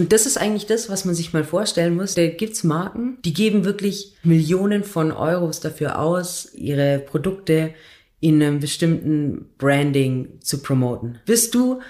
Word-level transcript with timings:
Und 0.00 0.14
das 0.14 0.24
ist 0.24 0.38
eigentlich 0.38 0.64
das, 0.64 0.88
was 0.88 1.04
man 1.04 1.14
sich 1.14 1.34
mal 1.34 1.44
vorstellen 1.44 1.94
muss. 1.94 2.14
Da 2.14 2.26
gibt's 2.26 2.64
Marken, 2.64 3.18
die 3.22 3.34
geben 3.34 3.66
wirklich 3.66 4.16
Millionen 4.22 4.82
von 4.82 5.12
Euros 5.12 5.60
dafür 5.60 5.98
aus, 5.98 6.54
ihre 6.54 7.00
Produkte 7.00 7.74
in 8.18 8.42
einem 8.42 8.60
bestimmten 8.60 9.50
Branding 9.58 10.40
zu 10.40 10.62
promoten. 10.62 11.18
Bist 11.26 11.54
du 11.54 11.80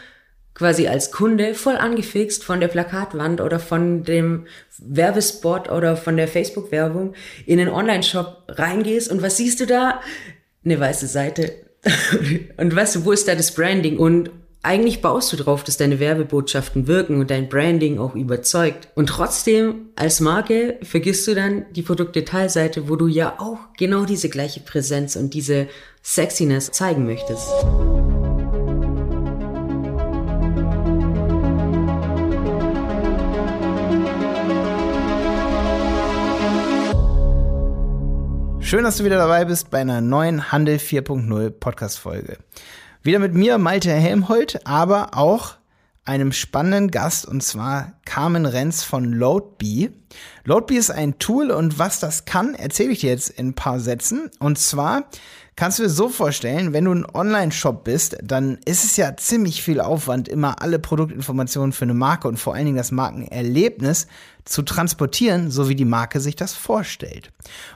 quasi 0.54 0.88
als 0.88 1.12
Kunde 1.12 1.54
voll 1.54 1.76
angefixt 1.76 2.42
von 2.42 2.58
der 2.58 2.66
Plakatwand 2.66 3.40
oder 3.40 3.60
von 3.60 4.02
dem 4.02 4.46
Werbespot 4.78 5.70
oder 5.70 5.96
von 5.96 6.16
der 6.16 6.26
Facebook-Werbung 6.26 7.14
in 7.46 7.58
den 7.58 7.68
Online-Shop 7.68 8.42
reingehst 8.48 9.08
und 9.08 9.22
was 9.22 9.36
siehst 9.36 9.60
du 9.60 9.66
da? 9.66 10.00
Eine 10.64 10.80
weiße 10.80 11.06
Seite. 11.06 11.52
und 12.56 12.74
weißt 12.74 12.96
du, 12.96 13.04
wo 13.04 13.12
ist 13.12 13.28
da 13.28 13.36
das 13.36 13.54
Branding? 13.54 13.98
Und 13.98 14.32
eigentlich 14.62 15.00
baust 15.00 15.32
du 15.32 15.38
drauf, 15.38 15.64
dass 15.64 15.78
deine 15.78 16.00
Werbebotschaften 16.00 16.86
wirken 16.86 17.18
und 17.18 17.30
dein 17.30 17.48
Branding 17.48 17.98
auch 17.98 18.14
überzeugt. 18.14 18.88
Und 18.94 19.08
trotzdem, 19.08 19.88
als 19.96 20.20
Marke, 20.20 20.78
vergisst 20.82 21.26
du 21.26 21.34
dann 21.34 21.64
die 21.72 21.82
Produktdetailseite, 21.82 22.88
wo 22.88 22.96
du 22.96 23.06
ja 23.06 23.36
auch 23.38 23.58
genau 23.78 24.04
diese 24.04 24.28
gleiche 24.28 24.60
Präsenz 24.60 25.16
und 25.16 25.32
diese 25.32 25.68
Sexiness 26.02 26.70
zeigen 26.72 27.06
möchtest. 27.06 27.48
Schön, 38.60 38.84
dass 38.84 38.98
du 38.98 39.04
wieder 39.04 39.16
dabei 39.16 39.46
bist 39.46 39.70
bei 39.70 39.78
einer 39.78 40.02
neuen 40.02 40.52
Handel 40.52 40.76
4.0 40.76 41.50
Podcast-Folge. 41.50 42.36
Wieder 43.02 43.18
mit 43.18 43.32
mir, 43.32 43.56
Malte 43.56 43.90
Helmholt, 43.90 44.66
aber 44.66 45.16
auch 45.16 45.54
einem 46.04 46.32
spannenden 46.32 46.90
Gast 46.90 47.24
und 47.24 47.42
zwar 47.42 47.94
Carmen 48.04 48.44
Renz 48.44 48.82
von 48.82 49.04
Loadbee. 49.04 49.92
Loadbee 50.44 50.76
ist 50.76 50.90
ein 50.90 51.18
Tool 51.18 51.50
und 51.50 51.78
was 51.78 51.98
das 51.98 52.26
kann, 52.26 52.54
erzähle 52.54 52.90
ich 52.90 53.00
dir 53.00 53.08
jetzt 53.08 53.30
in 53.30 53.48
ein 53.48 53.54
paar 53.54 53.80
Sätzen. 53.80 54.30
Und 54.38 54.58
zwar 54.58 55.04
kannst 55.56 55.78
du 55.78 55.84
dir 55.84 55.88
so 55.88 56.10
vorstellen, 56.10 56.74
wenn 56.74 56.84
du 56.84 56.92
ein 56.92 57.06
Online-Shop 57.06 57.84
bist, 57.84 58.18
dann 58.22 58.58
ist 58.66 58.84
es 58.84 58.98
ja 58.98 59.16
ziemlich 59.16 59.62
viel 59.62 59.80
Aufwand, 59.80 60.28
immer 60.28 60.60
alle 60.60 60.78
Produktinformationen 60.78 61.72
für 61.72 61.86
eine 61.86 61.94
Marke 61.94 62.28
und 62.28 62.38
vor 62.38 62.54
allen 62.54 62.66
Dingen 62.66 62.76
das 62.76 62.92
Markenerlebnis 62.92 64.08
zu 64.50 64.62
transportieren, 64.62 65.50
so 65.50 65.68
wie 65.68 65.76
die 65.76 65.84
Marke 65.84 66.20
sich 66.20 66.34
das 66.34 66.54
vorstellt. 66.54 67.30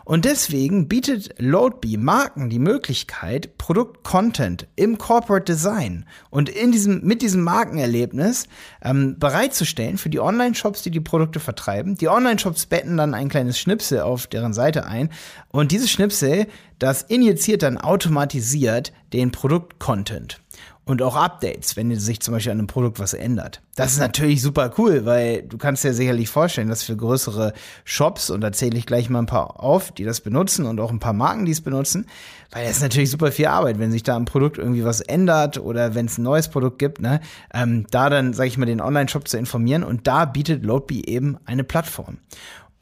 Und 0.05 0.25
deswegen 0.25 0.89
bietet 0.89 1.33
Loadbee 1.39 1.97
Marken 1.97 2.51
die 2.51 2.59
Möglichkeit, 2.59 3.57
Produkt-Content 3.59 4.67
im 4.75 4.99
Corporate 4.99 5.45
Design 5.45 6.05
und 6.31 6.49
in 6.49 6.73
diesem, 6.73 7.03
mit 7.03 7.23
diesem 7.23 7.43
Markenerlebnis 7.43 8.49
ähm, 8.83 9.17
bereitzustellen 9.21 9.99
für 9.99 10.11
die 10.11 10.19
Online-Shops, 10.19 10.83
die 10.83 10.91
die 10.91 11.01
Produkte 11.01 11.39
vertreiben. 11.39 11.95
Die 11.95 12.09
Online-Shops 12.09 12.67
betten 12.67 12.97
dann 12.97 13.15
ein 13.15 13.29
kleines 13.29 13.57
Schnipsel 13.57 14.01
auf 14.01 14.27
deren 14.27 14.53
Seite 14.53 14.85
ein 14.85 15.11
und 15.51 15.71
dieses 15.71 15.93
Schnipsel, 15.93 16.49
das 16.81 17.03
injiziert 17.03 17.63
dann 17.63 17.79
automatisiert 17.79 18.93
den 19.13 19.31
Produkt-Content 19.31 20.41
und 20.87 21.01
auch 21.03 21.17
Updates, 21.17 21.77
wenn 21.77 21.95
sich 21.99 22.21
zum 22.21 22.35
Beispiel 22.35 22.53
an 22.53 22.59
einem 22.59 22.67
Produkt 22.67 22.99
was 22.99 23.15
ändert. 23.15 23.63
Das 23.75 23.93
ist 23.93 23.99
natürlich 23.99 24.43
super 24.43 24.71
cool, 24.79 25.05
weil 25.05 25.43
du 25.43 25.57
kannst 25.57 25.83
dir 25.83 25.95
sicherlich 25.95 26.29
vorstellen, 26.29 26.69
dass 26.69 26.83
für 26.83 26.97
größere 26.97 27.55
Shops, 27.85 28.31
und 28.31 28.41
da 28.41 28.53
zähle 28.53 28.77
ich 28.77 28.87
gleich 28.87 29.09
mal 29.09 29.21
ein 29.21 29.27
paar 29.27 29.61
auf, 29.61 29.93
die 29.93 30.05
das 30.05 30.21
benutzen 30.21 30.67
und 30.67 30.79
auch 30.81 30.91
ein 30.91 31.01
paar 31.01 31.13
Marken, 31.13 31.47
die 31.47 31.53
es 31.53 31.63
benutzen, 31.63 32.07
weil 32.53 32.67
das 32.67 32.77
ist 32.77 32.83
natürlich 32.83 33.11
super 33.11 33.33
viel 33.33 33.47
Arbeit, 33.47 33.79
wenn 33.79 33.91
sich 33.91 34.03
da 34.03 34.15
am 34.15 34.27
Produkt 34.27 34.59
irgendwie 34.59 34.85
was 34.85 35.01
ändert 35.01 35.59
oder 35.59 35.95
wenn 35.95 36.07
es 36.07 36.19
ein 36.19 36.23
neues 36.23 36.49
Produkt 36.49 36.79
gibt, 36.79 37.01
ne, 37.01 37.21
ähm, 37.53 37.87
da 37.91 38.11
dann, 38.11 38.33
sage 38.33 38.49
ich 38.49 38.59
mal, 38.59 38.67
den 38.67 38.81
Online-Shop 38.81 39.27
zu 39.27 39.39
informieren 39.39 39.83
und 39.83 40.07
da 40.07 40.25
bietet 40.25 40.65
Loadbee 40.65 41.03
eben 41.07 41.39
eine 41.47 41.65
Plattform. 41.65 42.19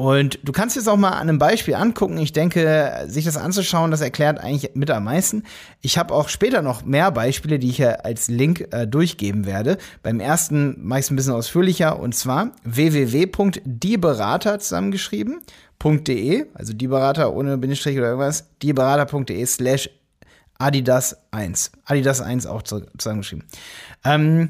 Und 0.03 0.41
du 0.42 0.50
kannst 0.50 0.75
jetzt 0.75 0.89
auch 0.89 0.97
mal 0.97 1.11
an 1.11 1.28
einem 1.28 1.39
Beispiel 1.39 1.77
angucken. 1.77 2.19
Ich 2.19 2.33
denke, 2.33 3.05
sich 3.06 3.25
das 3.25 3.36
anzuschauen, 3.36 3.92
das 3.92 4.00
erklärt 4.00 4.41
eigentlich 4.41 4.72
mit 4.75 4.91
am 4.91 5.05
meisten. 5.05 5.45
Ich 5.80 5.96
habe 5.96 6.13
auch 6.13 6.29
später 6.29 6.61
noch 6.61 6.85
mehr 6.85 7.13
Beispiele, 7.13 7.61
die 7.61 7.68
ich 7.68 7.77
hier 7.77 8.05
als 8.05 8.27
Link 8.27 8.67
äh, 8.73 8.89
durchgeben 8.89 9.46
werde. 9.46 9.79
Beim 10.02 10.18
ersten 10.18 10.85
mache 10.85 10.98
ich 10.98 11.05
es 11.05 11.12
ein 11.12 11.17
bisschen 11.17 11.35
ausführlicher 11.35 12.01
und 12.01 12.17
zwar 12.17 12.51
www.dieberater 12.64 14.58
zusammengeschrieben.de, 14.58 16.46
also 16.52 16.73
dieberater 16.73 17.33
ohne 17.33 17.57
Bindestrich 17.57 17.96
oder 17.96 18.08
irgendwas, 18.08 18.48
dieberater.de 18.61 19.46
slash 19.46 19.89
Adidas 20.58 21.17
1. 21.30 21.70
Adidas 21.85 22.20
1 22.20 22.46
auch 22.46 22.62
zusammengeschrieben. 22.62 23.45
Ähm, 24.05 24.48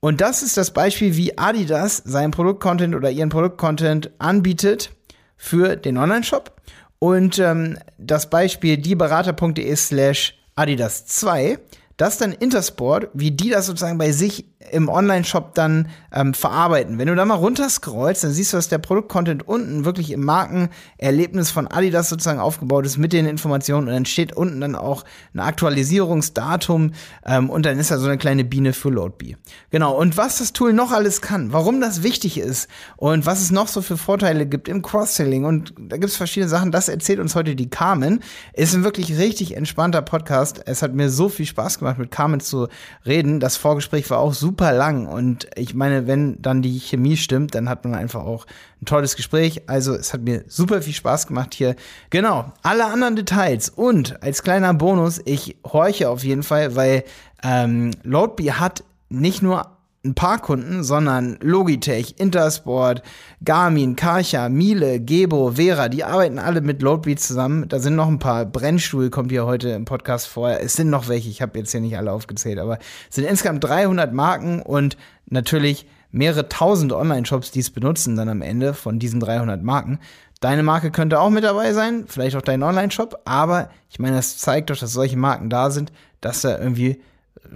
und 0.00 0.20
das 0.20 0.42
ist 0.42 0.56
das 0.56 0.72
Beispiel, 0.72 1.16
wie 1.16 1.36
Adidas 1.36 2.02
seinen 2.04 2.30
Produktcontent 2.30 2.94
oder 2.94 3.10
ihren 3.10 3.30
Produktcontent 3.30 4.10
anbietet 4.18 4.90
für 5.36 5.76
den 5.76 5.98
Online-Shop. 5.98 6.54
Und 7.00 7.38
ähm, 7.38 7.78
das 7.98 8.30
Beispiel 8.30 8.76
dieberater.de 8.76 9.74
slash 9.76 10.34
Adidas 10.54 11.06
2, 11.06 11.58
das 11.96 12.18
dann 12.18 12.32
Intersport, 12.32 13.08
wie 13.14 13.30
die 13.30 13.50
das 13.50 13.66
sozusagen 13.66 13.98
bei 13.98 14.12
sich 14.12 14.46
im 14.72 14.88
Online-Shop 14.88 15.54
dann 15.54 15.88
ähm, 16.12 16.34
verarbeiten. 16.34 16.98
Wenn 16.98 17.06
du 17.06 17.14
da 17.14 17.24
mal 17.24 17.36
runterscrollst, 17.36 18.24
dann 18.24 18.32
siehst 18.32 18.52
du, 18.52 18.56
dass 18.56 18.68
der 18.68 18.78
Produktcontent 18.78 19.46
unten 19.46 19.84
wirklich 19.84 20.10
im 20.10 20.24
Markenerlebnis 20.24 21.52
von 21.52 21.68
Adidas 21.68 22.08
sozusagen 22.08 22.40
aufgebaut 22.40 22.84
ist 22.84 22.98
mit 22.98 23.12
den 23.12 23.26
Informationen 23.26 23.86
und 23.86 23.94
dann 23.94 24.04
steht 24.04 24.36
unten 24.36 24.60
dann 24.60 24.74
auch 24.74 25.04
ein 25.32 25.40
Aktualisierungsdatum 25.40 26.92
ähm, 27.24 27.50
und 27.50 27.66
dann 27.66 27.78
ist 27.78 27.92
da 27.92 27.98
so 27.98 28.06
eine 28.06 28.18
kleine 28.18 28.44
Biene 28.44 28.72
für 28.72 28.90
Loadbee. 28.90 29.36
Genau, 29.70 29.96
und 29.96 30.16
was 30.16 30.38
das 30.38 30.52
Tool 30.52 30.72
noch 30.72 30.90
alles 30.90 31.22
kann, 31.22 31.52
warum 31.52 31.80
das 31.80 32.02
wichtig 32.02 32.38
ist 32.38 32.68
und 32.96 33.26
was 33.26 33.40
es 33.40 33.52
noch 33.52 33.68
so 33.68 33.80
für 33.80 33.96
Vorteile 33.96 34.44
gibt 34.44 34.68
im 34.68 34.82
Cross-Selling 34.82 35.44
und 35.44 35.72
da 35.78 35.98
gibt 35.98 36.10
es 36.10 36.16
verschiedene 36.16 36.48
Sachen, 36.48 36.72
das 36.72 36.88
erzählt 36.88 37.20
uns 37.20 37.36
heute 37.36 37.54
die 37.54 37.70
Carmen. 37.70 38.20
Ist 38.54 38.74
ein 38.74 38.82
wirklich 38.82 39.18
richtig 39.18 39.56
entspannter 39.56 40.02
Podcast. 40.02 40.62
Es 40.66 40.82
hat 40.82 40.94
mir 40.94 41.10
so 41.10 41.28
viel 41.28 41.46
Spaß 41.46 41.78
gemacht, 41.78 41.98
mit 41.98 42.10
Carmen 42.10 42.40
zu 42.40 42.66
reden. 43.06 43.38
Das 43.38 43.56
Vorgespräch 43.56 44.10
war 44.10 44.18
auch 44.18 44.34
super 44.34 44.47
super 44.48 44.72
lang. 44.72 45.06
Und 45.06 45.46
ich 45.56 45.74
meine, 45.74 46.06
wenn 46.06 46.40
dann 46.40 46.62
die 46.62 46.78
Chemie 46.78 47.18
stimmt, 47.18 47.54
dann 47.54 47.68
hat 47.68 47.84
man 47.84 47.94
einfach 47.94 48.24
auch 48.24 48.46
ein 48.80 48.86
tolles 48.86 49.14
Gespräch. 49.14 49.68
Also 49.68 49.94
es 49.94 50.14
hat 50.14 50.22
mir 50.22 50.44
super 50.48 50.80
viel 50.80 50.94
Spaß 50.94 51.26
gemacht 51.26 51.52
hier. 51.52 51.76
Genau, 52.08 52.50
alle 52.62 52.86
anderen 52.86 53.14
Details. 53.14 53.68
Und 53.68 54.22
als 54.22 54.42
kleiner 54.42 54.72
Bonus, 54.72 55.20
ich 55.26 55.58
horche 55.70 56.08
auf 56.08 56.24
jeden 56.24 56.42
Fall, 56.42 56.76
weil 56.76 57.04
ähm, 57.42 57.90
Loadbee 58.04 58.52
hat 58.52 58.84
nicht 59.10 59.42
nur 59.42 59.77
ein 60.08 60.14
paar 60.14 60.38
Kunden, 60.38 60.82
sondern 60.82 61.38
Logitech, 61.40 62.14
Intersport, 62.18 63.02
Garmin, 63.44 63.96
Karcher, 63.96 64.48
Miele, 64.48 65.00
Gebo, 65.00 65.52
Vera, 65.52 65.88
die 65.88 66.04
arbeiten 66.04 66.38
alle 66.38 66.60
mit 66.60 66.82
Loadbeat 66.82 67.20
zusammen. 67.20 67.68
Da 67.68 67.78
sind 67.78 67.94
noch 67.94 68.08
ein 68.08 68.18
paar 68.18 68.46
Brennstuhl, 68.46 69.10
kommt 69.10 69.30
hier 69.30 69.46
heute 69.46 69.70
im 69.70 69.84
Podcast 69.84 70.26
vor. 70.26 70.50
Es 70.50 70.74
sind 70.74 70.90
noch 70.90 71.08
welche, 71.08 71.28
ich 71.28 71.42
habe 71.42 71.58
jetzt 71.58 71.72
hier 71.72 71.80
nicht 71.80 71.96
alle 71.96 72.12
aufgezählt, 72.12 72.58
aber 72.58 72.78
es 73.08 73.16
sind 73.16 73.24
insgesamt 73.24 73.62
300 73.64 74.12
Marken 74.12 74.62
und 74.62 74.96
natürlich 75.26 75.86
mehrere 76.10 76.48
tausend 76.48 76.92
Online-Shops, 76.92 77.50
die 77.50 77.60
es 77.60 77.70
benutzen 77.70 78.16
dann 78.16 78.28
am 78.28 78.42
Ende 78.42 78.74
von 78.74 78.98
diesen 78.98 79.20
300 79.20 79.62
Marken. 79.62 79.98
Deine 80.40 80.62
Marke 80.62 80.90
könnte 80.90 81.20
auch 81.20 81.30
mit 81.30 81.44
dabei 81.44 81.72
sein, 81.72 82.04
vielleicht 82.06 82.36
auch 82.36 82.42
dein 82.42 82.62
Online-Shop, 82.62 83.22
aber 83.24 83.70
ich 83.90 83.98
meine, 83.98 84.16
das 84.16 84.38
zeigt 84.38 84.70
doch, 84.70 84.76
dass 84.76 84.92
solche 84.92 85.16
Marken 85.16 85.50
da 85.50 85.70
sind, 85.70 85.92
dass 86.20 86.42
da 86.42 86.58
irgendwie 86.58 87.02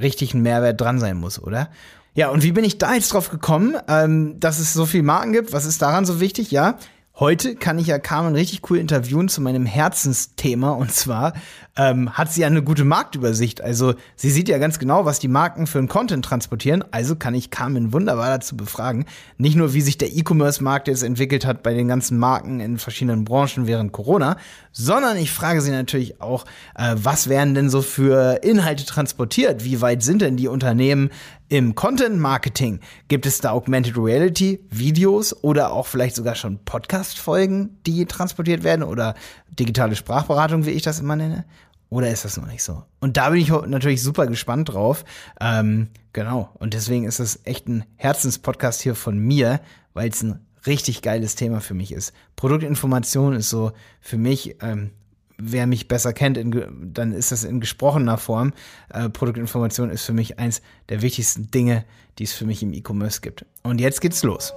richtig 0.00 0.34
ein 0.34 0.42
Mehrwert 0.42 0.80
dran 0.80 0.98
sein 0.98 1.16
muss, 1.16 1.42
oder? 1.42 1.68
Ja, 2.14 2.28
und 2.28 2.42
wie 2.42 2.52
bin 2.52 2.64
ich 2.64 2.78
da 2.78 2.94
jetzt 2.94 3.12
drauf 3.12 3.30
gekommen, 3.30 3.76
ähm, 3.88 4.38
dass 4.38 4.58
es 4.58 4.72
so 4.72 4.84
viele 4.84 5.02
Marken 5.02 5.32
gibt? 5.32 5.52
Was 5.52 5.64
ist 5.64 5.80
daran 5.80 6.04
so 6.04 6.20
wichtig? 6.20 6.50
Ja, 6.50 6.78
Heute 7.18 7.56
kann 7.56 7.78
ich 7.78 7.88
ja 7.88 7.98
Carmen 7.98 8.34
richtig 8.34 8.68
cool 8.70 8.78
interviewen 8.78 9.28
zu 9.28 9.42
meinem 9.42 9.66
Herzensthema 9.66 10.70
und 10.70 10.92
zwar 10.92 11.34
ähm, 11.76 12.12
hat 12.12 12.32
sie 12.32 12.44
eine 12.44 12.62
gute 12.62 12.84
Marktübersicht. 12.84 13.62
Also 13.62 13.94
sie 14.14 14.30
sieht 14.30 14.48
ja 14.48 14.58
ganz 14.58 14.78
genau, 14.78 15.04
was 15.04 15.18
die 15.18 15.28
Marken 15.28 15.66
für 15.66 15.78
einen 15.78 15.88
Content 15.88 16.24
transportieren. 16.24 16.84
Also 16.90 17.16
kann 17.16 17.34
ich 17.34 17.50
Carmen 17.50 17.92
wunderbar 17.92 18.28
dazu 18.28 18.56
befragen. 18.56 19.06
Nicht 19.38 19.56
nur, 19.56 19.72
wie 19.72 19.80
sich 19.80 19.96
der 19.96 20.14
E-Commerce-Markt 20.14 20.88
jetzt 20.88 21.02
entwickelt 21.02 21.46
hat 21.46 21.62
bei 21.62 21.72
den 21.72 21.88
ganzen 21.88 22.18
Marken 22.18 22.60
in 22.60 22.78
verschiedenen 22.78 23.24
Branchen 23.24 23.66
während 23.66 23.92
Corona, 23.92 24.36
sondern 24.72 25.16
ich 25.16 25.30
frage 25.30 25.60
sie 25.62 25.70
natürlich 25.70 26.20
auch, 26.20 26.44
äh, 26.74 26.94
was 26.96 27.28
werden 27.28 27.54
denn 27.54 27.70
so 27.70 27.80
für 27.80 28.40
Inhalte 28.42 28.84
transportiert? 28.84 29.64
Wie 29.64 29.80
weit 29.80 30.02
sind 30.02 30.22
denn 30.22 30.36
die 30.36 30.48
Unternehmen 30.48 31.10
im 31.52 31.74
Content 31.74 32.18
Marketing 32.18 32.80
gibt 33.08 33.26
es 33.26 33.40
da 33.40 33.50
Augmented 33.50 33.98
Reality 33.98 34.64
Videos 34.70 35.44
oder 35.44 35.72
auch 35.72 35.86
vielleicht 35.86 36.16
sogar 36.16 36.34
schon 36.34 36.58
Podcast 36.64 37.18
Folgen, 37.18 37.76
die 37.86 38.06
transportiert 38.06 38.64
werden 38.64 38.82
oder 38.82 39.14
digitale 39.50 39.94
Sprachberatung, 39.94 40.64
wie 40.64 40.70
ich 40.70 40.80
das 40.80 41.00
immer 41.00 41.14
nenne? 41.14 41.44
Oder 41.92 42.10
ist 42.10 42.24
das 42.24 42.38
noch 42.38 42.46
nicht 42.46 42.62
so? 42.62 42.84
Und 43.00 43.18
da 43.18 43.28
bin 43.28 43.38
ich 43.38 43.50
natürlich 43.50 44.02
super 44.02 44.26
gespannt 44.26 44.72
drauf. 44.72 45.04
Ähm, 45.38 45.88
genau. 46.14 46.48
Und 46.54 46.72
deswegen 46.72 47.04
ist 47.04 47.20
es 47.20 47.40
echt 47.44 47.68
ein 47.68 47.84
Herzenspodcast 47.96 48.80
hier 48.80 48.94
von 48.94 49.18
mir, 49.18 49.60
weil 49.92 50.08
es 50.08 50.22
ein 50.22 50.40
richtig 50.64 51.02
geiles 51.02 51.34
Thema 51.34 51.60
für 51.60 51.74
mich 51.74 51.92
ist. 51.92 52.14
Produktinformation 52.34 53.34
ist 53.34 53.50
so 53.50 53.72
für 54.00 54.16
mich 54.16 54.56
ähm, 54.62 54.92
wer 55.36 55.66
mich 55.66 55.86
besser 55.86 56.14
kennt, 56.14 56.38
in, 56.38 56.94
dann 56.94 57.12
ist 57.12 57.30
das 57.30 57.44
in 57.44 57.60
gesprochener 57.60 58.16
Form. 58.16 58.54
Äh, 58.88 59.10
Produktinformation 59.10 59.90
ist 59.90 60.06
für 60.06 60.14
mich 60.14 60.38
eins 60.38 60.62
der 60.88 61.02
wichtigsten 61.02 61.50
Dinge, 61.50 61.84
die 62.18 62.24
es 62.24 62.32
für 62.32 62.46
mich 62.46 62.62
im 62.62 62.72
E-Commerce 62.72 63.20
gibt. 63.20 63.44
Und 63.62 63.82
jetzt 63.82 64.00
geht's 64.00 64.22
los. 64.22 64.54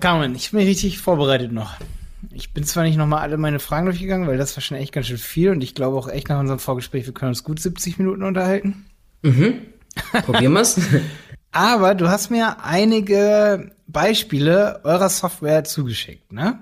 Carmen, 0.00 0.34
ich 0.34 0.50
bin 0.50 0.66
richtig 0.66 0.98
vorbereitet 0.98 1.52
noch. 1.52 1.76
Ich 2.32 2.52
bin 2.52 2.64
zwar 2.64 2.84
nicht 2.84 2.96
nochmal 2.96 3.20
alle 3.20 3.36
meine 3.36 3.60
Fragen 3.60 3.86
durchgegangen, 3.86 4.28
weil 4.28 4.38
das 4.38 4.56
war 4.56 4.62
schon 4.62 4.76
echt 4.76 4.92
ganz 4.92 5.06
schön 5.06 5.18
viel 5.18 5.50
und 5.50 5.62
ich 5.62 5.74
glaube 5.74 5.96
auch 5.96 6.08
echt 6.08 6.28
nach 6.28 6.38
unserem 6.38 6.58
Vorgespräch, 6.58 7.06
wir 7.06 7.14
können 7.14 7.30
uns 7.30 7.44
gut 7.44 7.60
70 7.60 7.98
Minuten 7.98 8.22
unterhalten. 8.22 8.86
Mhm. 9.22 9.54
Probieren 10.24 10.52
wir's. 10.52 10.80
Aber 11.52 11.94
du 11.94 12.08
hast 12.08 12.30
mir 12.30 12.62
einige 12.62 13.72
Beispiele 13.88 14.80
eurer 14.84 15.08
Software 15.08 15.64
zugeschickt, 15.64 16.32
ne? 16.32 16.60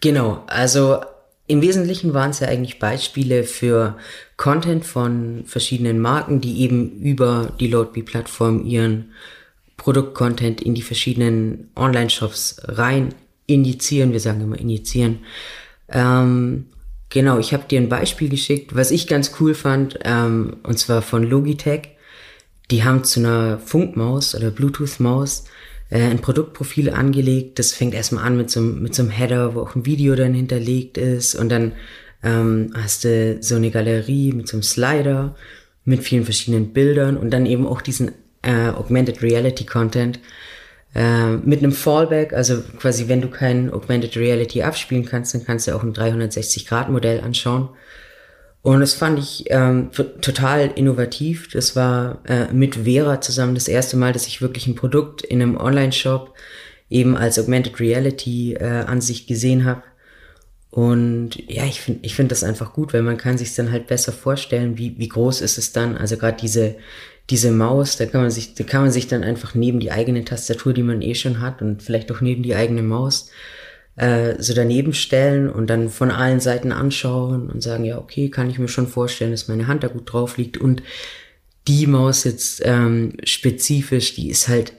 Genau, 0.00 0.42
also 0.48 1.00
im 1.46 1.62
Wesentlichen 1.62 2.14
waren 2.14 2.30
es 2.30 2.40
ja 2.40 2.48
eigentlich 2.48 2.78
Beispiele 2.78 3.44
für 3.44 3.96
Content 4.36 4.84
von 4.84 5.44
verschiedenen 5.46 6.00
Marken, 6.00 6.40
die 6.40 6.60
eben 6.60 7.00
über 7.00 7.52
die 7.60 7.68
LoadBe-Plattform 7.68 8.64
ihren 8.64 9.12
Produktcontent 9.76 10.60
in 10.60 10.74
die 10.74 10.82
verschiedenen 10.82 11.70
Online-Shops 11.76 12.62
rein 12.64 13.14
injizieren. 13.46 14.12
Wir 14.12 14.20
sagen 14.20 14.40
immer 14.40 14.58
injizieren. 14.58 15.20
Ähm, 15.88 16.66
genau, 17.10 17.38
ich 17.38 17.52
habe 17.52 17.64
dir 17.68 17.80
ein 17.80 17.88
Beispiel 17.88 18.28
geschickt, 18.28 18.74
was 18.74 18.90
ich 18.90 19.06
ganz 19.06 19.32
cool 19.40 19.54
fand, 19.54 19.98
ähm, 20.04 20.56
und 20.62 20.78
zwar 20.78 21.02
von 21.02 21.22
Logitech. 21.22 21.90
Die 22.70 22.84
haben 22.84 23.04
zu 23.04 23.20
einer 23.20 23.58
Funkmaus 23.58 24.34
oder 24.34 24.50
Bluetooth-Maus 24.50 25.44
äh, 25.90 26.00
ein 26.00 26.20
Produktprofil 26.20 26.90
angelegt. 26.90 27.58
Das 27.58 27.72
fängt 27.72 27.94
erstmal 27.94 28.24
an 28.24 28.36
mit 28.36 28.50
so, 28.50 28.60
mit 28.60 28.94
so 28.94 29.02
einem 29.02 29.10
Header, 29.10 29.54
wo 29.54 29.60
auch 29.60 29.74
ein 29.74 29.86
Video 29.86 30.14
dann 30.14 30.34
hinterlegt 30.34 30.96
ist. 30.96 31.34
Und 31.34 31.50
dann 31.50 31.72
ähm, 32.22 32.70
hast 32.74 33.04
du 33.04 33.38
so 33.40 33.56
eine 33.56 33.70
Galerie 33.70 34.32
mit 34.32 34.48
so 34.48 34.56
einem 34.56 34.62
Slider 34.62 35.36
mit 35.84 36.02
vielen 36.02 36.24
verschiedenen 36.24 36.72
Bildern 36.72 37.16
und 37.18 37.30
dann 37.30 37.44
eben 37.44 37.66
auch 37.66 37.82
diesen 37.82 38.12
äh, 38.42 38.68
Augmented 38.68 39.22
Reality 39.22 39.64
Content 39.64 40.18
äh, 40.94 41.36
mit 41.36 41.60
einem 41.60 41.72
Fallback, 41.72 42.32
also 42.32 42.62
quasi 42.78 43.08
wenn 43.08 43.20
du 43.20 43.28
kein 43.28 43.72
Augmented 43.72 44.16
Reality 44.16 44.62
abspielen 44.62 45.04
kannst, 45.04 45.34
dann 45.34 45.44
kannst 45.44 45.66
du 45.66 45.74
auch 45.74 45.82
ein 45.82 45.92
360-Grad-Modell 45.92 47.20
anschauen. 47.20 47.70
Und 48.62 48.80
das 48.80 48.94
fand 48.94 49.18
ich 49.18 49.44
ähm, 49.48 49.90
total 49.92 50.70
innovativ. 50.74 51.50
Das 51.52 51.76
war 51.76 52.22
äh, 52.26 52.50
mit 52.52 52.76
Vera 52.76 53.20
zusammen 53.20 53.54
das 53.54 53.68
erste 53.68 53.96
Mal, 53.98 54.14
dass 54.14 54.26
ich 54.26 54.40
wirklich 54.40 54.66
ein 54.66 54.74
Produkt 54.74 55.20
in 55.20 55.42
einem 55.42 55.58
Online-Shop 55.58 56.32
eben 56.88 57.16
als 57.16 57.38
Augmented 57.38 57.78
Reality 57.80 58.54
äh, 58.54 58.84
Ansicht 58.86 59.26
gesehen 59.26 59.64
habe. 59.66 59.82
Und 60.70 61.36
ja, 61.48 61.64
ich 61.64 61.80
finde 61.80 62.00
ich 62.02 62.14
finde 62.14 62.30
das 62.30 62.42
einfach 62.42 62.72
gut, 62.72 62.94
weil 62.94 63.02
man 63.02 63.16
kann 63.16 63.36
sich 63.36 63.54
dann 63.54 63.70
halt 63.70 63.86
besser 63.86 64.12
vorstellen, 64.12 64.78
wie, 64.78 64.98
wie 64.98 65.08
groß 65.08 65.40
ist 65.40 65.58
es 65.58 65.72
dann. 65.72 65.96
Also 65.96 66.16
gerade 66.16 66.36
diese, 66.40 66.76
diese 67.30 67.50
Maus, 67.50 67.96
da 67.96 68.06
kann 68.06 68.20
man 68.20 68.30
sich, 68.30 68.54
da 68.54 68.64
kann 68.64 68.82
man 68.82 68.90
sich 68.90 69.06
dann 69.06 69.24
einfach 69.24 69.54
neben 69.54 69.80
die 69.80 69.90
eigene 69.90 70.24
Tastatur, 70.24 70.72
die 70.74 70.82
man 70.82 71.00
eh 71.00 71.14
schon 71.14 71.40
hat 71.40 71.62
und 71.62 71.82
vielleicht 71.82 72.12
auch 72.12 72.20
neben 72.20 72.42
die 72.42 72.54
eigene 72.54 72.82
Maus 72.82 73.30
äh, 73.96 74.34
so 74.42 74.54
daneben 74.54 74.92
stellen 74.92 75.48
und 75.48 75.68
dann 75.68 75.88
von 75.88 76.10
allen 76.10 76.40
Seiten 76.40 76.72
anschauen 76.72 77.48
und 77.48 77.62
sagen, 77.62 77.84
ja, 77.84 77.98
okay, 77.98 78.28
kann 78.28 78.50
ich 78.50 78.58
mir 78.58 78.68
schon 78.68 78.88
vorstellen, 78.88 79.30
dass 79.30 79.48
meine 79.48 79.66
Hand 79.66 79.84
da 79.84 79.88
gut 79.88 80.12
drauf 80.12 80.36
liegt. 80.36 80.58
Und 80.58 80.82
die 81.66 81.86
Maus 81.86 82.24
jetzt 82.24 82.60
ähm, 82.64 83.14
spezifisch, 83.24 84.14
die 84.14 84.30
ist 84.30 84.48
halt 84.48 84.74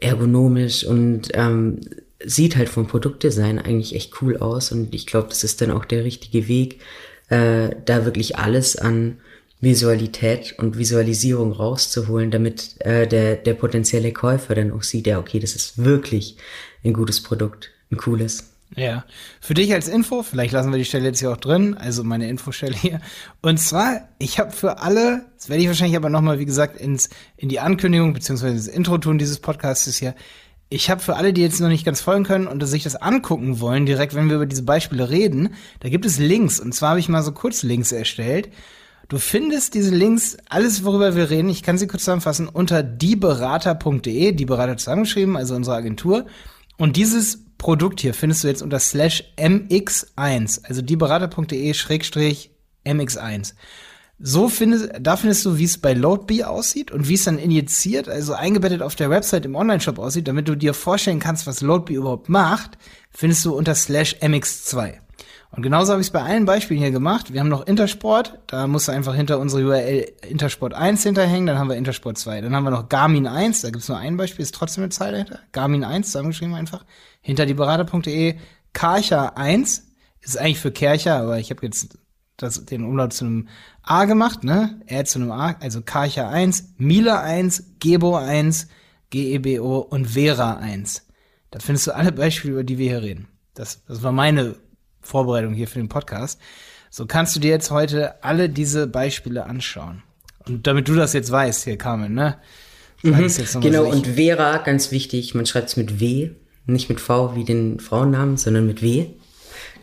ergonomisch 0.00 0.84
und 0.84 1.28
ähm, 1.34 1.80
sieht 2.24 2.56
halt 2.56 2.68
vom 2.68 2.86
Produktdesign 2.86 3.58
eigentlich 3.58 3.94
echt 3.94 4.22
cool 4.22 4.38
aus. 4.38 4.72
Und 4.72 4.94
ich 4.94 5.06
glaube, 5.06 5.28
das 5.28 5.44
ist 5.44 5.60
dann 5.60 5.70
auch 5.70 5.84
der 5.84 6.04
richtige 6.04 6.48
Weg, 6.48 6.80
äh, 7.28 7.70
da 7.84 8.04
wirklich 8.04 8.38
alles 8.38 8.76
an 8.76 9.18
Visualität 9.60 10.54
und 10.58 10.78
Visualisierung 10.78 11.52
rauszuholen, 11.52 12.30
damit 12.30 12.76
äh, 12.80 13.06
der, 13.06 13.36
der 13.36 13.54
potenzielle 13.54 14.12
Käufer 14.12 14.54
dann 14.54 14.72
auch 14.72 14.82
sieht, 14.82 15.06
ja, 15.06 15.18
okay, 15.18 15.38
das 15.38 15.54
ist 15.54 15.84
wirklich 15.84 16.36
ein 16.84 16.92
gutes 16.92 17.22
Produkt, 17.22 17.70
ein 17.90 17.98
cooles. 17.98 18.50
Ja, 18.76 19.04
für 19.40 19.54
dich 19.54 19.72
als 19.72 19.88
Info, 19.88 20.22
vielleicht 20.22 20.52
lassen 20.52 20.70
wir 20.70 20.78
die 20.78 20.84
Stelle 20.84 21.06
jetzt 21.06 21.18
hier 21.18 21.32
auch 21.32 21.36
drin, 21.36 21.76
also 21.76 22.04
meine 22.04 22.28
Infostelle 22.28 22.76
hier. 22.76 23.00
Und 23.42 23.58
zwar, 23.58 24.08
ich 24.18 24.38
habe 24.38 24.52
für 24.52 24.78
alle, 24.78 25.26
das 25.36 25.48
werde 25.48 25.62
ich 25.62 25.68
wahrscheinlich 25.68 25.96
aber 25.96 26.08
nochmal, 26.08 26.38
wie 26.38 26.46
gesagt, 26.46 26.80
ins, 26.80 27.10
in 27.36 27.48
die 27.48 27.58
Ankündigung 27.58 28.12
beziehungsweise 28.12 28.54
das 28.54 28.68
Intro 28.68 28.98
tun 28.98 29.18
dieses 29.18 29.40
Podcasts 29.40 29.96
hier. 29.96 30.14
Ich 30.68 30.88
habe 30.88 31.00
für 31.00 31.16
alle, 31.16 31.32
die 31.32 31.42
jetzt 31.42 31.60
noch 31.60 31.68
nicht 31.68 31.84
ganz 31.84 32.00
folgen 32.00 32.22
können 32.22 32.46
und 32.46 32.64
sich 32.64 32.84
das 32.84 32.94
angucken 32.94 33.58
wollen, 33.58 33.86
direkt, 33.86 34.14
wenn 34.14 34.28
wir 34.28 34.36
über 34.36 34.46
diese 34.46 34.62
Beispiele 34.62 35.10
reden, 35.10 35.54
da 35.80 35.88
gibt 35.88 36.06
es 36.06 36.18
Links. 36.18 36.60
Und 36.60 36.72
zwar 36.72 36.90
habe 36.90 37.00
ich 37.00 37.08
mal 37.08 37.24
so 37.24 37.32
kurz 37.32 37.64
Links 37.64 37.90
erstellt. 37.90 38.50
Du 39.10 39.18
findest 39.18 39.74
diese 39.74 39.92
Links, 39.92 40.36
alles 40.48 40.84
worüber 40.84 41.16
wir 41.16 41.30
reden, 41.30 41.48
ich 41.48 41.64
kann 41.64 41.76
sie 41.76 41.88
kurz 41.88 42.04
zusammenfassen, 42.04 42.46
unter 42.48 42.84
dieberater.de, 42.84 44.30
die 44.30 44.44
Berater 44.44 44.76
zusammengeschrieben, 44.76 45.36
also 45.36 45.56
unsere 45.56 45.74
Agentur. 45.74 46.26
Und 46.78 46.96
dieses 46.96 47.44
Produkt 47.58 47.98
hier 48.00 48.14
findest 48.14 48.44
du 48.44 48.48
jetzt 48.48 48.62
unter 48.62 48.78
slash 48.78 49.24
mx1, 49.36 50.64
also 50.64 50.80
dieberater.de 50.80 51.74
schrägstrich 51.74 52.52
mx1. 52.86 53.54
So 54.20 54.48
findest, 54.48 54.92
da 55.00 55.16
findest 55.16 55.44
du, 55.44 55.58
wie 55.58 55.64
es 55.64 55.78
bei 55.78 55.92
LoadBee 55.92 56.44
aussieht 56.44 56.92
und 56.92 57.08
wie 57.08 57.14
es 57.14 57.24
dann 57.24 57.40
injiziert, 57.40 58.08
also 58.08 58.34
eingebettet 58.34 58.80
auf 58.80 58.94
der 58.94 59.10
Website 59.10 59.44
im 59.44 59.56
Online-Shop 59.56 59.98
aussieht, 59.98 60.28
damit 60.28 60.46
du 60.46 60.54
dir 60.54 60.72
vorstellen 60.72 61.18
kannst, 61.18 61.48
was 61.48 61.62
LoadBee 61.62 61.94
überhaupt 61.94 62.28
macht, 62.28 62.78
findest 63.10 63.44
du 63.44 63.56
unter 63.56 63.74
slash 63.74 64.14
mx2. 64.20 65.00
Und 65.52 65.62
genauso 65.62 65.92
habe 65.92 66.00
ich 66.00 66.06
es 66.06 66.12
bei 66.12 66.22
allen 66.22 66.44
Beispielen 66.44 66.80
hier 66.80 66.92
gemacht. 66.92 67.32
Wir 67.32 67.40
haben 67.40 67.48
noch 67.48 67.66
Intersport, 67.66 68.38
da 68.46 68.68
musst 68.68 68.86
du 68.86 68.92
einfach 68.92 69.14
hinter 69.14 69.40
unsere 69.40 69.64
URL 69.64 70.12
Intersport 70.28 70.74
1 70.74 71.02
hinterhängen, 71.02 71.46
dann 71.46 71.58
haben 71.58 71.68
wir 71.68 71.76
Intersport 71.76 72.18
2. 72.18 72.40
Dann 72.40 72.54
haben 72.54 72.64
wir 72.64 72.70
noch 72.70 72.88
Garmin 72.88 73.26
1, 73.26 73.62
da 73.62 73.70
gibt's 73.70 73.88
nur 73.88 73.98
ein 73.98 74.16
Beispiel, 74.16 74.44
ist 74.44 74.54
trotzdem 74.54 74.84
eine 74.84 74.90
Zahl 74.90 75.10
dahinter. 75.12 75.40
Garmin 75.50 75.82
1, 75.82 76.06
zusammengeschrieben 76.06 76.54
einfach. 76.54 76.84
Hinter 77.20 77.46
die 77.46 77.54
Berater.de. 77.54 78.36
Karcher 78.72 79.36
1 79.36 79.88
ist 80.20 80.38
eigentlich 80.38 80.60
für 80.60 80.70
Kercher, 80.70 81.16
aber 81.16 81.40
ich 81.40 81.50
habe 81.50 81.66
jetzt 81.66 81.98
das, 82.36 82.64
den 82.64 82.84
Umlaut 82.84 83.12
zu 83.12 83.24
einem 83.24 83.48
A 83.82 84.04
gemacht, 84.04 84.44
ne? 84.44 84.80
R 84.86 85.04
zu 85.04 85.18
einem 85.18 85.32
A, 85.32 85.56
also 85.60 85.82
Karcher 85.82 86.28
1, 86.28 86.74
Miele 86.78 87.18
1, 87.18 87.74
Gebo 87.80 88.16
1, 88.16 88.68
GEBO 89.10 89.78
und 89.80 90.06
Vera 90.06 90.58
1. 90.58 91.06
Da 91.50 91.58
findest 91.58 91.88
du 91.88 91.94
alle 91.94 92.12
Beispiele, 92.12 92.52
über 92.52 92.64
die 92.64 92.78
wir 92.78 92.90
hier 92.90 93.02
reden. 93.02 93.28
Das, 93.54 93.84
das 93.86 94.02
war 94.02 94.12
meine 94.12 94.54
Vorbereitung 95.00 95.54
hier 95.54 95.68
für 95.68 95.78
den 95.78 95.88
Podcast. 95.88 96.40
So 96.90 97.06
kannst 97.06 97.36
du 97.36 97.40
dir 97.40 97.50
jetzt 97.50 97.70
heute 97.70 98.22
alle 98.24 98.48
diese 98.48 98.86
Beispiele 98.86 99.46
anschauen. 99.46 100.02
Und 100.46 100.66
damit 100.66 100.88
du 100.88 100.94
das 100.94 101.12
jetzt 101.12 101.30
weißt, 101.30 101.64
hier 101.64 101.78
Carmen, 101.78 102.14
ne? 102.14 102.36
Mhm, 103.02 103.30
genau, 103.60 103.84
und 103.84 104.06
Vera, 104.06 104.58
ganz 104.58 104.90
wichtig, 104.90 105.34
man 105.34 105.46
schreibt 105.46 105.68
es 105.68 105.76
mit 105.76 106.00
W, 106.00 106.30
nicht 106.66 106.88
mit 106.88 107.00
V 107.00 107.34
wie 107.34 107.44
den 107.44 107.80
Frauennamen, 107.80 108.36
sondern 108.36 108.66
mit 108.66 108.82
W. 108.82 109.06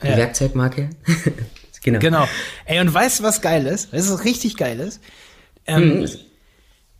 Die 0.03 0.07
ja. 0.07 0.17
Werkzeugmarke. 0.17 0.89
genau. 1.83 1.99
Genau. 1.99 2.27
Ey, 2.65 2.79
und 2.79 2.93
weißt 2.93 3.19
du, 3.19 3.23
was 3.23 3.41
geil 3.41 3.65
ist? 3.65 3.91
Weißt 3.91 4.09
du, 4.09 4.13
was 4.13 4.23
richtig 4.23 4.57
geil 4.57 4.79
ist? 4.79 5.01
Ähm, 5.65 6.01
mhm. 6.01 6.09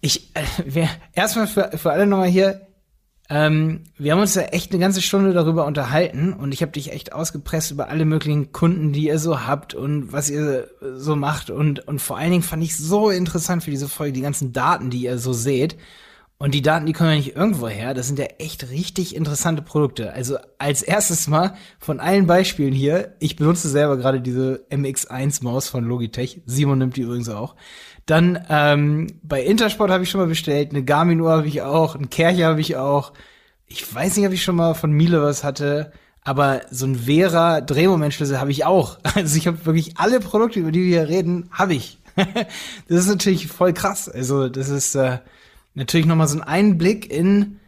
Ich, 0.02 0.32
äh, 0.36 0.88
erstmal 1.14 1.48
für, 1.48 1.72
für 1.78 1.92
alle 1.92 2.08
nochmal 2.08 2.30
hier, 2.30 2.67
ähm, 3.30 3.84
wir 3.98 4.14
haben 4.14 4.22
uns 4.22 4.36
ja 4.36 4.44
echt 4.44 4.72
eine 4.72 4.80
ganze 4.80 5.02
Stunde 5.02 5.34
darüber 5.34 5.66
unterhalten 5.66 6.32
und 6.32 6.54
ich 6.54 6.62
habe 6.62 6.72
dich 6.72 6.94
echt 6.94 7.12
ausgepresst 7.12 7.72
über 7.72 7.90
alle 7.90 8.06
möglichen 8.06 8.54
Kunden, 8.54 8.94
die 8.94 9.08
ihr 9.08 9.20
so 9.20 9.46
habt 9.46 9.74
und 9.74 10.14
was 10.14 10.30
ihr 10.30 10.70
so 10.96 11.16
macht 11.18 11.50
und 11.50 11.86
und 11.88 12.02
vor 12.02 12.18
allen 12.18 12.32
Dingen 12.32 12.44
fand 12.44 12.64
ich 12.64 12.78
so 12.78 13.10
interessant 13.10 13.64
für 13.64 13.72
diese 13.72 13.90
Folge 13.90 14.14
die 14.14 14.22
ganzen 14.22 14.54
Daten, 14.54 14.90
die 14.90 15.04
ihr 15.04 15.18
so 15.18 15.34
seht. 15.34 15.78
Und 16.40 16.54
die 16.54 16.62
Daten, 16.62 16.86
die 16.86 16.94
kommen 16.94 17.10
ja 17.10 17.16
nicht 17.16 17.36
irgendwo 17.36 17.68
her. 17.68 17.96
Das 17.96 18.06
sind 18.06 18.20
ja 18.20 18.26
echt 18.38 18.70
richtig 18.70 19.16
interessante 19.16 19.64
Produkte. 19.64 20.14
Also 20.14 20.38
als 20.60 20.84
erstes 20.84 21.28
mal 21.28 21.56
von 21.80 22.00
allen 22.00 22.28
Beispielen 22.28 22.74
hier. 22.74 23.16
Ich 23.20 23.38
benutze 23.38 23.70
selber 23.70 23.98
gerade 23.98 24.22
diese 24.22 24.64
MX1 24.70 25.44
Maus 25.44 25.68
von 25.68 25.84
Logitech. 25.84 26.44
Simon 26.46 26.78
nimmt 26.78 26.96
die 26.96 27.02
übrigens 27.02 27.30
auch. 27.30 27.56
Dann 28.08 28.44
ähm, 28.50 29.20
bei 29.22 29.44
Intersport 29.44 29.92
habe 29.92 30.04
ich 30.04 30.10
schon 30.10 30.22
mal 30.22 30.28
bestellt, 30.28 30.72
eine 30.72 30.84
Garmin 30.84 31.22
Uhr 31.22 31.32
habe 31.32 31.48
ich 31.48 31.62
auch, 31.62 31.94
ein 31.94 32.10
Kercher 32.10 32.48
habe 32.48 32.62
ich 32.62 32.76
auch. 32.76 33.14
Ich 33.68 33.94
weiß 33.94 34.18
nicht, 34.18 34.26
ob 34.26 34.34
ich 34.34 34.44
schon 34.44 34.56
mal 34.56 34.74
von 34.74 34.92
Miele 34.92 35.22
was 35.22 35.44
hatte, 35.44 35.92
aber 36.24 36.62
so 36.72 36.88
ein 36.88 36.96
Vera 36.96 37.62
Drehmomentschlüssel 37.62 38.40
habe 38.40 38.52
ich 38.52 38.66
auch. 38.66 38.98
Also 39.16 39.38
ich 39.38 39.46
habe 39.46 39.66
wirklich 39.66 39.98
alle 39.98 40.20
Produkte, 40.20 40.60
über 40.60 40.72
die 40.72 40.86
wir 40.86 41.02
hier 41.02 41.10
reden, 41.10 41.50
habe 41.52 41.76
ich. 41.76 42.00
das 42.16 43.00
ist 43.02 43.08
natürlich 43.08 43.48
voll 43.48 43.74
krass. 43.74 44.10
Also 44.10 44.50
das 44.50 44.70
ist 44.70 44.96
äh, 44.96 45.20
natürlich 45.76 46.08
noch 46.08 46.16
mal 46.16 46.28
so 46.28 46.40
ein 46.40 46.44
Einblick 46.44 47.12
in 47.12 47.60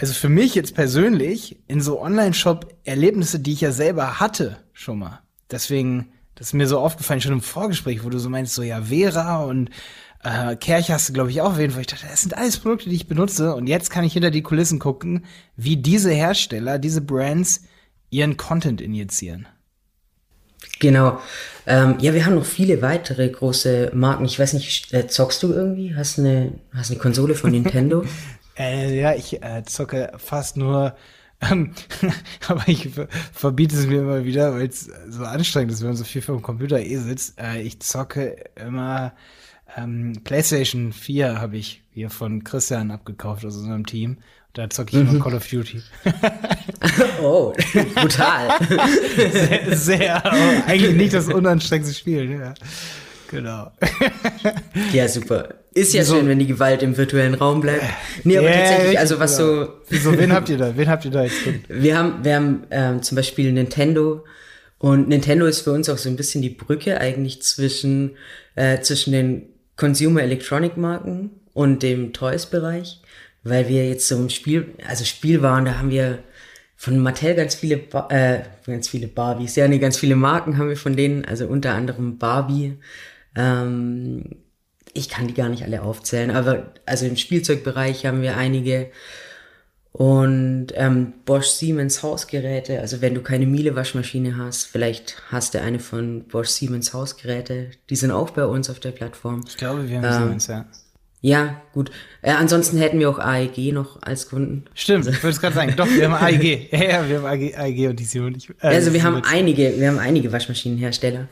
also 0.00 0.14
für 0.14 0.30
mich 0.30 0.54
jetzt 0.54 0.74
persönlich 0.74 1.58
in 1.68 1.82
so 1.82 2.00
Online-Shop-Erlebnisse, 2.00 3.38
die 3.38 3.52
ich 3.52 3.60
ja 3.60 3.70
selber 3.70 4.18
hatte 4.18 4.56
schon 4.72 4.98
mal. 4.98 5.20
Deswegen 5.50 6.08
das 6.40 6.48
ist 6.48 6.52
mir 6.54 6.66
so 6.66 6.78
aufgefallen, 6.78 7.20
schon 7.20 7.34
im 7.34 7.42
Vorgespräch, 7.42 8.02
wo 8.02 8.08
du 8.08 8.18
so 8.18 8.30
meinst, 8.30 8.54
so 8.54 8.62
ja, 8.62 8.80
Vera 8.84 9.44
und 9.44 9.68
äh, 10.24 10.56
Kerch 10.56 10.90
hast 10.90 11.10
du, 11.10 11.12
glaube 11.12 11.28
ich, 11.28 11.42
auch 11.42 11.58
jeden 11.58 11.74
Fall. 11.74 11.82
Ich 11.82 11.86
dachte, 11.86 12.06
das 12.10 12.22
sind 12.22 12.34
alles 12.34 12.56
Produkte, 12.56 12.88
die 12.88 12.96
ich 12.96 13.06
benutze. 13.06 13.54
Und 13.54 13.66
jetzt 13.66 13.90
kann 13.90 14.04
ich 14.04 14.14
hinter 14.14 14.30
die 14.30 14.40
Kulissen 14.40 14.78
gucken, 14.78 15.26
wie 15.56 15.76
diese 15.76 16.10
Hersteller, 16.10 16.78
diese 16.78 17.02
Brands 17.02 17.64
ihren 18.08 18.38
Content 18.38 18.80
injizieren. 18.80 19.48
Genau. 20.78 21.20
Ähm, 21.66 21.96
ja, 22.00 22.14
wir 22.14 22.24
haben 22.24 22.36
noch 22.36 22.46
viele 22.46 22.80
weitere 22.80 23.28
große 23.28 23.90
Marken. 23.92 24.24
Ich 24.24 24.38
weiß 24.38 24.54
nicht, 24.54 24.94
äh, 24.94 25.08
zockst 25.08 25.42
du 25.42 25.52
irgendwie? 25.52 25.94
Hast 25.94 26.18
eine, 26.18 26.52
hast 26.74 26.90
eine 26.90 27.00
Konsole 27.00 27.34
von 27.34 27.50
Nintendo? 27.50 28.02
äh, 28.58 28.98
ja, 28.98 29.14
ich 29.14 29.42
äh, 29.42 29.62
zocke 29.66 30.10
fast 30.16 30.56
nur 30.56 30.94
aber 32.48 32.68
ich 32.68 32.90
verbiete 33.32 33.76
es 33.76 33.86
mir 33.86 34.00
immer 34.00 34.24
wieder, 34.24 34.54
weil 34.54 34.68
es 34.68 34.90
so 35.08 35.24
anstrengend 35.24 35.72
ist, 35.72 35.80
wenn 35.80 35.88
man 35.88 35.96
so 35.96 36.04
viel 36.04 36.22
vor 36.22 36.36
dem 36.36 36.42
Computer 36.42 36.80
eh 36.80 36.96
sitzt. 36.96 37.40
Äh, 37.40 37.62
ich 37.62 37.80
zocke 37.80 38.36
immer 38.56 39.14
ähm, 39.76 40.20
PlayStation 40.24 40.92
4 40.92 41.40
habe 41.40 41.56
ich 41.56 41.82
hier 41.92 42.10
von 42.10 42.44
Christian 42.44 42.90
abgekauft 42.90 43.44
aus 43.44 43.56
unserem 43.56 43.86
Team. 43.86 44.18
Da 44.52 44.68
zocke 44.68 44.96
ich 44.96 45.04
mhm. 45.04 45.10
immer 45.10 45.24
Call 45.24 45.34
of 45.34 45.48
Duty. 45.48 45.80
oh, 47.22 47.52
brutal. 47.94 48.48
sehr, 49.32 49.76
sehr 49.76 50.66
eigentlich 50.66 50.96
nicht 50.96 51.14
das 51.14 51.28
unanstrengendste 51.28 51.96
Spiel. 51.96 52.30
Ja. 52.30 52.54
Genau. 53.30 53.70
ja, 54.92 55.08
super. 55.08 55.54
Ist 55.72 55.94
ja 55.94 56.02
so. 56.04 56.16
schön, 56.16 56.28
wenn 56.28 56.40
die 56.40 56.46
Gewalt 56.46 56.82
im 56.82 56.96
virtuellen 56.96 57.34
Raum 57.34 57.60
bleibt. 57.60 57.84
Nee, 58.24 58.38
aber 58.38 58.48
yeah, 58.48 58.58
tatsächlich, 58.58 58.98
also 58.98 59.20
was 59.20 59.36
genau. 59.36 59.64
so. 59.64 59.68
Wieso, 59.88 60.18
wen 60.18 60.32
habt 60.32 60.48
ihr 60.48 60.58
da? 60.58 60.76
Wen 60.76 60.88
habt 60.88 61.04
ihr 61.04 61.10
da 61.12 61.22
jetzt 61.22 61.46
drin? 61.46 61.64
Wir 61.68 61.96
haben, 61.96 62.24
wir 62.24 62.34
haben 62.34 62.66
ähm, 62.70 63.02
zum 63.02 63.16
Beispiel 63.16 63.52
Nintendo. 63.52 64.24
Und 64.78 65.08
Nintendo 65.08 65.46
ist 65.46 65.60
für 65.60 65.72
uns 65.72 65.88
auch 65.88 65.98
so 65.98 66.08
ein 66.08 66.16
bisschen 66.16 66.42
die 66.42 66.50
Brücke 66.50 67.00
eigentlich 67.00 67.42
zwischen, 67.42 68.16
äh, 68.56 68.80
zwischen 68.80 69.12
den 69.12 69.42
Consumer 69.76 70.22
Electronic 70.22 70.76
Marken 70.76 71.30
und 71.52 71.82
dem 71.82 72.12
Toys-Bereich. 72.12 73.00
Weil 73.44 73.68
wir 73.68 73.88
jetzt 73.88 74.08
so 74.08 74.16
im 74.16 74.28
Spiel, 74.28 74.74
also 74.86 75.04
Spielwaren, 75.04 75.66
da 75.66 75.78
haben 75.78 75.90
wir 75.90 76.18
von 76.76 76.98
Mattel 76.98 77.34
ganz 77.34 77.54
viele, 77.54 77.82
äh, 78.08 78.40
ganz 78.66 78.88
viele 78.88 79.06
Barbies, 79.06 79.54
ja, 79.54 79.68
nee, 79.68 79.78
ganz 79.78 79.98
viele 79.98 80.16
Marken 80.16 80.56
haben 80.56 80.70
wir 80.70 80.78
von 80.78 80.96
denen, 80.96 81.26
also 81.26 81.46
unter 81.46 81.74
anderem 81.74 82.16
Barbie, 82.16 82.78
ähm, 83.34 84.36
ich 84.92 85.08
kann 85.08 85.28
die 85.28 85.34
gar 85.34 85.48
nicht 85.48 85.62
alle 85.62 85.82
aufzählen, 85.82 86.30
aber 86.30 86.72
also 86.86 87.06
im 87.06 87.16
Spielzeugbereich 87.16 88.06
haben 88.06 88.22
wir 88.22 88.36
einige 88.36 88.90
und 89.92 90.68
ähm, 90.74 91.12
Bosch 91.24 91.46
Siemens 91.46 92.02
Hausgeräte. 92.02 92.80
Also 92.80 93.00
wenn 93.00 93.14
du 93.14 93.22
keine 93.22 93.46
Miele 93.46 93.74
Waschmaschine 93.74 94.36
hast, 94.36 94.66
vielleicht 94.66 95.20
hast 95.30 95.54
du 95.54 95.60
eine 95.60 95.80
von 95.80 96.24
Bosch 96.24 96.48
Siemens 96.48 96.92
Hausgeräte. 96.92 97.70
Die 97.88 97.96
sind 97.96 98.12
auch 98.12 98.30
bei 98.30 98.46
uns 98.46 98.70
auf 98.70 98.78
der 98.78 98.92
Plattform. 98.92 99.44
Ich 99.48 99.56
glaube, 99.56 99.88
wir 99.88 99.98
haben 99.98 100.04
ähm, 100.04 100.12
Siemens, 100.12 100.46
ja. 100.46 100.66
Ja, 101.22 101.60
gut. 101.74 101.90
Äh, 102.22 102.32
ansonsten 102.32 102.78
hätten 102.78 102.98
wir 102.98 103.10
auch 103.10 103.18
AEG 103.18 103.72
noch 103.72 104.00
als 104.00 104.30
Kunden. 104.30 104.64
Stimmt, 104.74 105.06
also, 105.06 105.10
ich 105.10 105.22
wollte 105.22 105.34
es 105.34 105.40
gerade 105.40 105.54
sagen. 105.54 105.74
Doch, 105.76 105.86
wir 105.86 106.10
haben 106.10 106.24
AEG. 106.24 106.70
Ja, 106.72 106.82
ja, 106.82 107.08
wir 107.08 107.18
haben 107.18 107.26
AEG, 107.26 107.58
AEG 107.58 107.88
und 107.90 108.00
die 108.00 108.04
Siemens. 108.04 108.48
Äh, 108.60 108.68
also 108.68 108.92
wir 108.94 109.02
haben 109.02 109.22
einige, 109.24 109.78
wir 109.78 109.88
haben 109.88 109.98
einige 109.98 110.32
Waschmaschinenhersteller. 110.32 111.28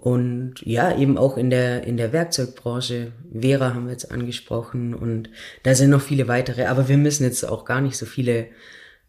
Und 0.00 0.54
ja, 0.62 0.96
eben 0.98 1.16
auch 1.16 1.36
in 1.36 1.50
der, 1.50 1.84
in 1.84 1.96
der 1.96 2.12
Werkzeugbranche. 2.12 3.12
Vera 3.32 3.74
haben 3.74 3.86
wir 3.86 3.92
jetzt 3.92 4.10
angesprochen 4.10 4.92
und 4.92 5.30
da 5.62 5.74
sind 5.74 5.90
noch 5.90 6.00
viele 6.02 6.26
weitere, 6.26 6.64
aber 6.66 6.88
wir 6.88 6.96
müssen 6.96 7.24
jetzt 7.24 7.48
auch 7.48 7.64
gar 7.64 7.80
nicht 7.80 7.96
so 7.96 8.04
viele, 8.04 8.48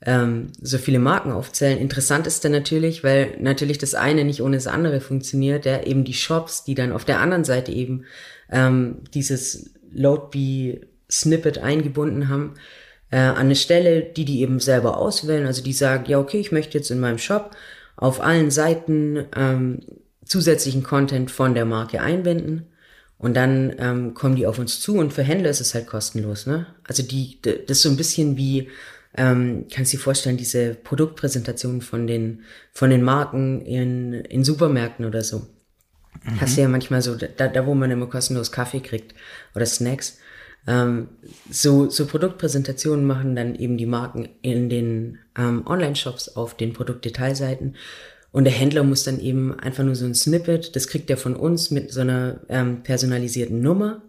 ähm, 0.06 0.52
so 0.62 0.78
viele 0.78 1.00
Marken 1.00 1.32
aufzählen. 1.32 1.80
Interessant 1.80 2.28
ist 2.28 2.46
dann 2.46 2.52
natürlich, 2.52 3.04
weil 3.04 3.36
natürlich 3.40 3.80
das 3.80 3.96
eine 3.96 4.24
nicht 4.24 4.42
ohne 4.42 4.58
das 4.58 4.68
andere 4.68 5.02
funktioniert, 5.02 5.66
ja, 5.66 5.82
eben 5.84 6.04
die 6.04 6.14
Shops, 6.14 6.64
die 6.64 6.76
dann 6.76 6.92
auf 6.92 7.04
der 7.04 7.20
anderen 7.20 7.44
Seite 7.44 7.72
eben 7.72 8.06
ähm, 8.52 9.00
dieses 9.14 9.74
Loadbee 9.92 10.82
Snippet 11.10 11.58
eingebunden 11.58 12.30
haben, 12.30 12.54
äh, 13.10 13.18
an 13.18 13.38
eine 13.38 13.56
Stelle, 13.56 14.04
die 14.04 14.26
die 14.26 14.42
eben 14.42 14.60
selber 14.60 14.98
auswählen, 14.98 15.48
also 15.48 15.64
die 15.64 15.74
sagen, 15.74 16.06
ja, 16.08 16.20
okay, 16.20 16.40
ich 16.40 16.52
möchte 16.52 16.78
jetzt 16.78 16.92
in 16.92 17.00
meinem 17.00 17.18
Shop 17.18 17.52
auf 17.98 18.22
allen 18.22 18.52
Seiten 18.52 19.26
ähm, 19.36 19.80
zusätzlichen 20.26 20.84
Content 20.84 21.32
von 21.32 21.54
der 21.54 21.66
Marke 21.66 22.02
einbinden 22.02 22.68
und 23.18 23.36
dann 23.36 23.74
ähm, 23.78 24.14
kommen 24.14 24.36
die 24.36 24.46
auf 24.46 24.60
uns 24.60 24.80
zu 24.80 24.98
und 24.98 25.14
für 25.14 25.24
Händler 25.24 25.50
ist 25.50 25.62
es 25.62 25.74
halt 25.74 25.88
kostenlos. 25.88 26.46
Ne? 26.48 26.68
Also 26.84 27.04
die, 27.04 27.42
das 27.42 27.78
ist 27.78 27.82
so 27.84 27.90
ein 27.90 27.98
bisschen 27.98 28.38
wie, 28.38 28.70
ähm, 29.16 29.68
kannst 29.74 29.94
du 29.94 29.98
dir 29.98 30.04
vorstellen, 30.04 30.38
diese 30.38 30.76
Produktpräsentation 30.76 31.82
von 31.82 32.08
den, 32.08 32.44
von 32.74 32.90
den 32.90 33.04
Marken 33.04 33.62
in, 33.62 34.14
in 34.14 34.44
Supermärkten 34.44 35.06
oder 35.06 35.22
so. 35.22 35.48
Mhm. 36.24 36.42
Hast 36.42 36.58
du 36.58 36.62
ja 36.62 36.68
manchmal 36.68 37.02
so, 37.02 37.16
da, 37.16 37.48
da 37.48 37.66
wo 37.66 37.74
man 37.74 37.92
immer 37.92 38.08
kostenlos 38.08 38.52
Kaffee 38.52 38.82
kriegt 38.82 39.16
oder 39.54 39.66
Snacks. 39.66 40.20
Ähm, 40.68 41.10
so, 41.50 41.90
so 41.90 42.08
Produktpräsentationen 42.08 43.06
machen 43.06 43.36
dann 43.36 43.56
eben 43.56 43.78
die 43.78 43.86
Marken 43.86 44.30
in 44.42 44.68
den 44.68 45.20
ähm, 45.38 45.66
Online-Shops 45.66 46.30
auf 46.36 46.58
den 46.58 46.74
Produktdetailseiten 46.74 47.76
und 48.36 48.44
der 48.44 48.52
Händler 48.52 48.84
muss 48.84 49.06
dann 49.06 49.22
eben 49.22 49.58
einfach 49.58 49.86
nur 49.86 49.96
so 49.96 50.04
ein 50.04 50.14
Snippet, 50.14 50.76
das 50.76 50.90
kriegt 50.90 51.10
er 51.10 51.16
von 51.16 51.38
uns 51.38 51.72
mit 51.72 51.94
so 51.94 52.02
einer 52.02 52.42
ähm, 52.50 52.84
personalisierten 52.84 53.62
Nummer. 53.62 54.02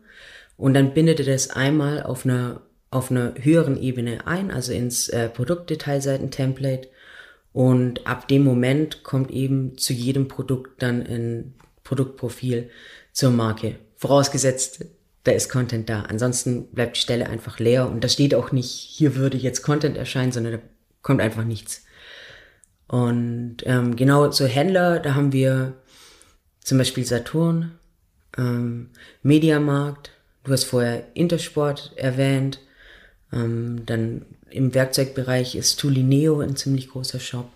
Und 0.56 0.74
dann 0.74 0.94
bindet 0.94 1.20
er 1.20 1.26
das 1.26 1.50
einmal 1.50 2.02
auf 2.02 2.24
einer, 2.24 2.62
auf 2.90 3.12
einer 3.12 3.34
höheren 3.40 3.80
Ebene 3.80 4.26
ein, 4.26 4.50
also 4.50 4.72
ins 4.72 5.08
äh, 5.10 5.28
Produktdetailseiten-Template. 5.28 6.88
Und 7.52 8.04
ab 8.08 8.26
dem 8.26 8.42
Moment 8.42 9.04
kommt 9.04 9.30
eben 9.30 9.78
zu 9.78 9.92
jedem 9.92 10.26
Produkt 10.26 10.82
dann 10.82 11.06
ein 11.06 11.54
Produktprofil 11.84 12.68
zur 13.12 13.30
Marke. 13.30 13.76
Vorausgesetzt, 13.94 14.86
da 15.22 15.30
ist 15.30 15.50
Content 15.50 15.88
da. 15.88 16.00
Ansonsten 16.00 16.66
bleibt 16.72 16.96
die 16.96 17.00
Stelle 17.02 17.28
einfach 17.28 17.60
leer 17.60 17.88
und 17.88 18.02
da 18.02 18.08
steht 18.08 18.34
auch 18.34 18.50
nicht, 18.50 18.72
hier 18.72 19.14
würde 19.14 19.36
jetzt 19.36 19.62
Content 19.62 19.96
erscheinen, 19.96 20.32
sondern 20.32 20.54
da 20.54 20.58
kommt 21.02 21.20
einfach 21.20 21.44
nichts. 21.44 21.85
Und 22.88 23.58
ähm, 23.64 23.96
genau 23.96 24.30
so 24.30 24.46
Händler, 24.46 25.00
da 25.00 25.14
haben 25.14 25.32
wir 25.32 25.74
zum 26.60 26.78
Beispiel 26.78 27.04
Saturn, 27.04 27.78
ähm, 28.36 28.90
Mediamarkt, 29.22 30.10
du 30.44 30.52
hast 30.52 30.64
vorher 30.64 31.06
Intersport 31.14 31.92
erwähnt, 31.96 32.60
ähm, 33.32 33.84
dann 33.86 34.26
im 34.50 34.74
Werkzeugbereich 34.74 35.56
ist 35.56 35.80
Tulineo 35.80 36.40
ein 36.40 36.56
ziemlich 36.56 36.88
großer 36.88 37.18
Shop. 37.18 37.50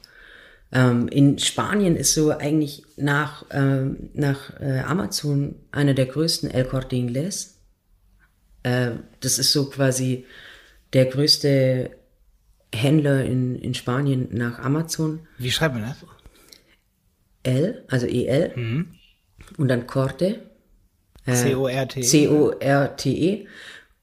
Ähm, 0.72 1.08
in 1.08 1.38
Spanien 1.38 1.96
ist 1.96 2.14
so 2.14 2.30
eigentlich 2.30 2.84
nach, 2.96 3.44
ähm, 3.50 4.10
nach 4.14 4.60
äh, 4.60 4.80
Amazon 4.80 5.56
einer 5.72 5.94
der 5.94 6.06
größten 6.06 6.50
El 6.50 6.64
Corte 6.64 6.96
Inglés. 6.96 7.54
Äh, 8.62 8.92
das 9.20 9.38
ist 9.38 9.52
so 9.52 9.68
quasi 9.70 10.26
der 10.92 11.06
größte 11.06 11.90
Händler 12.74 13.24
in, 13.24 13.56
in 13.56 13.74
Spanien 13.74 14.28
nach 14.32 14.58
Amazon. 14.60 15.20
Wie 15.38 15.50
schreibt 15.50 15.74
man 15.74 15.84
das? 15.84 15.96
L, 17.42 17.84
also 17.88 18.06
EL. 18.06 18.52
Mhm. 18.56 18.94
Und 19.56 19.68
dann 19.68 19.86
Corte. 19.86 20.40
Äh, 21.26 21.34
C-O-R-T-E. 21.34 22.02
C-O-R-T-E. 22.02 23.46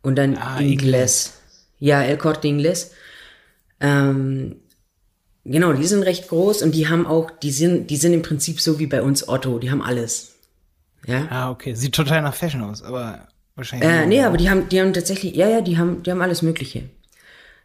Und 0.01 0.15
dann 0.15 0.37
ah, 0.37 0.59
Ingles. 0.59 1.39
Ja, 1.79 2.01
El 2.01 2.17
Corte 2.17 2.47
Ingles. 2.47 2.91
Ähm, 3.79 4.57
genau, 5.43 5.73
die 5.73 5.85
sind 5.85 6.03
recht 6.03 6.27
groß 6.27 6.61
und 6.63 6.73
die 6.73 6.87
haben 6.87 7.05
auch, 7.05 7.31
die 7.31 7.51
sind, 7.51 7.89
die 7.89 7.97
sind 7.97 8.13
im 8.13 8.21
Prinzip 8.21 8.59
so 8.59 8.79
wie 8.79 8.87
bei 8.87 9.01
uns 9.01 9.27
Otto, 9.27 9.59
die 9.59 9.69
haben 9.69 9.81
alles. 9.81 10.33
Ja. 11.05 11.27
Ah, 11.29 11.51
okay. 11.51 11.73
Sieht 11.73 11.93
total 11.93 12.21
nach 12.21 12.33
Fashion 12.33 12.63
aus, 12.63 12.81
aber 12.81 13.27
wahrscheinlich. 13.55 13.89
Äh, 13.89 14.05
nee, 14.07 14.23
aber 14.23 14.37
die 14.37 14.49
haben, 14.49 14.67
die 14.69 14.81
haben 14.81 14.93
tatsächlich, 14.93 15.35
ja, 15.35 15.47
ja, 15.47 15.61
die 15.61 15.77
haben, 15.77 16.03
die 16.03 16.11
haben 16.11 16.21
alles 16.21 16.41
Mögliche. 16.41 16.89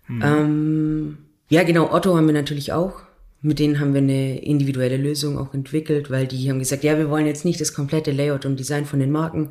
Mhm. 0.09 0.23
Ähm, 0.23 1.19
ja, 1.49 1.63
genau, 1.63 1.93
Otto 1.93 2.17
haben 2.17 2.27
wir 2.27 2.35
natürlich 2.35 2.73
auch. 2.73 3.03
Mit 3.41 3.59
denen 3.59 3.81
haben 3.81 3.93
wir 3.93 4.01
eine 4.01 4.43
individuelle 4.43 4.97
Lösung 4.97 5.37
auch 5.37 5.53
entwickelt, 5.53 6.11
weil 6.11 6.27
die 6.27 6.49
haben 6.49 6.61
gesagt, 6.61 6.85
ja, 6.85 6.97
wir 6.97 7.11
wollen 7.11 7.27
jetzt 7.27 7.45
nicht 7.45 7.61
das 7.61 7.75
komplette 7.75 8.13
Layout 8.13 8.47
und 8.47 8.59
Design 8.59 8.85
von 8.85 9.01
den 9.01 9.11
Marken, 9.11 9.51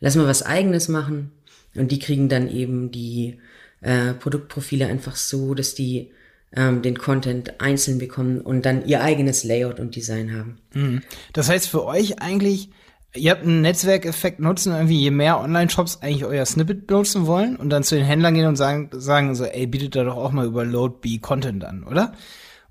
lass 0.00 0.16
mal 0.16 0.26
was 0.26 0.42
eigenes 0.42 0.88
machen. 0.88 1.30
Und 1.76 1.92
die 1.92 2.00
kriegen 2.00 2.28
dann 2.28 2.50
eben 2.50 2.90
die 2.90 3.38
äh, 3.80 4.14
Produktprofile 4.14 4.86
einfach 4.86 5.14
so, 5.14 5.54
dass 5.54 5.74
die 5.74 6.10
ähm, 6.54 6.82
den 6.82 6.98
Content 6.98 7.60
einzeln 7.60 7.98
bekommen 7.98 8.40
und 8.40 8.66
dann 8.66 8.84
ihr 8.84 9.02
eigenes 9.02 9.44
Layout 9.44 9.78
und 9.78 9.94
Design 9.94 10.32
haben. 10.32 10.58
Mhm. 10.74 11.02
Das 11.32 11.48
heißt 11.48 11.68
für 11.68 11.84
euch 11.84 12.20
eigentlich 12.20 12.70
ihr 13.14 13.32
habt 13.32 13.42
einen 13.42 13.62
Netzwerkeffekt 13.62 14.40
nutzen, 14.40 14.72
irgendwie 14.72 15.00
je 15.00 15.10
mehr 15.10 15.40
Online-Shops 15.40 16.00
eigentlich 16.02 16.24
euer 16.24 16.44
Snippet 16.44 16.86
benutzen 16.86 17.26
wollen 17.26 17.56
und 17.56 17.70
dann 17.70 17.82
zu 17.82 17.96
den 17.96 18.04
Händlern 18.04 18.34
gehen 18.34 18.46
und 18.46 18.56
sagen, 18.56 18.90
sagen 18.92 19.34
so, 19.34 19.44
ey, 19.44 19.66
bietet 19.66 19.96
da 19.96 20.04
doch 20.04 20.16
auch 20.16 20.32
mal 20.32 20.46
über 20.46 20.64
LoadBee 20.64 21.18
Content 21.18 21.64
an, 21.64 21.84
oder? 21.84 22.12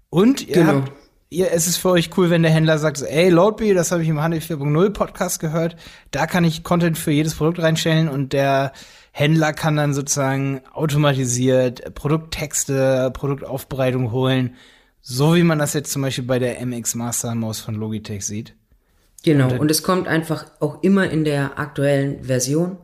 Und 0.10 0.48
ihr 0.48 0.55
genau. 0.55 0.74
habt, 0.74 0.91
ihr, 1.29 1.51
es 1.51 1.67
ist 1.67 1.77
für 1.77 1.89
euch 1.89 2.17
cool, 2.17 2.29
wenn 2.29 2.43
der 2.43 2.51
Händler 2.51 2.77
sagt, 2.77 2.98
so, 2.98 3.05
ey, 3.05 3.29
LoadBee, 3.29 3.74
das 3.74 3.91
habe 3.91 4.01
ich 4.03 4.10
im 4.10 4.22
Handel 4.22 4.39
4.0 4.39 4.89
Podcast 4.91 5.39
gehört, 5.39 5.75
da 6.12 6.25
kann 6.25 6.46
ich 6.46 6.63
Content 6.63 6.98
für 6.98 7.12
jedes 7.12 7.36
Produkt 7.36 7.62
reinstellen 7.62 8.08
und 8.08 8.31
der 8.31 8.72
Händler 9.12 9.51
kann 9.51 9.75
dann 9.75 9.93
sozusagen 9.93 10.62
automatisiert 10.72 11.93
Produkttexte, 11.96 13.12
Produktaufbereitung 13.13 14.12
holen, 14.12 14.55
so 15.01 15.36
wie 15.36 15.43
man 15.43 15.60
das 15.60 15.74
jetzt 15.74 15.91
zum 15.91 16.01
Beispiel 16.01 16.24
bei 16.24 16.39
der 16.39 16.65
MX 16.65 16.96
Master 16.96 17.36
Maus 17.36 17.60
von 17.60 17.75
Logitech 17.75 18.25
sieht. 18.25 18.55
Genau, 19.23 19.53
und, 19.53 19.69
es 19.69 19.83
kommt 19.83 20.07
einfach 20.07 20.45
auch 20.59 20.81
immer 20.81 21.09
in 21.09 21.25
der 21.25 21.59
aktuellen 21.59 22.23
Version. 22.23 22.77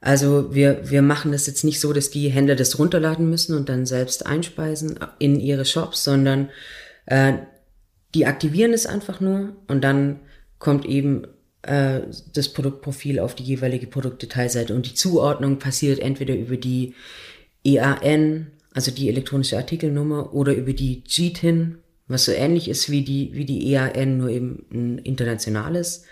Also 0.00 0.52
wir, 0.52 0.90
wir 0.90 1.02
machen 1.02 1.30
das 1.30 1.46
jetzt 1.46 1.62
nicht 1.62 1.78
so, 1.78 1.92
dass 1.92 2.10
die 2.10 2.28
Händler 2.28 2.56
das 2.56 2.78
runterladen 2.78 3.30
müssen 3.30 3.56
und 3.56 3.68
dann 3.68 3.86
selbst 3.86 4.26
einspeisen 4.26 4.98
in 5.20 5.38
ihre 5.38 5.64
Shops, 5.64 6.02
sondern 6.02 6.50
äh, 7.06 7.34
die 8.14 8.26
aktivieren 8.26 8.72
es 8.72 8.86
einfach 8.86 9.20
nur 9.20 9.56
und 9.68 9.82
dann 9.82 10.18
kommt 10.58 10.84
eben 10.84 11.28
äh, 11.62 12.00
das 12.34 12.48
Produktprofil 12.48 13.20
auf 13.20 13.36
die 13.36 13.44
jeweilige 13.44 13.86
Produktdetailseite 13.86 14.74
und 14.74 14.86
die 14.86 14.94
Zuordnung 14.94 15.60
passiert 15.60 16.00
entweder 16.00 16.34
über 16.34 16.56
die 16.56 16.94
EAN, 17.64 18.48
also 18.74 18.90
die 18.90 19.08
elektronische 19.08 19.56
Artikelnummer, 19.56 20.34
oder 20.34 20.54
über 20.54 20.72
die 20.72 21.04
GTIN, 21.04 21.78
was 22.12 22.24
so 22.24 22.32
ähnlich 22.32 22.68
ist 22.68 22.90
wie 22.90 23.02
die, 23.02 23.30
wie 23.34 23.44
die 23.44 23.72
EAN, 23.72 24.18
nur 24.18 24.28
eben 24.28 24.66
ein 24.72 24.98
internationales 24.98 26.04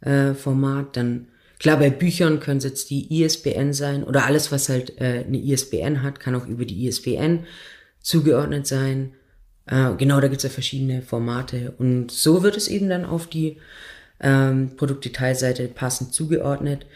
äh, 0.00 0.34
Format. 0.34 0.96
Dann 0.96 1.28
klar, 1.58 1.78
bei 1.78 1.90
Büchern 1.90 2.40
können 2.40 2.58
es 2.58 2.64
jetzt 2.64 2.90
die 2.90 3.22
ISBN 3.22 3.72
sein 3.72 4.04
oder 4.04 4.26
alles, 4.26 4.50
was 4.50 4.68
halt 4.68 5.00
äh, 5.00 5.24
eine 5.26 5.38
ISBN 5.38 6.02
hat, 6.02 6.20
kann 6.20 6.34
auch 6.34 6.46
über 6.46 6.64
die 6.64 6.86
ISBN 6.86 7.46
zugeordnet 8.00 8.66
sein. 8.66 9.12
Äh, 9.66 9.94
genau, 9.96 10.20
da 10.20 10.28
gibt's 10.28 10.44
ja 10.44 10.50
verschiedene 10.50 11.02
Formate. 11.02 11.74
Und 11.78 12.10
so 12.10 12.42
wird 12.42 12.56
es 12.56 12.68
eben 12.68 12.88
dann 12.88 13.04
auf 13.04 13.26
die 13.26 13.58
ähm, 14.20 14.76
Produktdetailseite 14.76 15.68
passend 15.68 16.14
zugeordnet. 16.14 16.86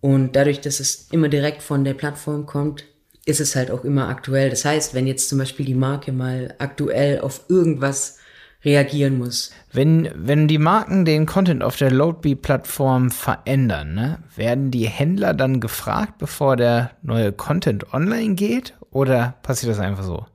Und 0.00 0.36
dadurch, 0.36 0.60
dass 0.60 0.80
es 0.80 1.08
immer 1.12 1.28
direkt 1.28 1.62
von 1.62 1.84
der 1.84 1.94
Plattform 1.94 2.46
kommt, 2.46 2.84
ist 3.26 3.40
es 3.40 3.56
halt 3.56 3.70
auch 3.70 3.84
immer 3.84 4.08
aktuell. 4.08 4.50
Das 4.50 4.64
heißt, 4.64 4.94
wenn 4.94 5.06
jetzt 5.06 5.28
zum 5.28 5.38
Beispiel 5.38 5.66
die 5.66 5.74
Marke 5.74 6.12
mal 6.12 6.54
aktuell 6.58 7.20
auf 7.20 7.44
irgendwas 7.48 8.18
reagieren 8.64 9.18
muss. 9.18 9.50
Wenn, 9.72 10.10
wenn 10.14 10.48
die 10.48 10.58
Marken 10.58 11.04
den 11.04 11.26
Content 11.26 11.62
auf 11.62 11.76
der 11.76 11.90
Loadbee-Plattform 11.90 13.10
verändern, 13.10 13.94
ne, 13.94 14.18
werden 14.36 14.70
die 14.70 14.88
Händler 14.88 15.34
dann 15.34 15.60
gefragt, 15.60 16.18
bevor 16.18 16.56
der 16.56 16.92
neue 17.02 17.32
Content 17.32 17.92
online 17.92 18.34
geht? 18.34 18.74
Oder 18.90 19.34
passiert 19.42 19.72
das 19.72 19.80
einfach 19.80 20.04
so? 20.04 20.26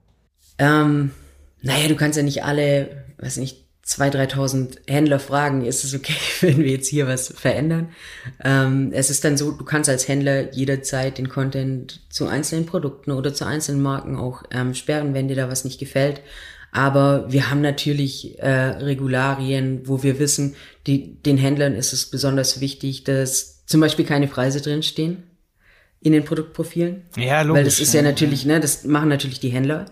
Ähm, 0.58 1.12
naja, 1.62 1.88
du 1.88 1.96
kannst 1.96 2.18
ja 2.18 2.24
nicht 2.24 2.44
alle, 2.44 3.06
weiß 3.18 3.38
nicht, 3.38 3.66
2.000, 3.90 4.34
3.000 4.34 4.78
Händler 4.88 5.20
fragen, 5.20 5.66
ist 5.66 5.84
es 5.84 5.96
okay, 5.96 6.14
wenn 6.42 6.60
wir 6.60 6.70
jetzt 6.70 6.88
hier 6.88 7.08
was 7.08 7.34
verändern? 7.36 7.90
Ähm, 8.44 8.92
es 8.94 9.10
ist 9.10 9.24
dann 9.24 9.36
so, 9.36 9.52
du 9.52 9.66
kannst 9.66 9.90
als 9.90 10.08
Händler 10.08 10.54
jederzeit 10.54 11.18
den 11.18 11.28
Content 11.28 12.02
zu 12.10 12.28
einzelnen 12.28 12.68
Produkten 12.68 13.12
oder 13.12 13.34
zu 13.34 13.46
einzelnen 13.46 13.82
Marken 13.82 14.16
auch 14.16 14.44
ähm, 14.52 14.76
sperren, 14.76 15.14
wenn 15.16 15.28
dir 15.28 15.36
da 15.36 15.50
was 15.50 15.66
nicht 15.66 15.80
gefällt. 15.80 16.22
Aber 16.72 17.32
wir 17.32 17.50
haben 17.50 17.62
natürlich 17.62 18.38
äh, 18.38 18.48
Regularien, 18.50 19.82
wo 19.86 20.04
wir 20.04 20.20
wissen, 20.20 20.56
die, 20.86 21.16
den 21.24 21.38
Händlern 21.38 21.74
ist 21.74 21.94
es 21.94 22.12
besonders 22.12 22.62
wichtig, 22.62 23.06
dass 23.06 23.66
zum 23.66 23.82
Beispiel 23.82 24.06
keine 24.06 24.28
Preise 24.28 24.62
drinstehen 24.62 25.24
in 26.02 26.14
den 26.14 26.24
Produktprofilen. 26.24 27.06
Ja, 27.18 27.42
logisch. 27.42 27.58
Weil 27.58 27.66
das 27.66 27.80
ist 27.80 27.94
ja 27.96 28.04
natürlich, 28.04 28.46
ne, 28.46 28.60
das 28.60 28.84
machen 28.86 29.10
natürlich 29.10 29.40
die 29.40 29.50
Händler. 29.50 29.86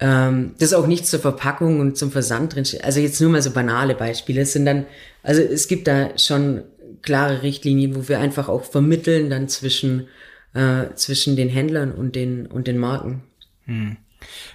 Ähm, 0.00 0.54
das 0.58 0.70
ist 0.70 0.74
auch 0.74 0.86
nichts 0.86 1.10
zur 1.10 1.20
Verpackung 1.20 1.80
und 1.80 1.96
zum 1.96 2.10
Versand 2.10 2.54
drin. 2.54 2.64
Also 2.82 3.00
jetzt 3.00 3.20
nur 3.20 3.30
mal 3.30 3.42
so 3.42 3.50
banale 3.50 3.94
Beispiele. 3.94 4.42
Es 4.42 4.52
sind 4.52 4.66
dann, 4.66 4.86
also 5.22 5.40
es 5.42 5.68
gibt 5.68 5.86
da 5.86 6.18
schon 6.18 6.64
klare 7.02 7.42
Richtlinien, 7.42 7.94
wo 7.94 8.08
wir 8.08 8.18
einfach 8.18 8.48
auch 8.48 8.64
vermitteln 8.64 9.30
dann 9.30 9.48
zwischen, 9.48 10.08
äh, 10.54 10.94
zwischen 10.94 11.36
den 11.36 11.48
Händlern 11.48 11.92
und 11.92 12.16
den, 12.16 12.46
und 12.46 12.66
den 12.66 12.78
Marken. 12.78 13.22
Hm. 13.66 13.96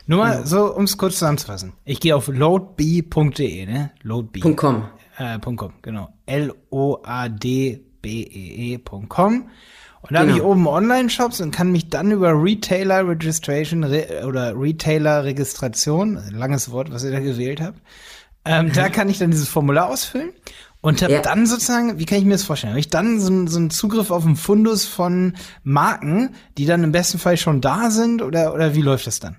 Nur 0.06 0.20
mal 0.20 0.46
so, 0.46 0.74
um 0.74 0.84
es 0.86 0.98
kurz 0.98 1.15
zusammenzufassen. 1.15 1.74
Ich 1.84 2.00
gehe 2.00 2.15
auf 2.15 2.29
loadb.de, 2.29 3.65
ne? 3.65 3.91
Loadb. 4.01 4.56
.com. 4.56 4.88
Äh, 5.17 5.39
.com, 5.39 5.74
genau. 5.82 6.13
L-O-A-D-B-E-E.com. 6.25 7.79
Und 10.09 10.13
da 10.13 10.21
genau. 10.21 10.33
habe 10.33 10.39
ich 10.39 10.45
oben 10.45 10.67
Online-Shops 10.67 11.41
und 11.41 11.51
kann 11.51 11.71
mich 11.71 11.89
dann 11.89 12.11
über 12.11 12.31
Retailer 12.31 13.07
Registration 13.07 13.83
re 13.83 14.25
oder 14.25 14.53
Retailer 14.55 15.23
Registration, 15.25 16.21
langes 16.31 16.71
Wort, 16.71 16.91
was 16.91 17.03
ihr 17.03 17.11
da 17.11 17.19
gewählt 17.19 17.59
habt, 17.59 17.79
ähm, 18.45 18.71
da 18.73 18.89
kann 18.89 19.09
ich 19.09 19.19
dann 19.19 19.31
dieses 19.31 19.49
Formular 19.49 19.89
ausfüllen 19.89 20.31
und 20.81 21.01
habe 21.01 21.13
ja. 21.13 21.21
dann 21.21 21.45
sozusagen, 21.45 21.99
wie 21.99 22.05
kann 22.05 22.19
ich 22.19 22.25
mir 22.25 22.31
das 22.31 22.43
vorstellen? 22.43 22.71
Habe 22.71 22.79
ich 22.79 22.89
dann 22.89 23.19
so, 23.19 23.47
so 23.47 23.57
einen 23.57 23.69
Zugriff 23.69 24.11
auf 24.11 24.25
einen 24.25 24.37
Fundus 24.37 24.85
von 24.85 25.35
Marken, 25.63 26.35
die 26.57 26.65
dann 26.65 26.83
im 26.83 26.93
besten 26.93 27.19
Fall 27.19 27.35
schon 27.35 27.59
da 27.59 27.91
sind 27.91 28.21
oder, 28.21 28.53
oder 28.53 28.75
wie 28.75 28.81
läuft 28.81 29.07
das 29.07 29.19
dann? 29.19 29.35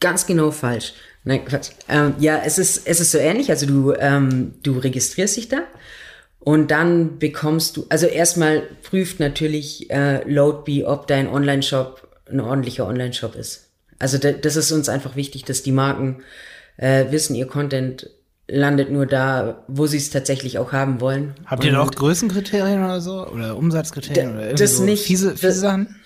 Ganz 0.00 0.26
genau 0.26 0.50
falsch. 0.50 0.92
Nein, 1.24 1.44
Quatsch. 1.44 1.70
Ähm, 1.88 2.14
ja, 2.18 2.38
es 2.44 2.58
ist, 2.58 2.86
es 2.86 3.00
ist 3.00 3.12
so 3.12 3.18
ähnlich. 3.18 3.50
Also 3.50 3.66
du, 3.66 3.94
ähm, 3.94 4.54
du 4.62 4.78
registrierst 4.78 5.36
dich 5.36 5.48
da 5.48 5.62
und 6.40 6.70
dann 6.70 7.18
bekommst 7.18 7.76
du, 7.76 7.86
also 7.90 8.06
erstmal 8.06 8.62
prüft 8.82 9.20
natürlich 9.20 9.90
äh, 9.90 10.28
Loadbee, 10.28 10.84
ob 10.84 11.06
dein 11.06 11.28
Online-Shop 11.28 12.08
ein 12.30 12.40
ordentlicher 12.40 12.86
Online-Shop 12.86 13.34
ist. 13.34 13.68
Also 13.98 14.16
das 14.16 14.56
ist 14.56 14.72
uns 14.72 14.88
einfach 14.88 15.14
wichtig, 15.14 15.44
dass 15.44 15.62
die 15.62 15.72
Marken 15.72 16.22
äh, 16.78 17.10
wissen, 17.10 17.34
ihr 17.34 17.46
Content 17.46 18.08
landet 18.48 18.90
nur 18.90 19.06
da, 19.06 19.62
wo 19.68 19.86
sie 19.86 19.98
es 19.98 20.10
tatsächlich 20.10 20.58
auch 20.58 20.72
haben 20.72 21.00
wollen. 21.00 21.34
Habt 21.44 21.62
ihr 21.64 21.72
noch 21.72 21.90
Größenkriterien 21.90 22.82
oder 22.82 23.00
so? 23.00 23.26
Oder 23.28 23.56
Umsatzkriterien? 23.56 24.34
Oder 24.34 24.54
das 24.54 24.78
so 24.78 24.84
nicht. 24.84 25.04
Fiese, 25.04 25.36
fiese 25.36 25.52
Sachen? 25.52 25.99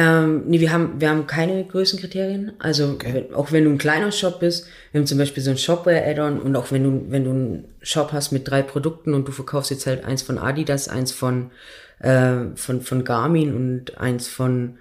Ähm, 0.00 0.44
nee, 0.46 0.60
wir 0.60 0.72
haben, 0.72 1.00
wir 1.00 1.10
haben 1.10 1.26
keine 1.26 1.64
Größenkriterien. 1.64 2.52
Also 2.60 2.90
okay. 2.90 3.14
wenn, 3.14 3.34
auch 3.34 3.50
wenn 3.50 3.64
du 3.64 3.70
ein 3.70 3.78
kleiner 3.78 4.12
Shop 4.12 4.38
bist, 4.38 4.68
wir 4.92 5.00
haben 5.00 5.08
zum 5.08 5.18
Beispiel 5.18 5.42
so 5.42 5.50
ein 5.50 5.58
Shopware-Add-on 5.58 6.38
und 6.38 6.54
auch 6.54 6.70
wenn 6.70 6.84
du, 6.84 7.10
wenn 7.10 7.24
du 7.24 7.30
einen 7.30 7.64
Shop 7.82 8.12
hast 8.12 8.30
mit 8.30 8.48
drei 8.48 8.62
Produkten 8.62 9.12
und 9.12 9.26
du 9.26 9.32
verkaufst 9.32 9.72
jetzt 9.72 9.88
halt 9.88 10.04
eins 10.04 10.22
von 10.22 10.38
Adidas, 10.38 10.86
eins 10.88 11.10
von, 11.10 11.50
äh, 11.98 12.44
von, 12.54 12.80
von 12.80 13.02
Garmin 13.02 13.56
und 13.56 13.98
eins 13.98 14.28
von, 14.28 14.78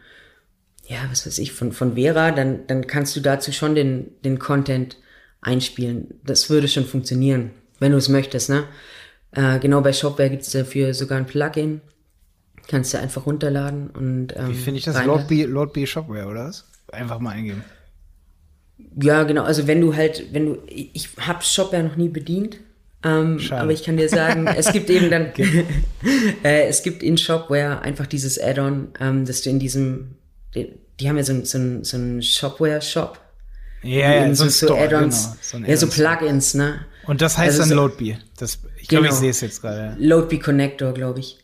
ja, 0.85 0.99
was 1.09 1.25
weiß 1.25 1.39
ich, 1.39 1.51
von, 1.51 1.71
von 1.71 1.95
Vera, 1.95 2.29
dann, 2.29 2.67
dann 2.67 2.85
kannst 2.85 3.15
du 3.15 3.19
dazu 3.19 3.51
schon 3.51 3.73
den, 3.73 4.11
den 4.23 4.37
Content 4.37 4.97
einspielen. 5.41 6.13
Das 6.25 6.51
würde 6.51 6.67
schon 6.67 6.85
funktionieren, 6.85 7.49
wenn 7.79 7.91
du 7.91 7.97
es 7.97 8.07
möchtest, 8.07 8.51
ne? 8.51 8.65
Äh, 9.31 9.57
genau 9.57 9.81
bei 9.81 9.93
Shopware 9.93 10.29
gibt 10.29 10.43
es 10.43 10.51
dafür 10.51 10.93
sogar 10.93 11.17
ein 11.17 11.25
Plugin 11.25 11.81
Kannst 12.67 12.93
du 12.93 12.99
einfach 12.99 13.25
runterladen 13.25 13.89
und. 13.91 14.35
Ähm, 14.35 14.49
Wie 14.49 14.53
finde 14.53 14.79
ich 14.79 14.85
das? 14.85 15.03
Lord 15.05 15.27
B, 15.27 15.45
Lord 15.45 15.73
B 15.73 15.85
Shopware, 15.85 16.27
oder 16.27 16.45
was? 16.45 16.65
Einfach 16.91 17.19
mal 17.19 17.31
eingeben. 17.31 17.63
Ja, 19.01 19.23
genau. 19.23 19.43
Also 19.43 19.67
wenn 19.67 19.81
du 19.81 19.95
halt, 19.95 20.33
wenn 20.33 20.45
du, 20.45 20.57
ich 20.67 21.09
habe 21.19 21.43
Shopware 21.43 21.83
noch 21.83 21.95
nie 21.95 22.09
bedient, 22.09 22.57
ähm, 23.03 23.39
aber 23.51 23.71
ich 23.71 23.83
kann 23.83 23.97
dir 23.97 24.09
sagen, 24.09 24.47
es 24.57 24.71
gibt 24.71 24.89
eben 24.89 25.09
dann, 25.09 25.31
äh, 26.43 26.67
es 26.67 26.83
gibt 26.83 27.03
in 27.03 27.17
Shopware 27.17 27.81
einfach 27.81 28.07
dieses 28.07 28.39
Add-on, 28.39 28.89
ähm, 28.99 29.25
dass 29.25 29.41
du 29.41 29.49
in 29.49 29.59
diesem, 29.59 30.15
die, 30.55 30.73
die 30.99 31.09
haben 31.09 31.17
ja 31.17 31.23
so, 31.23 31.33
ein, 31.33 31.45
so, 31.45 31.57
ein, 31.57 31.83
so 31.83 31.97
einen 31.97 32.21
Shopware-Shop. 32.21 33.19
Ja, 33.83 34.25
ja, 34.25 34.35
so, 34.35 34.49
so 34.49 34.75
Add-ons, 34.75 35.23
genau, 35.51 35.65
so 35.65 35.71
ja, 35.71 35.77
so 35.77 35.87
Plugins, 35.87 36.53
ne? 36.55 36.85
Und 37.05 37.21
das 37.21 37.37
heißt 37.37 37.59
also 37.59 37.61
dann 37.61 37.69
so, 37.69 37.75
Loadbee. 37.75 38.17
Das, 38.37 38.59
ich 38.81 38.87
glaube, 38.87 39.03
genau, 39.05 39.15
ich 39.15 39.19
sehe 39.19 39.29
es 39.29 39.41
jetzt 39.41 39.61
gerade. 39.61 39.95
Loadbee 39.99 40.39
Connector, 40.39 40.93
glaube 40.93 41.19
ich. 41.19 41.37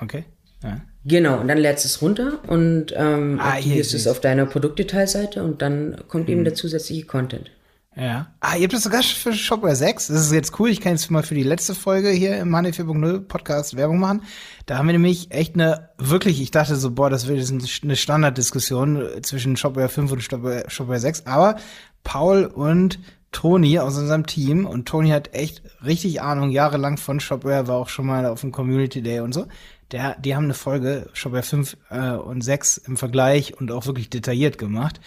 Okay. 0.00 0.24
Ja. 0.62 0.80
Genau, 1.04 1.40
und 1.40 1.48
dann 1.48 1.58
lädst 1.58 1.84
du 1.84 1.88
es 1.88 2.02
runter 2.02 2.40
und 2.48 2.92
ähm, 2.94 3.38
ah, 3.40 3.52
aktivierst 3.52 3.94
es 3.94 4.06
auf 4.06 4.20
deiner 4.20 4.46
Produktdetailseite 4.46 5.42
und 5.42 5.62
dann 5.62 5.96
kommt 6.08 6.26
hm. 6.26 6.34
eben 6.34 6.44
der 6.44 6.54
zusätzliche 6.54 7.06
Content. 7.06 7.50
Ja. 7.96 8.28
Ah, 8.38 8.54
ihr 8.56 8.62
habt 8.62 8.74
das 8.74 8.84
sogar 8.84 9.02
für 9.02 9.32
Shopware 9.32 9.74
6. 9.74 10.06
Das 10.06 10.20
ist 10.20 10.32
jetzt 10.32 10.60
cool. 10.60 10.68
Ich 10.68 10.80
kann 10.80 10.92
jetzt 10.92 11.10
mal 11.10 11.24
für 11.24 11.34
die 11.34 11.42
letzte 11.42 11.74
Folge 11.74 12.10
hier 12.10 12.38
im 12.38 12.48
Money 12.48 12.68
4.0 12.70 13.22
Podcast 13.22 13.76
Werbung 13.76 13.98
machen. 13.98 14.22
Da 14.66 14.78
haben 14.78 14.86
wir 14.86 14.92
nämlich 14.92 15.32
echt 15.32 15.54
eine, 15.54 15.88
wirklich, 15.98 16.40
ich 16.40 16.52
dachte 16.52 16.76
so, 16.76 16.92
boah, 16.92 17.10
das 17.10 17.26
wird 17.26 17.38
jetzt 17.38 17.82
eine 17.82 17.96
Standarddiskussion 17.96 19.04
zwischen 19.22 19.56
Shopware 19.56 19.88
5 19.88 20.12
und 20.12 20.22
Shopware, 20.22 20.64
Shopware 20.68 21.00
6. 21.00 21.26
Aber 21.26 21.56
Paul 22.04 22.44
und 22.44 23.00
Toni 23.32 23.80
aus 23.80 23.98
unserem 23.98 24.26
Team 24.26 24.64
und 24.64 24.86
Toni 24.86 25.10
hat 25.10 25.34
echt 25.34 25.62
richtig 25.84 26.22
Ahnung, 26.22 26.50
jahrelang 26.50 26.98
von 26.98 27.18
Shopware, 27.18 27.66
war 27.66 27.76
auch 27.76 27.88
schon 27.88 28.06
mal 28.06 28.26
auf 28.26 28.42
dem 28.42 28.52
Community 28.52 29.02
Day 29.02 29.20
und 29.20 29.34
so 29.34 29.46
der, 29.92 30.16
die 30.18 30.34
haben 30.34 30.44
eine 30.44 30.54
Folge 30.54 31.08
schon 31.12 31.32
bei 31.32 31.42
5 31.42 31.76
äh, 31.90 32.10
und 32.10 32.42
6 32.42 32.78
im 32.78 32.96
Vergleich 32.96 33.58
und 33.58 33.70
auch 33.70 33.86
wirklich 33.86 34.10
detailliert 34.10 34.58
gemacht. 34.58 35.00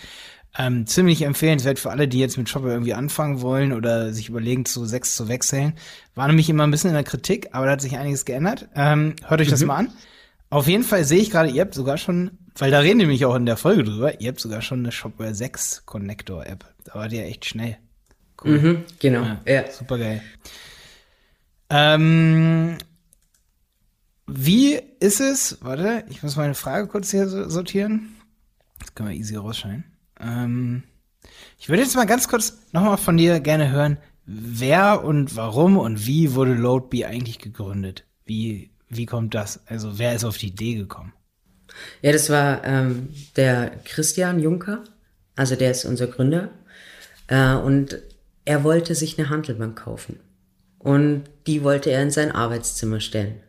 Ähm, 0.58 0.86
ziemlich 0.86 1.22
empfehlenswert 1.22 1.80
für 1.80 1.92
alle, 1.92 2.10
die 2.10 2.20
jetzt 2.20 2.38
mit 2.38 2.50
Shopware 2.50 2.74
irgendwie 2.74 2.94
anfangen 2.94 3.42
wollen 3.42 3.72
oder 3.72 4.12
sich 4.12 4.28
überlegen, 4.28 4.66
zu 4.66 4.84
6 4.84 5.16
zu 5.16 5.30
wechseln. 5.30 5.74
War 6.14 6.28
nämlich 6.28 6.50
immer 6.50 6.64
ein 6.64 6.72
bisschen 6.72 6.90
in 6.90 6.96
der 6.96 7.06
Kritik, 7.06 7.50
aber 7.54 7.66
da 7.66 7.74
hat 7.74 7.82
sich 7.82 7.98
einiges 7.98 8.26
geändert. 8.26 8.68
Ähm, 8.76 9.16
hört 9.26 9.40
euch 9.40 9.50
das 9.50 9.62
mhm. 9.62 9.68
mal 9.68 9.76
an. 9.78 9.94
Auf 10.50 10.68
jeden 10.68 10.84
Fall 10.84 11.06
sehe 11.06 11.22
ich 11.22 11.32
gerade, 11.32 11.50
ihr 11.50 11.62
habt 11.62 11.74
sogar 11.74 11.98
schon, 11.98 12.32
weil 12.58 12.72
da 12.72 12.80
reden 12.80 13.00
wir 13.00 13.06
nämlich 13.06 13.24
auch 13.24 13.36
in 13.36 13.46
der 13.46 13.56
Folge 13.56 13.86
drüber, 13.86 14.20
ihr 14.20 14.28
habt 14.28 14.42
sogar 14.42 14.62
schon 14.62 14.80
eine 14.80 14.92
Shopware 14.92 15.34
6 15.34 15.86
Connector 15.86 16.46
App. 16.46 16.66
Da 16.84 16.96
war 16.96 17.08
die 17.08 17.18
ja 17.18 17.24
echt 17.24 17.46
schnell. 17.46 17.78
Cool. 18.44 18.60
Mhm, 18.60 18.84
genau. 19.00 19.24
Ja, 19.24 19.40
ja. 19.46 19.72
Super 19.72 19.98
geil. 19.98 20.22
Ähm, 21.70 22.78
wie 24.34 24.80
ist 25.00 25.20
es? 25.20 25.58
Warte, 25.62 26.06
ich 26.10 26.24
muss 26.24 26.36
meine 26.36 26.54
Frage 26.54 26.88
kurz 26.88 27.12
hier 27.12 27.28
sortieren. 27.28 28.16
Das 28.80 28.96
können 28.96 29.10
wir 29.10 29.16
easy 29.16 29.36
rausschneiden. 29.36 29.86
Ähm, 30.20 30.84
ich 31.58 31.70
würde 31.70 31.84
jetzt 31.84 31.96
mal 31.96 32.06
ganz 32.06 32.28
kurz 32.28 32.58
nochmal 32.72 32.98
von 32.98 33.18
dir 33.18 33.40
gerne 33.40 33.72
hören, 33.72 33.98
wer 34.26 35.04
und 35.04 35.36
warum 35.36 35.78
und 35.78 36.06
wie 36.08 36.34
wurde 36.34 36.54
LoadBee 36.54 37.06
eigentlich 37.06 37.40
gegründet? 37.40 38.06
Wie, 38.26 38.72
wie 38.90 39.06
kommt 39.06 39.36
das? 39.36 39.66
Also 39.68 40.00
wer 40.00 40.16
ist 40.16 40.24
auf 40.24 40.38
die 40.38 40.48
Idee 40.48 40.76
gekommen? 40.76 41.14
Ja, 42.02 42.12
das 42.12 42.30
war 42.30 42.64
ähm, 42.64 43.10
der 43.36 43.72
Christian 43.86 44.40
Juncker, 44.40 44.84
also 45.36 45.56
der 45.56 45.72
ist 45.72 45.86
unser 45.86 46.08
Gründer. 46.08 46.50
Äh, 47.28 47.56
und 47.56 47.98
er 48.46 48.64
wollte 48.64 48.96
sich 48.96 49.18
eine 49.18 49.30
Handelbank 49.30 49.78
kaufen. 49.78 50.20
Und 50.80 51.24
die 51.48 51.64
wollte 51.64 51.92
er 51.92 52.02
in 52.02 52.12
sein 52.12 52.32
Arbeitszimmer 52.32 53.00
stellen. 53.00 53.42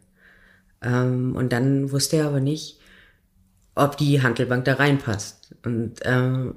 Ähm, 0.83 1.35
und 1.37 1.53
dann 1.53 1.91
wusste 1.93 2.17
er 2.17 2.27
aber 2.27 2.41
nicht, 2.41 2.79
ob 3.75 3.97
die 3.97 4.23
Handelbank 4.23 4.65
da 4.65 4.75
reinpasst. 4.75 5.55
Und 5.65 6.01
ähm, 6.05 6.55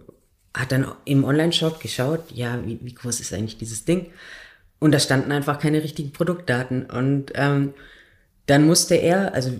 hat 0.54 0.72
dann 0.72 0.88
im 1.06 1.24
Online-Shop 1.24 1.80
geschaut, 1.80 2.32
ja, 2.34 2.60
wie, 2.66 2.80
wie 2.82 2.94
groß 2.94 3.20
ist 3.20 3.34
eigentlich 3.34 3.58
dieses 3.58 3.86
Ding? 3.86 4.08
Und 4.80 4.92
da 4.92 5.00
standen 5.00 5.32
einfach 5.32 5.60
keine 5.60 5.84
richtigen 5.84 6.12
Produktdaten. 6.12 6.86
Und 6.86 7.32
ähm, 7.36 7.74
dann 8.46 8.66
musste 8.66 8.96
er, 8.96 9.34
also 9.34 9.52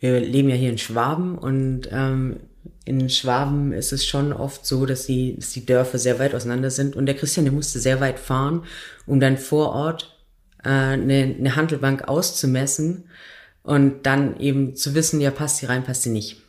wir 0.00 0.20
leben 0.20 0.48
ja 0.48 0.54
hier 0.54 0.70
in 0.70 0.78
Schwaben 0.78 1.36
und 1.36 1.88
ähm, 1.90 2.36
in 2.84 3.10
Schwaben 3.10 3.72
ist 3.72 3.92
es 3.92 4.06
schon 4.06 4.32
oft 4.32 4.64
so, 4.64 4.86
dass 4.86 5.06
die, 5.06 5.36
dass 5.36 5.52
die 5.52 5.66
Dörfer 5.66 5.98
sehr 5.98 6.18
weit 6.18 6.34
auseinander 6.34 6.70
sind. 6.70 6.96
Und 6.96 7.06
der 7.06 7.16
Christian, 7.16 7.44
der 7.44 7.52
musste 7.52 7.80
sehr 7.80 8.00
weit 8.00 8.18
fahren, 8.18 8.62
um 9.06 9.20
dann 9.20 9.36
vor 9.36 9.72
Ort 9.72 10.16
äh, 10.64 10.68
eine, 10.68 11.34
eine 11.38 11.56
Handelbank 11.56 12.08
auszumessen 12.08 13.04
und 13.68 14.06
dann 14.06 14.40
eben 14.40 14.76
zu 14.76 14.94
wissen, 14.94 15.20
ja, 15.20 15.30
passt 15.30 15.58
sie 15.58 15.66
rein, 15.66 15.84
passt 15.84 16.04
sie 16.04 16.08
nicht. 16.08 16.40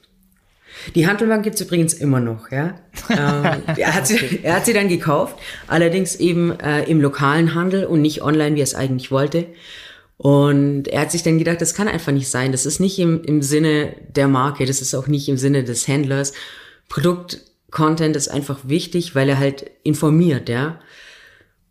Die 0.96 1.06
Handelbank 1.06 1.44
gibt's 1.44 1.60
übrigens 1.60 1.94
immer 1.94 2.22
noch, 2.22 2.50
ja. 2.50 2.80
ähm, 3.10 3.62
er, 3.76 3.94
hat 3.94 4.08
sie, 4.08 4.40
er 4.42 4.56
hat 4.56 4.66
sie 4.66 4.72
dann 4.72 4.88
gekauft, 4.88 5.38
allerdings 5.68 6.16
eben 6.16 6.58
äh, 6.62 6.84
im 6.84 7.02
lokalen 7.02 7.56
Handel 7.56 7.84
und 7.84 8.02
nicht 8.02 8.22
online, 8.22 8.56
wie 8.56 8.62
er 8.62 8.64
es 8.64 8.74
eigentlich 8.74 9.12
wollte. 9.12 9.48
Und 10.16 10.88
er 10.88 11.02
hat 11.02 11.12
sich 11.12 11.22
dann 11.22 11.38
gedacht, 11.38 11.60
das 11.60 11.74
kann 11.74 11.90
einfach 11.90 12.14
nicht 12.14 12.30
sein. 12.30 12.54
Das 12.54 12.66
ist 12.66 12.80
nicht 12.80 12.98
im, 13.00 13.22
im 13.26 13.42
Sinne 13.42 13.98
der 14.16 14.30
Marke, 14.30 14.66
das 14.66 14.80
ist 14.80 14.96
auch 14.96 15.08
nicht 15.08 15.28
im 15.28 15.36
Sinne 15.36 15.66
des 15.66 15.90
Händlers. 15.90 16.32
Produktcontent 16.88 18.16
ist 18.16 18.30
einfach 18.30 18.60
wichtig, 18.64 19.14
weil 19.14 19.28
er 19.28 19.40
halt 19.40 19.70
informiert, 19.84 20.48
ja. 20.48 20.80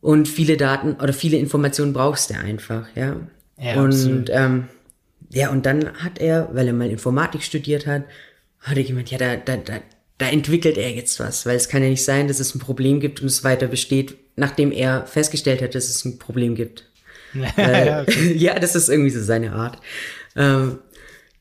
Und 0.03 0.29
viele 0.29 0.59
Daten 0.59 0.97
oder 1.03 1.15
viele 1.15 1.39
Informationen 1.39 1.95
brauchst 1.95 2.29
du 2.29 2.35
einfach, 2.35 2.87
ja. 2.95 3.17
ja 3.59 3.83
und 3.83 4.29
ähm, 4.31 4.69
ja, 5.31 5.51
und 5.51 5.67
dann 5.67 5.93
hat 5.95 6.21
er, 6.21 6.49
weil 6.53 6.67
er 6.67 6.73
mal 6.73 6.91
Informatik 6.91 7.43
studiert 7.43 7.87
hat, 7.87 8.05
hat 8.61 8.77
er 8.77 8.85
gemeint, 8.85 9.11
ja, 9.11 9.19
da, 9.19 9.37
da, 9.37 9.57
da, 9.57 9.81
da 10.17 10.29
entwickelt 10.29 10.79
er 10.79 10.91
jetzt 10.91 11.21
was, 11.21 11.47
weil 11.47 11.57
es 11.57 11.69
kann 11.69 11.83
ja 11.83 11.89
nicht 11.89 12.05
sein, 12.05 12.29
dass 12.29 12.41
es 12.41 12.55
ein 12.55 12.61
Problem 12.61 13.01
gibt 13.01 13.21
und 13.21 13.27
es 13.27 13.45
weiter 13.45 13.67
besteht, 13.67 14.17
nachdem 14.37 14.73
er 14.73 15.07
festgestellt 15.07 15.63
hat, 15.63 15.75
dass 15.75 15.89
es 15.89 16.05
ein 16.05 16.19
Problem 16.19 16.55
gibt. 16.55 16.85
ja, 17.57 18.03
okay. 18.03 18.33
ja, 18.37 18.59
das 18.59 18.75
ist 18.75 18.89
irgendwie 18.89 19.11
so 19.11 19.23
seine 19.23 19.53
Art. 19.53 19.79
Ähm, 20.35 20.79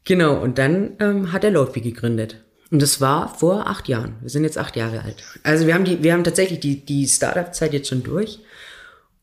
genau, 0.04 0.41
und 0.41 0.58
dann 0.58 0.97
ähm, 1.00 1.32
hat 1.32 1.43
er 1.43 1.52
Loadbee 1.52 1.82
gegründet. 1.82 2.43
Und 2.69 2.82
das 2.82 3.00
war 3.00 3.34
vor 3.34 3.67
acht 3.67 3.88
Jahren. 3.88 4.17
Wir 4.21 4.30
sind 4.30 4.43
jetzt 4.43 4.58
acht 4.58 4.76
Jahre 4.76 5.02
alt. 5.02 5.23
Also 5.43 5.67
wir 5.67 5.73
haben 5.73 5.86
die, 5.86 6.04
wir 6.04 6.12
haben 6.12 6.26
tatsächlich 6.26 6.60
die, 6.60 6.86
die 6.86 7.08
Startup-Zeit 7.08 7.71
jetzt 7.71 7.88
schon 7.88 8.04
durch. 8.04 8.39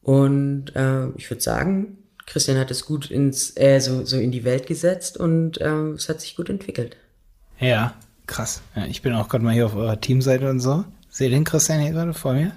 Und 0.00 0.74
äh, 0.74 1.08
ich 1.16 1.30
würde 1.30 1.42
sagen, 1.42 1.98
Christian 2.26 2.58
hat 2.58 2.70
es 2.70 2.86
gut 2.86 3.10
ins, 3.10 3.56
äh, 3.56 3.80
so, 3.80 4.04
so 4.04 4.18
in 4.18 4.30
die 4.30 4.44
Welt 4.44 4.66
gesetzt 4.66 5.16
und 5.18 5.60
äh, 5.60 5.90
es 5.90 6.08
hat 6.08 6.20
sich 6.20 6.36
gut 6.36 6.48
entwickelt. 6.48 6.96
Ja, 7.58 7.94
krass. 8.26 8.62
Ja, 8.74 8.86
ich 8.86 9.02
bin 9.02 9.12
auch 9.12 9.28
gerade 9.28 9.44
mal 9.44 9.54
hier 9.54 9.66
auf 9.66 9.74
eurer 9.74 10.00
Teamseite 10.00 10.48
und 10.48 10.60
so. 10.60 10.84
Seht 11.08 11.32
den 11.32 11.44
Christian 11.44 11.80
hier 11.80 11.92
gerade 11.92 12.14
vor 12.14 12.32
mir? 12.32 12.52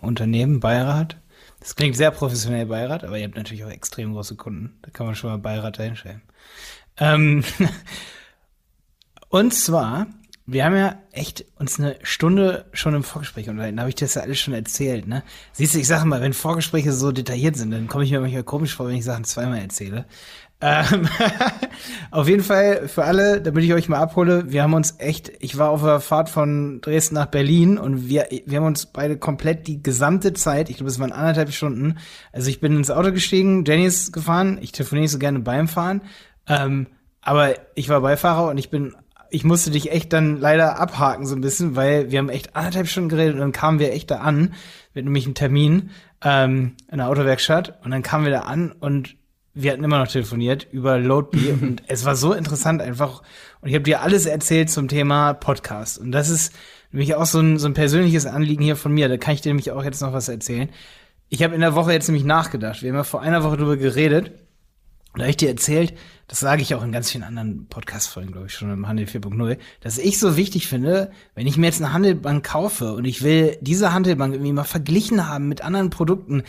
Unternehmen, 0.00 0.60
Beirat. 0.60 1.16
Das 1.60 1.76
klingt 1.76 1.96
sehr 1.96 2.10
professionell 2.10 2.66
Beirat, 2.66 3.04
aber 3.04 3.16
ihr 3.16 3.24
habt 3.24 3.36
natürlich 3.36 3.64
auch 3.64 3.70
extrem 3.70 4.12
große 4.12 4.36
Kunden. 4.36 4.78
Da 4.82 4.90
kann 4.90 5.06
man 5.06 5.14
schon 5.14 5.30
mal 5.30 5.38
Beirat 5.38 5.78
dahinstellen. 5.78 6.20
Ähm 6.98 7.42
und 9.30 9.54
zwar, 9.54 10.06
wir 10.46 10.64
haben 10.64 10.76
ja 10.76 10.96
echt 11.12 11.46
uns 11.58 11.80
eine 11.80 11.96
Stunde 12.02 12.66
schon 12.74 12.94
im 12.94 13.02
Vorgespräch 13.02 13.48
unterhalten. 13.48 13.76
Da 13.76 13.82
habe 13.82 13.88
ich 13.88 13.94
das 13.94 14.14
ja 14.14 14.22
alles 14.22 14.38
schon 14.38 14.52
erzählt, 14.52 15.06
ne? 15.06 15.22
Siehst 15.52 15.74
du, 15.74 15.78
ich 15.78 15.86
sage 15.86 16.04
mal, 16.04 16.20
wenn 16.20 16.34
Vorgespräche 16.34 16.92
so 16.92 17.12
detailliert 17.12 17.56
sind, 17.56 17.70
dann 17.70 17.88
komme 17.88 18.04
ich 18.04 18.10
mir 18.10 18.20
manchmal 18.20 18.42
komisch 18.42 18.74
vor, 18.74 18.88
wenn 18.88 18.96
ich 18.96 19.04
Sachen 19.04 19.24
zweimal 19.24 19.60
erzähle. 19.60 20.04
Ähm, 20.60 21.08
auf 22.10 22.28
jeden 22.28 22.42
Fall 22.42 22.88
für 22.88 23.04
alle, 23.04 23.40
damit 23.40 23.64
ich 23.64 23.72
euch 23.72 23.88
mal 23.88 23.98
abhole, 23.98 24.52
wir 24.52 24.62
haben 24.62 24.74
uns 24.74 24.96
echt, 24.98 25.32
ich 25.40 25.56
war 25.56 25.70
auf 25.70 25.82
der 25.82 26.00
Fahrt 26.00 26.28
von 26.28 26.80
Dresden 26.80 27.14
nach 27.14 27.26
Berlin 27.26 27.76
und 27.76 28.08
wir, 28.08 28.28
wir 28.46 28.58
haben 28.58 28.66
uns 28.66 28.86
beide 28.86 29.18
komplett 29.18 29.66
die 29.66 29.82
gesamte 29.82 30.32
Zeit, 30.32 30.70
ich 30.70 30.76
glaube, 30.76 30.90
es 30.90 30.98
waren 31.00 31.12
anderthalb 31.12 31.52
Stunden, 31.52 31.98
also 32.32 32.48
ich 32.48 32.60
bin 32.60 32.76
ins 32.76 32.90
Auto 32.90 33.12
gestiegen, 33.12 33.64
Jenny 33.66 33.84
ist 33.84 34.12
gefahren, 34.12 34.58
ich 34.62 34.72
telefoniere 34.72 35.08
so 35.08 35.18
gerne 35.18 35.40
beim 35.40 35.68
Fahren, 35.68 36.02
ähm, 36.48 36.86
aber 37.20 37.54
ich 37.74 37.88
war 37.88 38.00
Beifahrer 38.00 38.48
und 38.48 38.58
ich 38.58 38.70
bin 38.70 38.94
ich 39.34 39.42
musste 39.42 39.72
dich 39.72 39.90
echt 39.90 40.12
dann 40.12 40.38
leider 40.38 40.78
abhaken 40.78 41.26
so 41.26 41.34
ein 41.34 41.40
bisschen, 41.40 41.74
weil 41.74 42.12
wir 42.12 42.20
haben 42.20 42.28
echt 42.28 42.54
anderthalb 42.54 42.86
Stunden 42.86 43.08
geredet 43.08 43.34
und 43.34 43.40
dann 43.40 43.52
kamen 43.52 43.80
wir 43.80 43.92
echt 43.92 44.10
da 44.12 44.18
an, 44.18 44.54
mit 44.94 45.04
nämlich 45.04 45.24
einem 45.24 45.34
Termin 45.34 45.90
ähm, 46.22 46.76
in 46.88 46.98
der 46.98 47.08
Autowerkstatt 47.08 47.84
und 47.84 47.90
dann 47.90 48.04
kamen 48.04 48.24
wir 48.26 48.32
da 48.32 48.40
an 48.42 48.70
und 48.70 49.16
wir 49.52 49.72
hatten 49.72 49.82
immer 49.82 49.98
noch 49.98 50.06
telefoniert 50.06 50.68
über 50.70 50.98
Loadbee 50.98 51.52
und 51.60 51.82
es 51.88 52.04
war 52.04 52.14
so 52.14 52.32
interessant 52.32 52.80
einfach. 52.80 53.22
Und 53.60 53.70
ich 53.70 53.74
habe 53.74 53.82
dir 53.82 54.02
alles 54.02 54.26
erzählt 54.26 54.70
zum 54.70 54.86
Thema 54.86 55.34
Podcast. 55.34 55.98
Und 55.98 56.12
das 56.12 56.28
ist 56.28 56.54
nämlich 56.92 57.16
auch 57.16 57.26
so 57.26 57.40
ein, 57.40 57.58
so 57.58 57.66
ein 57.66 57.74
persönliches 57.74 58.26
Anliegen 58.26 58.62
hier 58.62 58.76
von 58.76 58.92
mir. 58.92 59.08
Da 59.08 59.16
kann 59.16 59.34
ich 59.34 59.40
dir 59.40 59.50
nämlich 59.50 59.72
auch 59.72 59.82
jetzt 59.82 60.00
noch 60.00 60.12
was 60.12 60.28
erzählen. 60.28 60.68
Ich 61.28 61.42
habe 61.42 61.56
in 61.56 61.60
der 61.60 61.74
Woche 61.74 61.92
jetzt 61.92 62.06
nämlich 62.06 62.24
nachgedacht. 62.24 62.82
Wir 62.82 62.90
haben 62.90 62.96
ja 62.96 63.04
vor 63.04 63.20
einer 63.20 63.42
Woche 63.42 63.56
darüber 63.56 63.76
geredet. 63.76 64.28
Und 65.12 65.18
da 65.18 65.22
habe 65.22 65.30
ich 65.30 65.36
dir 65.36 65.48
erzählt, 65.48 65.94
das 66.28 66.40
sage 66.40 66.62
ich 66.62 66.74
auch 66.74 66.82
in 66.82 66.92
ganz 66.92 67.10
vielen 67.10 67.24
anderen 67.24 67.66
Podcast-Folgen, 67.66 68.32
glaube 68.32 68.46
ich, 68.46 68.54
schon 68.54 68.72
im 68.72 68.88
Handel 68.88 69.06
4.0, 69.06 69.58
dass 69.80 69.98
ich 69.98 70.18
so 70.18 70.36
wichtig 70.36 70.66
finde, 70.66 71.10
wenn 71.34 71.46
ich 71.46 71.56
mir 71.56 71.66
jetzt 71.66 71.82
eine 71.82 71.92
Handelbank 71.92 72.44
kaufe 72.44 72.94
und 72.94 73.04
ich 73.04 73.22
will 73.22 73.58
diese 73.60 73.92
Handelbank 73.92 74.32
irgendwie 74.32 74.52
mal 74.52 74.64
verglichen 74.64 75.28
haben 75.28 75.48
mit 75.48 75.62
anderen 75.62 75.90
Produkten, 75.90 76.42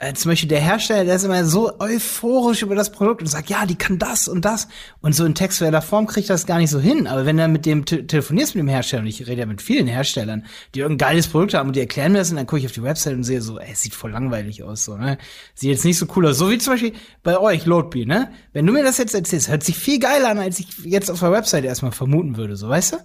äh, 0.00 0.14
zum 0.14 0.30
Beispiel 0.30 0.48
der 0.48 0.60
Hersteller, 0.60 1.04
der 1.04 1.16
ist 1.16 1.24
immer 1.24 1.44
so 1.44 1.78
euphorisch 1.78 2.62
über 2.62 2.74
das 2.74 2.90
Produkt 2.90 3.20
und 3.20 3.26
sagt, 3.26 3.50
ja, 3.50 3.66
die 3.66 3.74
kann 3.74 3.98
das 3.98 4.28
und 4.28 4.46
das. 4.46 4.66
Und 5.02 5.14
so 5.14 5.26
in 5.26 5.34
textueller 5.34 5.82
Form 5.82 6.06
kriegt 6.06 6.30
das 6.30 6.46
gar 6.46 6.56
nicht 6.56 6.70
so 6.70 6.80
hin. 6.80 7.06
Aber 7.06 7.26
wenn 7.26 7.36
du 7.36 7.46
mit 7.48 7.66
dem 7.66 7.84
te 7.84 8.06
telefonierst 8.06 8.54
mit 8.54 8.62
dem 8.62 8.68
Hersteller, 8.68 9.02
und 9.02 9.08
ich 9.08 9.26
rede 9.26 9.40
ja 9.40 9.46
mit 9.46 9.60
vielen 9.60 9.86
Herstellern, 9.86 10.46
die 10.74 10.80
irgendein 10.80 11.08
geiles 11.08 11.28
Produkt 11.28 11.52
haben 11.52 11.68
und 11.68 11.76
die 11.76 11.80
erklären 11.80 12.12
mir 12.12 12.18
das 12.18 12.30
und 12.30 12.36
dann 12.36 12.46
gucke 12.46 12.60
ich 12.60 12.66
auf 12.66 12.72
die 12.72 12.82
Website 12.82 13.12
und 13.12 13.24
sehe 13.24 13.42
so, 13.42 13.58
ey, 13.58 13.72
es 13.72 13.82
sieht 13.82 13.94
voll 13.94 14.10
langweilig 14.10 14.62
aus, 14.62 14.86
so, 14.86 14.96
ne? 14.96 15.18
Sieht 15.54 15.68
jetzt 15.68 15.84
nicht 15.84 15.98
so 15.98 16.06
cool 16.16 16.26
aus. 16.26 16.38
So 16.38 16.50
wie 16.50 16.56
zum 16.56 16.72
Beispiel 16.72 16.94
bei 17.22 17.38
euch, 17.38 17.66
Loadbee, 17.66 18.06
ne? 18.06 18.32
Wenn 18.54 18.64
du 18.64 18.72
mir 18.72 18.82
das 18.82 18.96
jetzt 18.96 19.14
erzählst, 19.20 19.48
hört 19.48 19.62
sich 19.62 19.76
viel 19.76 19.98
geiler 19.98 20.30
an, 20.30 20.38
als 20.38 20.58
ich 20.58 20.66
jetzt 20.84 21.10
auf 21.10 21.20
der 21.20 21.32
Website 21.32 21.64
erstmal 21.64 21.92
vermuten 21.92 22.36
würde, 22.36 22.56
so, 22.56 22.68
weißt 22.68 22.94
du? 22.94 22.96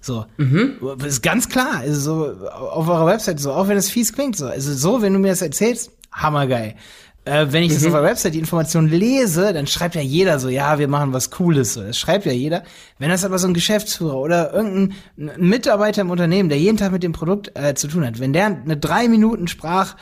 So. 0.00 0.26
Mhm. 0.36 0.78
Das 0.98 1.08
ist 1.08 1.22
ganz 1.22 1.48
klar. 1.48 1.78
Also 1.78 2.00
so 2.00 2.48
auf 2.48 2.88
eurer 2.88 3.06
Website 3.06 3.40
so, 3.40 3.52
auch 3.52 3.68
wenn 3.68 3.76
es 3.76 3.90
fies 3.90 4.12
klingt, 4.12 4.36
so. 4.36 4.46
Also 4.46 4.72
so, 4.74 5.02
wenn 5.02 5.12
du 5.12 5.18
mir 5.18 5.28
das 5.28 5.42
erzählst, 5.42 5.90
hammergeil. 6.12 6.76
Äh, 7.24 7.46
wenn 7.50 7.62
ich 7.62 7.70
mhm. 7.70 7.74
das 7.74 7.84
auf 7.86 7.92
der 7.92 8.02
Website 8.02 8.34
die 8.34 8.38
Information 8.38 8.88
lese, 8.88 9.52
dann 9.52 9.66
schreibt 9.66 9.94
ja 9.94 10.00
jeder 10.00 10.38
so, 10.38 10.48
ja, 10.48 10.78
wir 10.78 10.88
machen 10.88 11.12
was 11.12 11.30
Cooles. 11.30 11.74
So. 11.74 11.82
Das 11.82 11.98
schreibt 11.98 12.24
ja 12.24 12.32
jeder. 12.32 12.62
Wenn 12.98 13.10
das 13.10 13.24
aber 13.24 13.38
so 13.38 13.48
ein 13.48 13.54
Geschäftsführer 13.54 14.16
oder 14.16 14.52
irgendein 14.54 14.94
Mitarbeiter 15.36 16.02
im 16.02 16.10
Unternehmen, 16.10 16.48
der 16.48 16.58
jeden 16.58 16.78
Tag 16.78 16.92
mit 16.92 17.02
dem 17.02 17.12
Produkt 17.12 17.52
äh, 17.54 17.74
zu 17.74 17.88
tun 17.88 18.06
hat, 18.06 18.18
wenn 18.20 18.32
der 18.32 18.46
eine 18.46 18.76
drei 18.76 19.08
Minuten 19.08 19.48
Sprach 19.48 19.96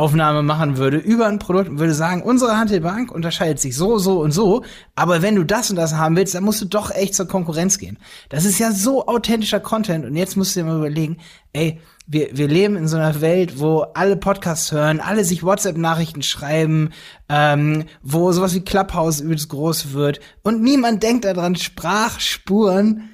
Aufnahme 0.00 0.42
machen 0.42 0.78
würde 0.78 0.96
über 0.96 1.26
ein 1.26 1.38
Produkt 1.38 1.68
und 1.68 1.78
würde 1.78 1.92
sagen, 1.92 2.22
unsere 2.22 2.56
Handelbank 2.56 3.12
unterscheidet 3.12 3.60
sich 3.60 3.76
so, 3.76 3.98
so 3.98 4.20
und 4.20 4.32
so, 4.32 4.64
aber 4.94 5.20
wenn 5.20 5.36
du 5.36 5.44
das 5.44 5.68
und 5.68 5.76
das 5.76 5.94
haben 5.94 6.16
willst, 6.16 6.34
dann 6.34 6.42
musst 6.42 6.62
du 6.62 6.64
doch 6.64 6.90
echt 6.90 7.14
zur 7.14 7.28
Konkurrenz 7.28 7.76
gehen. 7.76 7.98
Das 8.30 8.46
ist 8.46 8.58
ja 8.58 8.72
so 8.72 9.06
authentischer 9.06 9.60
Content 9.60 10.06
und 10.06 10.16
jetzt 10.16 10.38
musst 10.38 10.56
du 10.56 10.60
dir 10.60 10.66
mal 10.66 10.78
überlegen, 10.78 11.18
ey, 11.52 11.80
wir, 12.06 12.30
wir 12.32 12.48
leben 12.48 12.76
in 12.76 12.88
so 12.88 12.96
einer 12.96 13.20
Welt, 13.20 13.60
wo 13.60 13.80
alle 13.94 14.16
Podcasts 14.16 14.72
hören, 14.72 15.00
alle 15.00 15.24
sich 15.24 15.44
WhatsApp-Nachrichten 15.44 16.22
schreiben, 16.22 16.90
ähm, 17.28 17.84
wo 18.02 18.32
sowas 18.32 18.54
wie 18.54 18.62
Clubhouse 18.62 19.20
übelst 19.20 19.50
groß 19.50 19.92
wird 19.92 20.18
und 20.42 20.62
niemand 20.62 21.02
denkt 21.02 21.26
daran, 21.26 21.56
Sprachspuren 21.56 23.10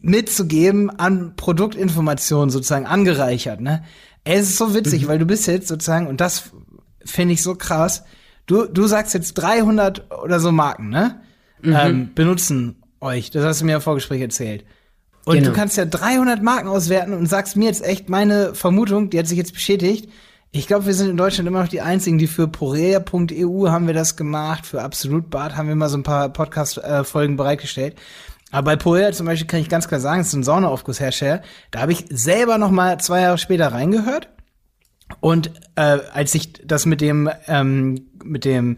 mitzugeben 0.00 0.90
an 0.90 1.34
Produktinformationen 1.34 2.50
sozusagen 2.50 2.86
angereichert, 2.86 3.60
ne? 3.60 3.82
Es 4.26 4.50
ist 4.50 4.56
so 4.58 4.74
witzig, 4.74 5.04
mhm. 5.04 5.08
weil 5.08 5.18
du 5.18 5.24
bist 5.24 5.46
jetzt 5.46 5.68
sozusagen, 5.68 6.06
und 6.06 6.20
das 6.20 6.50
finde 7.04 7.34
ich 7.34 7.42
so 7.42 7.54
krass, 7.54 8.02
du, 8.46 8.66
du 8.66 8.86
sagst 8.86 9.14
jetzt 9.14 9.34
300 9.34 10.10
oder 10.22 10.40
so 10.40 10.52
Marken, 10.52 10.88
ne? 10.88 11.20
Mhm. 11.62 11.76
Ähm, 11.76 12.10
benutzen 12.14 12.82
euch. 13.00 13.30
Das 13.30 13.44
hast 13.44 13.60
du 13.60 13.64
mir 13.64 13.76
im 13.76 13.80
Vorgespräch 13.80 14.20
erzählt. 14.20 14.64
Und 15.24 15.36
genau. 15.36 15.50
du 15.50 15.56
kannst 15.56 15.76
ja 15.76 15.84
300 15.84 16.42
Marken 16.42 16.68
auswerten 16.68 17.12
und 17.12 17.26
sagst 17.26 17.56
mir 17.56 17.66
jetzt 17.66 17.84
echt 17.84 18.08
meine 18.08 18.54
Vermutung, 18.54 19.10
die 19.10 19.18
hat 19.18 19.26
sich 19.26 19.38
jetzt 19.38 19.54
bestätigt. 19.54 20.08
Ich 20.52 20.66
glaube, 20.66 20.86
wir 20.86 20.94
sind 20.94 21.10
in 21.10 21.16
Deutschland 21.16 21.48
immer 21.48 21.60
noch 21.60 21.68
die 21.68 21.80
einzigen, 21.80 22.18
die 22.18 22.28
für 22.28 22.48
Porea.eu 22.48 23.68
haben 23.68 23.86
wir 23.86 23.94
das 23.94 24.16
gemacht, 24.16 24.66
für 24.66 24.82
Absolut 24.82 25.28
Bad 25.30 25.56
haben 25.56 25.68
wir 25.68 25.74
mal 25.74 25.88
so 25.88 25.98
ein 25.98 26.02
paar 26.02 26.28
Podcast-Folgen 26.28 27.34
äh, 27.34 27.36
bereitgestellt. 27.36 27.96
Aber 28.50 28.72
bei 28.72 28.76
Porea 28.76 29.12
zum 29.12 29.26
Beispiel 29.26 29.46
kann 29.46 29.60
ich 29.60 29.68
ganz 29.68 29.88
klar 29.88 30.00
sagen, 30.00 30.20
es 30.20 30.28
ist 30.28 30.34
ein 30.34 30.44
Saunaaufgusshersteller. 30.44 31.42
Da 31.70 31.80
habe 31.80 31.92
ich 31.92 32.06
selber 32.10 32.58
noch 32.58 32.70
mal 32.70 32.98
zwei 33.00 33.22
Jahre 33.22 33.38
später 33.38 33.68
reingehört. 33.68 34.28
Und 35.20 35.52
äh, 35.76 35.98
als 36.12 36.34
ich 36.34 36.52
das 36.64 36.86
mit 36.86 37.00
dem 37.00 37.30
ähm, 37.46 38.08
mit 38.24 38.44
dem 38.44 38.76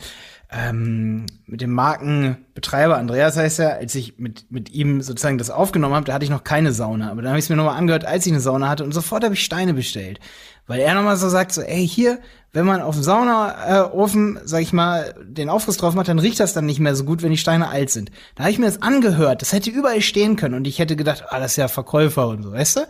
ähm, 0.50 1.26
mit 1.46 1.60
dem 1.60 1.72
Markenbetreiber, 1.72 2.96
Andreas 2.96 3.36
heißt 3.36 3.58
er, 3.58 3.76
als 3.76 3.94
ich 3.94 4.18
mit, 4.18 4.50
mit 4.50 4.70
ihm 4.70 5.02
sozusagen 5.02 5.36
das 5.36 5.50
aufgenommen 5.50 5.94
habe, 5.94 6.06
da 6.06 6.14
hatte 6.14 6.24
ich 6.24 6.30
noch 6.30 6.44
keine 6.44 6.72
Sauna. 6.72 7.10
Aber 7.10 7.20
dann 7.20 7.30
habe 7.30 7.38
ich 7.38 7.44
es 7.44 7.48
mir 7.50 7.56
nochmal 7.56 7.76
angehört, 7.76 8.06
als 8.06 8.24
ich 8.24 8.32
eine 8.32 8.40
Sauna 8.40 8.68
hatte 8.68 8.84
und 8.84 8.92
sofort 8.92 9.24
habe 9.24 9.34
ich 9.34 9.44
Steine 9.44 9.74
bestellt. 9.74 10.20
Weil 10.66 10.80
er 10.80 10.94
nochmal 10.94 11.16
so 11.16 11.28
sagt, 11.28 11.52
so, 11.52 11.60
ey, 11.60 11.86
hier, 11.86 12.18
wenn 12.52 12.64
man 12.64 12.80
auf 12.80 12.94
dem 12.94 13.02
Saunaofen, 13.02 14.36
äh, 14.36 14.40
sag 14.44 14.62
ich 14.62 14.72
mal, 14.72 15.14
den 15.22 15.50
Aufguss 15.50 15.76
drauf 15.76 15.94
macht, 15.94 16.08
dann 16.08 16.18
riecht 16.18 16.40
das 16.40 16.54
dann 16.54 16.66
nicht 16.66 16.80
mehr 16.80 16.94
so 16.94 17.04
gut, 17.04 17.22
wenn 17.22 17.30
die 17.30 17.36
Steine 17.36 17.68
alt 17.68 17.90
sind. 17.90 18.10
Da 18.34 18.44
habe 18.44 18.50
ich 18.50 18.58
mir 18.58 18.66
das 18.66 18.80
angehört, 18.80 19.42
das 19.42 19.52
hätte 19.52 19.70
überall 19.70 20.00
stehen 20.00 20.36
können 20.36 20.54
und 20.54 20.66
ich 20.66 20.78
hätte 20.78 20.96
gedacht, 20.96 21.24
ah, 21.28 21.40
das 21.40 21.52
ist 21.52 21.56
ja 21.56 21.68
Verkäufer 21.68 22.28
und 22.28 22.42
so, 22.42 22.52
weißt 22.52 22.76
du? 22.76 22.80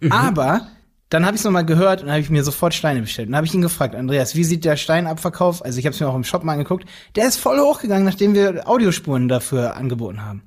Mhm. 0.00 0.12
Aber 0.12 0.66
dann 1.10 1.26
habe 1.26 1.34
ich 1.34 1.40
es 1.40 1.44
nochmal 1.44 1.66
gehört 1.66 2.02
und 2.02 2.08
habe 2.08 2.20
ich 2.20 2.30
mir 2.30 2.44
sofort 2.44 2.72
Steine 2.72 3.00
bestellt. 3.00 3.28
Und 3.28 3.36
habe 3.36 3.44
ich 3.44 3.52
ihn 3.52 3.62
gefragt, 3.62 3.96
Andreas, 3.96 4.36
wie 4.36 4.44
sieht 4.44 4.64
der 4.64 4.76
Steinabverkauf? 4.76 5.64
Also 5.64 5.78
ich 5.78 5.84
habe 5.84 5.92
es 5.92 6.00
mir 6.00 6.08
auch 6.08 6.14
im 6.14 6.24
Shop 6.24 6.44
mal 6.44 6.52
angeguckt. 6.52 6.86
Der 7.16 7.26
ist 7.26 7.36
voll 7.36 7.58
hochgegangen, 7.58 8.04
nachdem 8.04 8.34
wir 8.34 8.68
Audiospuren 8.68 9.28
dafür 9.28 9.76
angeboten 9.76 10.24
haben. 10.24 10.44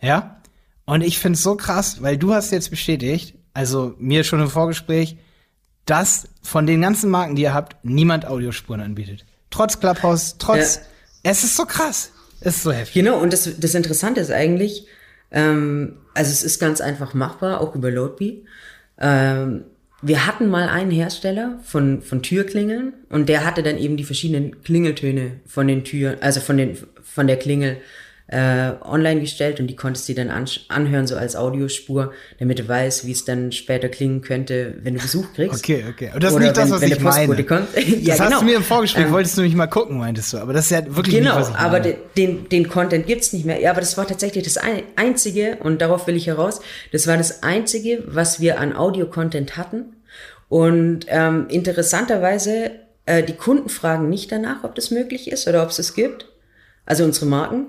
Ja? 0.00 0.40
Und 0.84 1.02
ich 1.02 1.18
find's 1.18 1.42
so 1.42 1.56
krass, 1.56 2.02
weil 2.02 2.16
du 2.16 2.32
hast 2.32 2.52
jetzt 2.52 2.70
bestätigt, 2.70 3.34
also 3.52 3.94
mir 3.98 4.22
schon 4.22 4.40
im 4.40 4.48
Vorgespräch, 4.48 5.16
dass 5.86 6.28
von 6.40 6.66
den 6.66 6.80
ganzen 6.80 7.10
Marken, 7.10 7.34
die 7.34 7.42
ihr 7.42 7.54
habt, 7.54 7.84
niemand 7.84 8.26
Audiospuren 8.26 8.80
anbietet. 8.80 9.26
Trotz 9.50 9.80
Clubhouse, 9.80 10.36
trotz. 10.38 10.76
Ja. 10.76 10.82
Es 11.24 11.42
ist 11.42 11.56
so 11.56 11.66
krass. 11.66 12.12
Es 12.40 12.58
ist 12.58 12.62
so 12.62 12.70
heftig. 12.70 12.94
Genau, 12.94 13.18
und 13.18 13.32
das, 13.32 13.50
das 13.58 13.74
Interessante 13.74 14.20
ist 14.20 14.30
eigentlich, 14.30 14.86
ähm, 15.32 15.96
also 16.14 16.30
es 16.30 16.44
ist 16.44 16.60
ganz 16.60 16.80
einfach 16.80 17.14
machbar, 17.14 17.60
auch 17.60 17.74
über 17.74 17.90
Loadbee. 17.90 18.44
Ähm, 18.98 19.64
wir 20.02 20.26
hatten 20.26 20.48
mal 20.48 20.68
einen 20.68 20.90
Hersteller 20.90 21.58
von, 21.62 22.02
von 22.02 22.22
Türklingeln 22.22 22.94
und 23.08 23.28
der 23.28 23.44
hatte 23.44 23.62
dann 23.62 23.78
eben 23.78 23.96
die 23.96 24.04
verschiedenen 24.04 24.62
Klingeltöne 24.62 25.40
von 25.46 25.66
den 25.66 25.84
Türen, 25.84 26.20
also 26.20 26.40
von 26.40 26.56
den, 26.56 26.76
von 27.02 27.26
der 27.26 27.38
Klingel 27.38 27.78
äh, 28.28 28.72
online 28.82 29.20
gestellt 29.20 29.60
und 29.60 29.68
die 29.68 29.76
konntest 29.76 30.08
du 30.08 30.14
dann 30.14 30.30
anhören, 30.68 31.06
so 31.06 31.16
als 31.16 31.36
Audiospur, 31.36 32.12
damit 32.40 32.58
du 32.58 32.66
weißt, 32.66 33.06
wie 33.06 33.12
es 33.12 33.24
dann 33.24 33.52
später 33.52 33.88
klingen 33.88 34.20
könnte, 34.20 34.74
wenn 34.82 34.94
du 34.94 35.00
Besuch 35.00 35.32
kriegst. 35.32 35.62
Okay, 35.62 35.84
okay. 35.88 36.10
Und 36.12 36.24
das 36.24 36.32
ist 36.32 36.38
nicht 36.40 36.56
wenn, 36.56 36.62
das, 36.62 36.70
was 36.70 36.82
ich 36.82 37.00
meine. 37.00 37.44
Kommt. 37.44 37.68
ja, 37.76 37.82
das 37.82 38.18
genau. 38.18 38.30
hast 38.30 38.40
du 38.40 38.44
mir 38.44 38.56
im 38.56 38.64
Vorgespräch, 38.64 39.04
ähm, 39.04 39.12
wolltest 39.12 39.38
du 39.38 39.42
mich 39.42 39.54
mal 39.54 39.68
gucken, 39.68 39.98
meintest 39.98 40.32
du. 40.32 40.38
Aber 40.38 40.52
das 40.52 40.64
ist 40.64 40.70
ja 40.72 40.96
wirklich 40.96 41.14
genau, 41.14 41.38
nicht, 41.38 41.40
was 41.40 41.48
ich 41.50 41.54
meine. 41.54 41.80
Genau, 41.80 41.94
aber 41.94 42.04
den, 42.16 42.48
den 42.48 42.68
Content 42.68 43.06
gibt's 43.06 43.32
nicht 43.32 43.46
mehr. 43.46 43.60
Ja, 43.60 43.70
aber 43.70 43.80
das 43.80 43.96
war 43.96 44.08
tatsächlich 44.08 44.42
das 44.42 44.58
Einzige, 44.96 45.58
und 45.60 45.80
darauf 45.80 46.08
will 46.08 46.16
ich 46.16 46.26
heraus, 46.26 46.60
das 46.90 47.06
war 47.06 47.16
das 47.16 47.44
Einzige, 47.44 48.02
was 48.06 48.40
wir 48.40 48.58
an 48.58 48.74
Audio-Content 48.74 49.56
hatten. 49.56 49.96
Und 50.48 51.06
ähm, 51.08 51.46
interessanterweise, 51.48 52.72
äh, 53.04 53.22
die 53.22 53.34
Kunden 53.34 53.68
fragen 53.68 54.08
nicht 54.08 54.32
danach, 54.32 54.64
ob 54.64 54.74
das 54.74 54.90
möglich 54.90 55.30
ist 55.30 55.46
oder 55.46 55.62
ob 55.62 55.70
es 55.70 55.78
es 55.78 55.94
gibt. 55.94 56.26
Also 56.84 57.04
unsere 57.04 57.26
Marken. 57.26 57.66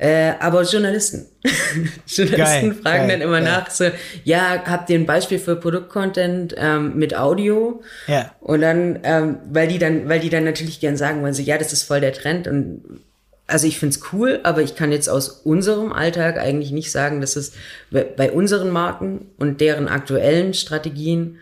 Äh, 0.00 0.32
aber 0.40 0.62
Journalisten. 0.62 1.26
Journalisten 2.06 2.70
geil, 2.70 2.74
fragen 2.82 3.06
geil, 3.06 3.08
dann 3.08 3.20
immer 3.20 3.42
geil. 3.42 3.52
nach, 3.52 3.70
so, 3.70 3.84
ja, 4.24 4.62
habt 4.64 4.88
ihr 4.88 4.98
ein 4.98 5.04
Beispiel 5.04 5.38
für 5.38 5.56
Produktcontent 5.56 6.54
ähm, 6.56 6.96
mit 6.96 7.14
Audio? 7.14 7.82
Ja. 8.06 8.34
Und 8.40 8.62
dann, 8.62 9.00
ähm, 9.02 9.40
weil 9.52 9.68
die 9.68 9.78
dann, 9.78 10.08
weil 10.08 10.20
die 10.20 10.30
dann 10.30 10.44
natürlich 10.44 10.80
gern 10.80 10.96
sagen 10.96 11.20
wollen, 11.20 11.34
so, 11.34 11.42
ja, 11.42 11.58
das 11.58 11.74
ist 11.74 11.82
voll 11.82 12.00
der 12.00 12.14
Trend 12.14 12.48
und 12.48 13.02
also 13.46 13.66
ich 13.66 13.78
find's 13.78 14.00
cool, 14.12 14.40
aber 14.42 14.62
ich 14.62 14.74
kann 14.74 14.90
jetzt 14.90 15.08
aus 15.08 15.28
unserem 15.28 15.92
Alltag 15.92 16.38
eigentlich 16.38 16.72
nicht 16.72 16.90
sagen, 16.92 17.20
dass 17.20 17.36
es 17.36 17.52
bei 17.90 18.32
unseren 18.32 18.70
Marken 18.70 19.26
und 19.36 19.60
deren 19.60 19.86
aktuellen 19.86 20.54
Strategien 20.54 21.36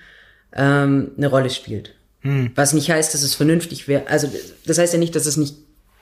ähm, 0.52 1.12
eine 1.16 1.28
Rolle 1.28 1.50
spielt. 1.50 1.94
Hm. 2.22 2.50
Was 2.56 2.72
nicht 2.72 2.90
heißt, 2.90 3.14
dass 3.14 3.22
es 3.22 3.36
vernünftig 3.36 3.86
wäre. 3.86 4.08
Also 4.08 4.28
das 4.66 4.78
heißt 4.78 4.94
ja 4.94 4.98
nicht, 4.98 5.14
dass 5.14 5.26
es 5.26 5.36
nicht 5.36 5.54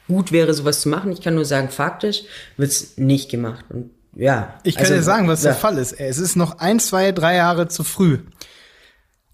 gut 0.08 0.32
wäre, 0.32 0.54
sowas 0.54 0.80
zu 0.80 0.88
machen. 0.88 1.12
Ich 1.12 1.20
kann 1.20 1.34
nur 1.34 1.44
sagen, 1.44 1.68
faktisch 1.68 2.22
wird's 2.56 2.96
nicht 2.96 3.30
gemacht. 3.30 3.64
Und 3.68 3.90
ja. 4.14 4.54
Ich 4.62 4.76
kann 4.76 4.84
also, 4.84 4.94
dir 4.94 5.02
sagen, 5.02 5.28
was 5.28 5.42
ja. 5.42 5.50
der 5.50 5.58
Fall 5.58 5.78
ist. 5.78 5.92
Es 5.92 6.18
ist 6.18 6.36
noch 6.36 6.58
ein, 6.58 6.80
zwei, 6.80 7.12
drei 7.12 7.36
Jahre 7.36 7.68
zu 7.68 7.84
früh. 7.84 8.18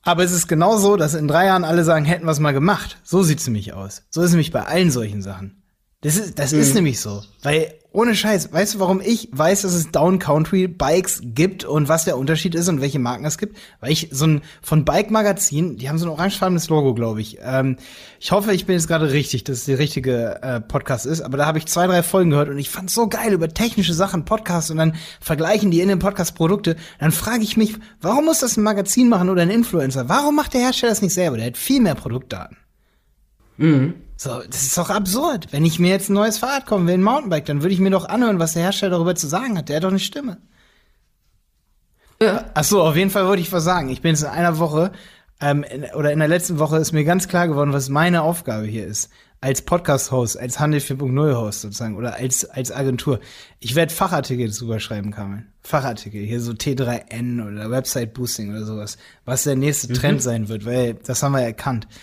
Aber 0.03 0.25
es 0.25 0.33
ist 0.33 0.49
genau 0.49 0.79
so, 0.79 0.97
dass 0.97 1.15
in 1.15 1.29
drei 1.29 1.47
Jahren 1.47 1.65
alle 1.65 1.85
sagen, 1.85 2.05
hätten 2.05 2.27
wir 2.27 2.33
es 2.33 2.41
mal 2.41 2.53
gemacht. 2.53 2.99
So 3.05 3.23
sieht's 3.23 3.47
nämlich 3.47 3.73
aus. 3.73 4.03
So 4.11 4.21
ist 4.21 4.29
es 4.29 4.33
nämlich 4.33 4.51
bei 4.51 4.65
allen 4.65 4.91
solchen 4.91 5.23
Sachen. 5.23 5.63
Das 6.01 6.17
ist, 6.17 6.39
das 6.39 6.53
mhm. 6.53 6.61
ist 6.61 6.75
nämlich 6.75 7.01
so. 7.01 7.23
Weil 7.43 7.75
ohne 7.93 8.15
Scheiß, 8.15 8.53
weißt 8.53 8.75
du, 8.75 8.81
warum 8.81 9.01
ich 9.01 9.29
weiß, 9.33 9.63
dass 9.63 9.75
es 9.75 9.91
Down 9.91 10.19
Country 10.19 10.67
Bikes 10.67 11.21
gibt 11.23 11.65
und 11.65 11.89
was 11.89 12.05
der 12.05 12.17
Unterschied 12.17 12.55
ist 12.55 12.69
und 12.69 12.81
welche 12.81 12.99
Marken 12.99 13.25
es 13.25 13.39
gibt? 13.39 13.59
Weil 13.81 13.93
ich 13.93 14.09
so 14.11 14.27
ein 14.27 14.41
von 14.63 14.85
Bike 14.85 15.11
Magazin, 15.11 15.77
die 15.77 15.89
haben 15.89 15.99
so 15.99 16.07
ein 16.07 16.11
orangefarbenes 16.11 16.69
Logo, 16.71 16.95
glaube 16.95 17.21
ich. 17.21 17.39
Ähm, 17.43 17.77
ich 18.19 18.33
hoffe, 18.33 18.55
ich 18.55 18.67
bin 18.67 18.77
jetzt 18.77 18.89
gerade 18.89 19.13
richtig, 19.13 19.45
dass 19.45 19.59
es 19.59 19.65
der 19.67 19.79
richtige 19.79 20.43
äh, 20.43 20.61
Podcast 20.61 21.05
ist, 21.05 21.21
aber 21.21 21.37
da 21.37 21.47
habe 21.47 21.59
ich 21.59 21.67
zwei, 21.67 21.87
drei 21.87 22.03
Folgen 22.03 22.31
gehört 22.31 22.49
und 22.49 22.59
ich 22.59 22.71
fand 22.71 22.91
so 22.91 23.09
geil 23.09 23.33
über 23.33 23.49
technische 23.49 23.95
Sachen, 23.95 24.25
Podcasts 24.25 24.71
und 24.71 24.79
dann 24.79 24.95
vergleichen 25.21 25.71
die 25.71 25.81
in 25.81 25.89
den 25.89 25.99
Podcast 25.99 26.35
Produkte. 26.35 26.77
Dann 26.99 27.13
frage 27.13 27.43
ich 27.43 27.57
mich, 27.57 27.75
warum 28.01 28.25
muss 28.25 28.41
das 28.41 28.57
ein 28.57 28.63
Magazin 28.63 29.09
machen 29.09 29.29
oder 29.29 29.43
ein 29.43 29.51
Influencer? 29.51 30.09
Warum 30.09 30.37
macht 30.37 30.55
der 30.55 30.63
Hersteller 30.63 30.93
das 30.93 31.03
nicht 31.03 31.15
selber? 31.15 31.37
Der 31.37 31.47
hat 31.47 31.57
viel 31.59 31.81
mehr 31.81 31.95
Produktdaten. 31.95 32.57
Mhm. 33.59 33.95
So, 34.17 34.41
das 34.49 34.63
ist 34.63 34.79
doch 34.79 34.91
absurd. 34.91 35.49
Wenn 35.51 35.65
ich 35.65 35.79
mir 35.79 35.91
jetzt 35.91 36.11
ein 36.11 36.15
neues 36.15 36.39
Fahrrad 36.39 36.67
kommen 36.67 36.87
will, 36.87 36.95
ein 36.95 37.03
Mountainbike, 37.03 37.47
dann 37.47 37.63
würde 37.63 37.75
ich 37.75 37.81
mir 37.81 37.91
doch 37.91 38.09
anhören, 38.09 38.39
was 38.39 38.53
der 38.53 38.63
Hersteller 38.63 38.93
darüber 38.93 39.15
zu 39.15 39.27
sagen 39.27 39.59
hat. 39.59 39.69
Der 39.69 39.77
hat 39.77 39.85
doch 39.85 39.91
eine 39.91 39.99
Stimme. 39.99 40.39
Ja. 42.21 42.45
Ach 42.55 42.65
so, 42.65 42.83
auf 42.83 42.95
jeden 42.95 43.11
Fall 43.11 43.27
wollte 43.27 43.43
ich 43.43 43.53
was 43.53 43.65
sagen. 43.65 43.89
Ich 43.89 44.01
bin 44.01 44.11
jetzt 44.11 44.23
in 44.23 44.29
einer 44.29 44.59
Woche 44.59 44.93
ähm, 45.41 45.65
in, 45.65 45.85
oder 45.95 46.13
in 46.13 46.21
der 46.21 46.29
letzten 46.29 46.59
Woche 46.61 46.79
ist 46.79 46.93
mir 46.93 47.05
ganz 47.05 47.27
klar 47.27 47.49
geworden, 47.49 47.73
was 47.73 47.89
meine 47.89 48.23
Aufgabe 48.23 48.65
hier 48.65 48.87
ist. 48.87 49.11
Als 49.41 49.63
Podcast-Host, 49.63 50.39
als 50.39 50.61
Handel 50.61 50.79
4.0-Host 50.79 51.63
sozusagen 51.63 51.97
oder 51.97 52.15
als, 52.15 52.45
als 52.45 52.71
Agentur. 52.71 53.19
Ich 53.59 53.75
werde 53.75 53.93
Fachartikel 53.93 54.49
drüber 54.49 54.79
schreiben, 54.79 55.11
Carmen. 55.11 55.53
Fachartikel, 55.63 56.23
hier 56.23 56.41
so 56.41 56.53
T3N 56.53 57.45
oder 57.45 57.69
Website-Boosting 57.69 58.51
oder 58.51 58.65
sowas. 58.65 58.99
Was 59.25 59.43
der 59.43 59.57
nächste 59.57 59.89
mhm. 59.89 59.95
Trend 59.95 60.23
sein 60.23 60.49
wird, 60.49 60.65
weil 60.65 60.95
das 60.95 61.25
haben 61.25 61.33
wir 61.33 61.41
erkannt. 61.41 61.89
Ja. 61.91 61.99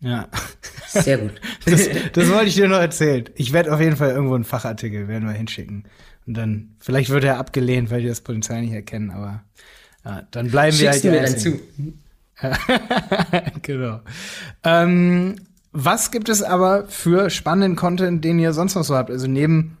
Sehr 0.00 1.18
gut. 1.18 1.40
Das, 1.64 1.86
das 2.14 2.30
wollte 2.30 2.46
ich 2.46 2.54
dir 2.54 2.68
noch 2.68 2.78
erzählen. 2.78 3.28
Ich 3.34 3.52
werde 3.52 3.74
auf 3.74 3.80
jeden 3.80 3.96
Fall 3.96 4.10
irgendwo 4.10 4.34
einen 4.34 4.44
Fachartikel, 4.44 5.06
werden 5.06 5.28
wir 5.28 5.34
hinschicken. 5.34 5.84
Und 6.26 6.34
dann, 6.34 6.76
vielleicht 6.78 7.10
wird 7.10 7.24
er 7.24 7.38
abgelehnt, 7.38 7.90
weil 7.90 8.00
die 8.00 8.08
das 8.08 8.22
Potenzial 8.22 8.62
nicht 8.62 8.72
erkennen, 8.72 9.10
aber 9.10 9.42
ja, 10.04 10.22
dann 10.30 10.50
bleiben 10.50 10.76
Schickst 10.76 11.04
wir 11.04 11.20
halt. 11.20 11.44
Du 11.44 11.50
mir 11.50 11.60
dann 11.60 12.58
zu. 13.52 13.60
genau. 13.62 14.00
Ähm, 14.64 15.36
was 15.72 16.10
gibt 16.10 16.28
es 16.28 16.42
aber 16.42 16.86
für 16.86 17.28
spannenden 17.30 17.76
Content, 17.76 18.24
den 18.24 18.38
ihr 18.38 18.52
sonst 18.52 18.74
noch 18.74 18.84
so 18.84 18.96
habt? 18.96 19.10
Also 19.10 19.26
neben, 19.26 19.76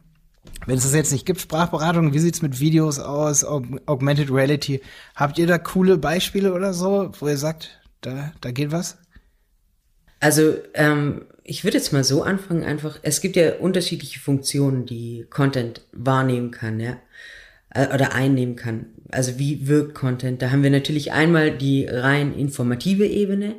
wenn 0.66 0.76
es 0.76 0.82
das 0.82 0.94
jetzt 0.94 1.12
nicht 1.12 1.24
gibt, 1.24 1.40
Sprachberatung, 1.40 2.12
wie 2.12 2.18
sieht's 2.18 2.42
mit 2.42 2.60
Videos 2.60 2.98
aus, 2.98 3.44
Augmented 3.44 4.30
Reality? 4.30 4.82
Habt 5.14 5.38
ihr 5.38 5.46
da 5.46 5.58
coole 5.58 5.96
Beispiele 5.96 6.52
oder 6.52 6.74
so, 6.74 7.12
wo 7.18 7.28
ihr 7.28 7.38
sagt, 7.38 7.80
da, 8.00 8.32
da 8.40 8.50
geht 8.50 8.72
was? 8.72 8.98
Also 10.20 10.56
ähm, 10.74 11.26
ich 11.44 11.64
würde 11.64 11.78
jetzt 11.78 11.92
mal 11.92 12.04
so 12.04 12.22
anfangen, 12.22 12.64
einfach, 12.64 12.98
es 13.02 13.20
gibt 13.20 13.36
ja 13.36 13.54
unterschiedliche 13.56 14.20
Funktionen, 14.20 14.84
die 14.84 15.26
Content 15.30 15.82
wahrnehmen 15.92 16.50
kann, 16.50 16.80
ja, 16.80 16.98
äh, 17.70 17.86
oder 17.94 18.14
einnehmen 18.14 18.56
kann. 18.56 18.86
Also 19.10 19.38
wie 19.38 19.66
wirkt 19.66 19.94
Content? 19.94 20.42
Da 20.42 20.50
haben 20.50 20.62
wir 20.62 20.70
natürlich 20.70 21.12
einmal 21.12 21.56
die 21.56 21.86
rein 21.86 22.34
informative 22.34 23.06
Ebene 23.06 23.54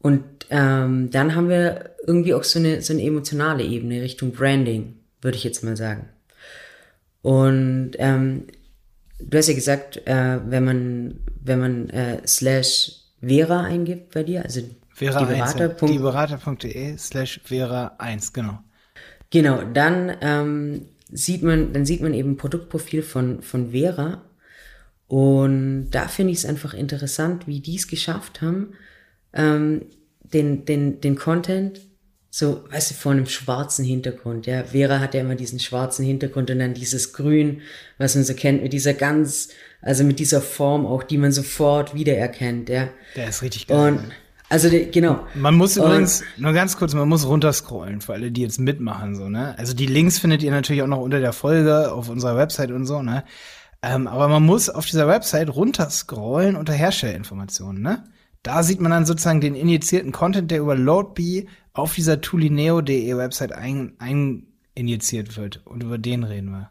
und 0.00 0.22
ähm, 0.50 1.10
dann 1.10 1.34
haben 1.34 1.48
wir 1.48 1.90
irgendwie 2.06 2.34
auch 2.34 2.44
so 2.44 2.58
eine, 2.58 2.82
so 2.82 2.92
eine 2.92 3.02
emotionale 3.02 3.64
Ebene 3.64 4.00
Richtung 4.00 4.32
Branding, 4.32 4.94
würde 5.20 5.36
ich 5.36 5.44
jetzt 5.44 5.64
mal 5.64 5.76
sagen. 5.76 6.08
Und 7.22 7.92
ähm, 7.98 8.44
du 9.18 9.38
hast 9.38 9.48
ja 9.48 9.54
gesagt, 9.54 10.06
äh, 10.06 10.38
wenn 10.46 10.64
man, 10.64 11.20
wenn 11.42 11.58
man 11.58 11.90
äh, 11.90 12.26
slash 12.26 12.92
Vera 13.20 13.64
eingibt 13.64 14.14
bei 14.14 14.22
dir, 14.22 14.44
also 14.44 14.60
Vera1, 14.98 15.98
Berater.de 15.98 16.96
slash 16.98 17.40
Vera1, 17.48 18.32
genau. 18.32 18.58
Genau, 19.30 19.62
dann 19.62 20.16
ähm, 20.20 20.86
sieht 21.10 21.42
man, 21.42 21.72
dann 21.72 21.84
sieht 21.84 22.00
man 22.00 22.14
eben 22.14 22.36
Produktprofil 22.36 23.02
von, 23.02 23.42
von 23.42 23.70
Vera. 23.70 24.22
Und 25.06 25.90
da 25.90 26.08
finde 26.08 26.32
ich 26.32 26.38
es 26.38 26.46
einfach 26.46 26.74
interessant, 26.74 27.46
wie 27.46 27.60
die 27.60 27.76
es 27.76 27.88
geschafft 27.88 28.42
haben, 28.42 28.74
ähm, 29.32 29.86
den, 30.22 30.64
den, 30.64 31.00
den 31.00 31.16
Content 31.16 31.80
so, 32.30 32.64
weißt 32.70 32.90
du, 32.90 32.94
vor 32.94 33.12
einem 33.12 33.26
schwarzen 33.26 33.84
Hintergrund. 33.84 34.46
Ja, 34.46 34.64
Vera 34.64 35.00
hat 35.00 35.14
ja 35.14 35.22
immer 35.22 35.34
diesen 35.34 35.58
schwarzen 35.58 36.04
Hintergrund 36.04 36.50
und 36.50 36.58
dann 36.58 36.74
dieses 36.74 37.12
Grün, 37.14 37.62
was 37.96 38.14
man 38.14 38.24
so 38.24 38.34
kennt, 38.34 38.62
mit 38.62 38.72
dieser 38.72 38.92
ganz, 38.92 39.48
also 39.80 40.04
mit 40.04 40.18
dieser 40.18 40.42
Form 40.42 40.86
auch, 40.86 41.02
die 41.02 41.16
man 41.16 41.32
sofort 41.32 41.94
wiedererkennt, 41.94 42.68
ja. 42.68 42.90
Der 43.16 43.28
ist 43.28 43.42
richtig 43.42 43.66
geil. 43.66 43.94
Und 43.94 44.00
also 44.48 44.70
die, 44.70 44.90
genau. 44.90 45.26
Man 45.34 45.54
muss 45.54 45.76
übrigens, 45.76 46.22
und, 46.22 46.42
nur 46.42 46.52
ganz 46.52 46.76
kurz, 46.76 46.94
man 46.94 47.08
muss 47.08 47.26
runterscrollen 47.26 48.00
für 48.00 48.14
alle, 48.14 48.30
die 48.30 48.42
jetzt 48.42 48.58
mitmachen, 48.58 49.14
so, 49.14 49.28
ne? 49.28 49.58
Also 49.58 49.74
die 49.74 49.86
Links 49.86 50.18
findet 50.18 50.42
ihr 50.42 50.50
natürlich 50.50 50.82
auch 50.82 50.86
noch 50.86 51.00
unter 51.00 51.20
der 51.20 51.32
Folge 51.32 51.92
auf 51.92 52.08
unserer 52.08 52.36
Website 52.36 52.70
und 52.70 52.86
so, 52.86 53.02
ne? 53.02 53.24
Ähm, 53.82 54.06
aber 54.06 54.28
man 54.28 54.42
muss 54.42 54.68
auf 54.68 54.86
dieser 54.86 55.06
Website 55.06 55.54
runterscrollen 55.54 56.56
unter 56.56 56.72
Herstellerinformationen, 56.72 57.80
ne? 57.80 58.04
da 58.42 58.62
sieht 58.62 58.80
man 58.80 58.90
dann 58.90 59.06
sozusagen 59.06 59.40
den 59.40 59.54
injizierten 59.54 60.12
Content, 60.12 60.50
der 60.50 60.60
über 60.60 60.74
LoadBee 60.74 61.48
auf 61.72 61.94
dieser 61.94 62.20
tulineo.de 62.20 63.16
Website 63.16 63.52
ein, 63.52 63.94
ein 63.98 64.46
injiziert 64.74 65.36
wird. 65.36 65.66
Und 65.66 65.82
über 65.82 65.98
den 65.98 66.24
reden 66.24 66.50
wir. 66.50 66.70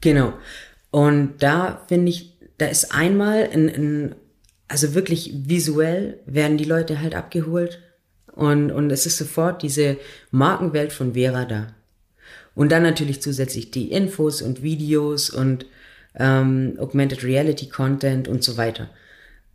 Genau. 0.00 0.34
Und 0.90 1.42
da 1.42 1.82
finde 1.88 2.10
ich, 2.10 2.36
da 2.58 2.66
ist 2.66 2.94
einmal 2.94 3.48
ein, 3.52 3.68
ein, 3.68 4.14
also 4.72 4.94
wirklich 4.94 5.34
visuell 5.34 6.18
werden 6.24 6.56
die 6.56 6.64
Leute 6.64 7.02
halt 7.02 7.14
abgeholt 7.14 7.78
und, 8.32 8.72
und 8.72 8.90
es 8.90 9.04
ist 9.04 9.18
sofort 9.18 9.62
diese 9.62 9.98
Markenwelt 10.30 10.94
von 10.94 11.12
Vera 11.12 11.44
da. 11.44 11.74
Und 12.54 12.72
dann 12.72 12.82
natürlich 12.82 13.20
zusätzlich 13.20 13.70
die 13.70 13.92
Infos 13.92 14.40
und 14.40 14.62
Videos 14.62 15.28
und 15.28 15.66
ähm, 16.14 16.78
Augmented 16.78 17.22
Reality 17.22 17.68
Content 17.68 18.28
und 18.28 18.42
so 18.42 18.56
weiter. 18.56 18.88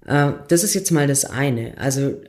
Äh, 0.06 0.34
das 0.50 0.64
ist 0.64 0.76
jetzt 0.76 0.92
mal 0.92 1.08
das 1.08 1.26
eine. 1.26 1.76
Also 1.80 2.22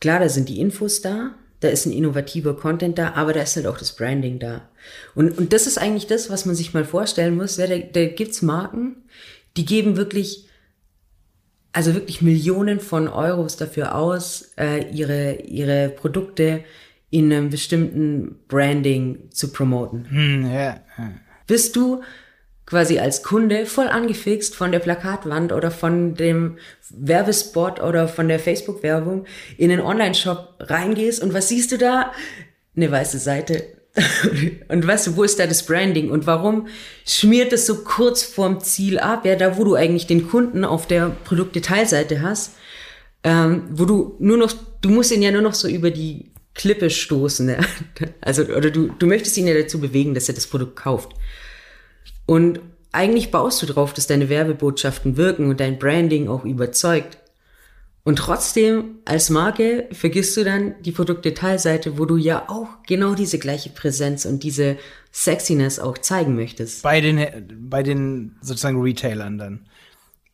klar, 0.00 0.18
da 0.18 0.30
sind 0.30 0.48
die 0.48 0.60
Infos 0.60 1.02
da, 1.02 1.34
da 1.60 1.68
ist 1.68 1.84
ein 1.84 1.92
innovativer 1.92 2.56
Content 2.56 2.96
da, 2.96 3.12
aber 3.16 3.34
da 3.34 3.42
ist 3.42 3.56
halt 3.56 3.66
auch 3.66 3.76
das 3.76 3.94
Branding 3.94 4.38
da. 4.38 4.66
Und, 5.14 5.36
und 5.36 5.52
das 5.52 5.66
ist 5.66 5.76
eigentlich 5.76 6.06
das, 6.06 6.30
was 6.30 6.46
man 6.46 6.54
sich 6.54 6.72
mal 6.72 6.86
vorstellen 6.86 7.36
muss. 7.36 7.58
Ja, 7.58 7.66
da, 7.66 7.76
da 7.76 8.06
gibt's 8.06 8.40
Marken, 8.40 8.96
die 9.58 9.66
geben 9.66 9.98
wirklich, 9.98 10.46
also 11.72 11.94
wirklich 11.94 12.22
Millionen 12.22 12.80
von 12.80 13.08
Euros 13.08 13.56
dafür 13.56 13.94
aus, 13.94 14.52
äh, 14.58 14.88
ihre, 14.90 15.34
ihre 15.42 15.88
Produkte 15.88 16.64
in 17.10 17.32
einem 17.32 17.50
bestimmten 17.50 18.36
Branding 18.48 19.30
zu 19.30 19.52
promoten. 19.52 20.06
Hm, 20.10 20.52
ja. 20.52 20.80
Bist 21.46 21.74
du 21.76 22.02
quasi 22.66 23.00
als 23.00 23.24
Kunde 23.24 23.66
voll 23.66 23.88
angefixt 23.88 24.54
von 24.54 24.70
der 24.70 24.78
Plakatwand 24.78 25.52
oder 25.52 25.72
von 25.72 26.14
dem 26.14 26.58
Werbespot 26.90 27.80
oder 27.80 28.06
von 28.06 28.28
der 28.28 28.38
Facebook-Werbung 28.38 29.26
in 29.58 29.70
den 29.70 29.80
Online-Shop 29.80 30.54
reingehst 30.60 31.22
und 31.22 31.34
was 31.34 31.48
siehst 31.48 31.72
du 31.72 31.78
da? 31.78 32.12
Eine 32.76 32.90
weiße 32.90 33.18
Seite. 33.18 33.79
und 34.68 34.84
du, 34.84 35.16
wo 35.16 35.24
ist 35.24 35.38
da 35.38 35.46
das 35.46 35.66
Branding 35.66 36.10
und 36.10 36.26
warum 36.26 36.68
schmiert 37.04 37.52
es 37.52 37.66
so 37.66 37.82
kurz 37.82 38.22
vorm 38.22 38.60
Ziel 38.60 38.98
ab? 38.98 39.26
Ja, 39.26 39.36
da 39.36 39.56
wo 39.56 39.64
du 39.64 39.74
eigentlich 39.74 40.06
den 40.06 40.28
Kunden 40.28 40.64
auf 40.64 40.86
der 40.86 41.10
Produktdetailseite 41.24 42.22
hast, 42.22 42.52
ähm, 43.24 43.64
wo 43.70 43.84
du 43.84 44.16
nur 44.18 44.36
noch, 44.36 44.52
du 44.80 44.90
musst 44.90 45.12
ihn 45.12 45.22
ja 45.22 45.32
nur 45.32 45.42
noch 45.42 45.54
so 45.54 45.68
über 45.68 45.90
die 45.90 46.30
Klippe 46.54 46.90
stoßen. 46.90 47.48
Ja? 47.48 47.58
Also, 48.20 48.44
oder 48.44 48.70
du, 48.70 48.88
du 48.98 49.06
möchtest 49.06 49.36
ihn 49.36 49.46
ja 49.46 49.54
dazu 49.54 49.80
bewegen, 49.80 50.14
dass 50.14 50.28
er 50.28 50.34
das 50.34 50.46
Produkt 50.46 50.76
kauft. 50.76 51.12
Und 52.26 52.60
eigentlich 52.92 53.30
baust 53.30 53.62
du 53.62 53.66
darauf, 53.66 53.92
dass 53.92 54.06
deine 54.06 54.28
Werbebotschaften 54.28 55.16
wirken 55.16 55.48
und 55.48 55.60
dein 55.60 55.78
Branding 55.78 56.28
auch 56.28 56.44
überzeugt. 56.44 57.18
Und 58.02 58.16
trotzdem, 58.16 58.98
als 59.04 59.28
Marke, 59.28 59.86
vergisst 59.92 60.36
du 60.36 60.44
dann 60.44 60.74
die 60.82 60.92
Produktdetailseite, 60.92 61.98
wo 61.98 62.06
du 62.06 62.16
ja 62.16 62.48
auch 62.48 62.68
genau 62.86 63.14
diese 63.14 63.38
gleiche 63.38 63.70
Präsenz 63.70 64.24
und 64.24 64.42
diese 64.42 64.78
Sexiness 65.12 65.78
auch 65.78 65.98
zeigen 65.98 66.34
möchtest. 66.34 66.82
Bei 66.82 67.00
den, 67.00 67.26
bei 67.68 67.82
den 67.82 68.36
sozusagen 68.40 68.80
Retailern 68.80 69.36
dann. 69.36 69.66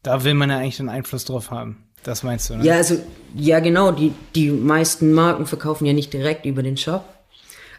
Da 0.02 0.22
will 0.22 0.35
man 0.35 0.50
ja 0.50 0.59
eigentlich 0.59 0.79
einen 0.79 0.88
Einfluss 0.88 1.24
drauf 1.24 1.50
haben. 1.50 1.79
Das 2.05 2.22
meinst 2.22 2.48
du, 2.50 2.57
ne? 2.57 2.64
Ja, 2.64 2.76
also, 2.76 2.98
ja, 3.35 3.59
genau. 3.59 3.90
Die, 3.90 4.12
die 4.37 4.50
meisten 4.50 5.12
Marken 5.12 5.46
verkaufen 5.46 5.87
ja 5.87 5.92
nicht 5.92 6.12
direkt 6.12 6.46
über 6.46 6.62
den 6.62 6.76
Shop, 6.76 7.05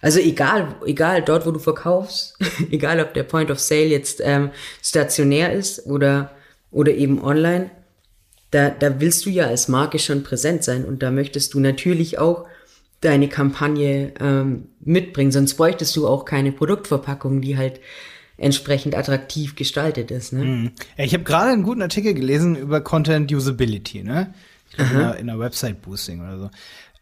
also 0.02 0.20
egal, 0.20 0.76
egal 0.86 1.22
dort, 1.24 1.46
wo 1.46 1.52
du 1.52 1.60
verkaufst, 1.60 2.38
egal 2.72 3.00
ob 3.00 3.14
der 3.14 3.24
Point 3.24 3.52
of 3.52 3.60
Sale 3.60 3.86
jetzt 3.86 4.22
ähm, 4.24 4.52
stationär 4.82 5.54
ist 5.54 5.86
oder, 5.86 6.32
oder 6.72 6.94
eben 6.94 7.24
online, 7.24 7.72
da, 8.52 8.70
da 8.70 9.00
willst 9.00 9.26
du 9.26 9.30
ja 9.30 9.48
als 9.48 9.68
Marke 9.68 10.00
schon 10.00 10.24
präsent 10.24 10.64
sein 10.64 10.86
und 10.86 11.04
da 11.04 11.12
möchtest 11.12 11.54
du 11.54 11.60
natürlich 11.60 12.20
auch 12.20 12.46
deine 13.02 13.30
Kampagne 13.30 14.14
ähm, 14.20 14.70
mitbringen, 14.80 15.32
sonst 15.32 15.56
bräuchtest 15.56 15.96
du 15.96 16.08
auch 16.08 16.26
keine 16.26 16.52
Produktverpackung, 16.52 17.42
die 17.42 17.58
halt 17.58 17.80
entsprechend 18.38 18.96
attraktiv 18.96 19.56
gestaltet 19.56 20.12
ist. 20.12 20.34
Ne? 20.34 20.72
Ja, 20.98 21.04
ich 21.04 21.14
habe 21.14 21.24
gerade 21.24 21.52
einen 21.52 21.64
guten 21.64 21.82
Artikel 21.82 22.14
gelesen 22.14 22.56
über 22.56 22.82
Content 22.82 23.32
Usability, 23.32 24.04
ne? 24.04 24.34
Ich 24.70 24.78
glaube 24.78 25.14
in, 25.14 25.22
in 25.22 25.28
der 25.28 25.40
Website 25.40 25.82
Boosting 25.82 26.22
oder 26.22 26.40
so. 26.40 26.50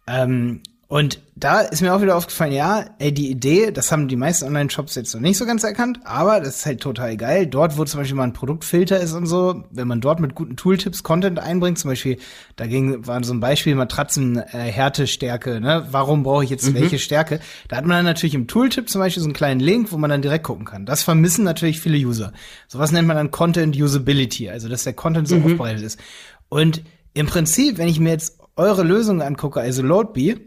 Ähm, 0.08 0.62
und 0.88 1.20
da 1.36 1.62
ist 1.62 1.82
mir 1.82 1.96
auch 1.96 2.02
wieder 2.02 2.16
aufgefallen, 2.16 2.54
ja, 2.54 2.86
ey, 3.00 3.12
die 3.12 3.32
Idee, 3.32 3.72
das 3.72 3.92
haben 3.92 4.08
die 4.08 4.16
meisten 4.16 4.46
Online-Shops 4.46 4.94
jetzt 4.94 5.16
noch 5.16 5.22
nicht 5.22 5.38
so 5.38 5.48
ganz 5.48 5.64
erkannt, 5.64 6.00
aber 6.04 6.40
das 6.40 6.58
ist 6.58 6.66
halt 6.68 6.80
total 6.80 7.18
geil. 7.18 7.48
Dort, 7.48 7.78
wo 7.78 7.86
zum 7.86 8.00
Beispiel 8.00 8.16
mal 8.16 8.24
ein 8.24 8.34
Produktfilter 8.34 9.00
ist 9.00 9.14
und 9.14 9.26
so, 9.26 9.64
wenn 9.72 9.88
man 9.88 10.00
dort 10.00 10.20
mit 10.20 10.36
guten 10.36 10.58
Tooltips 10.58 11.02
Content 11.02 11.40
einbringt, 11.40 11.80
zum 11.80 11.90
Beispiel, 11.90 12.18
da 12.56 12.68
ging, 12.68 13.08
war 13.08 13.24
so 13.24 13.34
ein 13.34 13.40
Beispiel 13.40 13.74
Matratzen, 13.74 14.38
äh, 14.38 14.44
Härtestärke, 14.44 15.60
ne? 15.60 15.88
Warum 15.90 16.22
brauche 16.22 16.44
ich 16.44 16.52
jetzt 16.52 16.70
mhm. 16.70 16.76
welche 16.76 17.00
Stärke? 17.00 17.40
Da 17.68 17.78
hat 17.78 17.86
man 17.86 17.98
dann 17.98 18.06
natürlich 18.06 18.36
im 18.36 18.48
Tooltip 18.48 18.88
zum 18.88 19.02
Beispiel 19.02 19.22
so 19.22 19.28
einen 19.28 19.34
kleinen 19.34 19.60
Link, 19.60 19.92
wo 19.92 19.98
man 19.98 20.12
dann 20.12 20.22
direkt 20.22 20.44
gucken 20.44 20.66
kann. 20.66 20.86
Das 20.86 21.02
vermissen 21.02 21.44
natürlich 21.44 21.82
viele 21.82 21.98
User. 21.98 22.32
Sowas 22.68 22.92
nennt 22.92 23.08
man 23.08 23.18
dann 23.18 23.32
Content 23.32 23.76
Usability, 23.76 24.52
also 24.52 24.70
dass 24.70 24.84
der 24.84 24.94
Content 24.94 25.28
so 25.28 25.36
mhm. 25.36 25.46
aufbereitet 25.46 25.84
ist. 25.84 26.00
Und 26.48 26.84
im 27.16 27.26
Prinzip, 27.26 27.80
wenn 27.80 27.88
ich 27.88 28.00
mir 28.00 28.12
jetzt 28.12 28.38
eure 28.56 28.84
Lösung 28.84 29.22
angucke, 29.24 29.60
also 29.60 29.82
Loadbee, 29.82 30.38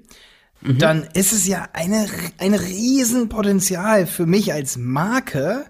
mhm. 0.61 0.79
dann 0.79 1.09
ist 1.15 1.33
es 1.33 1.47
ja 1.47 1.69
eine, 1.73 2.07
ein 2.39 2.55
Riesenpotenzial 2.55 4.07
für 4.07 4.27
mich 4.27 4.53
als 4.53 4.77
Marke, 4.77 5.67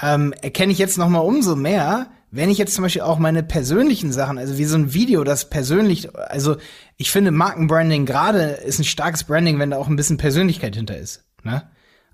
ähm, 0.00 0.32
erkenne 0.42 0.72
ich 0.72 0.78
jetzt 0.78 0.98
noch 0.98 1.08
mal 1.08 1.20
umso 1.20 1.56
mehr, 1.56 2.10
wenn 2.30 2.48
ich 2.48 2.56
jetzt 2.56 2.74
zum 2.74 2.82
Beispiel 2.82 3.02
auch 3.02 3.18
meine 3.18 3.42
persönlichen 3.42 4.10
Sachen, 4.10 4.38
also 4.38 4.56
wie 4.56 4.64
so 4.64 4.76
ein 4.76 4.94
Video, 4.94 5.22
das 5.22 5.50
persönlich, 5.50 6.16
also 6.16 6.56
ich 6.96 7.10
finde 7.10 7.30
Markenbranding 7.30 8.06
gerade 8.06 8.40
ist 8.40 8.78
ein 8.78 8.84
starkes 8.84 9.24
Branding, 9.24 9.58
wenn 9.58 9.70
da 9.70 9.76
auch 9.76 9.88
ein 9.88 9.96
bisschen 9.96 10.16
Persönlichkeit 10.16 10.74
hinter 10.74 10.96
ist. 10.96 11.24
Ne? 11.44 11.62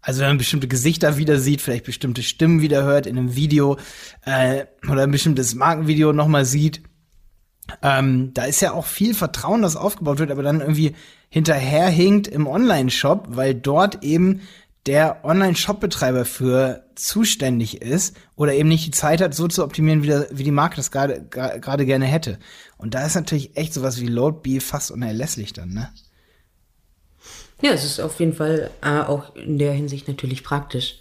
Also 0.01 0.21
wenn 0.21 0.29
man 0.29 0.39
bestimmte 0.39 0.67
Gesichter 0.67 1.19
wieder 1.19 1.39
sieht, 1.39 1.61
vielleicht 1.61 1.85
bestimmte 1.85 2.25
Stimmen 2.25 2.63
wieder 2.63 2.83
hört 2.83 3.07
in 3.07 3.17
einem 3.17 3.37
Video 3.37 3.79
äh, 4.25 4.65
oder 4.91 5.05
ein 5.05 5.13
bestimmtes 5.13 5.55
Markenvideo 5.55 6.13
noch 6.13 6.29
mal 6.29 6.45
sieht. 6.45 6.83
Ähm, 7.83 8.33
da 8.35 8.45
ist 8.45 8.61
ja 8.61 8.73
auch 8.73 8.87
viel 8.87 9.15
Vertrauen, 9.15 9.63
das 9.63 9.77
aufgebaut 9.77 10.19
wird, 10.19 10.33
aber 10.33 10.43
dann 10.43 10.61
irgendwie 10.61 10.97
hinterherhinkt 11.29 12.29
im 12.29 12.47
Online-Shop, 12.47 13.29
weil 13.31 13.55
dort 13.55 14.03
eben 14.03 14.43
der 14.87 15.25
Online-Shop-Betreiber 15.25 16.25
für 16.25 16.85
zuständig 16.95 17.83
ist 17.83 18.17
oder 18.37 18.55
eben 18.55 18.69
nicht 18.69 18.87
die 18.87 18.91
Zeit 18.91 19.21
hat, 19.21 19.35
so 19.35 19.47
zu 19.47 19.63
optimieren, 19.63 20.03
wie, 20.03 20.07
der, 20.07 20.29
wie 20.31 20.45
die 20.45 20.51
Marke 20.51 20.77
das 20.77 20.91
gerade 20.91 21.87
gerne 21.87 22.07
hätte. 22.07 22.39
Und 22.79 22.95
da 22.95 23.05
ist 23.05 23.15
natürlich 23.15 23.57
echt 23.57 23.75
sowas 23.75 24.01
wie 24.01 24.07
Loadbee 24.07 24.61
fast 24.61 24.91
unerlässlich 24.91 25.53
dann, 25.53 25.75
ne? 25.75 25.91
Ja, 27.61 27.73
es 27.73 27.85
ist 27.85 28.01
auf 28.01 28.19
jeden 28.21 28.35
Fall 28.35 28.71
äh, 28.83 29.01
auch 29.01 29.35
in 29.35 29.59
der 29.59 29.73
Hinsicht 29.73 30.07
natürlich 30.07 30.45
praktisch. 30.45 31.01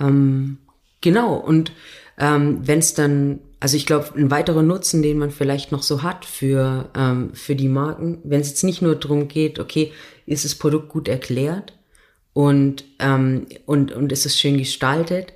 Ähm, 0.00 0.58
genau, 1.00 1.34
und 1.34 1.72
ähm, 2.18 2.66
wenn 2.66 2.80
es 2.80 2.94
dann 2.94 3.38
also 3.60 3.76
ich 3.76 3.86
glaube, 3.86 4.12
ein 4.16 4.30
weiterer 4.30 4.62
Nutzen, 4.62 5.02
den 5.02 5.18
man 5.18 5.30
vielleicht 5.30 5.72
noch 5.72 5.82
so 5.82 6.02
hat 6.02 6.24
für, 6.24 6.90
ähm, 6.96 7.34
für 7.34 7.56
die 7.56 7.68
Marken, 7.68 8.18
wenn 8.24 8.40
es 8.40 8.50
jetzt 8.50 8.64
nicht 8.64 8.82
nur 8.82 8.94
darum 8.94 9.28
geht, 9.28 9.58
okay, 9.58 9.92
ist 10.26 10.44
das 10.44 10.54
Produkt 10.54 10.88
gut 10.88 11.08
erklärt 11.08 11.72
und, 12.32 12.84
ähm, 13.00 13.46
und, 13.66 13.92
und 13.92 14.12
ist 14.12 14.26
es 14.26 14.38
schön 14.38 14.58
gestaltet. 14.58 15.32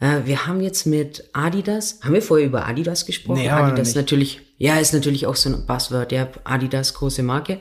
Äh, 0.00 0.20
wir 0.24 0.46
haben 0.46 0.60
jetzt 0.60 0.86
mit 0.86 1.28
Adidas, 1.34 2.00
haben 2.02 2.14
wir 2.14 2.22
vorher 2.22 2.46
über 2.46 2.66
Adidas 2.66 3.04
gesprochen? 3.04 3.40
Nee, 3.40 3.50
Adidas 3.50 3.94
natürlich, 3.94 4.40
ja, 4.56 4.78
ist 4.78 4.94
natürlich 4.94 5.26
auch 5.26 5.36
so 5.36 5.50
ein 5.50 5.66
Buzzword, 5.66 6.12
ja, 6.12 6.28
Adidas, 6.44 6.94
große 6.94 7.22
Marke. 7.22 7.60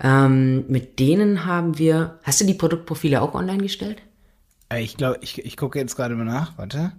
Ähm, 0.00 0.64
mit 0.68 0.98
denen 0.98 1.44
haben 1.44 1.78
wir, 1.78 2.18
hast 2.22 2.40
du 2.40 2.46
die 2.46 2.54
Produktprofile 2.54 3.20
auch 3.20 3.34
online 3.34 3.62
gestellt? 3.62 3.98
Äh, 4.70 4.82
ich 4.82 4.96
glaube, 4.96 5.18
ich, 5.20 5.44
ich 5.44 5.56
gucke 5.56 5.78
jetzt 5.78 5.96
gerade 5.96 6.14
mal 6.14 6.24
nach, 6.24 6.56
warte. 6.56 6.92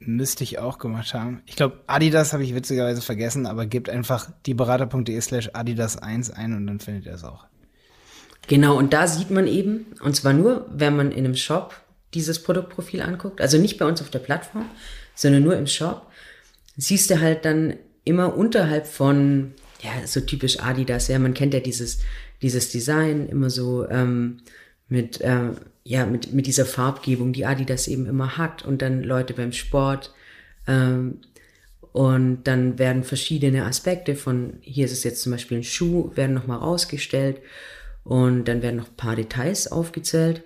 Müsste 0.00 0.44
ich 0.44 0.58
auch 0.58 0.78
gemacht 0.78 1.12
haben. 1.12 1.42
Ich 1.46 1.56
glaube, 1.56 1.80
Adidas 1.88 2.32
habe 2.32 2.44
ich 2.44 2.54
witzigerweise 2.54 3.02
vergessen, 3.02 3.46
aber 3.46 3.66
gebt 3.66 3.90
einfach 3.90 4.30
dieberater.de 4.46 5.20
slash 5.20 5.50
Adidas1 5.50 6.32
ein 6.32 6.54
und 6.54 6.66
dann 6.66 6.78
findet 6.78 7.06
ihr 7.06 7.14
es 7.14 7.24
auch. 7.24 7.46
Genau, 8.46 8.78
und 8.78 8.92
da 8.92 9.06
sieht 9.06 9.30
man 9.30 9.46
eben, 9.46 9.86
und 10.00 10.14
zwar 10.16 10.32
nur, 10.32 10.66
wenn 10.72 10.96
man 10.96 11.10
in 11.10 11.24
einem 11.24 11.34
Shop 11.34 11.74
dieses 12.14 12.42
Produktprofil 12.42 13.02
anguckt, 13.02 13.40
also 13.40 13.58
nicht 13.58 13.76
bei 13.76 13.84
uns 13.84 14.00
auf 14.00 14.08
der 14.08 14.20
Plattform, 14.20 14.64
sondern 15.14 15.42
nur 15.42 15.56
im 15.56 15.66
Shop, 15.66 16.06
siehst 16.76 17.10
du 17.10 17.20
halt 17.20 17.44
dann 17.44 17.74
immer 18.04 18.36
unterhalb 18.36 18.86
von, 18.86 19.52
ja, 19.82 20.06
so 20.06 20.20
typisch 20.20 20.60
Adidas, 20.60 21.08
ja, 21.08 21.18
man 21.18 21.34
kennt 21.34 21.52
ja 21.52 21.60
dieses, 21.60 21.98
dieses 22.40 22.70
Design, 22.70 23.28
immer 23.28 23.50
so 23.50 23.86
ähm, 23.90 24.38
mit, 24.88 25.20
äh, 25.20 25.50
ja, 25.84 26.06
mit, 26.06 26.32
mit 26.32 26.46
dieser 26.46 26.66
Farbgebung, 26.66 27.32
die 27.32 27.46
Adidas 27.46 27.88
eben 27.88 28.06
immer 28.06 28.36
hat 28.36 28.64
und 28.64 28.82
dann 28.82 29.02
Leute 29.02 29.34
beim 29.34 29.52
Sport. 29.52 30.12
Ähm, 30.66 31.20
und 31.92 32.44
dann 32.44 32.78
werden 32.78 33.02
verschiedene 33.02 33.64
Aspekte 33.64 34.14
von, 34.14 34.58
hier 34.60 34.84
ist 34.84 34.92
es 34.92 35.04
jetzt 35.04 35.22
zum 35.22 35.32
Beispiel 35.32 35.58
ein 35.58 35.64
Schuh, 35.64 36.12
werden 36.14 36.34
nochmal 36.34 36.58
rausgestellt 36.58 37.40
und 38.04 38.44
dann 38.44 38.62
werden 38.62 38.76
noch 38.76 38.88
ein 38.88 38.96
paar 38.96 39.16
Details 39.16 39.70
aufgezählt. 39.70 40.42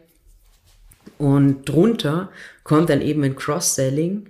Und 1.19 1.69
drunter 1.69 2.31
kommt 2.65 2.91
dann 2.91 3.01
eben 3.01 3.23
ein 3.25 3.37
Cross-Selling 3.37 4.29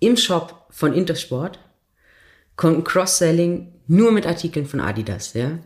im 0.00 0.16
Shop 0.16 0.66
von 0.70 0.92
Intersport, 0.92 1.58
kommt 2.56 2.78
ein 2.78 2.84
Cross-Selling 2.84 3.72
nur 3.86 4.12
mit 4.12 4.26
Artikeln 4.26 4.66
von 4.66 4.80
Adidas, 4.80 5.34
ja. 5.34 5.58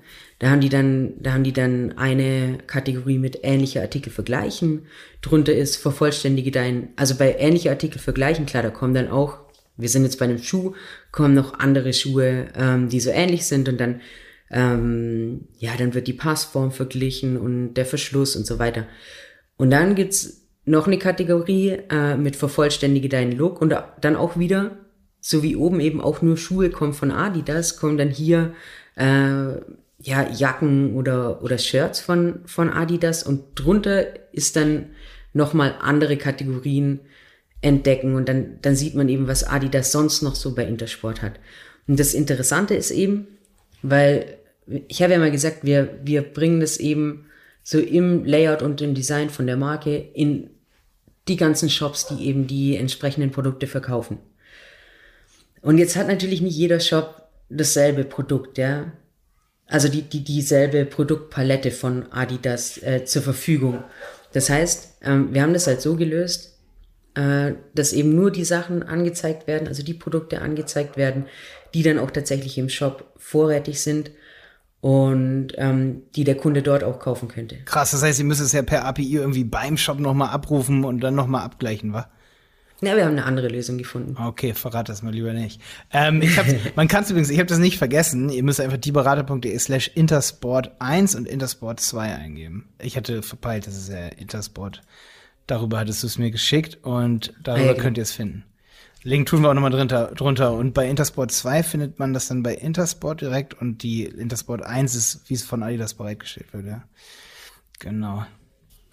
Da 0.44 0.50
haben 0.50 0.60
die 0.60 0.68
dann, 0.68 1.14
da 1.20 1.32
haben 1.32 1.42
die 1.42 1.54
dann 1.54 1.96
eine 1.96 2.58
Kategorie 2.66 3.16
mit 3.16 3.38
ähnliche 3.44 3.80
Artikel 3.80 4.12
vergleichen. 4.12 4.82
Drunter 5.22 5.54
ist 5.54 5.76
vervollständige 5.76 6.50
dein, 6.50 6.90
also 6.96 7.14
bei 7.14 7.36
ähnliche 7.38 7.70
Artikel 7.70 7.98
vergleichen, 7.98 8.44
klar, 8.44 8.62
da 8.62 8.68
kommen 8.68 8.92
dann 8.92 9.08
auch, 9.08 9.38
wir 9.78 9.88
sind 9.88 10.02
jetzt 10.02 10.18
bei 10.18 10.26
einem 10.26 10.36
Schuh, 10.36 10.74
kommen 11.12 11.32
noch 11.32 11.58
andere 11.60 11.94
Schuhe, 11.94 12.48
ähm, 12.58 12.90
die 12.90 13.00
so 13.00 13.08
ähnlich 13.08 13.46
sind 13.46 13.70
und 13.70 13.80
dann, 13.80 14.02
ähm, 14.50 15.48
ja, 15.56 15.70
dann 15.78 15.94
wird 15.94 16.08
die 16.08 16.12
Passform 16.12 16.72
verglichen 16.72 17.38
und 17.38 17.72
der 17.72 17.86
Verschluss 17.86 18.36
und 18.36 18.46
so 18.46 18.58
weiter. 18.58 18.86
Und 19.56 19.70
dann 19.70 19.94
gibt's 19.94 20.46
noch 20.66 20.86
eine 20.86 20.98
Kategorie 20.98 21.78
äh, 21.88 22.18
mit 22.18 22.36
vervollständige 22.36 23.08
deinen 23.08 23.32
Look 23.32 23.62
und 23.62 23.74
dann 23.98 24.14
auch 24.14 24.38
wieder, 24.38 24.76
so 25.22 25.42
wie 25.42 25.56
oben 25.56 25.80
eben 25.80 26.02
auch 26.02 26.20
nur 26.20 26.36
Schuhe 26.36 26.68
kommen 26.68 26.92
von 26.92 27.12
Adidas, 27.12 27.78
kommen 27.78 27.96
dann 27.96 28.10
hier 28.10 28.52
äh, 28.96 29.54
ja, 30.04 30.30
Jacken 30.30 30.94
oder, 30.94 31.42
oder 31.42 31.56
Shirts 31.56 32.00
von, 32.00 32.40
von 32.44 32.70
Adidas 32.70 33.22
und 33.22 33.42
drunter 33.54 34.06
ist 34.32 34.54
dann 34.54 34.90
nochmal 35.32 35.74
andere 35.80 36.18
Kategorien 36.18 37.00
entdecken 37.62 38.14
und 38.14 38.28
dann, 38.28 38.58
dann 38.60 38.76
sieht 38.76 38.94
man 38.94 39.08
eben, 39.08 39.26
was 39.26 39.44
Adidas 39.44 39.92
sonst 39.92 40.20
noch 40.20 40.34
so 40.34 40.54
bei 40.54 40.66
Intersport 40.66 41.22
hat. 41.22 41.40
Und 41.88 41.98
das 41.98 42.12
Interessante 42.12 42.74
ist 42.74 42.90
eben, 42.90 43.26
weil 43.82 44.38
ich 44.88 45.02
habe 45.02 45.14
ja 45.14 45.18
mal 45.18 45.30
gesagt, 45.30 45.64
wir, 45.64 45.98
wir 46.04 46.22
bringen 46.22 46.60
das 46.60 46.76
eben 46.76 47.26
so 47.62 47.78
im 47.78 48.26
Layout 48.26 48.60
und 48.60 48.82
im 48.82 48.94
Design 48.94 49.30
von 49.30 49.46
der 49.46 49.56
Marke 49.56 49.96
in 49.96 50.50
die 51.28 51.36
ganzen 51.36 51.70
Shops, 51.70 52.06
die 52.08 52.26
eben 52.26 52.46
die 52.46 52.76
entsprechenden 52.76 53.30
Produkte 53.30 53.66
verkaufen. 53.66 54.18
Und 55.62 55.78
jetzt 55.78 55.96
hat 55.96 56.08
natürlich 56.08 56.42
nicht 56.42 56.56
jeder 56.56 56.80
Shop 56.80 57.26
dasselbe 57.48 58.04
Produkt, 58.04 58.58
ja 58.58 58.92
also 59.74 59.88
die, 59.88 60.02
die, 60.02 60.22
dieselbe 60.22 60.84
Produktpalette 60.84 61.72
von 61.72 62.12
Adidas 62.12 62.80
äh, 62.80 63.04
zur 63.04 63.22
Verfügung. 63.22 63.82
Das 64.32 64.48
heißt, 64.48 64.98
ähm, 65.02 65.34
wir 65.34 65.42
haben 65.42 65.52
das 65.52 65.66
halt 65.66 65.82
so 65.82 65.96
gelöst, 65.96 66.56
äh, 67.14 67.54
dass 67.74 67.92
eben 67.92 68.14
nur 68.14 68.30
die 68.30 68.44
Sachen 68.44 68.84
angezeigt 68.84 69.48
werden, 69.48 69.66
also 69.66 69.82
die 69.82 69.94
Produkte 69.94 70.40
angezeigt 70.40 70.96
werden, 70.96 71.26
die 71.74 71.82
dann 71.82 71.98
auch 71.98 72.12
tatsächlich 72.12 72.56
im 72.56 72.68
Shop 72.68 73.12
vorrätig 73.16 73.80
sind 73.80 74.12
und 74.80 75.48
ähm, 75.56 76.02
die 76.14 76.22
der 76.22 76.36
Kunde 76.36 76.62
dort 76.62 76.84
auch 76.84 77.00
kaufen 77.00 77.26
könnte. 77.26 77.56
Krass, 77.64 77.90
das 77.90 78.04
heißt, 78.04 78.18
Sie 78.18 78.22
müssen 78.22 78.46
es 78.46 78.52
ja 78.52 78.62
per 78.62 78.84
API 78.84 79.12
irgendwie 79.12 79.42
beim 79.42 79.76
Shop 79.76 79.98
nochmal 79.98 80.28
abrufen 80.28 80.84
und 80.84 81.00
dann 81.00 81.16
nochmal 81.16 81.42
abgleichen, 81.42 81.92
wa? 81.92 82.08
Ja, 82.86 82.96
wir 82.96 83.04
haben 83.04 83.12
eine 83.12 83.24
andere 83.24 83.48
Lösung 83.48 83.78
gefunden. 83.78 84.16
Okay, 84.20 84.54
verrat 84.54 84.88
das 84.88 85.02
mal 85.02 85.12
lieber 85.12 85.32
nicht. 85.32 85.60
Ähm, 85.92 86.22
ich 86.22 86.36
man 86.76 86.88
kann 86.88 87.04
es 87.04 87.10
übrigens, 87.10 87.30
ich 87.30 87.38
habe 87.38 87.46
das 87.46 87.58
nicht 87.58 87.78
vergessen, 87.78 88.28
ihr 88.28 88.42
müsst 88.42 88.60
einfach 88.60 88.76
dieberater.de 88.76 89.58
slash 89.58 89.90
Intersport 89.94 90.72
1 90.80 91.14
und 91.14 91.26
Intersport 91.26 91.80
2 91.80 92.14
eingeben. 92.14 92.68
Ich 92.80 92.96
hatte 92.96 93.22
verpeilt, 93.22 93.66
das 93.66 93.76
ist 93.76 93.88
ja 93.90 94.06
Intersport. 94.08 94.82
Darüber 95.46 95.78
hattest 95.78 96.02
du 96.02 96.06
es 96.06 96.18
mir 96.18 96.30
geschickt 96.30 96.78
und 96.82 97.34
darüber 97.42 97.74
ja, 97.74 97.74
könnt 97.74 97.98
ihr 97.98 98.02
es 98.02 98.12
finden. 98.12 98.44
Link 99.02 99.26
tun 99.26 99.42
wir 99.42 99.50
auch 99.50 99.54
nochmal 99.54 99.70
drunter, 99.70 100.12
drunter. 100.14 100.54
Und 100.54 100.72
bei 100.72 100.88
Intersport 100.88 101.30
2 101.30 101.62
findet 101.62 101.98
man 101.98 102.14
das 102.14 102.28
dann 102.28 102.42
bei 102.42 102.54
Intersport 102.54 103.20
direkt 103.20 103.52
und 103.52 103.82
die 103.82 104.04
Intersport 104.04 104.62
1 104.62 104.94
ist, 104.94 105.28
wie 105.28 105.34
es 105.34 105.42
von 105.42 105.62
Adidas 105.62 105.94
bereitgestellt 105.94 106.52
wird, 106.52 106.66
ja. 106.66 106.84
Genau. 107.80 108.24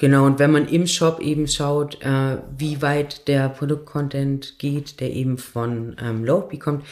Genau, 0.01 0.25
und 0.25 0.39
wenn 0.39 0.49
man 0.49 0.67
im 0.67 0.87
Shop 0.87 1.19
eben 1.19 1.47
schaut, 1.47 2.01
äh, 2.01 2.37
wie 2.57 2.81
weit 2.81 3.27
der 3.27 3.49
Produktcontent 3.49 4.57
geht, 4.57 4.99
der 4.99 5.11
eben 5.11 5.37
von 5.37 5.95
ähm, 6.01 6.25
Loadbee 6.25 6.57
kommt, 6.57 6.87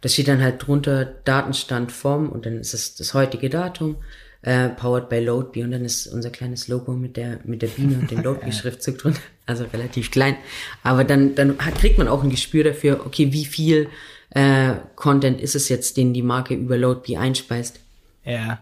das 0.00 0.14
steht 0.14 0.28
dann 0.28 0.42
halt 0.42 0.66
drunter 0.66 1.04
Datenstand 1.04 1.92
vom 1.92 2.30
und 2.30 2.46
dann 2.46 2.58
ist 2.58 2.72
es 2.72 2.94
das 2.94 3.12
heutige 3.12 3.50
Datum, 3.50 3.96
äh, 4.40 4.70
powered 4.70 5.10
by 5.10 5.20
Loadbee 5.20 5.62
und 5.62 5.72
dann 5.72 5.84
ist 5.84 6.06
unser 6.06 6.30
kleines 6.30 6.66
Logo 6.68 6.92
mit 6.92 7.18
der, 7.18 7.40
mit 7.44 7.60
der 7.60 7.66
Biene 7.66 7.98
und 7.98 8.10
dem 8.10 8.22
Loadbee-Schriftzug 8.22 8.96
drunter, 8.96 9.20
also 9.44 9.64
relativ 9.70 10.10
klein. 10.10 10.38
Aber 10.82 11.04
dann, 11.04 11.34
dann 11.34 11.58
hat, 11.58 11.74
kriegt 11.74 11.98
man 11.98 12.08
auch 12.08 12.22
ein 12.22 12.30
Gespür 12.30 12.64
dafür, 12.64 13.04
okay, 13.04 13.30
wie 13.30 13.44
viel 13.44 13.90
äh, 14.30 14.72
Content 14.96 15.38
ist 15.38 15.54
es 15.54 15.68
jetzt, 15.68 15.98
den 15.98 16.14
die 16.14 16.22
Marke 16.22 16.54
über 16.54 16.78
Loadbee 16.78 17.18
einspeist. 17.18 17.80
Ja. 18.24 18.58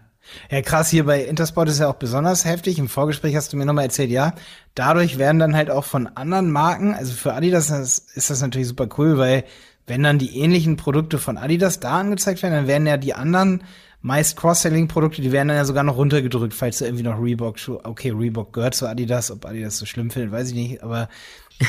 Ja, 0.49 0.61
krass, 0.61 0.89
hier 0.89 1.05
bei 1.05 1.23
Intersport 1.23 1.69
ist 1.69 1.79
ja 1.79 1.87
auch 1.89 1.95
besonders 1.95 2.45
heftig. 2.45 2.79
Im 2.79 2.89
Vorgespräch 2.89 3.35
hast 3.35 3.53
du 3.53 3.57
mir 3.57 3.65
nochmal 3.65 3.85
erzählt, 3.85 4.09
ja, 4.09 4.33
dadurch 4.75 5.17
werden 5.17 5.39
dann 5.39 5.55
halt 5.55 5.69
auch 5.69 5.85
von 5.85 6.07
anderen 6.07 6.51
Marken, 6.51 6.93
also 6.93 7.13
für 7.13 7.33
Adidas 7.33 7.69
ist 7.69 8.29
das 8.29 8.41
natürlich 8.41 8.67
super 8.67 8.87
cool, 8.97 9.17
weil 9.17 9.43
wenn 9.85 10.03
dann 10.03 10.17
die 10.17 10.39
ähnlichen 10.39 10.77
Produkte 10.77 11.19
von 11.19 11.37
Adidas 11.37 11.79
da 11.79 11.99
angezeigt 11.99 12.41
werden, 12.41 12.53
dann 12.53 12.67
werden 12.67 12.87
ja 12.87 12.97
die 12.97 13.13
anderen 13.13 13.63
meist 14.01 14.37
Cross-Selling-Produkte, 14.37 15.21
die 15.21 15.31
werden 15.31 15.47
dann 15.47 15.57
ja 15.57 15.65
sogar 15.65 15.83
noch 15.83 15.95
runtergedrückt, 15.95 16.53
falls 16.53 16.77
du 16.77 16.85
irgendwie 16.85 17.03
noch 17.03 17.21
Reebok, 17.21 17.55
okay, 17.83 18.11
Reebok 18.11 18.53
gehört 18.53 18.75
zu 18.75 18.87
Adidas, 18.87 19.31
ob 19.31 19.45
Adidas 19.45 19.77
so 19.77 19.85
schlimm 19.85 20.11
findet, 20.11 20.31
weiß 20.31 20.49
ich 20.49 20.55
nicht, 20.55 20.83
aber 20.83 21.09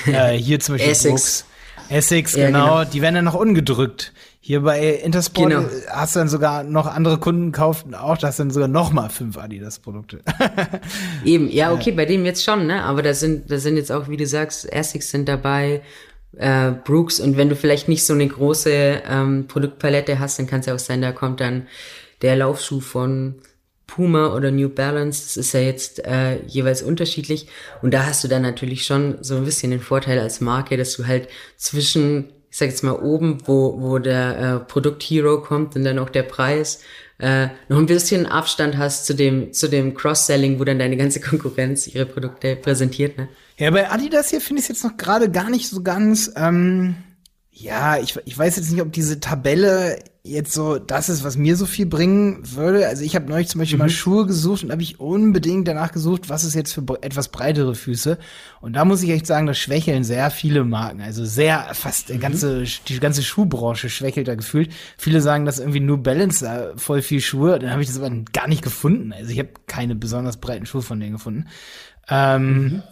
äh, 0.06 0.32
hier 0.32 0.60
zum 0.60 0.74
Beispiel 0.74 0.90
Essex. 0.92 1.12
Brooks, 1.12 1.46
Essex, 1.88 2.34
ja, 2.34 2.46
genau, 2.46 2.64
genau, 2.64 2.84
die 2.84 3.02
werden 3.02 3.14
dann 3.16 3.24
noch 3.24 3.34
ungedrückt. 3.34 4.12
Hier 4.46 4.60
bei 4.60 4.96
Intersport 4.96 5.48
genau. 5.48 5.64
hast 5.88 6.14
du 6.14 6.18
dann 6.18 6.28
sogar 6.28 6.64
noch 6.64 6.84
andere 6.84 7.16
Kunden 7.16 7.50
gekauft 7.50 7.86
und 7.86 7.94
auch 7.94 8.18
das 8.18 8.36
sind 8.36 8.52
sogar 8.52 8.68
noch 8.68 8.92
mal 8.92 9.08
fünf 9.08 9.38
Adidas-Produkte. 9.38 10.20
Eben, 11.24 11.48
ja, 11.48 11.72
okay, 11.72 11.92
bei 11.92 12.04
dem 12.04 12.26
jetzt 12.26 12.44
schon, 12.44 12.66
ne? 12.66 12.82
Aber 12.82 13.02
da 13.02 13.14
sind, 13.14 13.50
da 13.50 13.56
sind 13.56 13.78
jetzt 13.78 13.90
auch, 13.90 14.10
wie 14.10 14.18
du 14.18 14.26
sagst, 14.26 14.70
Essex 14.70 15.10
sind 15.10 15.30
dabei, 15.30 15.80
äh, 16.36 16.72
Brooks 16.72 17.20
und 17.20 17.38
wenn 17.38 17.48
du 17.48 17.56
vielleicht 17.56 17.88
nicht 17.88 18.04
so 18.04 18.12
eine 18.12 18.28
große 18.28 18.70
ähm, 19.08 19.46
Produktpalette 19.48 20.18
hast, 20.18 20.38
dann 20.38 20.46
kann 20.46 20.60
es 20.60 20.66
ja 20.66 20.74
auch 20.74 20.78
sein, 20.78 21.00
da 21.00 21.12
kommt 21.12 21.40
dann 21.40 21.66
der 22.20 22.36
Laufschuh 22.36 22.80
von 22.80 23.36
Puma 23.86 24.34
oder 24.34 24.50
New 24.50 24.68
Balance, 24.68 25.22
das 25.22 25.36
ist 25.38 25.54
ja 25.54 25.60
jetzt 25.60 26.04
äh, 26.04 26.42
jeweils 26.48 26.82
unterschiedlich. 26.82 27.46
Und 27.80 27.94
da 27.94 28.04
hast 28.04 28.22
du 28.22 28.28
dann 28.28 28.42
natürlich 28.42 28.84
schon 28.84 29.16
so 29.22 29.36
ein 29.36 29.46
bisschen 29.46 29.70
den 29.70 29.80
Vorteil 29.80 30.18
als 30.18 30.42
Marke, 30.42 30.76
dass 30.76 30.94
du 30.98 31.06
halt 31.06 31.28
zwischen 31.56 32.26
ich 32.54 32.58
sag 32.58 32.68
jetzt 32.68 32.84
mal 32.84 32.92
oben, 32.92 33.38
wo, 33.46 33.80
wo 33.80 33.98
der 33.98 34.38
äh, 34.38 34.60
Produkthero 34.60 35.40
kommt 35.40 35.74
und 35.74 35.82
dann 35.82 35.98
auch 35.98 36.08
der 36.08 36.22
Preis, 36.22 36.82
äh, 37.18 37.48
noch 37.68 37.78
ein 37.78 37.86
bisschen 37.86 38.26
Abstand 38.26 38.78
hast 38.78 39.06
zu 39.06 39.14
dem, 39.14 39.52
zu 39.52 39.66
dem 39.66 39.94
Cross-Selling, 39.94 40.60
wo 40.60 40.64
dann 40.64 40.78
deine 40.78 40.96
ganze 40.96 41.18
Konkurrenz 41.20 41.88
ihre 41.88 42.06
Produkte 42.06 42.54
präsentiert, 42.54 43.18
ne? 43.18 43.28
Ja, 43.58 43.72
bei 43.72 43.90
Adidas 43.90 44.30
hier 44.30 44.40
finde 44.40 44.60
ich 44.60 44.66
es 44.66 44.68
jetzt 44.68 44.84
noch 44.84 44.96
gerade 44.96 45.32
gar 45.32 45.50
nicht 45.50 45.68
so 45.68 45.82
ganz, 45.82 46.30
ähm, 46.36 46.94
ja, 47.56 47.98
ich, 47.98 48.18
ich 48.24 48.36
weiß 48.36 48.56
jetzt 48.56 48.72
nicht, 48.72 48.82
ob 48.82 48.92
diese 48.92 49.20
Tabelle 49.20 50.00
jetzt 50.24 50.52
so 50.52 50.78
das 50.78 51.08
ist, 51.08 51.22
was 51.22 51.36
mir 51.36 51.54
so 51.54 51.66
viel 51.66 51.86
bringen 51.86 52.40
würde. 52.42 52.88
Also 52.88 53.04
ich 53.04 53.14
habe 53.14 53.28
neulich 53.28 53.46
zum 53.46 53.60
Beispiel 53.60 53.76
mhm. 53.76 53.84
mal 53.84 53.90
Schuhe 53.90 54.26
gesucht 54.26 54.64
und 54.64 54.72
habe 54.72 54.82
ich 54.82 54.98
unbedingt 54.98 55.68
danach 55.68 55.92
gesucht, 55.92 56.28
was 56.28 56.42
ist 56.42 56.54
jetzt 56.54 56.72
für 56.72 56.82
etwas 57.02 57.28
breitere 57.28 57.74
Füße. 57.76 58.18
Und 58.60 58.72
da 58.72 58.84
muss 58.84 59.02
ich 59.02 59.10
echt 59.10 59.26
sagen, 59.26 59.46
das 59.46 59.58
schwächeln 59.58 60.02
sehr 60.02 60.30
viele 60.30 60.64
Marken. 60.64 61.00
Also 61.00 61.24
sehr, 61.24 61.68
fast 61.74 62.08
mhm. 62.08 62.18
ganze, 62.18 62.64
die 62.88 62.98
ganze 62.98 63.22
Schuhbranche 63.22 63.88
schwächelt 63.88 64.26
da 64.26 64.34
gefühlt. 64.34 64.72
Viele 64.98 65.20
sagen, 65.20 65.44
dass 65.44 65.60
irgendwie 65.60 65.80
nur 65.80 66.02
Balance 66.02 66.44
da 66.44 66.72
voll 66.76 67.02
viel 67.02 67.20
Schuhe. 67.20 67.60
Dann 67.60 67.70
habe 67.70 67.82
ich 67.82 67.88
das 67.88 68.00
aber 68.00 68.10
gar 68.32 68.48
nicht 68.48 68.62
gefunden. 68.62 69.12
Also 69.12 69.30
ich 69.30 69.38
habe 69.38 69.50
keine 69.68 69.94
besonders 69.94 70.38
breiten 70.38 70.66
Schuhe 70.66 70.82
von 70.82 70.98
denen 70.98 71.12
gefunden. 71.12 71.46
Ähm, 72.08 72.62
mhm. 72.62 72.82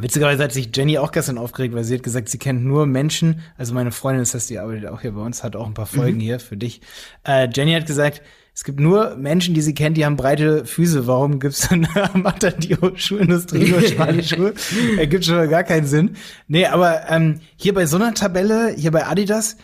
Witzigerweise 0.00 0.42
hat 0.42 0.52
sich 0.52 0.70
Jenny 0.74 0.98
auch 0.98 1.12
gestern 1.12 1.38
aufgeregt, 1.38 1.74
weil 1.74 1.84
sie 1.84 1.94
hat 1.94 2.02
gesagt, 2.02 2.28
sie 2.28 2.38
kennt 2.38 2.64
nur 2.64 2.86
Menschen, 2.86 3.40
also 3.56 3.74
meine 3.74 3.92
Freundin 3.92 4.22
ist 4.22 4.34
das, 4.34 4.48
die 4.48 4.58
arbeitet 4.58 4.88
auch 4.88 5.02
hier 5.02 5.12
bei 5.12 5.20
uns, 5.20 5.44
hat 5.44 5.54
auch 5.54 5.66
ein 5.66 5.74
paar 5.74 5.86
Folgen 5.86 6.16
mhm. 6.16 6.22
hier 6.22 6.40
für 6.40 6.56
dich. 6.56 6.80
Äh, 7.26 7.48
Jenny 7.52 7.72
hat 7.74 7.86
gesagt, 7.86 8.22
es 8.56 8.62
gibt 8.62 8.78
nur 8.78 9.16
Menschen, 9.16 9.52
die 9.52 9.60
sie 9.60 9.74
kennt, 9.74 9.96
die 9.96 10.04
haben 10.04 10.16
breite 10.16 10.64
Füße. 10.64 11.08
Warum 11.08 11.40
gibt's 11.40 11.68
dann, 11.68 11.88
macht 12.14 12.44
dann 12.44 12.58
die 12.60 12.76
Schuhindustrie 12.94 13.68
nur 13.68 13.82
schmale 13.82 14.22
Schuhe? 14.22 14.54
Ergibt 14.96 15.24
schon 15.24 15.48
gar 15.48 15.64
keinen 15.64 15.86
Sinn. 15.86 16.16
Nee, 16.46 16.66
aber 16.66 17.10
ähm, 17.10 17.40
hier 17.56 17.74
bei 17.74 17.86
so 17.86 17.96
einer 17.96 18.14
Tabelle, 18.14 18.72
hier 18.76 18.92
bei 18.92 19.06
Adidas, 19.06 19.56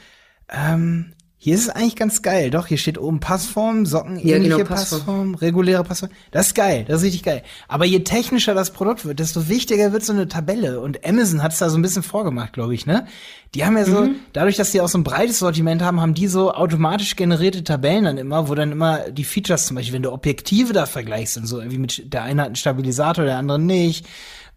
ähm, 0.49 1.13
hier 1.43 1.55
ist 1.55 1.63
es 1.63 1.69
eigentlich 1.71 1.97
ganz 1.97 2.21
geil. 2.21 2.51
Doch, 2.51 2.67
hier 2.67 2.77
steht 2.77 2.99
oben 2.99 3.19
Passform, 3.19 3.87
Socken, 3.87 4.17
ja, 4.19 4.37
ähnliche 4.37 4.59
genau, 4.59 4.69
Passform. 4.69 5.01
Passform, 5.01 5.35
reguläre 5.37 5.83
Passform. 5.85 6.11
Das 6.33 6.49
ist 6.49 6.55
geil, 6.55 6.85
das 6.87 6.99
ist 6.99 7.05
richtig 7.05 7.23
geil. 7.23 7.43
Aber 7.67 7.87
je 7.87 8.01
technischer 8.01 8.53
das 8.53 8.75
Produkt 8.75 9.07
wird, 9.07 9.21
desto 9.21 9.49
wichtiger 9.49 9.91
wird 9.95 10.05
so 10.05 10.13
eine 10.13 10.29
Tabelle. 10.29 10.81
Und 10.81 11.03
Amazon 11.03 11.43
hat's 11.43 11.57
da 11.57 11.71
so 11.71 11.79
ein 11.79 11.83
bisschen 11.83 12.03
vorgemacht, 12.03 12.53
glaube 12.53 12.75
ich, 12.75 12.85
ne? 12.85 13.07
Die 13.55 13.65
haben 13.65 13.75
ja 13.79 13.87
so, 13.87 14.03
mhm. 14.03 14.17
dadurch, 14.35 14.57
dass 14.57 14.71
die 14.73 14.83
auch 14.83 14.89
so 14.89 14.99
ein 14.99 15.03
breites 15.03 15.39
Sortiment 15.39 15.81
haben, 15.81 16.03
haben 16.03 16.13
die 16.13 16.27
so 16.27 16.53
automatisch 16.53 17.17
generierte 17.17 17.65
Tabellen 17.65 18.05
dann 18.05 18.19
immer, 18.19 18.51
wo 18.51 18.55
dann 18.55 18.71
immer 18.71 19.11
die 19.11 19.25
Features 19.25 19.65
zum 19.65 19.77
Beispiel, 19.77 19.95
wenn 19.95 20.03
du 20.03 20.13
Objektive 20.13 20.75
da 20.75 20.85
vergleichst 20.85 21.39
und 21.39 21.47
so, 21.47 21.59
irgendwie 21.59 21.79
mit, 21.79 22.13
der 22.13 22.23
eine 22.23 22.43
hat 22.43 22.49
einen 22.49 22.57
Stabilisator, 22.57 23.25
der 23.25 23.39
andere 23.39 23.59
nicht, 23.59 24.07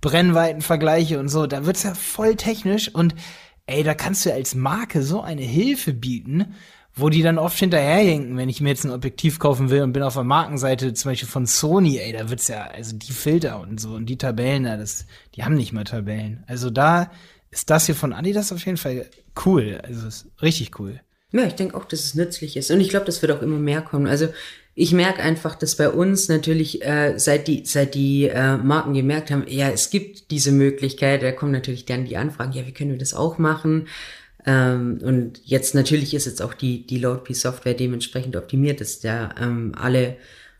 Brennweitenvergleiche 0.02 1.18
und 1.18 1.30
so, 1.30 1.48
da 1.48 1.66
wird's 1.66 1.84
ja 1.84 1.94
voll 1.94 2.36
technisch 2.36 2.94
und 2.94 3.16
ey, 3.68 3.84
da 3.84 3.94
kannst 3.94 4.26
du 4.26 4.34
als 4.34 4.56
Marke 4.56 5.02
so 5.04 5.22
eine 5.22 5.44
Hilfe 5.44 5.94
bieten, 5.94 6.54
wo 6.96 7.10
die 7.10 7.24
dann 7.24 7.40
oft 7.40 7.58
hinterherhinken, 7.58 8.38
wenn 8.38 8.50
ich 8.50 8.62
mir 8.62 8.70
jetzt 8.70 8.86
ein 8.86 8.92
Objektiv 8.92 9.40
kaufen 9.40 9.70
will 9.70 9.82
und 9.82 9.94
bin 9.94 10.04
auf 10.04 10.14
der 10.14 10.24
Markenseite 10.24 10.94
zum 10.94 11.12
Beispiel 11.12 11.30
von 11.30 11.46
Sony, 11.46 11.98
ey, 11.98 12.14
da 12.14 12.30
wird's 12.30 12.48
ja, 12.48 12.66
also 12.66 12.96
die 12.96 13.14
Filter 13.14 13.60
und 13.60 13.80
so 13.80 13.96
und 13.96 14.06
die 14.06 14.18
Tabellen, 14.18 14.64
das, 14.66 15.06
die 15.36 15.44
haben 15.44 15.56
nicht 15.56 15.74
mal 15.74 15.86
Tabellen. 15.86 16.44
Also 16.48 16.70
da 16.70 17.12
ist 17.50 17.70
das 17.70 17.88
hier 17.88 17.96
von 17.96 18.14
Adidas 18.14 18.52
auf 18.52 18.66
jeden 18.66 18.78
Fall 18.78 19.08
cool. 19.46 19.80
Also 19.84 20.08
ist 20.08 20.28
richtig 20.42 20.80
cool. 20.80 21.00
Ja, 21.32 21.46
ich 21.46 21.56
denke 21.56 21.76
auch, 21.76 21.86
dass 21.86 22.02
es 22.02 22.14
nützlich 22.14 22.58
ist. 22.58 22.70
Und 22.70 22.80
ich 22.80 22.90
glaube, 22.90 23.08
das 23.08 23.24
wird 23.24 23.32
auch 23.32 23.42
immer 23.42 23.58
mehr 23.58 23.82
kommen. 23.82 24.06
Also 24.06 24.28
ich 24.76 24.92
merke 24.92 25.22
einfach, 25.22 25.56
dass 25.56 25.76
bei 25.76 25.90
uns 25.90 26.30
natürlich, 26.30 26.84
äh, 26.84 27.18
seit 27.18 27.48
die, 27.48 27.64
seit 27.66 27.96
die 27.96 28.28
äh, 28.28 28.58
Marken 28.58 28.94
gemerkt 28.94 29.32
haben, 29.32 29.46
ja, 29.48 29.70
es 29.70 29.90
gibt 29.90 30.32
diese 30.32 30.52
Möglichkeit, 30.52 31.24
da 31.24 31.32
kommen 31.32 31.52
natürlich 31.52 31.86
dann 31.86 32.06
die 32.06 32.18
Anfragen, 32.18 32.54
ja, 32.54 32.66
wie 32.66 32.72
können 32.72 32.92
wir 32.92 32.98
das 32.98 33.14
auch 33.14 33.38
machen? 33.38 33.88
Ähm, 34.46 35.00
und 35.02 35.42
jetzt 35.46 35.76
natürlich 35.76 36.14
ist 36.14 36.26
jetzt 36.26 36.42
auch 36.42 36.54
die, 36.54 36.86
die 36.86 37.00
LoadP-Software 37.00 37.74
dementsprechend 37.74 38.36
optimiert, 38.36 38.82
dass 38.82 39.00
da 39.00 39.34
ähm, 39.40 39.74
alle 39.78 40.18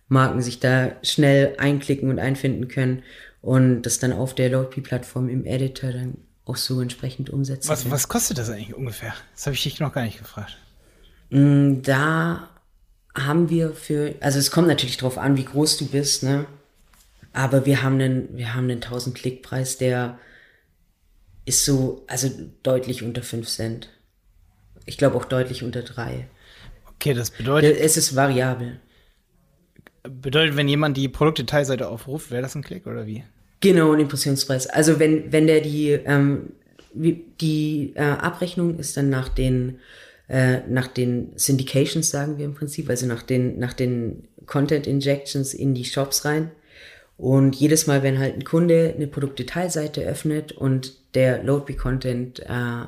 Marken 0.08 0.42
sich 0.42 0.60
da 0.60 0.92
schnell 1.04 1.56
einklicken 1.58 2.10
und 2.10 2.20
einfinden 2.20 2.68
können 2.68 3.04
und 3.42 3.82
das 3.84 4.00
dann 4.00 4.14
auf 4.14 4.36
der 4.36 4.50
LoadP-Plattform 4.50 5.28
im 5.30 5.46
Editor 5.46 5.92
dann 5.92 6.18
auch 6.46 6.58
so 6.58 6.82
entsprechend 6.82 7.30
umsetzen. 7.30 7.70
Was, 7.70 7.90
was 7.90 8.08
kostet 8.08 8.38
das 8.38 8.50
eigentlich 8.50 8.74
ungefähr? 8.74 9.14
Das 9.36 9.46
habe 9.46 9.56
ich 9.56 9.64
dich 9.64 9.80
noch 9.80 9.94
gar 9.94 10.04
nicht 10.04 10.20
gefragt. 10.20 10.58
Mm, 11.30 11.82
da 11.82 12.50
haben 13.16 13.50
wir 13.50 13.74
für, 13.74 14.16
also 14.20 14.40
es 14.40 14.52
kommt 14.52 14.68
natürlich 14.68 14.98
drauf 14.98 15.18
an, 15.18 15.38
wie 15.38 15.46
groß 15.46 15.78
du 15.78 15.88
bist, 15.88 16.24
ne? 16.24 16.46
Aber 17.32 17.66
wir 17.66 17.82
haben 17.82 17.96
einen, 17.96 18.38
wir 18.38 18.54
haben 18.54 18.66
einen 18.66 18.82
1000 18.84 19.16
Klickpreis, 19.16 19.78
der 19.78 20.20
ist 21.46 21.66
so, 21.66 22.04
also 22.08 22.30
deutlich 22.64 23.04
unter 23.04 23.22
5 23.22 23.48
Cent. 23.48 23.90
Ich 24.86 24.98
glaube 24.98 25.18
auch 25.18 25.26
deutlich 25.26 25.64
unter 25.64 25.82
3. 25.82 26.28
Okay, 26.96 27.14
das 27.14 27.32
bedeutet. 27.32 27.78
Es 27.80 27.98
ist 27.98 28.16
variabel. 28.16 28.80
Bedeutet, 30.04 30.58
wenn 30.58 30.68
jemand 30.68 30.98
die 30.98 31.08
Produktdetailseite 31.08 31.88
aufruft, 31.88 32.32
wäre 32.32 32.42
das 32.42 32.56
ein 32.56 32.64
Klick 32.64 32.88
oder 32.88 33.06
wie? 33.06 33.24
Genau, 33.62 33.94
ein 33.94 34.00
Impressionspreis. 34.02 34.68
Also 34.68 35.00
wenn, 35.00 35.32
wenn 35.32 35.48
der 35.48 35.62
die, 35.62 35.92
ähm, 35.92 36.54
die 36.94 37.94
äh, 37.96 38.02
Abrechnung 38.02 38.78
ist 38.78 38.98
dann 38.98 39.10
nach 39.10 39.30
den, 39.30 39.80
äh, 40.28 40.60
nach 40.68 40.88
den 40.88 41.32
Syndications, 41.36 42.10
sagen 42.10 42.38
wir 42.38 42.46
im 42.46 42.54
Prinzip, 42.54 42.90
also 42.90 43.06
nach 43.06 43.24
den, 43.24 43.60
nach 43.60 43.74
den 43.74 44.28
Content 44.46 44.88
Injections 44.88 45.54
in 45.54 45.74
die 45.74 45.86
Shops 45.86 46.26
rein. 46.26 46.52
Und 47.18 47.56
jedes 47.56 47.88
Mal, 47.88 48.04
wenn 48.04 48.20
halt 48.20 48.36
ein 48.36 48.44
Kunde 48.44 48.94
eine 48.96 49.08
Produktdetailseite 49.08 50.02
öffnet 50.02 50.52
und 50.52 51.03
der 51.14 51.44
Loadbee-Content 51.44 52.40
äh, 52.40 52.86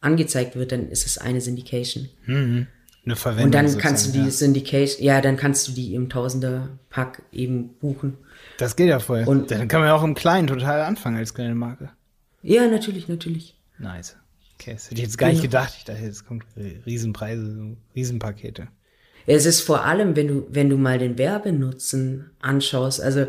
angezeigt 0.00 0.56
wird, 0.56 0.72
dann 0.72 0.88
ist 0.88 1.06
es 1.06 1.18
eine 1.18 1.40
Syndication. 1.40 2.08
Mhm. 2.26 2.66
Eine 3.04 3.16
Verwendung. 3.16 3.44
Und 3.46 3.54
dann 3.54 3.78
kannst 3.78 4.08
du 4.08 4.12
die 4.12 4.24
ja. 4.24 4.30
Syndication, 4.30 5.04
ja, 5.04 5.20
dann 5.20 5.36
kannst 5.36 5.68
du 5.68 5.72
die 5.72 5.94
im 5.94 6.08
Tausender-Pack 6.08 7.22
eben 7.32 7.74
buchen. 7.74 8.18
Das 8.58 8.74
geht 8.74 8.88
ja 8.88 8.98
voll. 8.98 9.24
Und 9.26 9.50
dann 9.50 9.68
kann 9.68 9.80
man 9.80 9.88
ja 9.88 9.94
auch 9.94 10.02
im 10.02 10.14
Kleinen 10.14 10.48
total 10.48 10.80
anfangen 10.82 11.16
als 11.16 11.34
kleine 11.34 11.54
Marke. 11.54 11.90
Ja, 12.42 12.66
natürlich, 12.66 13.06
natürlich. 13.08 13.54
Nice. 13.78 14.16
Okay, 14.58 14.72
das 14.72 14.86
hätte 14.86 14.94
ich 14.94 15.02
jetzt 15.02 15.18
gar 15.18 15.28
nicht 15.28 15.42
gedacht. 15.42 15.74
Ich 15.78 15.84
dachte, 15.84 16.02
jetzt 16.02 16.26
kommt 16.26 16.44
Riesenpreise, 16.86 17.76
Riesenpakete. 17.94 18.68
Es 19.26 19.44
ist 19.44 19.60
vor 19.60 19.84
allem, 19.84 20.16
wenn 20.16 20.28
du, 20.28 20.46
wenn 20.50 20.68
du 20.68 20.76
mal 20.76 20.98
den 20.98 21.18
Werbenutzen 21.18 22.30
anschaust, 22.40 23.00
also 23.00 23.26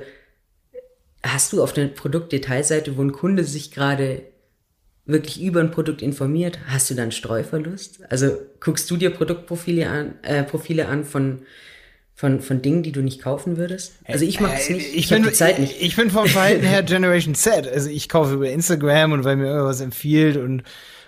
hast 1.34 1.54
du 1.54 1.64
auf 1.64 1.74
der 1.74 1.88
Produktdetailseite, 1.88 2.98
wo 2.98 3.02
ein 3.02 3.12
Kunde 3.12 3.44
sich 3.44 3.72
gerade 3.72 4.24
wirklich 5.06 5.42
über 5.42 5.62
ein 5.62 5.72
Produkt 5.72 6.02
informiert, 6.02 6.60
hast 6.68 6.90
du 6.90 6.96
dann 6.96 7.12
Streuverlust? 7.12 8.02
Also 8.10 8.38
guckst 8.60 8.92
du 8.92 8.98
dir 8.98 9.10
Produktprofile 9.10 9.90
an, 9.90 10.16
äh, 10.22 10.44
Profile 10.44 10.88
an 10.88 11.06
von 11.06 11.40
von, 12.14 12.42
von 12.42 12.64
Dingen, 12.64 12.82
die 12.82 12.92
du 12.92 13.04
nicht 13.04 13.22
kaufen 13.22 13.58
würdest? 13.58 13.94
Also 14.06 14.26
ich 14.26 14.40
mache 14.40 14.56
es 14.56 14.72
nicht. 14.72 14.90
Ich, 14.90 14.98
ich 14.98 15.10
bin, 15.10 15.22
die 15.22 15.32
Zeit 15.34 15.60
nicht. 15.60 15.74
Ich, 15.80 15.90
ich 15.90 15.96
bin 15.96 16.10
vom 16.10 16.26
Verhalten 16.26 16.66
her 16.66 16.82
Generation 16.82 17.36
Z. 17.36 17.68
Also 17.68 17.92
ich 17.92 18.10
kaufe 18.10 18.34
über 18.34 18.50
Instagram 18.50 19.12
und 19.12 19.24
weil 19.24 19.36
mir 19.36 19.46
irgendwas 19.46 19.82
empfiehlt 19.82 20.36
und 20.36 20.64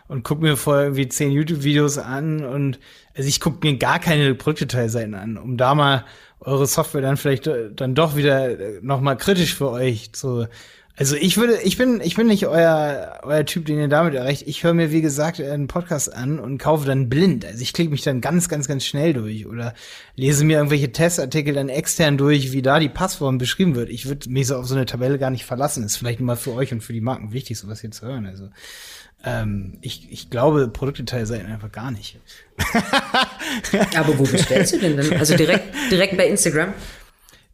und 0.07 0.24
guck 0.24 0.41
mir 0.41 0.57
vorher 0.57 0.86
irgendwie 0.86 1.07
zehn 1.07 1.32
YouTube-Videos 1.32 1.99
an 1.99 2.43
und 2.43 2.80
also 3.15 3.30
ich 3.30 3.39
gucke 3.39 3.65
mir 3.65 3.78
gar 3.78 3.99
keine 3.99 4.34
Produktdetailseiten 4.34 5.13
an, 5.13 5.38
um 5.38 5.55
da 5.55 5.76
mal 5.76 6.03
eure 6.39 6.67
Software 6.67 7.01
dann 7.01 7.17
vielleicht 7.17 7.47
äh, 7.47 7.71
dann 7.73 7.95
doch 7.95 8.15
wieder 8.15 8.59
äh, 8.59 8.79
noch 8.81 9.01
mal 9.01 9.15
kritisch 9.15 9.55
für 9.55 9.69
euch 9.69 10.13
zu 10.13 10.47
also 10.99 11.15
ich 11.15 11.37
würde, 11.37 11.61
ich 11.63 11.77
bin, 11.77 12.01
ich 12.03 12.15
bin 12.15 12.27
nicht 12.27 12.45
euer, 12.45 13.21
euer 13.23 13.45
Typ, 13.45 13.65
den 13.65 13.79
ihr 13.79 13.87
damit 13.87 14.15
erreicht. 14.15 14.43
Ich 14.45 14.65
höre 14.65 14.73
mir, 14.73 14.91
wie 14.91 15.01
gesagt, 15.01 15.39
einen 15.39 15.67
Podcast 15.67 16.13
an 16.13 16.41
und 16.41 16.57
kaufe 16.57 16.85
dann 16.85 17.07
blind. 17.07 17.45
Also 17.45 17.61
ich 17.61 17.71
klicke 17.71 17.89
mich 17.89 18.01
dann 18.01 18.19
ganz, 18.19 18.49
ganz, 18.49 18.67
ganz 18.67 18.83
schnell 18.85 19.13
durch 19.13 19.47
oder 19.47 19.73
lese 20.17 20.43
mir 20.43 20.57
irgendwelche 20.57 20.91
Testartikel 20.91 21.53
dann 21.53 21.69
extern 21.69 22.17
durch, 22.17 22.51
wie 22.51 22.61
da 22.61 22.79
die 22.79 22.89
Passform 22.89 23.37
beschrieben 23.37 23.75
wird. 23.75 23.89
Ich 23.89 24.07
würde 24.07 24.29
mich 24.29 24.47
so 24.47 24.57
auf 24.57 24.67
so 24.67 24.75
eine 24.75 24.85
Tabelle 24.85 25.17
gar 25.17 25.29
nicht 25.29 25.45
verlassen. 25.45 25.85
ist 25.85 25.95
vielleicht 25.95 26.19
mal 26.19 26.35
für 26.35 26.51
euch 26.51 26.73
und 26.73 26.81
für 26.81 26.91
die 26.91 26.99
Marken 26.99 27.31
wichtig, 27.31 27.57
sowas 27.57 27.79
hier 27.79 27.91
zu 27.91 28.05
hören. 28.05 28.25
Also 28.25 28.49
ähm, 29.24 29.78
ich, 29.82 30.11
ich 30.11 30.30
glaube, 30.30 30.67
Produktdetail 30.70 31.26
seien 31.26 31.45
einfach 31.45 31.72
gar 31.72 31.91
nicht. 31.91 32.20
Aber 33.97 34.17
wo 34.17 34.24
bestellst 34.24 34.74
du 34.74 34.80
denn 34.80 34.97
dann? 34.97 35.13
Also 35.13 35.36
direkt, 35.36 35.74
direkt 35.91 36.17
bei 36.17 36.28
Instagram? 36.28 36.74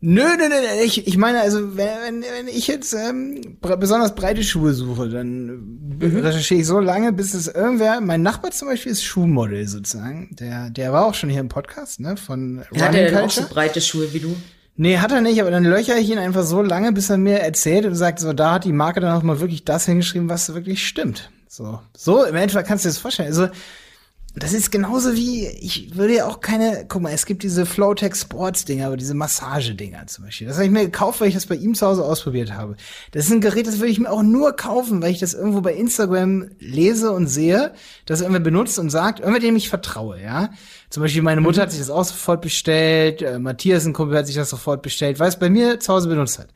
Nö, 0.02 0.24
nö, 0.38 0.50
nö, 0.50 0.56
ich, 0.84 1.08
ich 1.08 1.18
meine, 1.18 1.42
also 1.42 1.78
wenn, 1.78 2.22
wenn 2.22 2.48
ich 2.48 2.68
jetzt 2.68 2.94
ähm, 2.94 3.58
besonders 3.80 4.14
breite 4.14 4.44
Schuhe 4.44 4.74
suche, 4.74 5.10
dann 5.10 5.46
mhm. 6.00 6.20
recherchiere 6.20 6.60
ich 6.60 6.68
so 6.68 6.80
lange, 6.80 7.12
bis 7.12 7.34
es 7.34 7.48
irgendwer, 7.48 8.02
mein 8.02 8.22
Nachbar 8.22 8.52
zum 8.52 8.68
Beispiel 8.68 8.92
ist 8.92 9.04
Schuhmodel 9.04 9.68
sozusagen, 9.68 10.36
der, 10.36 10.70
der 10.70 10.94
war 10.94 11.06
auch 11.06 11.16
schon 11.16 11.30
hier 11.30 11.40
im 11.40 11.50
Podcast, 11.50 12.02
ne, 12.02 12.18
von 12.18 12.64
Running 12.70 12.82
Hat 12.84 12.94
er 12.94 13.10
denn 13.10 13.18
auch 13.18 13.32
so 13.32 13.48
breite 13.50 13.82
Schuhe 13.82 14.14
wie 14.14 14.20
du? 14.20 14.36
Nee, 14.76 14.98
hat 14.98 15.12
er 15.12 15.22
nicht, 15.22 15.42
aber 15.42 15.50
dann 15.50 15.64
löcher 15.64 15.98
ich 15.98 16.10
ihn 16.12 16.20
einfach 16.20 16.44
so 16.44 16.62
lange, 16.62 16.92
bis 16.92 17.10
er 17.10 17.18
mir 17.18 17.40
erzählt 17.40 17.86
und 17.86 17.96
sagt, 17.96 18.20
so, 18.20 18.34
da 18.34 18.52
hat 18.52 18.66
die 18.66 18.74
Marke 18.74 19.00
dann 19.00 19.16
auch 19.18 19.24
mal 19.24 19.40
wirklich 19.40 19.64
das 19.64 19.86
hingeschrieben, 19.86 20.30
was 20.30 20.54
wirklich 20.54 20.86
stimmt. 20.86 21.32
So, 21.48 21.80
so 21.96 22.24
im 22.26 22.36
Endeffekt 22.36 22.68
kannst 22.68 22.86
du 22.86 22.90
dir 22.90 22.94
das 22.94 23.02
vorstellen. 23.02 23.30
Also, 23.30 23.50
das 24.38 24.52
ist 24.52 24.70
genauso 24.70 25.16
wie, 25.16 25.48
ich 25.48 25.96
würde 25.96 26.16
ja 26.16 26.28
auch 26.28 26.42
keine, 26.42 26.86
guck 26.90 27.02
mal, 27.02 27.14
es 27.14 27.26
gibt 27.26 27.44
diese 27.44 27.66
Flowtech 27.66 28.16
Sports 28.16 28.66
Dinger, 28.66 28.88
aber 28.88 28.98
diese 28.98 29.14
Massagedinger 29.14 30.08
zum 30.08 30.26
Beispiel. 30.26 30.46
Das 30.46 30.58
habe 30.58 30.66
ich 30.66 30.72
mir 30.72 30.84
gekauft, 30.84 31.22
weil 31.22 31.30
ich 31.30 31.36
das 31.36 31.46
bei 31.46 31.56
ihm 31.56 31.74
zu 31.74 31.88
Hause 31.88 32.04
ausprobiert 32.04 32.52
habe. 32.52 32.76
Das 33.12 33.28
ist 33.28 33.32
ein 33.32 33.40
Gerät, 33.40 33.66
das 33.66 33.80
würde 33.80 33.92
ich 33.92 34.00
mir 34.00 34.12
auch 34.12 34.24
nur 34.24 34.54
kaufen, 34.54 35.02
weil 35.02 35.12
ich 35.12 35.20
das 35.20 35.34
irgendwo 35.34 35.62
bei 35.62 35.74
Instagram 35.74 36.50
lese 36.60 37.12
und 37.12 37.28
sehe, 37.28 37.74
dass 38.06 38.20
irgendwer 38.20 38.42
benutzt 38.42 38.78
und 38.78 38.90
sagt, 38.90 39.22
irgendwer, 39.22 39.40
dem 39.40 39.56
ich 39.56 39.70
vertraue, 39.70 40.22
ja. 40.22 40.50
Zum 40.90 41.02
Beispiel 41.02 41.22
meine 41.22 41.40
Mutter 41.40 41.62
hat 41.62 41.72
sich 41.72 41.80
das 41.80 41.90
auch 41.90 42.04
sofort 42.04 42.42
bestellt, 42.42 43.22
äh, 43.22 43.40
Matthias, 43.40 43.86
ein 43.86 43.94
Kumpel, 43.94 44.18
hat 44.18 44.28
sich 44.28 44.36
das 44.36 44.50
sofort 44.50 44.82
bestellt, 44.82 45.18
weil 45.20 45.30
es 45.30 45.40
bei 45.40 45.50
mir 45.50 45.80
zu 45.80 45.94
Hause 45.94 46.10
benutzt 46.10 46.40
hat. 46.40 46.50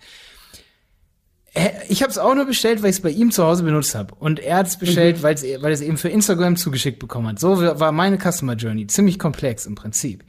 Ich 1.88 2.04
habe 2.04 2.12
es 2.12 2.18
auch 2.18 2.36
nur 2.36 2.45
bestellt, 2.45 2.84
weil 2.84 2.91
ich 2.91 2.97
es 2.97 3.02
bei 3.02 3.10
ihm 3.10 3.32
zu 3.32 3.43
Hause 3.43 3.64
benutzt 3.64 3.95
habe. 3.95 4.14
Und 4.16 4.39
er 4.39 4.58
hat 4.58 4.68
es 4.68 4.78
bestellt, 4.78 5.18
mhm. 5.18 5.24
weil's, 5.24 5.43
weil 5.43 5.66
er 5.66 5.72
es 5.72 5.82
eben 5.82 5.97
für 5.97 6.10
Instagram 6.10 6.56
zugeschickt 6.56 7.00
bekommen 7.00 7.28
hat. 7.28 7.39
So 7.39 7.60
war 7.60 7.91
meine 7.91 8.18
Customer 8.18 8.54
Journey. 8.54 8.88
Ziemlich 8.88 9.18
komplex 9.18 9.66
im 9.66 9.76
Prinzip. 9.76 10.24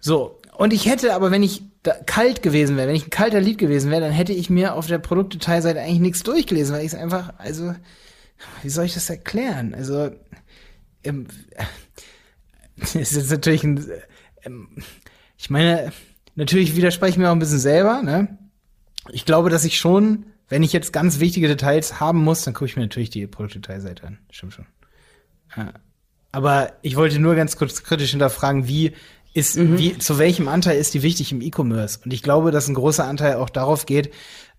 So. 0.00 0.40
Und 0.56 0.72
ich 0.72 0.86
hätte 0.86 1.14
aber, 1.14 1.30
wenn 1.30 1.42
ich 1.42 1.62
kalt 2.06 2.42
gewesen 2.42 2.76
wäre, 2.76 2.88
wenn 2.88 2.96
ich 2.96 3.06
ein 3.06 3.10
kalter 3.10 3.40
Lied 3.40 3.58
gewesen 3.58 3.90
wäre, 3.90 4.00
dann 4.00 4.12
hätte 4.12 4.32
ich 4.32 4.50
mir 4.50 4.74
auf 4.74 4.86
der 4.86 4.98
Produktdetailseite 4.98 5.80
eigentlich 5.80 6.00
nichts 6.00 6.22
durchgelesen, 6.22 6.74
weil 6.74 6.84
ich 6.84 6.92
es 6.92 6.98
einfach, 6.98 7.34
also, 7.38 7.74
wie 8.62 8.70
soll 8.70 8.86
ich 8.86 8.94
das 8.94 9.10
erklären? 9.10 9.74
Also, 9.74 10.10
ähm, 11.04 11.26
es 12.80 12.94
ist 12.94 13.16
jetzt 13.16 13.30
natürlich 13.30 13.64
ein, 13.64 13.86
ähm, 14.44 14.68
ich 15.36 15.50
meine, 15.50 15.92
natürlich 16.34 16.74
widerspreche 16.74 17.12
ich 17.12 17.18
mir 17.18 17.28
auch 17.28 17.34
ein 17.34 17.38
bisschen 17.38 17.58
selber, 17.58 18.02
ne? 18.02 18.38
Ich 19.12 19.24
glaube, 19.24 19.50
dass 19.50 19.64
ich 19.64 19.78
schon 19.78 20.26
wenn 20.48 20.62
ich 20.62 20.72
jetzt 20.72 20.92
ganz 20.92 21.20
wichtige 21.20 21.48
Details 21.48 22.00
haben 22.00 22.22
muss, 22.22 22.44
dann 22.44 22.54
gucke 22.54 22.66
ich 22.66 22.76
mir 22.76 22.82
natürlich 22.82 23.10
die 23.10 23.26
Produktdetailseite 23.26 24.06
an. 24.06 24.18
Stimmt 24.30 24.54
schon. 24.54 24.66
Ja. 25.56 25.72
Aber 26.32 26.72
ich 26.82 26.96
wollte 26.96 27.18
nur 27.18 27.34
ganz 27.34 27.56
kurz 27.56 27.82
kritisch 27.82 28.10
hinterfragen, 28.10 28.68
wie 28.68 28.92
ist, 29.34 29.56
mhm. 29.56 29.78
wie, 29.78 29.98
zu 29.98 30.18
welchem 30.18 30.48
Anteil 30.48 30.78
ist 30.78 30.94
die 30.94 31.02
wichtig 31.02 31.32
im 31.32 31.42
E-Commerce? 31.42 32.00
Und 32.04 32.12
ich 32.12 32.22
glaube, 32.22 32.50
dass 32.50 32.68
ein 32.68 32.74
großer 32.74 33.06
Anteil 33.06 33.36
auch 33.36 33.50
darauf 33.50 33.86
geht, 33.86 34.12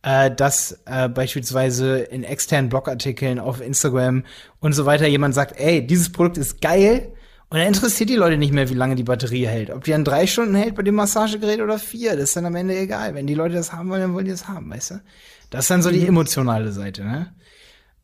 äh, 0.04 0.30
dass 0.30 0.80
äh, 0.86 1.10
beispielsweise 1.10 2.00
in 2.00 2.24
externen 2.24 2.70
Blogartikeln 2.70 3.40
auf 3.40 3.62
Instagram 3.62 4.24
und 4.60 4.74
so 4.74 4.86
weiter 4.86 5.08
jemand 5.08 5.36
sagt, 5.36 5.60
ey, 5.60 5.86
dieses 5.86 6.12
Produkt 6.12 6.38
ist 6.38 6.62
geil, 6.62 7.12
und 7.50 7.60
dann 7.60 7.68
interessiert 7.68 8.10
die 8.10 8.16
Leute 8.16 8.38
nicht 8.38 8.52
mehr, 8.52 8.70
wie 8.70 8.74
lange 8.74 8.96
die 8.96 9.04
Batterie 9.04 9.48
hält. 9.48 9.70
Ob 9.70 9.86
die 9.86 9.92
dann 9.92 10.04
drei 10.04 10.28
Stunden 10.28 10.54
hält 10.54 10.76
bei 10.76 10.84
dem 10.84 10.96
Massagegerät 10.96 11.62
oder 11.62 11.80
vier, 11.80 12.12
das 12.12 12.24
ist 12.26 12.36
dann 12.36 12.46
am 12.46 12.56
Ende 12.56 12.78
egal. 12.78 13.16
Wenn 13.16 13.26
die 13.26 13.36
Leute 13.36 13.56
das 13.56 13.72
haben 13.72 13.90
wollen, 13.90 14.02
dann 14.02 14.14
wollen 14.14 14.26
die 14.26 14.32
das 14.32 14.50
haben, 14.50 14.70
weißt 14.70 14.92
du? 14.92 15.02
Das 15.50 15.66
ist 15.66 15.70
dann 15.70 15.82
so 15.82 15.92
die 15.92 16.02
mhm. 16.02 16.08
emotionale 16.08 16.72
Seite, 16.72 17.04
ne? 17.04 17.34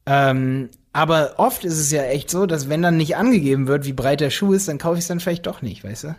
Ähm, 0.05 0.69
aber 0.91 1.35
oft 1.37 1.65
ist 1.65 1.79
es 1.79 1.91
ja 1.91 2.03
echt 2.03 2.29
so, 2.29 2.45
dass 2.45 2.69
wenn 2.69 2.81
dann 2.81 2.97
nicht 2.97 3.15
angegeben 3.15 3.67
wird, 3.67 3.85
wie 3.85 3.93
breit 3.93 4.19
der 4.19 4.29
Schuh 4.29 4.53
ist, 4.53 4.67
dann 4.67 4.77
kaufe 4.77 4.95
ich 4.95 5.01
es 5.01 5.07
dann 5.07 5.19
vielleicht 5.19 5.47
doch 5.47 5.61
nicht, 5.61 5.83
weißt 5.83 6.03
du? 6.05 6.15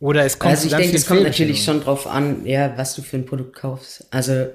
Oder 0.00 0.24
es 0.24 0.38
kommt 0.38 0.50
Also 0.50 0.66
ich 0.66 0.74
denke, 0.74 0.96
es 0.96 1.06
kommt 1.06 1.22
natürlich 1.22 1.64
schon 1.64 1.80
drauf 1.80 2.06
an, 2.06 2.44
ja, 2.44 2.76
was 2.76 2.94
du 2.94 3.02
für 3.02 3.16
ein 3.16 3.26
Produkt 3.26 3.54
kaufst. 3.54 4.06
Also 4.10 4.48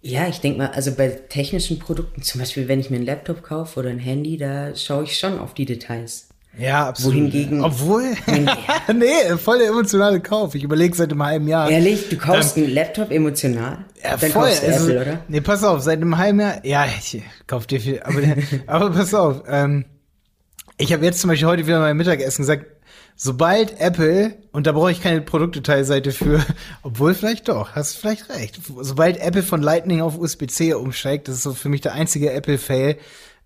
ja, 0.00 0.28
ich 0.28 0.38
denke 0.40 0.58
mal, 0.58 0.68
also 0.68 0.92
bei 0.92 1.08
technischen 1.08 1.78
Produkten, 1.78 2.22
zum 2.22 2.40
Beispiel, 2.40 2.68
wenn 2.68 2.78
ich 2.78 2.90
mir 2.90 2.96
einen 2.96 3.06
Laptop 3.06 3.42
kaufe 3.42 3.80
oder 3.80 3.90
ein 3.90 3.98
Handy, 3.98 4.36
da 4.36 4.74
schaue 4.76 5.04
ich 5.04 5.18
schon 5.18 5.38
auf 5.38 5.54
die 5.54 5.64
Details. 5.64 6.27
Ja, 6.58 6.88
absolut. 6.88 7.14
Wohingegen. 7.14 7.64
Obwohl. 7.64 8.02
nee, 8.94 9.36
voll 9.36 9.58
der 9.58 9.68
emotionale 9.68 10.20
Kauf. 10.20 10.54
Ich 10.54 10.64
überlege 10.64 10.94
seit 10.94 11.12
einem 11.12 11.22
halben 11.22 11.48
Jahr. 11.48 11.70
Ehrlich, 11.70 12.08
du 12.08 12.16
kaufst 12.16 12.56
dann, 12.56 12.64
einen 12.64 12.74
Laptop 12.74 13.10
emotional? 13.10 13.84
Ja, 14.02 14.16
dann 14.16 14.30
voll. 14.30 14.48
Kaufst 14.48 14.62
du 14.62 14.66
also, 14.66 14.88
Apple, 14.90 15.00
oder? 15.02 15.18
Nee, 15.28 15.40
pass 15.40 15.62
auf, 15.64 15.82
seit 15.82 15.96
einem 16.00 16.18
halben 16.18 16.40
Jahr. 16.40 16.64
Ja, 16.66 16.86
ich 16.86 17.22
kauf 17.46 17.66
dir 17.66 17.80
viel. 17.80 18.00
Aber, 18.02 18.20
aber 18.66 18.90
pass 18.90 19.14
auf. 19.14 19.42
Ähm, 19.48 19.84
Ich 20.78 20.92
habe 20.92 21.04
jetzt 21.04 21.20
zum 21.20 21.28
Beispiel 21.28 21.48
heute 21.48 21.66
wieder 21.66 21.80
beim 21.80 21.96
Mittagessen 21.96 22.42
gesagt, 22.42 22.66
sobald 23.16 23.80
Apple, 23.80 24.36
und 24.52 24.66
da 24.66 24.72
brauche 24.72 24.92
ich 24.92 25.02
keine 25.02 25.20
Produktdetailseite 25.20 26.12
für, 26.12 26.44
obwohl 26.82 27.14
vielleicht 27.14 27.48
doch, 27.48 27.72
hast 27.72 27.96
vielleicht 27.96 28.30
recht, 28.30 28.60
sobald 28.80 29.18
Apple 29.20 29.42
von 29.42 29.60
Lightning 29.60 30.00
auf 30.00 30.16
USB-C 30.16 30.74
umsteigt, 30.74 31.26
das 31.28 31.36
ist 31.36 31.42
so 31.42 31.52
für 31.52 31.68
mich 31.68 31.80
der 31.80 31.94
einzige 31.94 32.32
Apple-Fail, 32.32 32.96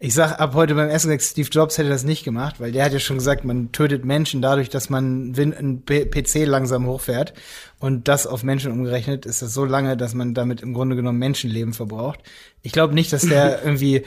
ich 0.05 0.15
sag 0.15 0.41
ab 0.41 0.55
heute 0.55 0.75
beim 0.75 0.89
Essen 0.89 1.17
Steve 1.21 1.49
Jobs 1.49 1.79
hätte 1.79 1.89
das 1.89 2.03
nicht 2.03 2.25
gemacht, 2.25 2.59
weil 2.59 2.73
der 2.73 2.85
hat 2.85 2.93
ja 2.93 2.99
schon 2.99 3.19
gesagt, 3.19 3.45
man 3.45 3.71
tötet 3.71 4.05
Menschen 4.05 4.43
dadurch, 4.43 4.69
dass 4.69 4.91
man 4.91 5.33
einen 5.37 5.85
PC 5.85 6.45
langsam 6.45 6.89
hochfährt. 6.89 7.35
Und 7.79 8.09
das 8.09 8.27
auf 8.27 8.43
Menschen 8.43 8.73
umgerechnet 8.73 9.27
ist 9.27 9.43
das 9.43 9.55
so 9.55 9.65
lange, 9.65 9.97
dass 9.97 10.13
man 10.13 10.35
damit 10.35 10.61
im 10.61 10.75
Grunde 10.75 10.97
genommen 10.97 11.21
Menschenleben 11.21 11.73
verbraucht. 11.73 12.19
Ich 12.63 12.73
glaube 12.73 12.95
nicht, 12.95 13.13
dass 13.13 13.23
der 13.23 13.63
irgendwie, 13.65 13.99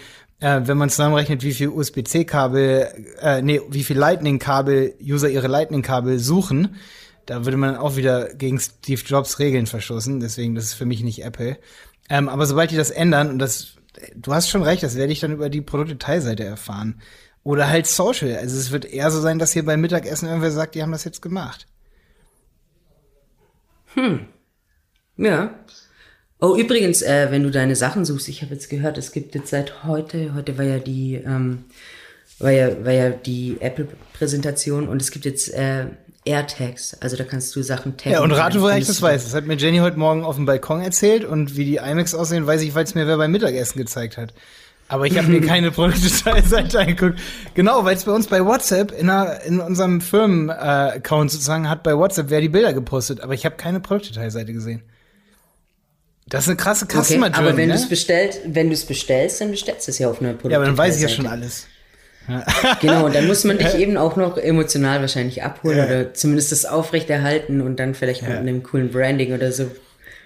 äh, 0.42 0.60
wenn 0.66 0.78
man 0.78 0.90
zusammenrechnet, 0.90 1.44
wie 1.44 1.54
viel 1.54 1.70
USB-C-Kabel, 1.70 2.90
äh, 3.22 3.42
nee, 3.42 3.62
wie 3.70 3.86
viel 3.86 3.98
Lightning-Kabel 3.98 4.96
User 5.02 5.30
ihre 5.30 5.48
Lightning-Kabel 5.48 6.20
suchen, 6.20 6.76
da 7.26 7.46
würde 7.46 7.56
man 7.56 7.78
auch 7.78 7.96
wieder 7.96 8.34
gegen 8.34 8.60
Steve 8.60 9.02
Jobs 9.06 9.40
Regeln 9.40 9.66
verstoßen. 9.66 10.20
Deswegen, 10.20 10.56
das 10.56 10.66
ist 10.66 10.74
für 10.74 10.86
mich 10.86 11.04
nicht 11.04 11.24
Apple. 11.24 11.58
Ähm, 12.10 12.28
aber 12.28 12.46
sobald 12.46 12.72
die 12.72 12.76
das 12.76 12.92
ändern, 12.92 13.30
und 13.30 13.40
das 13.40 13.75
du 14.16 14.34
hast 14.34 14.50
schon 14.50 14.64
recht, 14.64 14.84
das 14.84 14.96
werde 14.96 15.14
ich 15.14 15.20
dann 15.20 15.32
über 15.32 15.50
die 15.50 15.62
Produktdetailseite 15.62 16.44
erfahren. 16.44 17.02
Oder 17.44 17.70
halt 17.70 17.86
Social. 17.86 18.36
Also 18.38 18.58
es 18.58 18.72
wird 18.72 18.86
eher 18.86 19.12
so 19.12 19.22
sein, 19.22 19.38
dass 19.38 19.54
hier 19.54 19.66
beim 19.66 19.82
Mittagessen 19.82 20.28
irgendwer 20.28 20.52
sagt, 20.52 20.76
die 20.76 20.82
haben 20.82 20.92
das 20.92 21.04
jetzt 21.04 21.22
gemacht. 21.22 21.68
Hm. 23.94 24.28
Ja. 25.18 25.54
Oh, 26.42 26.56
übrigens, 26.58 27.02
äh, 27.02 27.32
wenn 27.32 27.44
du 27.44 27.52
deine 27.52 27.76
Sachen 27.76 28.04
suchst, 28.04 28.28
ich 28.28 28.42
habe 28.42 28.54
jetzt 28.54 28.70
gehört, 28.70 28.98
es 28.98 29.12
gibt 29.12 29.36
jetzt 29.36 29.50
seit 29.50 29.84
heute, 29.84 30.34
heute 30.34 30.58
war 30.58 30.66
ja 30.66 30.80
die, 30.80 31.16
ähm, 31.16 31.66
war 32.40 32.52
ja, 32.52 32.84
war 32.84 32.92
ja 32.92 33.10
die 33.12 33.58
Apple-Präsentation 33.62 34.88
und 34.90 35.02
es 35.02 35.12
gibt 35.12 35.26
jetzt 35.26 35.54
äh, 35.54 35.88
AirTags. 36.26 36.98
Also 37.02 37.16
da 37.16 37.24
kannst 37.24 37.56
du 37.56 37.62
Sachen 37.62 37.98
taggen. 37.98 38.14
Ja, 38.14 38.22
und 38.22 38.32
rate, 38.32 38.62
woher 38.62 38.78
ich 38.78 38.88
das 38.88 39.02
weiß. 39.02 39.24
Das 39.24 39.34
hat 39.34 39.46
mir 39.46 39.56
Jenny 39.56 39.78
heute 39.78 39.98
Morgen 39.98 40.24
auf 40.24 40.36
dem 40.36 40.46
Balkon 40.46 40.82
erzählt 40.82 41.24
und 41.24 41.56
wie 41.56 41.66
die 41.66 41.76
iMacs 41.78 42.16
aussehen, 42.16 42.46
weiß 42.48 42.62
ich, 42.62 42.76
weil 42.76 42.84
es 42.84 42.96
mir 42.96 43.08
wer 43.08 43.18
beim 43.18 43.32
Mittagessen 43.32 43.78
gezeigt 43.78 44.18
hat. 44.18 44.34
Aber 44.88 45.06
ich 45.06 45.18
habe 45.18 45.28
mir 45.28 45.42
keine 45.48 45.72
Produktdetailseite 45.72 46.80
angeguckt. 46.80 47.20
Genau, 47.54 47.86
weil 47.86 47.96
es 47.96 48.04
bei 48.04 48.12
uns 48.12 48.28
bei 48.28 48.44
WhatsApp 48.44 48.92
in, 48.92 49.10
einer, 49.10 49.42
in 49.42 49.60
unserem 49.60 50.02
Firmen-Account 50.02 51.32
sozusagen 51.32 51.70
hat 51.70 51.84
bei 51.84 51.96
WhatsApp 51.96 52.30
wer 52.30 52.42
die 52.42 52.50
Bilder 52.50 52.74
gepostet, 52.74 53.22
aber 53.22 53.34
ich 53.34 53.46
habe 53.46 53.56
keine 53.56 53.80
Produktdetailseite 53.80 54.54
gesehen. 54.54 54.84
Das 56.28 56.46
ist 56.46 56.50
eine 56.50 56.58
krasse 56.58 56.86
Customer 56.88 57.28
okay, 57.28 57.36
Aber 57.38 57.56
wenn 57.56 57.68
ne? 57.68 57.76
du 57.76 57.80
es 57.80 57.88
bestellst, 57.88 58.42
wenn 58.48 58.68
du 58.68 58.74
es 58.74 58.86
bestellst, 58.86 59.42
dann 59.42 59.52
bestellst 59.52 59.88
du 59.88 59.92
es 59.92 60.00
ja 60.00 60.10
auf 60.10 60.22
einer 60.22 60.34
Produktdetailseite. 60.34 60.54
Ja, 60.54 60.58
aber 60.58 60.66
dann 60.66 60.78
weiß 60.78 60.96
ich 60.96 61.02
ja 61.04 61.10
schon 61.10 61.28
alles. 61.28 61.68
Genau, 62.82 63.06
und 63.06 63.16
dann 63.16 63.28
muss 63.28 63.44
man 63.44 63.58
dich 63.58 63.76
eben 63.76 63.98
auch 63.98 64.16
noch 64.16 64.38
emotional 64.38 65.02
wahrscheinlich 65.02 65.44
abholen 65.44 65.78
ja. 65.78 65.86
oder 65.86 66.14
zumindest 66.14 66.52
das 66.52 66.66
aufrechterhalten 66.66 67.62
und 67.62 67.80
dann 67.80 67.94
vielleicht 67.94 68.24
ja. 68.24 68.30
mit 68.30 68.40
einem 68.40 68.64
coolen 68.64 68.92
Branding 68.92 69.34
oder 69.34 69.52
so. 69.52 69.70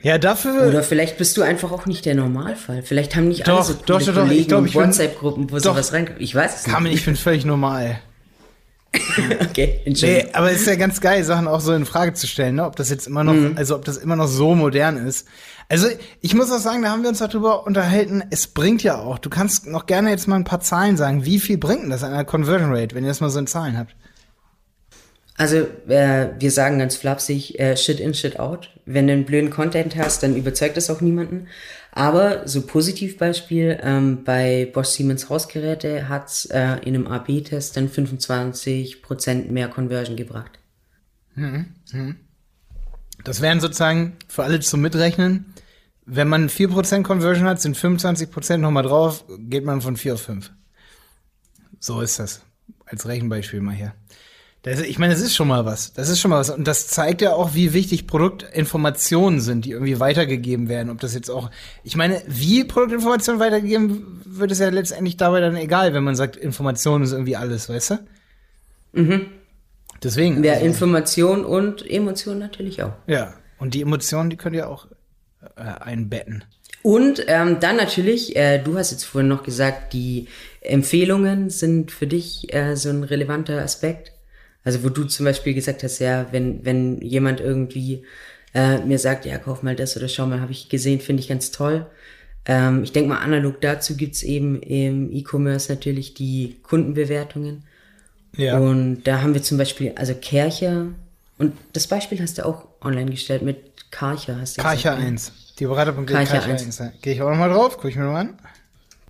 Ja, 0.02 0.18
dafür. 0.18 0.68
Oder 0.68 0.82
vielleicht 0.82 1.18
bist 1.18 1.36
du 1.36 1.42
einfach 1.42 1.72
auch 1.72 1.86
nicht 1.86 2.06
der 2.06 2.16
Normalfall. 2.16 2.84
Vielleicht 2.84 3.16
haben 3.16 3.28
nicht 3.28 3.48
doch, 3.48 3.58
alle 3.58 3.64
so 3.64 3.74
doch, 3.86 4.02
doch, 4.02 4.14
Kollegen 4.14 4.66
ich 4.66 4.76
WhatsApp-Gruppen, 4.76 5.52
wo 5.52 5.56
doch, 5.56 5.74
sowas 5.74 5.92
reinkommt. 5.92 6.22
Ich 6.22 6.34
weiß 6.34 6.56
es 6.56 6.68
nicht. 6.68 6.74
Kann 6.74 6.86
ich 6.86 7.04
bin 7.04 7.18
völlig 7.18 7.46
normal. 7.46 8.00
okay, 9.42 9.82
Entschuldigung. 9.86 10.26
Nee, 10.26 10.34
aber 10.34 10.52
es 10.52 10.62
ist 10.62 10.68
ja 10.68 10.76
ganz 10.76 11.00
geil, 11.00 11.24
Sachen 11.24 11.48
auch 11.48 11.62
so 11.62 11.74
in 11.74 11.86
Frage 11.86 12.14
zu 12.14 12.26
stellen, 12.28 12.56
ne? 12.56 12.66
ob 12.66 12.76
das 12.76 12.90
jetzt 12.90 13.08
immer 13.08 13.24
noch, 13.24 13.34
mhm. 13.34 13.54
also 13.56 13.76
ob 13.76 13.86
das 13.86 13.98
immer 13.98 14.16
noch 14.16 14.28
so 14.28 14.56
modern 14.56 14.98
ist. 14.98 15.28
Also 15.68 15.88
ich 16.22 16.34
muss 16.34 16.52
auch 16.52 16.60
sagen, 16.60 16.82
da 16.82 16.90
haben 16.90 17.04
wir 17.04 17.10
uns 17.10 17.20
darüber 17.20 17.68
unterhalten, 17.68 18.24
es 18.32 18.48
bringt 18.48 18.82
ja 18.82 18.98
auch, 18.98 19.20
du 19.20 19.30
kannst 19.30 19.68
noch 19.68 19.86
gerne 19.86 20.10
jetzt 20.10 20.28
mal 20.28 20.36
ein 20.36 20.44
paar 20.44 20.62
Zahlen 20.62 20.98
sagen, 20.98 21.26
wie 21.26 21.40
viel 21.40 21.60
bringt 21.60 21.84
denn 21.84 21.90
das 21.92 22.04
an 22.04 22.12
der 22.12 22.26
Conversion 22.26 22.74
Rate, 22.74 22.96
wenn 22.96 23.04
ihr 23.04 23.10
das 23.10 23.22
mal 23.22 23.30
so 23.30 23.38
in 23.38 23.48
Zahlen 23.48 23.78
habt? 23.78 23.96
Also 25.38 25.68
äh, 25.88 26.32
wir 26.38 26.52
sagen 26.52 26.80
ganz 26.80 26.98
flapsig, 26.98 27.60
äh, 27.60 27.78
shit 27.78 28.02
in, 28.02 28.14
shit 28.14 28.40
out. 28.40 28.72
Wenn 28.86 29.08
du 29.08 29.14
einen 29.14 29.26
blöden 29.26 29.52
Content 29.52 29.96
hast, 29.96 30.22
dann 30.22 30.36
überzeugt 30.36 30.76
das 30.76 30.90
auch 30.90 31.00
niemanden. 31.00 31.48
Aber 31.92 32.48
so 32.48 32.62
Positivbeispiel, 32.62 33.80
ähm, 33.82 34.24
bei 34.24 34.70
Bosch 34.74 34.90
Siemens 34.90 35.30
Hausgeräte 35.30 36.08
hat's 36.08 36.46
äh, 36.46 36.78
in 36.86 36.96
einem 36.96 37.08
AB-Test 37.08 37.76
dann 37.78 37.90
25% 37.90 39.52
mehr 39.52 39.68
Conversion 39.70 40.16
gebracht. 40.16 40.60
Mhm. 41.36 41.74
Mhm. 41.92 42.16
Das 43.24 43.42
wären 43.42 43.60
sozusagen 43.60 44.18
für 44.28 44.44
alle 44.44 44.60
zum 44.60 44.82
Mitrechnen, 44.82 45.54
wenn 46.12 46.28
man 46.28 46.50
4% 46.50 47.04
Conversion 47.04 47.48
hat, 47.48 47.62
sind 47.62 47.78
25% 47.78 48.58
nochmal 48.58 48.84
drauf, 48.84 49.26
geht 49.38 49.64
man 49.64 49.80
von 49.82 49.96
4 49.96 50.16
auf 50.16 50.22
5. 50.22 50.52
So 51.80 52.02
ist 52.02 52.18
das. 52.18 52.42
Als 52.86 53.08
Rechenbeispiel 53.08 53.62
mal 53.62 53.76
hier. 53.76 53.94
Das, 54.70 54.82
ich 54.82 55.00
meine, 55.00 55.14
das 55.14 55.22
ist 55.22 55.36
schon 55.36 55.48
mal 55.48 55.66
was. 55.66 55.94
Das 55.94 56.10
ist 56.10 56.20
schon 56.20 56.30
mal 56.30 56.40
was. 56.40 56.52
Und 56.52 56.68
das 56.68 56.88
zeigt 56.88 57.22
ja 57.22 57.34
auch, 57.34 57.56
wie 57.56 57.74
wichtig 57.74 58.06
Produktinformationen 58.06 59.42
sind, 59.42 59.66
die 59.66 59.72
irgendwie 59.72 60.00
weitergegeben 60.00 60.70
werden. 60.70 60.92
Ob 60.92 61.00
das 61.00 61.16
jetzt 61.16 61.32
auch, 61.32 61.50
ich 61.84 61.96
meine, 61.96 62.22
wie 62.28 62.64
Produktinformationen 62.64 63.42
weitergegeben 63.42 64.22
wird, 64.26 64.52
ist 64.52 64.60
ja 64.60 64.70
letztendlich 64.70 65.18
dabei 65.18 65.42
dann 65.42 65.56
egal, 65.56 65.94
wenn 65.96 66.04
man 66.04 66.16
sagt, 66.16 66.36
Information 66.36 67.02
ist 67.02 67.14
irgendwie 67.14 67.36
alles, 67.36 67.68
weißt 67.68 67.92
du? 67.92 68.00
Mhm. 68.94 69.26
Deswegen. 70.04 70.44
Ja, 70.44 70.54
also, 70.54 70.66
Information 70.66 71.46
und 71.46 71.90
Emotion 71.90 72.38
natürlich 72.38 72.84
auch. 72.84 72.94
Ja. 73.08 73.34
Und 73.58 73.74
die 73.74 73.82
Emotionen, 73.82 74.30
die 74.30 74.38
könnt 74.38 74.56
ihr 74.56 74.70
auch 74.70 74.86
äh, 75.56 75.62
einbetten. 75.62 76.44
Und 76.84 77.24
ähm, 77.28 77.60
dann 77.60 77.76
natürlich, 77.76 78.36
äh, 78.36 78.60
du 78.60 78.78
hast 78.78 78.92
jetzt 78.92 79.04
vorhin 79.04 79.30
noch 79.30 79.42
gesagt, 79.44 79.94
die 79.94 80.28
Empfehlungen 80.62 81.50
sind 81.50 81.92
für 81.92 82.08
dich 82.08 82.54
äh, 82.54 82.76
so 82.76 82.90
ein 82.90 83.04
relevanter 83.04 83.62
Aspekt. 83.62 84.14
Also 84.64 84.84
wo 84.84 84.90
du 84.90 85.06
zum 85.06 85.26
Beispiel 85.26 85.54
gesagt 85.54 85.84
hast, 85.84 86.00
ja, 86.00 86.28
wenn, 86.32 86.66
wenn 86.66 87.02
jemand 87.02 87.40
irgendwie 87.40 88.04
äh, 88.54 88.80
mir 88.80 89.00
sagt, 89.00 89.26
ja, 89.26 89.38
kauf 89.38 89.64
mal 89.64 89.76
das 89.76 89.96
oder 89.96 90.08
schau 90.08 90.26
mal, 90.26 90.42
habe 90.42 90.52
ich 90.52 90.70
gesehen, 90.70 91.00
finde 91.00 91.22
ich 91.22 91.30
ganz 91.30 91.52
toll. 91.52 91.86
Ähm, 92.46 92.84
ich 92.84 92.92
denke 92.92 93.10
mal, 93.10 93.20
analog 93.20 93.62
dazu 93.62 93.96
gibt's 93.96 94.24
eben 94.24 94.62
im 94.62 95.12
E-Commerce 95.12 95.72
natürlich 95.72 96.14
die 96.14 96.58
Kundenbewertungen. 96.64 97.64
Ja. 98.36 98.58
Und 98.58 99.04
da 99.04 99.22
haben 99.22 99.34
wir 99.34 99.44
zum 99.44 99.58
Beispiel, 99.58 99.94
also 99.96 100.14
Kercher, 100.14 100.88
und 101.38 101.54
das 101.74 101.88
Beispiel 101.88 102.20
hast 102.22 102.38
du 102.38 102.46
auch 102.46 102.68
online 102.82 103.12
gestellt 103.12 103.42
mit 103.44 103.92
Karcher, 103.92 104.40
hast 104.40 104.58
du 104.58 104.62
Karcher 104.62 104.96
gesagt, 104.96 105.08
1. 105.08 105.32
Die 105.60 105.66
Beraterpunkt 105.66 106.10
Karcher, 106.10 106.40
Karcher 106.40 106.52
1. 106.52 106.82
1. 106.82 107.02
Gehe 107.02 107.14
ich 107.14 107.22
auch 107.22 107.30
nochmal 107.30 107.50
drauf, 107.50 107.78
gucke 107.78 107.90
ich 107.90 107.96
mir 107.96 108.04
mal 108.04 108.22
an. 108.22 108.40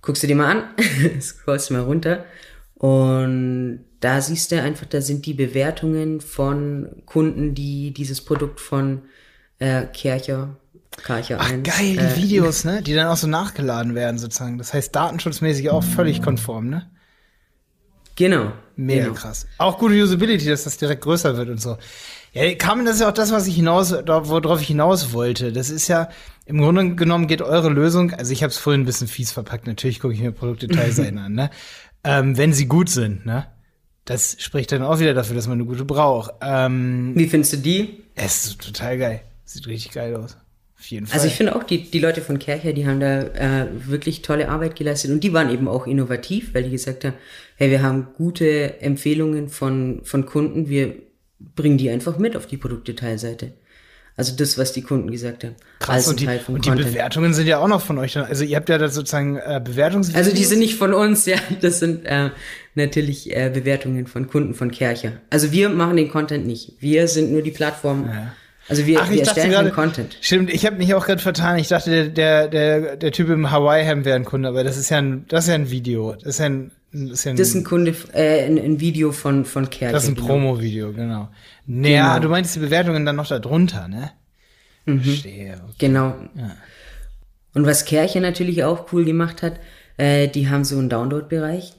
Guckst 0.02 0.22
du 0.22 0.26
dir 0.26 0.36
mal 0.36 0.50
an, 0.50 0.64
scrollst 1.20 1.70
du 1.70 1.74
mal 1.74 1.82
runter. 1.82 2.24
Und 2.76 3.84
da 4.00 4.20
siehst 4.20 4.50
du 4.50 4.60
einfach, 4.60 4.86
da 4.86 5.00
sind 5.00 5.26
die 5.26 5.34
Bewertungen 5.34 6.20
von 6.20 7.02
Kunden, 7.06 7.54
die 7.54 7.92
dieses 7.92 8.22
Produkt 8.22 8.60
von 8.60 9.02
äh, 9.58 9.84
Kercher 9.86 10.56
Karcher 11.02 11.38
Ach, 11.40 11.50
1. 11.50 11.62
geil, 11.62 11.92
die 11.92 11.98
äh, 11.98 12.16
Videos, 12.16 12.64
ne? 12.64 12.82
Die 12.82 12.94
dann 12.94 13.06
auch 13.06 13.16
so 13.16 13.26
nachgeladen 13.26 13.94
werden, 13.94 14.18
sozusagen. 14.18 14.58
Das 14.58 14.74
heißt, 14.74 14.94
datenschutzmäßig 14.94 15.70
auch 15.70 15.84
völlig 15.84 16.22
konform, 16.22 16.68
ne? 16.68 16.90
Genau. 18.16 18.52
Mega 18.76 19.04
genau. 19.04 19.14
krass. 19.14 19.46
Auch 19.56 19.78
gute 19.78 19.94
Usability, 19.94 20.46
dass 20.46 20.64
das 20.64 20.76
direkt 20.76 21.02
größer 21.02 21.36
wird 21.36 21.48
und 21.48 21.60
so. 21.60 21.78
Ja, 22.32 22.54
Carmen, 22.54 22.84
das 22.84 22.96
ist 22.96 23.00
ja 23.00 23.08
auch 23.08 23.14
das, 23.14 23.32
was 23.32 23.46
ich 23.46 23.56
hinaus, 23.56 23.92
worauf 23.92 24.60
ich 24.60 24.68
hinaus 24.68 25.12
wollte. 25.12 25.52
Das 25.52 25.70
ist 25.70 25.88
ja, 25.88 26.08
im 26.44 26.58
Grunde 26.58 26.94
genommen 26.94 27.26
geht 27.26 27.42
eure 27.42 27.70
Lösung, 27.70 28.12
also 28.12 28.32
ich 28.32 28.42
habe 28.42 28.50
es 28.50 28.58
vorhin 28.58 28.82
ein 28.82 28.86
bisschen 28.86 29.08
fies 29.08 29.32
verpackt, 29.32 29.66
natürlich 29.66 30.00
gucke 30.00 30.14
ich 30.14 30.20
mir 30.20 30.32
Produktdetailseiten 30.32 31.18
an, 31.18 31.32
ne? 31.32 31.50
Ähm, 32.04 32.36
wenn 32.36 32.52
sie 32.52 32.66
gut 32.66 32.88
sind, 32.88 33.26
ne? 33.26 33.46
Das 34.10 34.34
spricht 34.40 34.72
dann 34.72 34.82
auch 34.82 34.98
wieder 34.98 35.14
dafür, 35.14 35.36
dass 35.36 35.46
man 35.46 35.58
eine 35.58 35.66
gute 35.66 35.84
braucht. 35.84 36.32
Ähm, 36.42 37.12
Wie 37.14 37.28
findest 37.28 37.52
du 37.52 37.56
die? 37.58 38.02
Es 38.16 38.44
ist 38.44 38.60
total 38.60 38.98
geil. 38.98 39.20
Sieht 39.44 39.68
richtig 39.68 39.92
geil 39.92 40.16
aus. 40.16 40.36
Auf 40.76 40.86
jeden 40.86 41.06
Fall. 41.06 41.14
Also 41.14 41.28
ich 41.28 41.34
finde 41.34 41.54
auch, 41.54 41.62
die, 41.62 41.88
die 41.88 42.00
Leute 42.00 42.20
von 42.20 42.40
Kercher, 42.40 42.72
die 42.72 42.88
haben 42.88 42.98
da 42.98 43.20
äh, 43.20 43.68
wirklich 43.86 44.22
tolle 44.22 44.48
Arbeit 44.48 44.74
geleistet 44.74 45.12
und 45.12 45.22
die 45.22 45.32
waren 45.32 45.48
eben 45.48 45.68
auch 45.68 45.86
innovativ, 45.86 46.54
weil 46.54 46.64
die 46.64 46.70
gesagt 46.70 47.04
haben, 47.04 47.14
hey, 47.54 47.70
wir 47.70 47.84
haben 47.84 48.08
gute 48.16 48.80
Empfehlungen 48.80 49.48
von, 49.48 50.00
von 50.02 50.26
Kunden, 50.26 50.68
wir 50.68 50.92
bringen 51.38 51.78
die 51.78 51.88
einfach 51.88 52.18
mit 52.18 52.36
auf 52.36 52.46
die 52.46 52.56
Produktdetailseite. 52.56 53.52
Also 54.16 54.36
das, 54.36 54.58
was 54.58 54.72
die 54.72 54.82
Kunden 54.82 55.10
gesagt 55.10 55.44
haben. 55.44 55.54
Krass, 55.78 56.06
und, 56.08 56.20
die, 56.20 56.26
und 56.48 56.64
die, 56.66 56.70
Bewertungen 56.70 57.32
sind 57.32 57.46
ja 57.46 57.58
auch 57.58 57.68
noch 57.68 57.80
von 57.80 57.96
euch. 57.96 58.12
Dann. 58.12 58.24
Also 58.24 58.44
ihr 58.44 58.56
habt 58.56 58.68
ja 58.68 58.76
da 58.76 58.88
sozusagen 58.88 59.36
äh, 59.36 59.62
Bewertungsvideos. 59.64 60.26
Also 60.26 60.36
die 60.36 60.44
sind 60.44 60.58
nicht 60.58 60.74
von 60.74 60.92
uns, 60.92 61.24
ja. 61.26 61.38
Das 61.62 61.78
sind 61.78 62.04
äh, 62.04 62.30
natürlich 62.74 63.34
äh, 63.34 63.50
Bewertungen 63.52 64.06
von 64.06 64.28
Kunden 64.28 64.54
von 64.54 64.70
Kercher. 64.70 65.12
Also 65.30 65.52
wir 65.52 65.68
machen 65.68 65.96
den 65.96 66.08
Content 66.08 66.46
nicht. 66.46 66.74
Wir 66.80 67.08
sind 67.08 67.32
nur 67.32 67.42
die 67.42 67.50
Plattform, 67.50 68.06
ja. 68.06 68.32
Also 68.70 68.86
wir, 68.86 69.00
Ach, 69.02 69.10
wir 69.10 69.20
erstellen 69.20 69.50
grade, 69.50 69.70
Content. 69.70 70.16
Stimmt, 70.20 70.48
ich 70.48 70.64
habe 70.64 70.76
mich 70.76 70.94
auch 70.94 71.04
gerade 71.04 71.20
vertan. 71.20 71.58
Ich 71.58 71.66
dachte, 71.66 72.08
der, 72.08 72.46
der, 72.46 72.96
der 72.96 73.10
Typ 73.10 73.28
im 73.28 73.50
Hawaii-Hemd 73.50 74.04
wäre 74.04 74.14
ein 74.14 74.24
Kunde, 74.24 74.48
aber 74.48 74.62
das 74.62 74.76
ist 74.76 74.90
ja 74.90 74.98
ein, 74.98 75.24
das 75.26 75.44
ist 75.44 75.48
ja 75.48 75.56
ein 75.56 75.70
Video. 75.72 76.14
Das 76.14 76.26
ist 76.26 76.38
ja 76.38 76.46
ein, 76.46 76.70
das 76.92 77.10
ist, 77.10 77.24
ja 77.24 77.32
ein, 77.32 77.36
das 77.36 77.48
ist 77.48 77.54
ein 77.56 77.64
Kunde, 77.64 77.96
äh, 78.12 78.46
ein, 78.46 78.58
ein 78.58 78.78
Video 78.78 79.10
von, 79.10 79.44
von 79.44 79.70
Kerker. 79.70 79.94
Das 79.94 80.04
ist 80.04 80.10
ein 80.10 80.14
genau. 80.14 80.28
Promo-Video, 80.28 80.92
genau. 80.92 81.30
Naja, 81.66 82.14
genau. 82.14 82.22
du 82.22 82.28
meinst 82.28 82.54
die 82.54 82.60
Bewertungen 82.60 83.04
dann 83.04 83.16
noch 83.16 83.26
da 83.26 83.40
drunter, 83.40 83.88
ne? 83.88 84.12
Mhm. 84.86 85.00
Verstehe. 85.00 85.54
Okay. 85.64 85.74
Genau. 85.78 86.14
Ja. 86.36 86.56
Und 87.54 87.66
was 87.66 87.84
Kerche 87.84 88.20
natürlich 88.20 88.62
auch 88.62 88.92
cool 88.92 89.04
gemacht 89.04 89.42
hat, 89.42 89.54
äh, 89.96 90.28
die 90.28 90.48
haben 90.48 90.62
so 90.62 90.78
einen 90.78 90.88
Download-Bereich. 90.88 91.74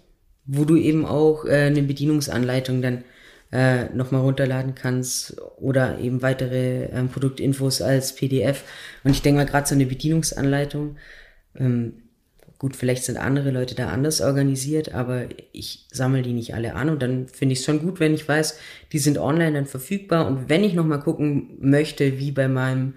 Wo 0.45 0.65
du 0.65 0.75
eben 0.75 1.05
auch 1.05 1.45
äh, 1.45 1.67
eine 1.67 1.83
Bedienungsanleitung 1.83 2.81
dann 2.81 3.03
äh, 3.51 3.85
nochmal 3.93 4.21
runterladen 4.21 4.75
kannst 4.75 5.39
oder 5.57 5.99
eben 5.99 6.21
weitere 6.21 6.85
ähm, 6.85 7.09
Produktinfos 7.09 7.81
als 7.81 8.15
PDF. 8.15 8.63
Und 9.03 9.11
ich 9.11 9.21
denke 9.21 9.39
mal, 9.39 9.45
gerade 9.45 9.67
so 9.67 9.75
eine 9.75 9.85
Bedienungsanleitung, 9.85 10.95
ähm, 11.55 11.93
gut, 12.57 12.75
vielleicht 12.75 13.03
sind 13.03 13.17
andere 13.17 13.51
Leute 13.51 13.75
da 13.75 13.89
anders 13.89 14.21
organisiert, 14.21 14.93
aber 14.93 15.25
ich 15.51 15.87
sammle 15.91 16.21
die 16.21 16.33
nicht 16.33 16.53
alle 16.53 16.75
an 16.75 16.89
und 16.89 17.01
dann 17.01 17.27
finde 17.27 17.53
ich 17.53 17.59
es 17.59 17.65
schon 17.65 17.81
gut, 17.81 17.99
wenn 17.99 18.13
ich 18.13 18.27
weiß, 18.27 18.59
die 18.91 18.99
sind 18.99 19.17
online 19.17 19.53
dann 19.53 19.65
verfügbar 19.65 20.27
und 20.27 20.47
wenn 20.47 20.63
ich 20.63 20.73
nochmal 20.73 20.99
gucken 20.99 21.57
möchte, 21.59 22.19
wie 22.19 22.31
bei 22.31 22.47
meinem 22.47 22.93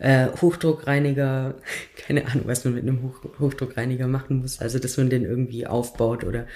äh, 0.00 0.28
Hochdruckreiniger, 0.40 1.54
keine 1.96 2.26
Ahnung, 2.26 2.44
was 2.46 2.64
man 2.64 2.74
mit 2.74 2.82
einem 2.82 3.02
Hoch 3.02 3.38
Hochdruckreiniger 3.38 4.08
machen 4.08 4.40
muss, 4.40 4.60
also 4.60 4.78
dass 4.78 4.96
man 4.96 5.10
den 5.10 5.24
irgendwie 5.24 5.66
aufbaut 5.66 6.24
oder 6.24 6.46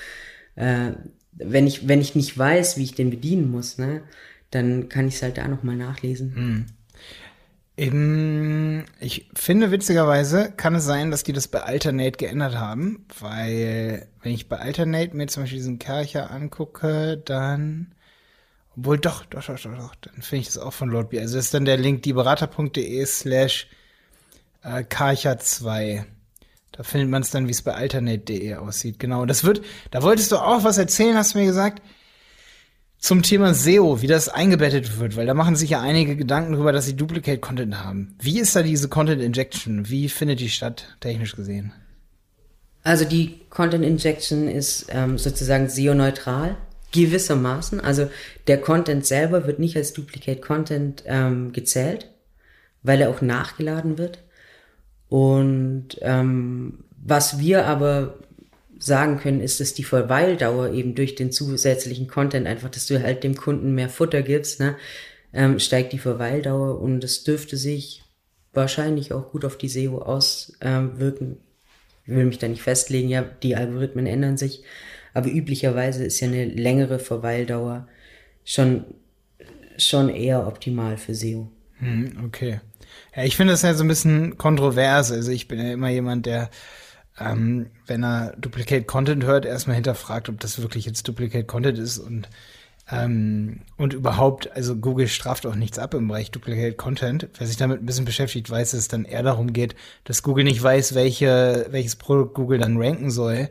äh, 0.56 0.92
wenn 1.32 1.66
ich, 1.66 1.86
wenn 1.86 2.00
ich 2.00 2.14
nicht 2.14 2.36
weiß, 2.36 2.78
wie 2.78 2.84
ich 2.84 2.94
den 2.94 3.10
bedienen 3.10 3.50
muss, 3.50 3.78
ne, 3.78 4.02
dann 4.50 4.88
kann 4.88 5.08
ich 5.08 5.16
es 5.16 5.22
halt 5.22 5.36
da 5.38 5.46
nochmal 5.48 5.76
nachlesen. 5.76 6.34
Hm. 6.34 6.66
Eben, 7.76 8.84
ich 9.00 9.28
finde 9.34 9.72
witzigerweise 9.72 10.52
kann 10.56 10.76
es 10.76 10.84
sein, 10.84 11.10
dass 11.10 11.24
die 11.24 11.32
das 11.32 11.48
bei 11.48 11.60
Alternate 11.60 12.16
geändert 12.16 12.54
haben, 12.54 13.04
weil 13.18 14.06
wenn 14.22 14.32
ich 14.32 14.48
bei 14.48 14.58
Alternate 14.58 15.16
mir 15.16 15.26
zum 15.26 15.42
Beispiel 15.42 15.58
diesen 15.58 15.80
Kercher 15.80 16.30
angucke, 16.30 17.20
dann 17.24 17.93
obwohl 18.76 18.98
doch, 18.98 19.24
doch, 19.26 19.44
doch, 19.44 19.60
doch, 19.60 19.76
doch 19.76 19.94
dann 19.96 20.22
finde 20.22 20.40
ich 20.42 20.46
das 20.46 20.58
auch 20.58 20.72
von 20.72 20.88
Lord 20.88 21.10
B. 21.10 21.20
Also 21.20 21.38
ist 21.38 21.54
dann 21.54 21.64
der 21.64 21.76
Link 21.76 22.02
dieberater.de 22.02 23.04
slash 23.06 23.68
äh, 24.62 24.82
Karcher 24.84 25.38
2. 25.38 26.04
Da 26.72 26.82
findet 26.82 27.08
man 27.08 27.22
es 27.22 27.30
dann, 27.30 27.46
wie 27.46 27.52
es 27.52 27.62
bei 27.62 27.74
alternate.de 27.74 28.56
aussieht. 28.56 28.98
Genau. 28.98 29.26
Das 29.26 29.44
wird, 29.44 29.62
da 29.92 30.02
wolltest 30.02 30.32
du 30.32 30.38
auch 30.38 30.64
was 30.64 30.76
erzählen, 30.76 31.16
hast 31.16 31.34
du 31.34 31.38
mir 31.38 31.46
gesagt, 31.46 31.82
zum 32.98 33.22
Thema 33.22 33.52
SEO, 33.52 34.00
wie 34.00 34.06
das 34.06 34.30
eingebettet 34.30 34.98
wird, 34.98 35.14
weil 35.14 35.26
da 35.26 35.34
machen 35.34 35.56
sich 35.56 35.70
ja 35.70 35.82
einige 35.82 36.16
Gedanken 36.16 36.52
darüber, 36.52 36.72
dass 36.72 36.86
sie 36.86 36.96
Duplicate 36.96 37.38
Content 37.38 37.84
haben. 37.84 38.16
Wie 38.18 38.40
ist 38.40 38.56
da 38.56 38.62
diese 38.62 38.88
Content 38.88 39.20
Injection? 39.20 39.88
Wie 39.90 40.08
findet 40.08 40.40
die 40.40 40.48
statt, 40.48 40.96
technisch 41.00 41.36
gesehen? 41.36 41.72
Also 42.82 43.04
die 43.04 43.40
Content 43.50 43.84
Injection 43.84 44.48
ist 44.48 44.86
ähm, 44.88 45.18
sozusagen 45.18 45.68
SEO-neutral, 45.68 46.56
gewissermaßen. 46.94 47.80
Also 47.80 48.08
der 48.46 48.60
Content 48.60 49.04
selber 49.04 49.46
wird 49.46 49.58
nicht 49.58 49.76
als 49.76 49.92
Duplicate 49.92 50.40
Content 50.40 51.02
ähm, 51.06 51.52
gezählt, 51.52 52.08
weil 52.82 53.00
er 53.00 53.10
auch 53.10 53.20
nachgeladen 53.20 53.98
wird. 53.98 54.20
Und 55.08 55.98
ähm, 56.00 56.84
was 56.96 57.38
wir 57.38 57.66
aber 57.66 58.14
sagen 58.78 59.18
können, 59.18 59.40
ist, 59.40 59.60
dass 59.60 59.74
die 59.74 59.84
Verweildauer 59.84 60.70
eben 60.70 60.94
durch 60.94 61.14
den 61.14 61.32
zusätzlichen 61.32 62.06
Content 62.06 62.46
einfach, 62.46 62.70
dass 62.70 62.86
du 62.86 63.02
halt 63.02 63.24
dem 63.24 63.36
Kunden 63.36 63.74
mehr 63.74 63.88
Futter 63.88 64.22
gibst, 64.22 64.60
ne, 64.60 64.76
ähm, 65.32 65.58
steigt 65.58 65.92
die 65.92 65.98
Verweildauer 65.98 66.80
und 66.80 67.00
das 67.00 67.24
dürfte 67.24 67.56
sich 67.56 68.02
wahrscheinlich 68.52 69.12
auch 69.12 69.32
gut 69.32 69.44
auf 69.44 69.58
die 69.58 69.68
SEO 69.68 69.98
auswirken. 69.98 71.38
ich 72.06 72.14
will 72.14 72.24
mich 72.24 72.38
da 72.38 72.46
nicht 72.46 72.62
festlegen, 72.62 73.08
ja, 73.08 73.22
die 73.42 73.56
Algorithmen 73.56 74.06
ändern 74.06 74.36
sich, 74.36 74.62
aber 75.14 75.30
üblicherweise 75.30 76.04
ist 76.04 76.20
ja 76.20 76.28
eine 76.28 76.44
längere 76.44 76.98
Verweildauer 76.98 77.88
schon, 78.44 78.84
schon 79.78 80.08
eher 80.08 80.46
optimal 80.46 80.98
für 80.98 81.14
SEO. 81.14 81.48
Hm, 81.78 82.24
okay. 82.26 82.60
Ja, 83.16 83.24
ich 83.24 83.36
finde 83.36 83.52
das 83.52 83.62
ja 83.62 83.74
so 83.74 83.84
ein 83.84 83.88
bisschen 83.88 84.36
kontrovers. 84.36 85.10
Also 85.12 85.30
ich 85.30 85.48
bin 85.48 85.58
ja 85.58 85.72
immer 85.72 85.88
jemand, 85.88 86.26
der, 86.26 86.50
ähm, 87.18 87.70
wenn 87.86 88.04
er 88.04 88.34
Duplicate 88.36 88.84
Content 88.84 89.24
hört, 89.24 89.46
erstmal 89.46 89.76
hinterfragt, 89.76 90.28
ob 90.28 90.40
das 90.40 90.60
wirklich 90.60 90.84
jetzt 90.84 91.06
Duplicate 91.08 91.46
Content 91.46 91.78
ist 91.78 91.98
und 91.98 92.28
ähm, 92.90 93.60
und 93.78 93.94
überhaupt, 93.94 94.52
also 94.54 94.76
Google 94.76 95.08
straft 95.08 95.46
auch 95.46 95.54
nichts 95.54 95.78
ab 95.78 95.94
im 95.94 96.08
Bereich 96.08 96.30
Duplicate 96.30 96.76
Content. 96.76 97.28
Wer 97.38 97.46
sich 97.46 97.56
damit 97.56 97.80
ein 97.80 97.86
bisschen 97.86 98.04
beschäftigt, 98.04 98.50
weiß, 98.50 98.72
dass 98.72 98.80
es 98.80 98.88
dann 98.88 99.06
eher 99.06 99.22
darum 99.22 99.54
geht, 99.54 99.74
dass 100.04 100.22
Google 100.22 100.44
nicht 100.44 100.62
weiß, 100.62 100.94
welche, 100.94 101.66
welches 101.70 101.96
Produkt 101.96 102.34
Google 102.34 102.58
dann 102.58 102.76
ranken 102.76 103.10
soll. 103.10 103.48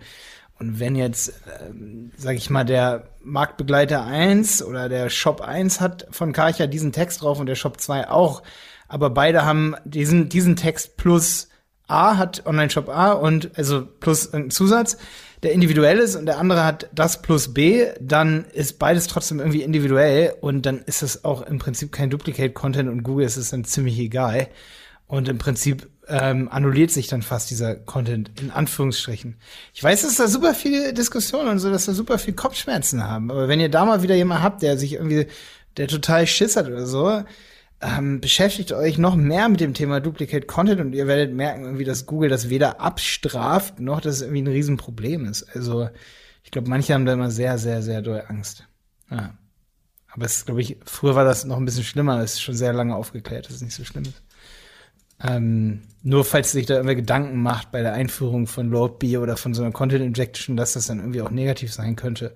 Und 0.64 0.80
wenn 0.80 0.96
jetzt, 0.96 1.34
ähm, 1.68 2.12
sag 2.16 2.38
ich 2.38 2.50
mal, 2.50 2.64
der 2.64 3.10
Marktbegleiter 3.22 4.06
1 4.06 4.64
oder 4.64 4.88
der 4.88 5.10
Shop 5.10 5.42
1 5.42 5.82
hat 5.82 6.08
von 6.10 6.32
Karcher 6.32 6.68
diesen 6.68 6.94
Text 6.94 7.22
drauf 7.22 7.40
und 7.42 7.48
der 7.48 7.56
Shop 7.56 7.82
2 7.82 8.10
auch, 8.10 8.44
aber 8.88 9.10
beide 9.10 9.44
haben 9.44 9.76
diesen, 9.84 10.30
diesen 10.30 10.56
Text 10.56 10.96
plus 10.96 11.50
A 11.88 12.16
hat 12.16 12.46
Online-Shop 12.46 12.88
A 12.88 13.12
und 13.12 13.52
also 13.58 13.86
plus 13.86 14.34
ein 14.34 14.52
Zusatz, 14.52 14.98
der 15.44 15.52
individuell 15.52 16.00
ist 16.00 16.16
und 16.16 16.28
der 16.28 16.38
andere 16.38 16.64
hat 16.64 16.90
das 16.96 17.22
plus 17.22 17.54
B, 17.54 17.88
dann 18.00 18.46
ist 18.54 18.80
beides 18.80 19.08
trotzdem 19.08 19.40
irgendwie 19.40 19.64
individuell 19.64 20.34
und 20.40 20.66
dann 20.66 20.80
ist 20.80 21.04
es 21.04 21.26
auch 21.26 21.42
im 21.42 21.60
Prinzip 21.60 21.92
kein 21.92 22.10
Duplicate-Content 22.10 22.90
und 22.90 23.04
Google 23.04 23.26
ist 23.26 23.36
es 23.36 23.50
dann 23.50 23.66
ziemlich 23.66 24.00
egal. 24.00 24.48
Und 25.08 25.28
im 25.28 25.38
Prinzip 25.38 25.90
ähm, 26.08 26.50
annulliert 26.50 26.92
sich 26.92 27.08
dann 27.08 27.22
fast 27.22 27.50
dieser 27.50 27.76
Content 27.76 28.32
in 28.42 28.52
Anführungsstrichen. 28.52 29.38
Ich 29.74 29.84
weiß, 29.84 30.02
dass 30.02 30.16
da 30.16 30.28
super 30.28 30.54
viele 30.54 30.94
Diskussionen 30.94 31.50
und 31.50 31.60
so, 31.60 31.70
dass 31.70 31.86
da 31.86 31.94
super 31.94 32.20
viel 32.20 32.34
Kopfschmerzen 32.34 33.04
haben. 33.04 33.32
Aber 33.32 33.48
wenn 33.48 33.60
ihr 33.60 33.70
da 33.70 33.86
mal 33.86 34.04
wieder 34.04 34.16
jemand 34.16 34.44
habt, 34.44 34.62
der 34.62 34.78
sich 34.78 34.94
irgendwie, 34.94 35.28
der 35.78 35.88
total 35.88 36.28
Schiss 36.28 36.56
hat 36.56 36.68
oder 36.68 36.86
so, 36.86 37.24
ähm, 37.82 38.22
beschäftigt 38.22 38.72
euch 38.72 38.98
noch 38.98 39.16
mehr 39.16 39.50
mit 39.50 39.60
dem 39.60 39.74
Thema 39.74 40.00
Duplicate 40.00 40.48
Content 40.48 40.82
und 40.82 40.94
ihr 40.94 41.08
werdet 41.08 41.34
merken, 41.34 41.64
irgendwie, 41.64 41.84
dass 41.84 42.06
Google 42.06 42.30
das 42.30 42.50
weder 42.50 42.80
abstraft, 42.80 43.80
noch 43.80 44.02
dass 44.02 44.16
es 44.16 44.22
irgendwie 44.22 44.42
ein 44.42 44.48
Riesenproblem 44.48 45.26
ist. 45.26 45.44
Also, 45.56 45.90
ich 46.44 46.52
glaube, 46.52 46.70
manche 46.70 46.94
haben 46.94 47.06
da 47.06 47.14
immer 47.14 47.32
sehr, 47.32 47.58
sehr, 47.58 47.82
sehr 47.82 48.02
doll 48.02 48.24
Angst. 48.28 48.66
Ja. 49.10 49.38
Aber 50.10 50.26
es 50.26 50.46
glaube 50.46 50.62
ich, 50.62 50.78
früher 50.86 51.16
war 51.16 51.26
das 51.26 51.44
noch 51.44 51.58
ein 51.58 51.66
bisschen 51.66 51.84
schlimmer, 51.84 52.22
es 52.22 52.34
ist 52.34 52.42
schon 52.42 52.56
sehr 52.56 52.72
lange 52.72 52.96
aufgeklärt, 52.96 53.48
dass 53.48 53.56
es 53.56 53.62
nicht 53.62 53.74
so 53.74 53.84
schlimm 53.84 54.04
ist. 54.04 54.22
Ähm, 55.24 55.82
nur 56.02 56.26
falls 56.26 56.52
sich 56.52 56.66
da 56.66 56.76
irgendwie 56.76 56.96
Gedanken 56.96 57.42
macht 57.42 57.72
bei 57.72 57.82
der 57.82 57.94
Einführung 57.94 58.46
von 58.46 58.70
Lord 58.70 59.00
B 59.00 59.18
oder 59.18 59.38
von 59.38 59.54
so 59.54 59.64
einer 59.64 59.72
Content 59.72 60.04
Injection, 60.04 60.58
dass 60.58 60.74
das 60.74 60.88
dann 60.88 61.00
irgendwie 61.00 61.22
auch 61.22 61.32
negativ 61.32 61.74
sein 61.74 61.96
könnte. 61.96 62.34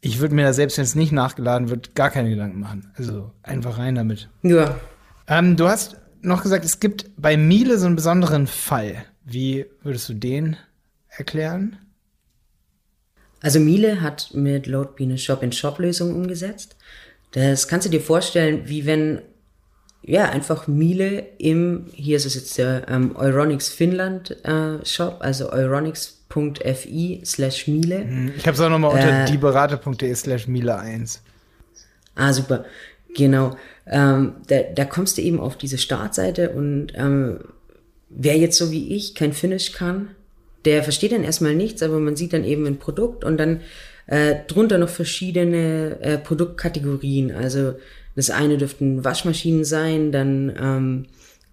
Ich 0.00 0.18
würde 0.18 0.34
mir 0.34 0.44
da 0.44 0.52
selbst, 0.52 0.78
wenn 0.78 0.84
es 0.84 0.94
nicht 0.94 1.12
nachgeladen 1.12 1.68
wird, 1.68 1.94
gar 1.94 2.10
keine 2.10 2.30
Gedanken 2.30 2.58
machen. 2.58 2.90
Also 2.96 3.32
einfach 3.42 3.78
rein 3.78 3.94
damit. 3.94 4.30
Ja. 4.42 4.80
Ähm, 5.28 5.56
du 5.56 5.68
hast 5.68 5.96
noch 6.22 6.42
gesagt, 6.42 6.64
es 6.64 6.80
gibt 6.80 7.10
bei 7.16 7.36
Miele 7.36 7.78
so 7.78 7.86
einen 7.86 7.96
besonderen 7.96 8.46
Fall. 8.46 9.04
Wie 9.24 9.66
würdest 9.82 10.08
du 10.08 10.14
den 10.14 10.56
erklären? 11.08 11.76
Also 13.40 13.60
Miele 13.60 14.00
hat 14.00 14.30
mit 14.32 14.66
Loadbean 14.66 15.10
eine 15.10 15.18
Shop-in-Shop-Lösung 15.18 16.14
umgesetzt. 16.14 16.76
Das 17.32 17.68
kannst 17.68 17.86
du 17.86 17.90
dir 17.90 18.00
vorstellen, 18.00 18.62
wie 18.66 18.86
wenn 18.86 19.22
ja 20.02 20.30
einfach 20.30 20.66
Miele 20.66 21.24
im, 21.38 21.86
hier 21.92 22.16
ist 22.16 22.26
es 22.26 22.34
jetzt 22.34 22.58
der 22.58 22.88
ähm, 22.88 23.16
Euronics 23.16 23.68
Finnland 23.68 24.36
äh, 24.44 24.84
Shop, 24.84 25.18
also 25.20 25.50
Euronics 25.50 26.22
berater.fi 26.32 27.20
slash 27.24 27.68
Miele. 27.68 28.04
Mhm. 28.04 28.32
Ich 28.36 28.46
habe 28.46 28.54
es 28.54 28.60
auch 28.60 28.70
nochmal 28.70 28.92
unter 28.92 29.24
äh, 29.24 29.26
dieberater.de 29.26 30.14
slash 30.14 30.48
Miele 30.48 30.78
1. 30.78 31.22
Ah, 32.14 32.32
super. 32.32 32.64
Genau. 33.14 33.56
Ähm, 33.86 34.36
da, 34.46 34.60
da 34.74 34.84
kommst 34.84 35.18
du 35.18 35.22
eben 35.22 35.40
auf 35.40 35.56
diese 35.56 35.78
Startseite 35.78 36.50
und 36.50 36.92
ähm, 36.94 37.40
wer 38.08 38.36
jetzt 38.38 38.58
so 38.58 38.70
wie 38.70 38.94
ich 38.94 39.14
kein 39.14 39.32
Finnisch 39.32 39.72
kann, 39.72 40.10
der 40.64 40.82
versteht 40.82 41.12
dann 41.12 41.24
erstmal 41.24 41.54
nichts, 41.54 41.82
aber 41.82 41.98
man 41.98 42.16
sieht 42.16 42.32
dann 42.32 42.44
eben 42.44 42.66
ein 42.66 42.78
Produkt 42.78 43.24
und 43.24 43.38
dann 43.38 43.60
äh, 44.06 44.36
drunter 44.46 44.78
noch 44.78 44.88
verschiedene 44.88 45.98
äh, 46.00 46.18
Produktkategorien. 46.18 47.32
Also 47.32 47.74
das 48.14 48.30
eine 48.30 48.58
dürften 48.58 49.04
Waschmaschinen 49.04 49.64
sein, 49.64 50.12
dann 50.12 50.52
ähm, 50.60 51.06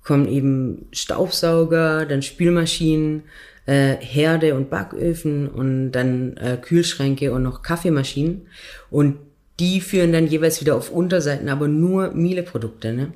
kommen 0.04 0.28
eben 0.28 0.88
Staubsauger, 0.92 2.06
dann 2.06 2.22
Spülmaschinen, 2.22 3.24
äh, 3.66 3.96
Herde 4.00 4.56
und 4.56 4.70
Backöfen 4.70 5.48
und 5.48 5.92
dann 5.92 6.36
äh, 6.38 6.58
Kühlschränke 6.62 7.32
und 7.32 7.44
noch 7.44 7.62
Kaffeemaschinen. 7.62 8.48
Und 8.90 9.18
die 9.60 9.82
führen 9.82 10.14
dann 10.14 10.28
jeweils 10.28 10.62
wieder 10.62 10.76
auf 10.76 10.92
Unterseiten, 10.92 11.50
aber 11.50 11.68
nur 11.68 12.12
Miele-Produkte. 12.14 12.94
Ne? 12.94 13.14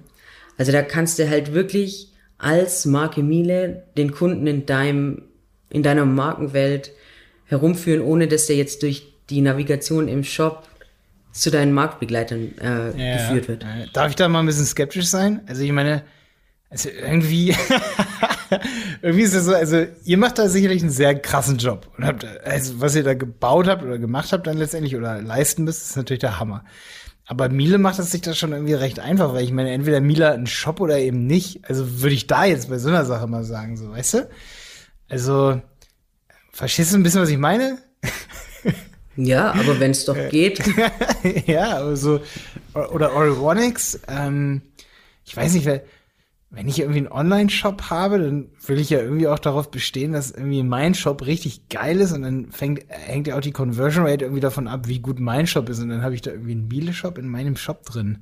Also 0.58 0.72
da 0.72 0.82
kannst 0.82 1.18
du 1.20 1.30
halt 1.30 1.54
wirklich 1.54 2.10
als 2.38 2.86
Marke 2.86 3.24
Miele 3.24 3.84
den 3.98 4.12
Kunden 4.12 4.46
in 4.48 4.66
deinem, 4.66 5.24
in 5.70 5.84
deiner 5.84 6.06
Markenwelt 6.06 6.91
herumführen, 7.46 8.02
ohne 8.02 8.28
dass 8.28 8.48
der 8.48 8.58
jetzt 8.58 8.84
durch 8.84 9.08
die 9.30 9.41
Navigation 9.41 10.08
im 10.08 10.24
Shop 10.24 10.68
zu 11.34 11.50
deinen 11.50 11.74
Marktbegleitern 11.74 12.58
äh, 12.60 12.98
ja, 12.98 13.18
geführt 13.18 13.48
wird. 13.48 13.66
Darf 13.94 14.10
ich 14.10 14.16
da 14.16 14.30
mal 14.30 14.40
ein 14.40 14.46
bisschen 14.46 14.66
skeptisch 14.66 15.08
sein? 15.08 15.42
Also 15.48 15.64
ich 15.64 15.72
meine, 15.72 16.04
also 16.70 16.90
irgendwie, 16.90 17.56
irgendwie 19.02 19.24
ist 19.24 19.34
es 19.34 19.46
so, 19.46 19.54
also 19.54 19.86
ihr 20.06 20.18
macht 20.18 20.38
da 20.38 20.48
sicherlich 20.48 20.84
einen 20.84 20.92
sehr 20.92 21.20
krassen 21.20 21.58
Job. 21.58 21.92
Und 21.98 22.06
habt, 22.06 22.26
also 22.46 22.80
was 22.80 22.96
ihr 22.96 23.04
da 23.04 23.16
gebaut 23.16 23.68
habt 23.68 23.84
oder 23.84 23.98
gemacht 23.98 24.32
habt 24.32 24.46
dann 24.46 24.58
letztendlich 24.58 24.96
oder 24.96 25.22
leisten 25.22 25.64
müsst, 25.64 25.82
ist 25.82 25.98
natürlich 25.98 26.22
der 26.22 26.40
Hammer. 26.40 26.64
Aber 27.26 27.50
Miele 27.50 27.80
macht 27.80 28.00
es 28.00 28.12
sich 28.12 28.22
da 28.22 28.34
schon 28.36 28.52
irgendwie 28.52 28.74
recht 28.74 29.00
einfach, 29.00 29.34
weil 29.34 29.44
ich 29.44 29.52
meine, 29.52 29.72
entweder 29.72 30.02
Miele 30.02 30.28
hat 30.28 30.34
einen 30.36 30.48
Shop 30.48 30.82
oder 30.82 31.00
eben 31.00 31.26
nicht. 31.26 31.68
Also 31.68 32.02
würde 32.02 32.16
ich 32.16 32.28
da 32.28 32.46
jetzt 32.46 32.70
bei 32.70 32.78
so 32.78 32.90
einer 32.90 33.06
Sache 33.06 33.28
mal 33.28 33.44
sagen, 33.44 33.76
so, 33.76 33.92
weißt 33.92 34.14
du? 34.16 34.30
Also, 35.10 35.62
verstehst 36.52 36.94
du 36.94 36.98
ein 36.98 37.04
bisschen, 37.04 37.22
was 37.22 37.30
ich 37.30 37.38
meine? 37.38 37.80
Ja, 39.16 39.51
aber 39.53 39.80
wenn 39.80 39.91
es 39.91 40.05
doch 40.05 40.18
geht. 40.30 40.59
ja, 41.45 41.78
aber 41.80 41.95
so, 41.95 42.20
oder 42.74 43.14
Orgonix, 43.14 43.99
ähm, 44.07 44.61
ich 45.26 45.38
weiß 45.38 45.53
nicht, 45.53 45.68
wenn 46.49 46.68
ich 46.68 46.80
irgendwie 46.80 46.99
einen 46.99 47.11
Online-Shop 47.11 47.89
habe, 47.89 48.20
dann 48.20 48.49
will 48.68 48.80
ich 48.80 48.91
ja 48.91 48.99
irgendwie 48.99 49.28
auch 49.28 49.39
darauf 49.39 49.72
bestehen, 49.72 50.14
dass 50.14 50.30
irgendwie 50.32 50.61
mein 50.61 50.93
Shop 50.93 51.26
richtig 51.26 51.70
geil 51.70 51.99
ist 51.99 52.11
und 52.11 52.22
dann 52.22 52.51
fängt, 52.51 52.86
hängt 52.89 53.28
ja 53.28 53.36
auch 53.38 53.41
die 53.41 53.51
Conversion 53.51 54.05
Rate 54.05 54.26
irgendwie 54.26 54.41
davon 54.41 54.68
ab, 54.68 54.88
wie 54.88 54.99
gut 54.99 55.20
mein 55.20 55.47
Shop 55.47 55.68
ist 55.70 55.80
und 55.80 55.89
dann 55.89 56.03
habe 56.03 56.14
ich 56.14 56.22
da 56.22 56.32
irgendwie 56.32 56.51
einen 56.51 56.68
Miele-Shop 56.68 57.18
in 57.18 57.28
meinem 57.28 57.55
Shop 57.55 57.84
drin. 57.86 58.20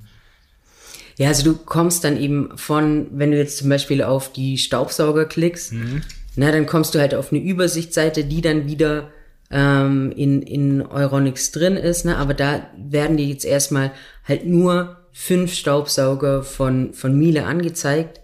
Ja, 1.18 1.28
also 1.28 1.44
du 1.44 1.58
kommst 1.58 2.04
dann 2.04 2.16
eben 2.16 2.56
von, 2.56 3.08
wenn 3.12 3.32
du 3.32 3.36
jetzt 3.36 3.58
zum 3.58 3.68
Beispiel 3.68 4.02
auf 4.02 4.32
die 4.32 4.56
Staubsauger 4.56 5.26
klickst, 5.26 5.74
mhm. 5.74 6.02
na, 6.36 6.50
dann 6.50 6.64
kommst 6.64 6.94
du 6.94 7.00
halt 7.00 7.14
auf 7.14 7.32
eine 7.32 7.42
Übersichtsseite, 7.42 8.24
die 8.24 8.40
dann 8.40 8.66
wieder 8.66 9.10
ähm, 9.52 10.12
in, 10.16 10.42
in 10.42 10.82
Euronics 10.82 11.52
drin 11.52 11.76
ist, 11.76 12.04
ne? 12.04 12.16
aber 12.16 12.34
da 12.34 12.66
werden 12.76 13.16
dir 13.16 13.26
jetzt 13.26 13.44
erstmal 13.44 13.92
halt 14.24 14.46
nur 14.46 14.96
fünf 15.12 15.52
Staubsauger 15.52 16.42
von, 16.42 16.94
von 16.94 17.16
Miele 17.18 17.44
angezeigt 17.44 18.20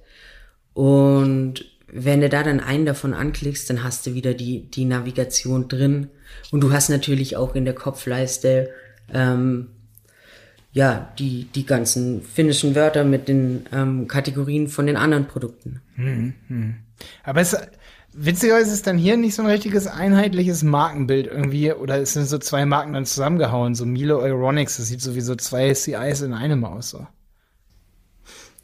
und 0.72 1.64
wenn 1.90 2.20
du 2.20 2.28
da 2.28 2.42
dann 2.42 2.60
einen 2.60 2.86
davon 2.86 3.14
anklickst, 3.14 3.68
dann 3.70 3.84
hast 3.84 4.06
du 4.06 4.14
wieder 4.14 4.34
die, 4.34 4.70
die 4.70 4.84
Navigation 4.84 5.68
drin 5.68 6.08
und 6.50 6.60
du 6.62 6.72
hast 6.72 6.88
natürlich 6.88 7.36
auch 7.36 7.54
in 7.54 7.64
der 7.64 7.74
Kopfleiste 7.74 8.70
ähm, 9.12 9.68
ja, 10.72 11.12
die, 11.18 11.44
die 11.44 11.66
ganzen 11.66 12.22
finnischen 12.22 12.74
Wörter 12.74 13.04
mit 13.04 13.28
den 13.28 13.66
ähm, 13.72 14.06
Kategorien 14.06 14.68
von 14.68 14.86
den 14.86 14.96
anderen 14.96 15.26
Produkten. 15.26 15.80
Hm, 15.94 16.34
hm. 16.48 16.74
Aber 17.24 17.40
es, 17.40 17.56
witzigerweise 18.20 18.72
ist 18.72 18.86
dann 18.86 18.98
hier 18.98 19.16
nicht 19.16 19.34
so 19.34 19.42
ein 19.42 19.48
richtiges 19.48 19.86
einheitliches 19.86 20.62
Markenbild 20.62 21.26
irgendwie, 21.26 21.72
oder 21.72 22.00
es 22.00 22.14
sind 22.14 22.26
so 22.26 22.38
zwei 22.38 22.66
Marken 22.66 22.92
dann 22.92 23.06
zusammengehauen, 23.06 23.74
so 23.74 23.86
Miele 23.86 24.18
Euronics, 24.18 24.76
das 24.76 24.88
sieht 24.88 25.00
so 25.00 25.14
wie 25.14 25.20
so 25.20 25.34
zwei 25.36 25.72
CIs 25.72 26.22
in 26.22 26.32
einem 26.32 26.64
aus, 26.64 26.90
so. 26.90 27.06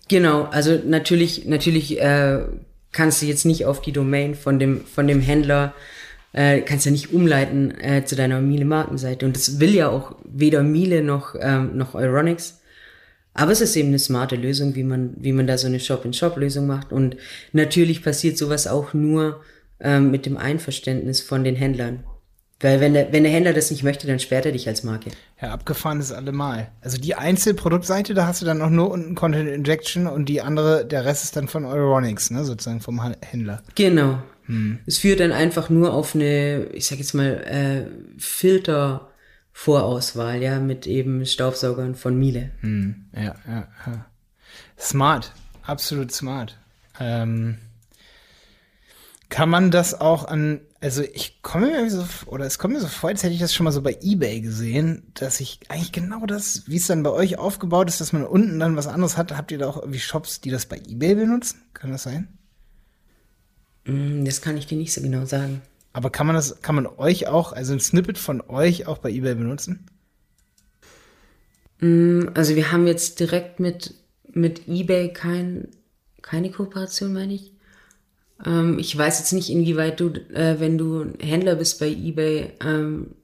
Genau, 0.09 0.45
also 0.45 0.79
natürlich, 0.85 1.47
natürlich 1.47 2.01
äh, 2.01 2.41
kannst 2.93 3.23
du 3.23 3.27
jetzt 3.27 3.47
nicht 3.47 3.65
auf 3.65 3.81
die 3.81 3.93
Domain 3.93 4.35
von 4.35 4.59
dem, 4.59 4.85
von 4.85 5.07
dem 5.07 5.21
Händler 5.21 5.73
äh, 6.35 6.61
kannst 6.61 6.85
ja 6.85 6.93
nicht 6.93 7.13
umleiten 7.13 7.71
äh, 7.81 8.05
zu 8.05 8.17
deiner 8.17 8.41
Miele-Markenseite. 8.41 9.25
Und 9.25 9.37
das 9.37 9.61
will 9.61 9.75
ja 9.75 9.89
auch 9.89 10.17
weder 10.25 10.63
Miele 10.63 11.03
noch, 11.03 11.37
ähm, 11.41 11.77
noch 11.77 11.95
Euronics. 11.95 12.61
Aber 13.35 13.53
es 13.53 13.61
ist 13.61 13.77
eben 13.77 13.89
eine 13.89 13.99
smarte 13.99 14.37
Lösung, 14.37 14.75
wie 14.75 14.85
man, 14.85 15.15
wie 15.17 15.33
man 15.33 15.47
da 15.47 15.59
so 15.59 15.67
eine 15.67 15.81
Shop-in-Shop-Lösung 15.81 16.67
macht. 16.67 16.93
Und 16.93 17.17
natürlich 17.53 18.03
passiert 18.03 18.39
sowas 18.39 18.67
auch 18.67 18.95
nur 18.95 19.41
ähm, 19.81 20.11
mit 20.11 20.25
dem 20.25 20.37
Einverständnis 20.37 21.21
von 21.21 21.45
den 21.45 21.57
Händlern. 21.57 22.05
Weil 22.61 22.81
wenn 22.81 22.95
der, 22.95 23.13
wenn 23.13 23.25
der 23.25 23.33
Händler 23.33 23.53
das 23.53 23.71
nicht 23.71 23.83
möchte, 23.83 24.07
dann 24.07 24.21
sperrt 24.21 24.47
er 24.47 24.53
dich 24.53 24.69
als 24.69 24.85
Marke. 24.85 25.11
Ja, 25.43 25.51
abgefahren 25.51 26.01
ist 26.01 26.13
allemal. 26.13 26.71
Also 26.81 26.97
die 26.97 27.17
Einzelproduktseite, 27.17 28.15
da 28.15 28.27
hast 28.27 28.41
du 28.41 28.47
dann 28.47 28.63
auch 28.63 28.71
nur 28.71 28.91
unten 28.91 29.17
Content 29.17 29.51
Injection 29.51 30.07
und 30.07 30.29
die 30.29 30.41
andere, 30.41 30.87
der 30.87 31.05
Rest 31.05 31.25
ist 31.25 31.37
dann 31.37 31.49
von 31.49 31.65
Euronics, 31.65 32.31
ne, 32.31 32.45
sozusagen 32.45 32.81
vom 32.81 33.03
Händler. 33.03 33.63
Genau, 33.75 34.23
hm. 34.47 34.79
Es 34.87 34.99
führt 34.99 35.21
dann 35.21 35.33
einfach 35.33 35.71
nur 35.71 35.93
auf 35.93 36.15
eine, 36.15 36.67
ich 36.73 36.87
sag 36.87 36.99
jetzt 36.99 37.15
mal, 37.15 37.43
äh, 37.45 38.19
Filter-Vorauswahl, 39.55 40.43
ja, 40.43 40.59
mit 40.59 40.87
eben 40.87 41.25
Staubsaugern 41.25 41.95
von 41.95 42.19
Miele. 42.19 42.51
Hm. 42.61 43.07
Ja, 43.15 43.37
ja, 43.47 43.69
ja. 43.87 44.07
Smart, 44.79 45.33
absolut 45.63 46.13
smart. 46.13 46.59
Ähm, 47.01 47.59
kann 49.31 49.49
man 49.49 49.71
das 49.71 49.99
auch 49.99 50.27
an, 50.27 50.61
also 50.81 51.03
ich 51.03 51.41
komme 51.43 51.69
mir 51.69 51.91
so, 51.91 52.05
oder 52.27 52.45
es 52.45 52.59
kommt 52.59 52.75
mir 52.75 52.81
so 52.81 52.89
vor, 52.89 53.11
als 53.11 53.23
hätte 53.23 53.33
ich 53.33 53.41
das 53.41 53.55
schon 53.55 53.65
mal 53.65 53.73
so 53.73 53.81
bei 53.81 53.97
Ebay 54.03 54.41
gesehen, 54.41 55.11
dass 55.15 55.41
ich 55.41 55.61
eigentlich 55.69 55.93
genau 55.93 56.27
das, 56.27 56.65
wie 56.67 56.77
es 56.77 56.87
dann 56.89 57.03
bei 57.03 57.11
euch 57.11 57.39
aufgebaut 57.39 57.89
ist, 57.89 58.01
dass 58.01 58.13
man 58.13 58.25
unten 58.25 58.59
dann 58.59 58.77
was 58.77 58.89
anderes 58.89 59.17
hat, 59.17 59.33
habt 59.33 59.51
ihr 59.53 59.59
da 59.59 59.69
auch 59.69 59.79
irgendwie 59.79 60.01
Shops, 60.01 60.41
die 60.41 60.51
das 60.51 60.67
bei 60.67 60.81
Ebay 60.87 61.15
benutzen? 61.15 61.63
Kann 61.73 61.93
das 61.93 62.03
sein? 62.03 62.29
Mm, 63.85 64.25
das 64.25 64.43
kann 64.43 64.57
ich 64.57 64.67
dir 64.67 64.77
nicht 64.77 64.93
so 64.93 65.01
genau 65.01 65.25
sagen. 65.25 65.63
Aber 65.95 66.11
kann 66.11 66.27
man 66.27 66.35
das, 66.35 66.61
kann 66.61 66.75
man 66.75 66.87
euch 66.87 67.29
auch, 67.29 67.53
also 67.53 67.73
ein 67.73 67.81
Snippet 67.81 68.19
von 68.19 68.43
euch 68.43 68.87
auch 68.87 68.99
bei 68.99 69.11
eBay 69.11 69.37
benutzen? 69.37 69.87
Mm, 71.79 72.25
also 72.35 72.57
wir 72.57 72.73
haben 72.73 72.89
jetzt 72.89 73.21
direkt 73.21 73.61
mit, 73.61 73.95
mit 74.33 74.67
eBay 74.69 75.13
kein, 75.13 75.69
keine 76.21 76.51
Kooperation, 76.51 77.13
meine 77.13 77.35
ich. 77.35 77.53
Ähm, 78.45 78.79
ich 78.81 78.99
weiß 78.99 79.21
jetzt 79.21 79.33
nicht, 79.33 79.51
inwieweit 79.51 80.01
du, 80.01 80.09
äh, 80.35 80.59
wenn 80.59 80.79
du 80.79 81.13
Händler 81.21 81.55
bist 81.55 81.79
bei 81.79 81.89
eBay, 81.89 82.53
ähm, 82.61 83.15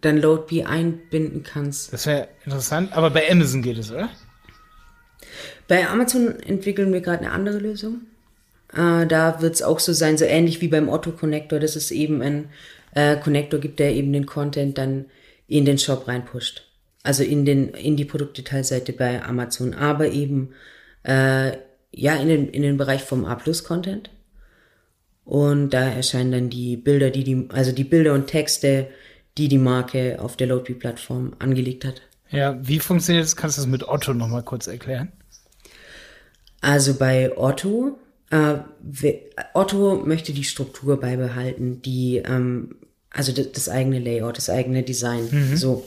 dann 0.00 0.18
LoadBee 0.18 0.64
einbinden 0.64 1.44
kannst. 1.44 1.92
Das 1.92 2.06
wäre 2.06 2.28
interessant, 2.44 2.92
aber 2.92 3.10
bei 3.10 3.30
Amazon 3.30 3.62
geht 3.62 3.78
es, 3.78 3.92
oder? 3.92 4.10
Bei 5.68 5.88
Amazon 5.88 6.40
entwickeln 6.40 6.92
wir 6.92 7.02
gerade 7.02 7.24
eine 7.24 7.30
andere 7.30 7.58
Lösung. 7.58 8.02
Äh, 8.72 9.06
da 9.06 9.40
wird 9.40 9.54
es 9.54 9.62
auch 9.62 9.80
so 9.80 9.92
sein, 9.92 10.18
so 10.18 10.24
ähnlich 10.24 10.60
wie 10.60 10.68
beim 10.68 10.88
Otto-Connector, 10.88 11.58
dass 11.58 11.76
es 11.76 11.90
eben 11.90 12.22
ein 12.22 12.50
äh, 12.94 13.16
Connector 13.16 13.60
gibt, 13.60 13.78
der 13.78 13.94
eben 13.94 14.12
den 14.12 14.26
Content 14.26 14.78
dann 14.78 15.06
in 15.46 15.64
den 15.64 15.78
Shop 15.78 16.06
reinpusht. 16.08 16.66
Also 17.02 17.22
in, 17.22 17.44
den, 17.44 17.70
in 17.70 17.96
die 17.96 18.04
Produktdetailseite 18.04 18.92
bei 18.92 19.22
Amazon, 19.22 19.74
aber 19.74 20.08
eben 20.08 20.50
äh, 21.02 21.52
ja 21.92 22.14
in 22.16 22.28
den, 22.28 22.48
in 22.48 22.62
den 22.62 22.76
Bereich 22.76 23.02
vom 23.02 23.24
A-Plus-Content. 23.24 24.10
Und 25.24 25.70
da 25.70 25.88
erscheinen 25.88 26.32
dann 26.32 26.50
die 26.50 26.76
Bilder, 26.76 27.10
die 27.10 27.24
die, 27.24 27.48
also 27.50 27.72
die 27.72 27.84
Bilder 27.84 28.14
und 28.14 28.26
Texte, 28.26 28.88
die 29.38 29.48
die 29.48 29.58
Marke 29.58 30.20
auf 30.20 30.36
der 30.36 30.48
Loadbee-Plattform 30.48 31.34
angelegt 31.38 31.84
hat. 31.84 32.02
Ja, 32.30 32.58
wie 32.60 32.80
funktioniert 32.80 33.24
das? 33.24 33.36
Kannst 33.36 33.56
du 33.56 33.62
das 33.62 33.70
mit 33.70 33.88
Otto 33.88 34.12
nochmal 34.12 34.42
kurz 34.42 34.66
erklären? 34.66 35.12
Also 36.60 36.94
bei 36.94 37.36
Otto 37.36 37.98
Otto 39.54 40.02
möchte 40.04 40.32
die 40.32 40.44
Struktur 40.44 41.00
beibehalten, 41.00 41.82
die, 41.82 42.18
ähm, 42.18 42.76
also 43.10 43.32
das, 43.32 43.68
eigene 43.68 43.98
Layout, 43.98 44.36
das 44.36 44.50
eigene 44.50 44.82
Design, 44.82 45.28
mhm. 45.30 45.56
so. 45.56 45.84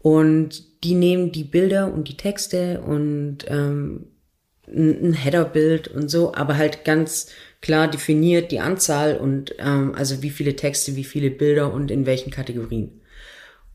Und 0.00 0.84
die 0.84 0.94
nehmen 0.94 1.32
die 1.32 1.44
Bilder 1.44 1.92
und 1.92 2.08
die 2.08 2.16
Texte 2.16 2.80
und 2.80 3.38
ähm, 3.48 4.06
ein 4.66 5.12
Header-Bild 5.12 5.88
und 5.88 6.10
so, 6.10 6.34
aber 6.34 6.56
halt 6.56 6.84
ganz 6.84 7.28
klar 7.60 7.88
definiert 7.88 8.50
die 8.50 8.60
Anzahl 8.60 9.16
und 9.16 9.54
ähm, 9.58 9.94
also 9.94 10.22
wie 10.22 10.30
viele 10.30 10.56
Texte, 10.56 10.96
wie 10.96 11.04
viele 11.04 11.30
Bilder 11.30 11.72
und 11.72 11.90
in 11.90 12.04
welchen 12.04 12.30
Kategorien. 12.30 13.00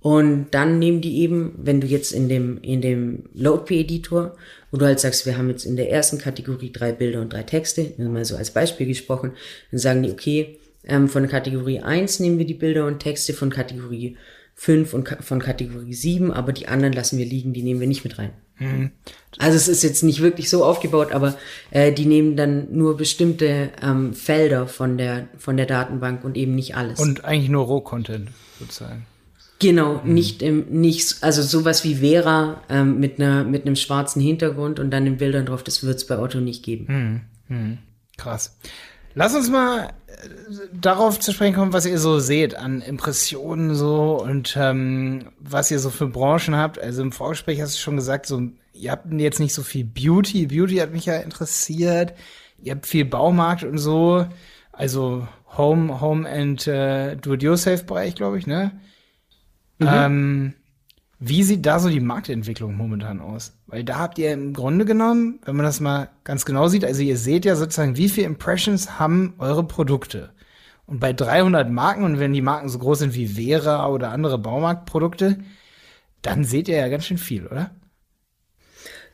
Und 0.01 0.47
dann 0.51 0.79
nehmen 0.79 1.01
die 1.01 1.19
eben, 1.19 1.53
wenn 1.57 1.81
du 1.81 1.87
jetzt 1.87 2.11
in 2.11 2.29
dem, 2.29 2.59
in 2.61 2.81
dem 2.81 3.23
LoadP-Editor, 3.33 4.35
wo 4.71 4.77
du 4.77 4.85
halt 4.85 4.99
sagst, 4.99 5.25
wir 5.25 5.37
haben 5.37 5.49
jetzt 5.49 5.65
in 5.65 5.75
der 5.75 5.91
ersten 5.91 6.17
Kategorie 6.17 6.71
drei 6.71 6.91
Bilder 6.91 7.21
und 7.21 7.33
drei 7.33 7.43
Texte, 7.43 7.93
mal 7.97 8.25
so 8.25 8.35
als 8.35 8.51
Beispiel 8.51 8.87
gesprochen, 8.87 9.33
dann 9.71 9.79
sagen 9.79 10.03
die, 10.03 10.11
okay, 10.11 10.59
ähm, 10.85 11.09
von 11.09 11.27
Kategorie 11.27 11.79
1 11.79 12.19
nehmen 12.19 12.37
wir 12.37 12.45
die 12.45 12.53
Bilder 12.53 12.85
und 12.85 12.99
Texte, 12.99 13.33
von 13.33 13.49
Kategorie 13.49 14.17
5 14.55 14.93
und 14.93 15.07
von 15.21 15.39
Kategorie 15.39 15.93
7, 15.93 16.31
aber 16.31 16.51
die 16.51 16.67
anderen 16.67 16.93
lassen 16.93 17.17
wir 17.17 17.25
liegen, 17.25 17.53
die 17.53 17.63
nehmen 17.63 17.79
wir 17.79 17.87
nicht 17.87 18.03
mit 18.03 18.17
rein. 18.17 18.31
Mhm. 18.59 18.91
Also 19.37 19.55
es 19.55 19.67
ist 19.67 19.83
jetzt 19.83 20.03
nicht 20.03 20.21
wirklich 20.21 20.49
so 20.49 20.65
aufgebaut, 20.65 21.13
aber 21.13 21.37
äh, 21.71 21.93
die 21.93 22.05
nehmen 22.05 22.35
dann 22.35 22.67
nur 22.71 22.97
bestimmte 22.97 23.69
ähm, 23.81 24.13
Felder 24.13 24.67
von 24.67 24.97
der, 24.97 25.29
von 25.37 25.55
der 25.55 25.65
Datenbank 25.65 26.25
und 26.25 26.35
eben 26.35 26.55
nicht 26.55 26.75
alles. 26.75 26.99
Und 26.99 27.23
eigentlich 27.23 27.49
nur 27.49 27.65
Rohcontent 27.65 28.29
sozusagen. 28.59 29.05
Genau, 29.59 30.01
mhm. 30.03 30.13
nicht 30.13 30.41
im, 30.41 30.65
nicht, 30.69 31.17
also 31.21 31.41
sowas 31.41 31.83
wie 31.83 31.95
Vera 31.95 32.61
ähm, 32.69 32.99
mit 32.99 33.19
einer, 33.19 33.43
mit 33.43 33.65
einem 33.65 33.75
schwarzen 33.75 34.21
Hintergrund 34.21 34.79
und 34.79 34.89
dann 34.91 35.03
den 35.03 35.17
Bildern 35.17 35.45
drauf, 35.45 35.63
das 35.63 35.83
wird 35.83 35.97
es 35.97 36.07
bei 36.07 36.17
Otto 36.17 36.39
nicht 36.39 36.63
geben. 36.63 37.25
Mhm. 37.47 37.55
Mhm. 37.55 37.77
Krass. 38.17 38.57
Lass 39.15 39.35
uns 39.35 39.49
mal 39.49 39.89
äh, 40.07 40.29
darauf 40.73 41.19
zu 41.19 41.33
sprechen 41.33 41.55
kommen, 41.55 41.73
was 41.73 41.85
ihr 41.85 41.99
so 41.99 42.19
seht 42.19 42.55
an 42.55 42.81
Impressionen 42.81 43.75
so 43.75 44.21
und 44.23 44.55
ähm, 44.57 45.25
was 45.39 45.71
ihr 45.71 45.79
so 45.79 45.89
für 45.89 46.07
Branchen 46.07 46.55
habt. 46.55 46.79
Also 46.79 47.01
im 47.01 47.11
Vorgespräch 47.11 47.59
hast 47.61 47.75
du 47.75 47.79
schon 47.79 47.97
gesagt, 47.97 48.27
so 48.27 48.41
ihr 48.71 48.91
habt 48.91 49.11
jetzt 49.11 49.41
nicht 49.41 49.53
so 49.53 49.63
viel 49.63 49.83
Beauty. 49.83 50.47
Beauty 50.47 50.77
hat 50.77 50.93
mich 50.93 51.05
ja 51.05 51.17
interessiert. 51.17 52.13
Ihr 52.61 52.73
habt 52.73 52.87
viel 52.87 53.05
Baumarkt 53.05 53.63
und 53.63 53.77
so, 53.77 54.25
also 54.71 55.27
Home, 55.57 55.99
Home 55.99 56.29
and 56.29 56.65
äh, 56.67 57.15
Do-it-yourself-Bereich, 57.15 58.15
glaube 58.15 58.37
ich, 58.37 58.47
ne? 58.47 58.71
Mhm. 59.79 59.87
Ähm, 59.89 60.53
wie 61.19 61.43
sieht 61.43 61.65
da 61.65 61.79
so 61.79 61.89
die 61.89 61.99
Marktentwicklung 61.99 62.75
momentan 62.75 63.19
aus? 63.19 63.53
Weil 63.67 63.83
da 63.83 63.97
habt 63.97 64.17
ihr 64.19 64.31
im 64.31 64.53
Grunde 64.53 64.85
genommen, 64.85 65.39
wenn 65.43 65.55
man 65.55 65.65
das 65.65 65.81
mal 65.81 66.09
ganz 66.23 66.45
genau 66.45 66.69
sieht, 66.69 66.85
also 66.85 67.01
ihr 67.01 67.17
seht 67.17 67.43
ja 67.43 67.55
sozusagen, 67.55 67.97
wie 67.97 68.07
viele 68.07 68.27
Impressions 68.27 68.99
haben 68.99 69.33
eure 69.37 69.65
Produkte. 69.65 70.29
Und 70.85 70.99
bei 70.99 71.11
300 71.11 71.69
Marken, 71.69 72.03
und 72.03 72.19
wenn 72.19 72.33
die 72.33 72.41
Marken 72.41 72.69
so 72.69 72.79
groß 72.79 72.99
sind 72.99 73.15
wie 73.15 73.27
Vera 73.27 73.87
oder 73.89 74.11
andere 74.11 74.37
Baumarktprodukte, 74.37 75.39
dann 76.21 76.45
seht 76.45 76.67
ihr 76.67 76.77
ja 76.77 76.87
ganz 76.87 77.05
schön 77.05 77.17
viel, 77.17 77.47
oder? 77.47 77.71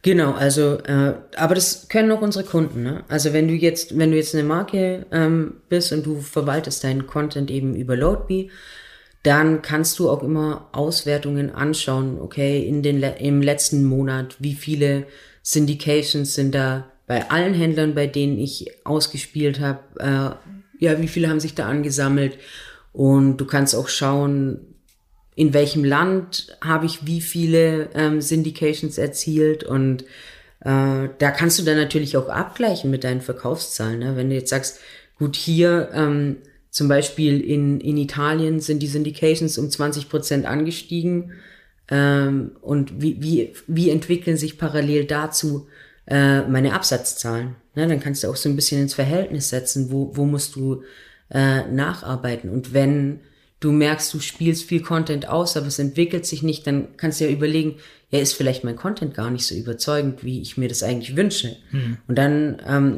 Genau, 0.01 0.33
also, 0.33 0.77
äh, 0.83 1.15
aber 1.35 1.55
das 1.55 1.87
können 1.89 2.11
auch 2.11 2.21
unsere 2.21 2.45
Kunden. 2.45 2.83
Ne? 2.83 3.03
Also 3.07 3.33
wenn 3.33 3.47
du 3.47 3.55
jetzt, 3.55 3.97
wenn 3.97 4.11
du 4.11 4.17
jetzt 4.17 4.35
eine 4.35 4.43
Marke 4.43 5.07
ähm, 5.11 5.55
bist 5.67 5.91
und 5.91 6.05
du 6.05 6.21
verwaltest 6.21 6.83
deinen 6.83 7.07
Content 7.07 7.49
eben 7.49 7.75
über 7.75 7.95
Loadbee, 7.95 8.51
dann 9.25 9.61
kannst 9.61 9.97
du 9.99 10.09
auch 10.09 10.23
immer 10.23 10.69
Auswertungen 10.71 11.49
anschauen, 11.49 12.19
okay, 12.21 12.65
in 12.65 12.83
den, 12.83 13.01
im 13.01 13.41
letzten 13.41 13.83
Monat, 13.83 14.35
wie 14.39 14.53
viele 14.53 15.07
Syndications 15.41 16.33
sind 16.35 16.53
da 16.53 16.91
bei 17.07 17.29
allen 17.29 17.53
Händlern, 17.53 17.95
bei 17.95 18.07
denen 18.07 18.37
ich 18.37 18.71
ausgespielt 18.83 19.59
habe, 19.59 19.79
äh, 19.99 20.83
ja, 20.83 21.01
wie 21.01 21.07
viele 21.07 21.29
haben 21.29 21.39
sich 21.39 21.55
da 21.55 21.67
angesammelt 21.67 22.37
und 22.93 23.37
du 23.37 23.45
kannst 23.45 23.75
auch 23.75 23.87
schauen, 23.87 24.59
in 25.35 25.53
welchem 25.53 25.83
Land 25.83 26.57
habe 26.61 26.85
ich 26.85 27.05
wie 27.05 27.21
viele 27.21 27.89
ähm, 27.93 28.21
Syndications 28.21 28.97
erzielt 28.97 29.63
und 29.63 30.03
äh, 30.61 31.09
da 31.17 31.31
kannst 31.31 31.59
du 31.59 31.63
dann 31.63 31.77
natürlich 31.77 32.15
auch 32.17 32.29
abgleichen 32.29 32.89
mit 32.89 33.03
deinen 33.03 33.21
Verkaufszahlen. 33.21 33.99
Ne? 33.99 34.15
Wenn 34.15 34.29
du 34.29 34.35
jetzt 34.35 34.49
sagst, 34.49 34.79
gut, 35.17 35.35
hier 35.35 35.89
ähm, 35.93 36.37
zum 36.75 36.89
Beispiel 36.89 37.39
in, 37.39 37.79
in 37.79 37.95
Italien 37.95 38.59
sind 38.59 38.83
die 38.83 38.87
Syndications 38.87 39.57
um 39.57 39.69
20 39.69 40.09
Prozent 40.09 40.45
angestiegen. 40.45 41.31
Ähm, 41.89 42.51
und 42.59 43.01
wie, 43.01 43.15
wie, 43.21 43.53
wie 43.65 43.89
entwickeln 43.89 44.35
sich 44.35 44.57
parallel 44.57 45.05
dazu 45.05 45.69
äh, 46.05 46.41
meine 46.41 46.73
Absatzzahlen? 46.73 47.55
Ne, 47.75 47.87
dann 47.87 48.01
kannst 48.01 48.25
du 48.25 48.27
auch 48.27 48.35
so 48.35 48.49
ein 48.49 48.57
bisschen 48.57 48.81
ins 48.81 48.93
Verhältnis 48.93 49.47
setzen, 49.47 49.89
wo, 49.89 50.17
wo 50.17 50.25
musst 50.25 50.57
du 50.57 50.83
äh, 51.31 51.63
nacharbeiten. 51.63 52.49
Und 52.49 52.73
wenn 52.73 53.21
du 53.61 53.71
merkst, 53.71 54.13
du 54.13 54.19
spielst 54.19 54.65
viel 54.65 54.81
Content 54.81 55.29
aus, 55.29 55.55
aber 55.55 55.67
es 55.67 55.79
entwickelt 55.79 56.25
sich 56.25 56.43
nicht, 56.43 56.67
dann 56.67 56.97
kannst 56.97 57.21
du 57.21 57.23
ja 57.23 57.31
überlegen, 57.31 57.75
ja, 58.09 58.19
ist 58.19 58.33
vielleicht 58.33 58.65
mein 58.65 58.75
Content 58.75 59.13
gar 59.13 59.31
nicht 59.31 59.45
so 59.45 59.55
überzeugend, 59.55 60.25
wie 60.25 60.41
ich 60.41 60.57
mir 60.57 60.67
das 60.67 60.83
eigentlich 60.83 61.15
wünsche. 61.15 61.55
Mhm. 61.71 61.99
Und 62.05 62.17
dann, 62.17 62.61
ähm, 62.67 62.97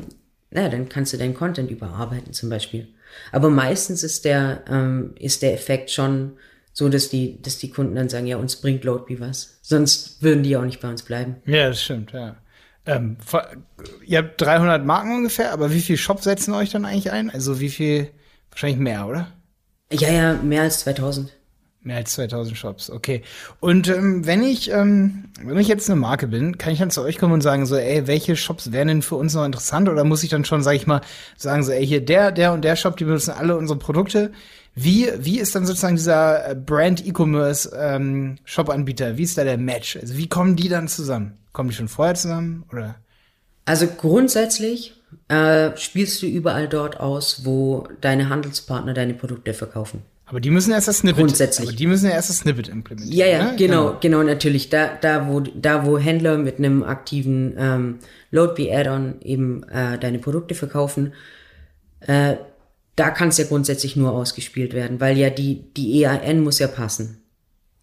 ja, 0.49 0.67
dann 0.67 0.89
kannst 0.89 1.13
du 1.13 1.17
deinen 1.17 1.35
Content 1.35 1.69
überarbeiten 1.69 2.33
zum 2.33 2.49
Beispiel. 2.49 2.87
Aber 3.31 3.49
meistens 3.49 4.03
ist 4.03 4.25
der, 4.25 4.63
ähm, 4.69 5.13
ist 5.19 5.41
der 5.41 5.53
Effekt 5.53 5.91
schon 5.91 6.33
so, 6.73 6.89
dass 6.89 7.09
die, 7.09 7.41
dass 7.41 7.57
die 7.57 7.71
Kunden 7.71 7.95
dann 7.95 8.09
sagen, 8.09 8.27
ja, 8.27 8.37
uns 8.37 8.57
bringt 8.57 8.83
Loadbee 8.83 9.19
was. 9.19 9.57
Sonst 9.61 10.21
würden 10.21 10.43
die 10.43 10.55
auch 10.57 10.63
nicht 10.63 10.79
bei 10.79 10.89
uns 10.89 11.03
bleiben. 11.03 11.37
Ja, 11.45 11.69
das 11.69 11.81
stimmt, 11.81 12.11
ja. 12.11 12.37
Ähm, 12.85 13.17
ihr 14.05 14.19
habt 14.19 14.39
300 14.39 14.85
Marken 14.85 15.15
ungefähr, 15.15 15.51
aber 15.51 15.73
wie 15.73 15.81
viel 15.81 15.97
Shops 15.97 16.23
setzen 16.23 16.53
euch 16.53 16.69
dann 16.69 16.85
eigentlich 16.85 17.11
ein? 17.11 17.29
Also 17.29 17.59
wie 17.59 17.69
viel, 17.69 18.09
wahrscheinlich 18.49 18.79
mehr, 18.79 19.07
oder? 19.07 19.33
Ja, 19.91 20.09
ja, 20.09 20.33
mehr 20.35 20.61
als 20.61 20.79
2000. 20.81 21.36
Mehr 21.83 21.97
als 21.97 22.13
2000 22.13 22.57
Shops, 22.57 22.89
okay. 22.89 23.21
Und 23.59 23.87
ähm, 23.87 24.25
wenn 24.25 24.43
ich, 24.43 24.71
ähm, 24.71 25.25
wenn 25.41 25.57
ich 25.57 25.67
jetzt 25.67 25.89
eine 25.89 25.99
Marke 25.99 26.27
bin, 26.27 26.57
kann 26.57 26.73
ich 26.73 26.79
dann 26.79 26.91
zu 26.91 27.01
euch 27.01 27.17
kommen 27.17 27.33
und 27.33 27.41
sagen 27.41 27.65
so, 27.65 27.77
ey, 27.77 28.07
welche 28.07 28.35
Shops 28.35 28.71
wären 28.71 28.89
denn 28.89 29.01
für 29.01 29.15
uns 29.15 29.33
noch 29.35 29.45
interessant? 29.45 29.87
Oder 29.87 30.03
muss 30.03 30.23
ich 30.23 30.29
dann 30.29 30.43
schon, 30.43 30.63
sag 30.63 30.73
ich 30.73 30.87
mal, 30.87 31.01
sagen 31.37 31.63
so, 31.63 31.71
ey, 31.71 31.85
hier 31.85 32.03
der, 32.03 32.31
der 32.31 32.51
und 32.51 32.63
der 32.63 32.75
Shop, 32.75 32.97
die 32.97 33.05
benutzen 33.05 33.31
alle 33.31 33.55
unsere 33.55 33.79
Produkte. 33.79 34.31
Wie, 34.75 35.09
wie 35.17 35.39
ist 35.39 35.55
dann 35.55 35.65
sozusagen 35.65 35.95
dieser 35.95 36.49
äh, 36.49 36.55
Brand 36.55 37.05
E-Commerce 37.05 37.71
ähm, 37.75 38.37
Shop-Anbieter? 38.43 39.17
Wie 39.17 39.23
ist 39.23 39.37
da 39.37 39.43
der 39.43 39.57
Match? 39.57 39.95
Also 39.95 40.17
wie 40.17 40.27
kommen 40.27 40.55
die 40.55 40.69
dann 40.69 40.87
zusammen? 40.87 41.37
Kommen 41.53 41.69
die 41.69 41.75
schon 41.75 41.87
vorher 41.87 42.15
zusammen 42.15 42.63
oder? 42.71 42.95
Also 43.65 43.87
grundsätzlich 43.87 44.93
äh, 45.29 45.75
spielst 45.77 46.21
du 46.21 46.27
überall 46.27 46.67
dort 46.67 46.99
aus, 46.99 47.43
wo 47.43 47.87
deine 48.01 48.29
Handelspartner 48.29 48.93
deine 48.93 49.13
Produkte 49.13 49.53
verkaufen. 49.53 50.03
Aber 50.27 50.41
die 50.41 50.49
müssen 50.49 50.71
erst 50.71 50.89
das 50.89 50.99
Snippet. 50.99 51.19
Grundsätzlich. 51.19 51.69
Aber 51.69 51.77
die 51.77 51.87
müssen 51.87 52.05
ja 52.05 52.11
erst 52.11 52.29
das 52.29 52.39
Snippet 52.39 52.67
implementieren. 52.67 53.17
Ja, 53.17 53.25
ja, 53.25 53.43
ne? 53.45 53.55
genau, 53.57 53.85
genau, 53.85 53.97
genau, 54.01 54.23
natürlich. 54.23 54.69
Da, 54.69 54.89
da, 54.99 55.27
wo, 55.29 55.39
da, 55.39 55.85
wo 55.85 55.97
Händler 55.97 56.37
mit 56.37 56.57
einem 56.57 56.83
aktiven 56.83 57.55
ähm, 57.57 57.99
Loadbee-Add-on 58.31 59.21
eben 59.21 59.63
äh, 59.63 59.97
deine 59.97 60.19
Produkte 60.19 60.53
verkaufen, 60.53 61.13
äh, 62.01 62.35
da 62.97 63.09
kann 63.09 63.29
es 63.29 63.37
ja 63.37 63.45
grundsätzlich 63.45 63.95
nur 63.95 64.11
ausgespielt 64.11 64.73
werden, 64.73 64.99
weil 64.99 65.17
ja 65.17 65.29
die, 65.29 65.63
die 65.77 66.01
EAN 66.01 66.41
muss 66.41 66.59
ja 66.59 66.67
passen 66.67 67.21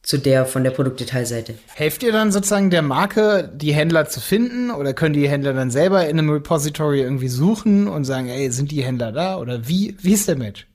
zu 0.03 0.19
der 0.19 0.45
von 0.45 0.65
der 0.65 0.71
Produktdetailseite. 0.71 1.55
Helft 1.75 2.03
ihr 2.03 2.13
dann 2.13 2.31
sozusagen 2.31 2.69
der 2.69 2.83
Marke, 2.83 3.51
die 3.55 3.73
Händler 3.73 4.07
zu 4.07 4.21
finden 4.21 4.71
oder 4.71 4.93
können 4.93 5.15
die 5.15 5.29
Händler 5.29 5.55
dann 5.55 5.71
selber 5.71 6.07
in 6.07 6.19
einem 6.19 6.29
Repository 6.29 7.01
irgendwie 7.01 7.29
suchen 7.29 7.89
und 7.89 8.05
sagen, 8.05 8.29
ey, 8.29 8.51
sind 8.51 8.71
die 8.71 8.85
Händler 8.85 9.13
da 9.13 9.39
oder 9.39 9.67
wie, 9.67 9.97
wie 10.03 10.13
ist 10.13 10.29
der 10.29 10.37
Match? 10.37 10.67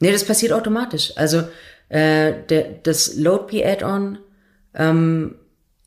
Nee, 0.00 0.12
das 0.12 0.24
passiert 0.24 0.52
automatisch. 0.52 1.12
Also 1.16 1.44
äh, 1.88 2.32
der, 2.48 2.64
das 2.82 3.16
LoadP-Add-on, 3.16 4.18
ähm, 4.74 5.36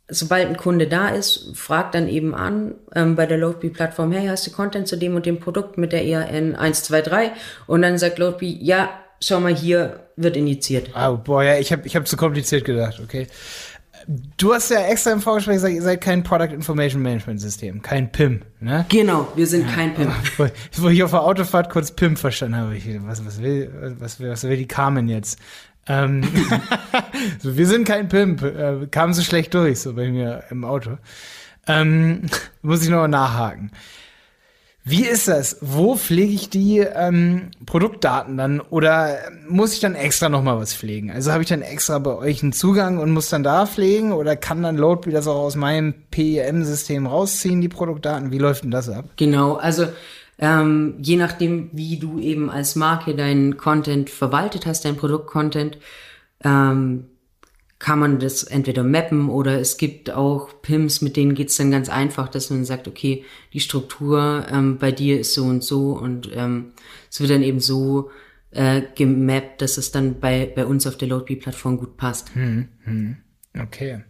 sobald 0.08 0.48
ein 0.48 0.58
Kunde 0.58 0.88
da 0.88 1.10
ist, 1.10 1.52
fragt 1.56 1.96
dann 1.96 2.08
eben 2.08 2.36
an 2.36 2.76
ähm, 2.96 3.16
bei 3.16 3.26
der 3.26 3.38
LoadP-Plattform, 3.38 4.12
hey, 4.12 4.28
hast 4.28 4.46
du 4.46 4.52
Content 4.52 4.88
zu 4.88 4.98
dem 4.98 5.16
und 5.16 5.26
dem 5.26 5.40
Produkt 5.40 5.78
mit 5.78 5.92
der 5.92 6.06
EAN 6.06 6.56
123? 6.56 7.32
Und 7.68 7.82
dann 7.82 7.98
sagt 7.98 8.20
LoadP, 8.20 8.44
ja, 8.44 8.90
schau 9.20 9.40
mal 9.40 9.56
hier, 9.56 10.08
wird 10.16 10.38
injiziert. 10.38 10.90
Ah, 10.94 11.12
boah, 11.12 11.44
ja, 11.44 11.58
ich 11.58 11.72
habe 11.72 11.88
ich 11.88 11.96
hab 11.96 12.08
zu 12.08 12.18
kompliziert 12.18 12.66
gedacht, 12.66 13.00
okay. 13.04 13.28
Du 14.38 14.54
hast 14.54 14.70
ja 14.70 14.82
extra 14.82 15.12
im 15.12 15.22
Vorgespräch 15.22 15.56
gesagt, 15.56 15.74
ihr 15.74 15.82
seid 15.82 16.02
kein 16.02 16.24
Product 16.24 16.54
Information 16.54 17.02
Management 17.02 17.40
System, 17.40 17.82
kein 17.82 18.12
PIM, 18.12 18.42
ne? 18.60 18.86
Genau, 18.90 19.28
wir 19.36 19.48
sind 19.48 19.68
kein 19.74 19.94
PIM. 19.94 20.12
Wo 20.78 20.90
ich 20.90 21.04
auf 21.04 21.12
der 21.12 21.22
Autofahrt 21.22 21.70
kurz 21.70 21.92
PIM 21.92 22.18
verstanden 22.18 22.58
habe, 22.58 22.76
ich, 22.76 22.86
was, 23.04 23.26
was, 23.26 23.42
will, 23.42 23.96
was, 24.00 24.20
will, 24.20 24.30
was 24.30 24.44
will 24.44 24.58
die 24.58 24.68
Carmen 24.68 25.08
jetzt? 25.08 25.40
Ähm, 25.88 26.24
so, 27.40 27.58
wir 27.58 27.68
sind 27.68 27.86
kein 27.86 28.08
Pimp, 28.08 28.42
äh, 28.42 28.88
kam 28.90 29.14
so 29.14 29.22
schlecht 29.22 29.54
durch, 29.54 29.80
so 29.80 29.94
bei 29.94 30.10
mir 30.10 30.44
im 30.50 30.64
Auto. 30.64 30.98
Ähm, 31.68 32.24
muss 32.62 32.84
ich 32.84 32.90
noch 32.90 32.98
mal 32.98 33.08
nachhaken. 33.08 33.72
Wie 34.86 35.06
ist 35.06 35.30
das? 35.30 35.58
Wo 35.62 35.96
pflege 35.96 36.34
ich 36.34 36.50
die 36.50 36.80
ähm, 36.80 37.52
Produktdaten 37.66 38.36
dann? 38.36 38.60
Oder 38.60 39.18
muss 39.48 39.74
ich 39.74 39.80
dann 39.80 39.96
extra 39.96 40.28
noch 40.28 40.44
mal 40.44 40.58
was 40.58 40.74
pflegen? 40.74 41.10
Also 41.10 41.32
habe 41.32 41.42
ich 41.42 41.48
dann 41.48 41.62
extra 41.62 42.00
bei 42.00 42.14
euch 42.16 42.44
einen 42.44 42.52
Zugang 42.52 42.98
und 42.98 43.12
muss 43.12 43.30
dann 43.30 43.44
da 43.44 43.66
pflegen? 43.66 44.12
Oder 44.12 44.36
kann 44.36 44.62
dann 44.62 44.76
Loadbee 44.76 45.12
das 45.12 45.28
auch 45.28 45.40
aus 45.40 45.56
meinem 45.56 45.94
PEM-System 46.12 47.08
rausziehen, 47.08 47.62
die 47.62 47.70
Produktdaten? 47.70 48.32
Wie 48.32 48.40
läuft 48.40 48.66
denn 48.66 48.72
das 48.72 48.90
ab? 48.90 49.06
Genau, 49.16 49.56
also 49.56 49.88
ähm, 50.38 50.96
je 51.02 51.16
nachdem, 51.16 51.70
wie 51.72 51.98
du 51.98 52.20
eben 52.20 52.50
als 52.50 52.76
Marke 52.76 53.16
deinen 53.16 53.56
Content 53.56 54.10
verwaltet 54.10 54.66
hast, 54.66 54.84
dein 54.84 54.98
Produkt-Content, 54.98 55.78
ähm, 56.44 57.06
kann 57.84 58.00
man 58.00 58.18
das 58.18 58.44
entweder 58.44 58.82
mappen 58.82 59.28
oder 59.28 59.60
es 59.60 59.76
gibt 59.76 60.10
auch 60.10 60.62
PIMs, 60.62 61.02
mit 61.02 61.18
denen 61.18 61.36
geht's 61.36 61.58
dann 61.58 61.70
ganz 61.70 61.90
einfach, 61.90 62.30
dass 62.30 62.50
man 62.50 62.64
sagt, 62.64 62.88
okay, 62.88 63.26
die 63.52 63.60
Struktur 63.60 64.48
ähm, 64.50 64.78
bei 64.78 64.94
dir 64.94 65.20
ist 65.20 65.34
so 65.34 65.44
und 65.44 65.66
so 65.66 65.92
und 65.92 66.30
ähm, 66.34 66.72
es 67.12 67.20
wird 67.20 67.32
dann 67.32 67.44
eben 67.44 67.60
so 67.60 68.10
äh, 68.52 68.84
gemappt, 68.96 69.62
dass 69.62 69.78
es 69.78 69.92
dann 69.92 70.22
bei, 70.22 70.50
bei 70.56 70.66
uns 70.66 70.88
auf 70.88 70.96
der 70.96 71.10
Loadbee-Plattform 71.10 71.76
gut 71.76 71.98
passt. 71.98 72.34
Hm, 72.36 72.70
hm. 72.86 73.18
Okay. 73.60 74.06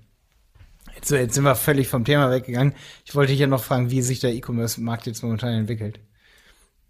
Jetzt, 0.93 1.09
jetzt 1.09 1.33
sind 1.33 1.43
wir 1.43 1.55
völlig 1.55 1.87
vom 1.87 2.05
Thema 2.05 2.29
weggegangen. 2.29 2.75
Ich 3.05 3.15
wollte 3.15 3.31
dich 3.31 3.39
ja 3.39 3.47
noch 3.47 3.63
fragen, 3.63 3.89
wie 3.89 4.03
sich 4.03 4.19
der 4.19 4.35
E-Commerce-Markt 4.35 5.07
jetzt 5.07 5.23
momentan 5.23 5.51
entwickelt. 5.51 5.99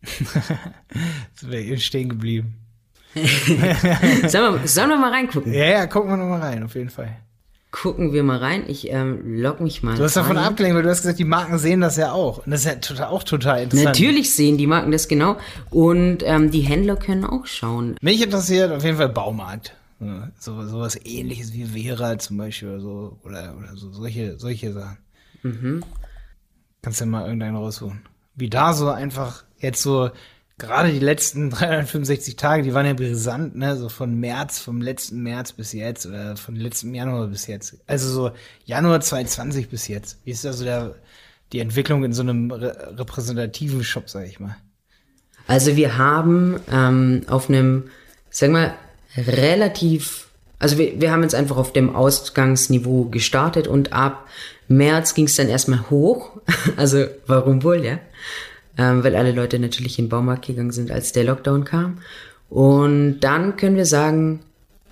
jetzt 0.01 1.49
wäre 1.49 1.61
ich 1.61 1.85
stehen 1.85 2.09
geblieben. 2.09 2.62
sollen, 4.27 4.61
wir, 4.61 4.67
sollen 4.67 4.89
wir 4.89 4.97
mal 4.97 5.11
reingucken? 5.11 5.53
Ja, 5.53 5.65
ja, 5.65 5.87
gucken 5.87 6.09
wir 6.09 6.17
noch 6.17 6.27
mal 6.27 6.39
rein, 6.39 6.63
auf 6.63 6.75
jeden 6.75 6.89
Fall. 6.89 7.17
Gucken 7.71 8.13
wir 8.13 8.21
mal 8.21 8.37
rein. 8.37 8.65
Ich 8.67 8.91
ähm, 8.91 9.41
log 9.41 9.59
mich 9.59 9.81
mal. 9.81 9.95
Du 9.97 10.03
hast 10.03 10.15
davon 10.15 10.37
abgelenkt, 10.37 10.75
weil 10.75 10.83
du 10.83 10.89
hast 10.89 11.01
gesagt, 11.01 11.17
die 11.17 11.23
Marken 11.23 11.57
sehen 11.57 11.81
das 11.81 11.97
ja 11.97 12.11
auch. 12.11 12.45
Und 12.45 12.51
das 12.51 12.61
ist 12.61 12.65
ja 12.67 12.75
total, 12.75 13.07
auch 13.07 13.23
total 13.23 13.63
interessant. 13.63 13.85
Natürlich 13.85 14.35
sehen 14.35 14.57
die 14.57 14.67
Marken 14.67 14.91
das 14.91 15.07
genau. 15.07 15.37
Und 15.71 16.19
ähm, 16.23 16.51
die 16.51 16.61
Händler 16.61 16.97
können 16.97 17.25
auch 17.25 17.47
schauen. 17.47 17.95
Mich 17.99 18.21
interessiert 18.21 18.71
auf 18.71 18.83
jeden 18.83 18.97
Fall 18.97 19.09
Baumarkt. 19.09 19.75
So, 20.39 20.63
so 20.67 20.79
was 20.79 21.03
ähnliches 21.05 21.53
wie 21.53 21.65
Vera 21.65 22.17
zum 22.19 22.37
Beispiel 22.37 22.69
oder 22.69 22.79
so. 22.79 23.17
Oder, 23.23 23.55
oder 23.57 23.75
so 23.75 23.91
solche, 23.91 24.37
solche 24.37 24.71
Sachen. 24.73 24.97
Mhm. 25.41 25.83
Kannst 26.81 26.99
du 26.99 27.05
ja 27.05 27.11
mal 27.11 27.25
irgendeinen 27.25 27.55
rausholen. 27.55 28.01
Wie 28.35 28.49
da 28.49 28.73
so 28.73 28.89
einfach 28.89 29.43
jetzt 29.59 29.81
so 29.81 30.11
gerade 30.57 30.91
die 30.91 30.99
letzten 30.99 31.49
365 31.51 32.35
Tage, 32.35 32.63
die 32.63 32.73
waren 32.73 32.85
ja 32.85 32.93
brisant, 32.93 33.55
ne, 33.55 33.75
so 33.77 33.89
von 33.89 34.19
März, 34.19 34.59
vom 34.59 34.81
letzten 34.81 35.21
März 35.21 35.53
bis 35.53 35.73
jetzt 35.73 36.05
oder 36.05 36.35
von 36.37 36.55
letztem 36.55 36.93
Januar 36.93 37.27
bis 37.27 37.47
jetzt. 37.47 37.77
Also 37.87 38.09
so 38.09 38.31
Januar 38.65 39.01
2020 39.01 39.69
bis 39.69 39.87
jetzt. 39.87 40.17
Wie 40.23 40.31
ist 40.31 40.45
da 40.45 40.53
so 40.53 40.63
der, 40.63 40.95
die 41.51 41.59
Entwicklung 41.59 42.03
in 42.03 42.13
so 42.13 42.21
einem 42.21 42.51
re 42.51 42.95
repräsentativen 42.97 43.83
Shop, 43.83 44.09
sag 44.09 44.27
ich 44.27 44.39
mal? 44.39 44.57
Also 45.47 45.75
wir 45.75 45.97
haben 45.97 46.59
ähm, 46.71 47.23
auf 47.27 47.49
einem, 47.49 47.89
sag 48.29 48.51
mal, 48.51 48.75
relativ, 49.17 50.27
also 50.57 50.77
wir, 50.77 50.99
wir 51.01 51.11
haben 51.11 51.23
jetzt 51.23 51.35
einfach 51.35 51.57
auf 51.57 51.73
dem 51.73 51.95
Ausgangsniveau 51.95 53.05
gestartet 53.05 53.67
und 53.67 53.91
ab 53.91 54.27
März 54.67 55.13
ging 55.13 55.25
es 55.25 55.35
dann 55.35 55.49
erstmal 55.49 55.89
hoch. 55.89 56.31
Also 56.77 57.05
warum 57.27 57.63
wohl, 57.63 57.83
ja? 57.83 57.99
Ähm, 58.77 59.03
weil 59.03 59.15
alle 59.15 59.31
Leute 59.31 59.59
natürlich 59.59 59.99
in 59.99 60.05
den 60.05 60.09
Baumarkt 60.09 60.45
gegangen 60.47 60.71
sind, 60.71 60.91
als 60.91 61.11
der 61.11 61.23
Lockdown 61.23 61.65
kam. 61.65 61.99
Und 62.49 63.19
dann 63.21 63.55
können 63.57 63.75
wir 63.75 63.85
sagen, 63.85 64.41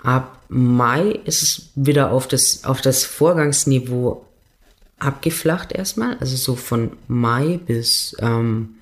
ab 0.04 0.40
Mai 0.50 1.20
ist 1.26 1.42
es 1.42 1.70
wieder 1.76 2.12
auf 2.12 2.28
das, 2.28 2.66
auf 2.66 2.82
das 2.82 3.04
Vorgangsniveau 3.06 4.26
abgeflacht 5.00 5.72
erstmal, 5.72 6.18
also 6.20 6.36
so 6.36 6.56
von 6.56 6.92
Mai 7.08 7.60
bis, 7.66 8.16
ähm, 8.20 8.76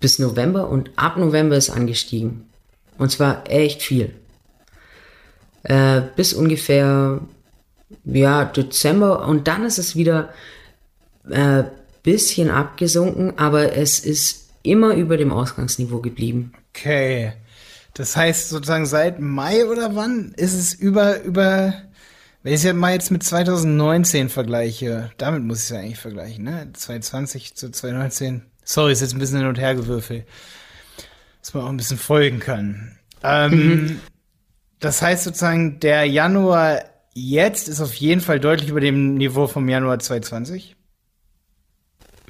bis 0.00 0.18
November 0.18 0.68
und 0.68 0.90
ab 0.96 1.16
November 1.16 1.56
ist 1.56 1.70
angestiegen. 1.70 2.46
Und 2.98 3.10
zwar 3.10 3.50
echt 3.50 3.82
viel. 3.82 4.14
äh, 5.64 6.02
bis 6.16 6.32
ungefähr 6.32 7.20
ja, 8.04 8.44
Dezember 8.44 9.26
und 9.26 9.48
dann 9.48 9.64
ist 9.64 9.78
es 9.78 9.96
wieder 9.96 10.30
äh, 11.30 11.64
bisschen 12.02 12.50
abgesunken, 12.50 13.38
aber 13.38 13.76
es 13.76 14.00
ist 14.00 14.50
immer 14.62 14.94
über 14.94 15.16
dem 15.16 15.32
Ausgangsniveau 15.32 16.00
geblieben. 16.00 16.52
Okay. 16.70 17.32
Das 17.94 18.16
heißt 18.16 18.48
sozusagen 18.48 18.86
seit 18.86 19.20
Mai 19.20 19.66
oder 19.66 19.94
wann 19.94 20.32
ist 20.36 20.54
es 20.54 20.72
über, 20.72 21.22
über, 21.22 21.74
wenn 22.42 22.52
ich 22.52 22.60
es 22.60 22.64
ja 22.64 22.72
mal 22.72 22.92
jetzt 22.92 23.10
mit 23.10 23.22
2019 23.22 24.30
vergleiche, 24.30 25.10
damit 25.18 25.42
muss 25.42 25.58
ich 25.58 25.64
es 25.64 25.70
ja 25.70 25.78
eigentlich 25.78 25.98
vergleichen, 25.98 26.44
ne? 26.44 26.70
2020 26.72 27.54
zu 27.54 27.70
2019. 27.70 28.42
Sorry, 28.64 28.92
ist 28.92 29.02
jetzt 29.02 29.12
ein 29.12 29.18
bisschen 29.18 29.38
hin 29.38 29.48
und 29.48 29.58
her 29.58 29.74
gewürfelt. 29.74 30.24
Dass 31.40 31.52
man 31.52 31.64
auch 31.64 31.68
ein 31.68 31.76
bisschen 31.76 31.98
folgen 31.98 32.38
kann. 32.38 32.96
Ähm, 33.22 33.50
mhm. 33.52 34.00
Das 34.80 35.02
heißt 35.02 35.24
sozusagen, 35.24 35.80
der 35.80 36.04
Januar 36.04 36.84
jetzt 37.14 37.68
ist 37.68 37.80
auf 37.80 37.94
jeden 37.94 38.20
Fall 38.20 38.40
deutlich 38.40 38.70
über 38.70 38.80
dem 38.80 39.14
Niveau 39.14 39.46
vom 39.46 39.68
Januar 39.68 39.98
2020. 39.98 40.76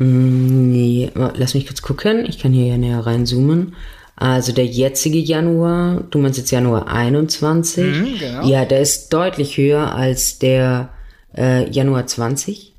Mm, 0.03 0.70
nee, 0.70 1.11
lass 1.14 1.55
mich 1.55 1.66
kurz 1.66 1.82
gucken. 1.82 2.26
Ich 2.26 2.38
kann 2.38 2.53
hier 2.53 2.66
ja 2.66 2.78
näher 2.78 3.00
reinzoomen. 3.00 3.74
Also 4.16 4.53
der 4.53 4.66
jetzige 4.66 5.18
Januar, 5.18 6.05
du 6.11 6.18
meinst 6.18 6.38
jetzt 6.38 6.50
Januar 6.50 6.88
21. 6.88 7.84
Mhm, 7.84 8.18
genau. 8.18 8.46
Ja, 8.46 8.64
der 8.64 8.80
ist 8.80 9.12
deutlich 9.12 9.57
höher 9.57 9.94
als 9.94 10.38
der 10.38 10.90
äh, 11.36 11.68
Januar 11.70 12.07
20. 12.07 12.74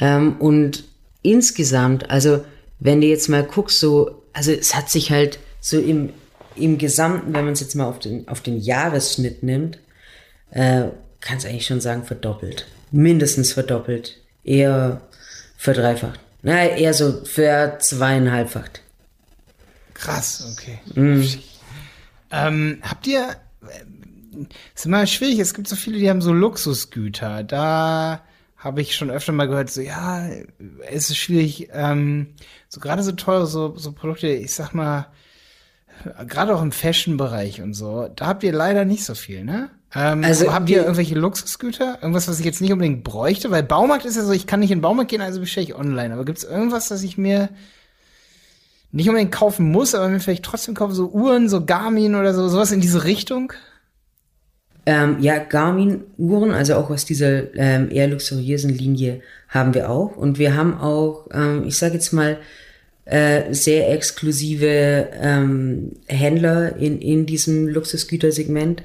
Ähm, 0.00 0.36
und 0.38 0.84
insgesamt, 1.22 2.10
also 2.10 2.44
wenn 2.80 3.00
du 3.00 3.06
jetzt 3.06 3.28
mal 3.28 3.44
guckst, 3.44 3.78
so, 3.78 4.22
also 4.32 4.52
es 4.52 4.74
hat 4.74 4.90
sich 4.90 5.10
halt 5.10 5.38
so 5.60 5.78
im, 5.78 6.10
im 6.56 6.78
Gesamten, 6.78 7.32
wenn 7.34 7.44
man 7.44 7.54
es 7.54 7.60
jetzt 7.60 7.74
mal 7.74 7.86
auf 7.86 7.98
den, 7.98 8.28
auf 8.28 8.40
den 8.40 8.58
Jahresschnitt 8.58 9.42
nimmt, 9.42 9.78
äh, 10.50 10.84
kann 11.20 11.38
es 11.38 11.46
eigentlich 11.46 11.66
schon 11.66 11.80
sagen, 11.80 12.04
verdoppelt. 12.04 12.66
Mindestens 12.90 13.52
verdoppelt. 13.52 14.18
Eher 14.44 15.02
verdreifacht. 15.56 16.20
Na, 16.42 16.66
eher 16.66 16.92
so 16.92 17.24
für 17.24 17.76
zweieinhalbfacht. 17.78 18.82
Krass, 19.94 20.52
okay. 20.52 20.80
Mm. 20.94 21.24
Ähm, 22.32 22.78
habt 22.82 23.06
ihr, 23.06 23.36
ist 24.74 24.86
immer 24.86 25.06
schwierig, 25.06 25.38
es 25.38 25.54
gibt 25.54 25.68
so 25.68 25.76
viele, 25.76 25.98
die 25.98 26.10
haben 26.10 26.22
so 26.22 26.32
Luxusgüter. 26.32 27.44
Da 27.44 28.22
habe 28.56 28.80
ich 28.80 28.96
schon 28.96 29.10
öfter 29.10 29.32
mal 29.32 29.46
gehört, 29.46 29.70
so, 29.70 29.80
ja, 29.80 30.28
es 30.88 31.10
ist 31.10 31.16
schwierig, 31.16 31.68
ähm, 31.72 32.34
so 32.68 32.80
gerade 32.80 33.02
so 33.02 33.12
teure 33.12 33.46
so, 33.46 33.76
so 33.76 33.92
Produkte, 33.92 34.28
ich 34.28 34.54
sag 34.54 34.72
mal, 34.72 35.06
gerade 36.26 36.54
auch 36.54 36.62
im 36.62 36.72
Fashion-Bereich 36.72 37.60
und 37.60 37.74
so, 37.74 38.08
da 38.08 38.26
habt 38.26 38.42
ihr 38.42 38.52
leider 38.52 38.84
nicht 38.84 39.04
so 39.04 39.14
viel, 39.14 39.44
ne? 39.44 39.70
Ähm, 39.94 40.24
also 40.24 40.52
habt 40.52 40.70
ihr 40.70 40.82
irgendwelche 40.82 41.14
Luxusgüter? 41.14 41.98
Irgendwas, 42.00 42.28
was 42.28 42.38
ich 42.38 42.44
jetzt 42.44 42.60
nicht 42.60 42.72
unbedingt 42.72 43.04
bräuchte? 43.04 43.50
Weil 43.50 43.62
Baumarkt 43.62 44.04
ist 44.04 44.16
ja 44.16 44.24
so, 44.24 44.32
ich 44.32 44.46
kann 44.46 44.60
nicht 44.60 44.70
in 44.70 44.78
den 44.78 44.82
Baumarkt 44.82 45.10
gehen, 45.10 45.20
also 45.20 45.40
bestelle 45.40 45.66
ich 45.66 45.74
online. 45.74 46.14
Aber 46.14 46.24
gibt 46.24 46.38
es 46.38 46.44
irgendwas, 46.44 46.88
das 46.88 47.02
ich 47.02 47.18
mir 47.18 47.50
nicht 48.90 49.08
unbedingt 49.08 49.32
kaufen 49.32 49.70
muss, 49.70 49.94
aber 49.94 50.08
mir 50.08 50.20
vielleicht 50.20 50.44
trotzdem 50.44 50.74
kaufen, 50.74 50.94
so 50.94 51.10
Uhren, 51.10 51.48
so 51.48 51.64
Garmin 51.64 52.14
oder 52.14 52.34
so, 52.34 52.48
sowas 52.48 52.72
in 52.72 52.80
diese 52.80 53.04
Richtung? 53.04 53.52
Ähm, 54.84 55.18
ja, 55.20 55.38
Garmin-Uhren, 55.38 56.50
also 56.50 56.74
auch 56.74 56.90
aus 56.90 57.04
dieser 57.04 57.54
ähm, 57.54 57.90
eher 57.90 58.08
luxuriösen 58.08 58.70
Linie 58.70 59.20
haben 59.48 59.74
wir 59.74 59.90
auch. 59.90 60.16
Und 60.16 60.38
wir 60.38 60.56
haben 60.56 60.76
auch, 60.78 61.28
ähm, 61.32 61.64
ich 61.66 61.76
sage 61.76 61.94
jetzt 61.94 62.12
mal, 62.12 62.38
äh, 63.04 63.52
sehr 63.52 63.92
exklusive 63.92 65.08
ähm, 65.20 65.92
Händler 66.06 66.76
in, 66.76 67.00
in 67.00 67.26
diesem 67.26 67.68
Luxusgütersegment. 67.68 68.82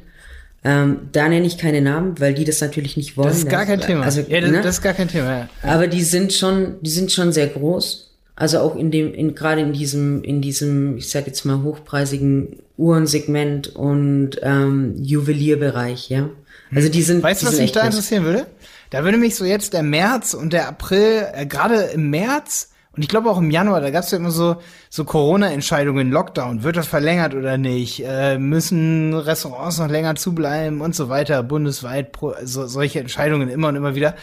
Ähm, 0.67 1.07
da 1.13 1.29
nenne 1.29 1.47
ich 1.47 1.57
keine 1.57 1.81
Namen, 1.81 2.19
weil 2.19 2.33
die 2.33 2.43
das 2.43 2.59
natürlich 2.59 2.97
nicht 2.97 3.15
wollen. 3.15 3.29
Das 3.29 3.37
ist 3.37 3.49
gar 3.49 3.65
kein 3.65 3.79
Thema. 3.79 4.03
Also, 4.03 4.19
ja, 4.27 4.41
das, 4.41 4.51
ne? 4.51 4.61
das 4.61 4.75
ist 4.75 4.81
gar 4.81 4.93
kein 4.93 5.07
Thema. 5.07 5.39
Ja. 5.39 5.49
Aber 5.63 5.87
die 5.87 6.03
sind 6.03 6.33
schon, 6.33 6.75
die 6.81 6.89
sind 6.89 7.09
schon 7.09 7.31
sehr 7.31 7.47
groß. 7.47 8.11
Also 8.35 8.59
auch 8.59 8.75
in 8.75 8.91
dem, 8.91 9.13
in, 9.13 9.33
gerade 9.33 9.61
in 9.61 9.71
diesem, 9.71 10.23
in 10.23 10.41
diesem, 10.41 10.97
ich 10.97 11.09
sag 11.09 11.25
jetzt 11.25 11.45
mal 11.45 11.63
hochpreisigen 11.63 12.57
Uhrensegment 12.75 13.77
und 13.77 14.31
ähm, 14.41 14.95
Juwelierbereich, 15.01 16.09
ja. 16.09 16.29
Also 16.75 16.89
die 16.89 17.01
sind. 17.01 17.23
Weißt 17.23 17.43
du, 17.43 17.47
was 17.47 17.59
mich 17.59 17.71
da 17.71 17.85
interessieren 17.85 18.25
würde? 18.25 18.45
Da 18.89 19.05
würde 19.05 19.17
mich 19.17 19.35
so 19.35 19.45
jetzt 19.45 19.71
der 19.71 19.83
März 19.83 20.33
und 20.33 20.51
der 20.51 20.67
April, 20.67 21.27
äh, 21.33 21.45
gerade 21.45 21.75
im 21.93 22.09
März, 22.09 22.71
und 22.97 23.03
ich 23.03 23.09
glaube 23.09 23.29
auch 23.29 23.37
im 23.37 23.51
Januar, 23.51 23.79
da 23.79 23.91
gab 23.91 24.03
es 24.03 24.09
ja 24.09 24.17
immer 24.17 24.31
so, 24.31 24.55
so 24.89 25.05
Corona-Entscheidungen, 25.05 26.09
Lockdown, 26.09 26.63
wird 26.63 26.77
das 26.77 26.87
verlängert 26.87 27.35
oder 27.35 27.55
nicht? 27.57 28.03
Äh, 28.03 28.39
müssen 28.39 29.13
Restaurants 29.13 29.77
noch 29.77 29.87
länger 29.87 30.15
zubleiben 30.15 30.81
und 30.81 30.95
so 30.95 31.07
weiter, 31.07 31.43
bundesweit, 31.43 32.11
pro, 32.11 32.33
so, 32.43 32.65
solche 32.65 32.99
Entscheidungen 32.99 33.49
immer 33.49 33.67
und 33.67 33.75
immer 33.75 33.93
wieder. 33.93 34.15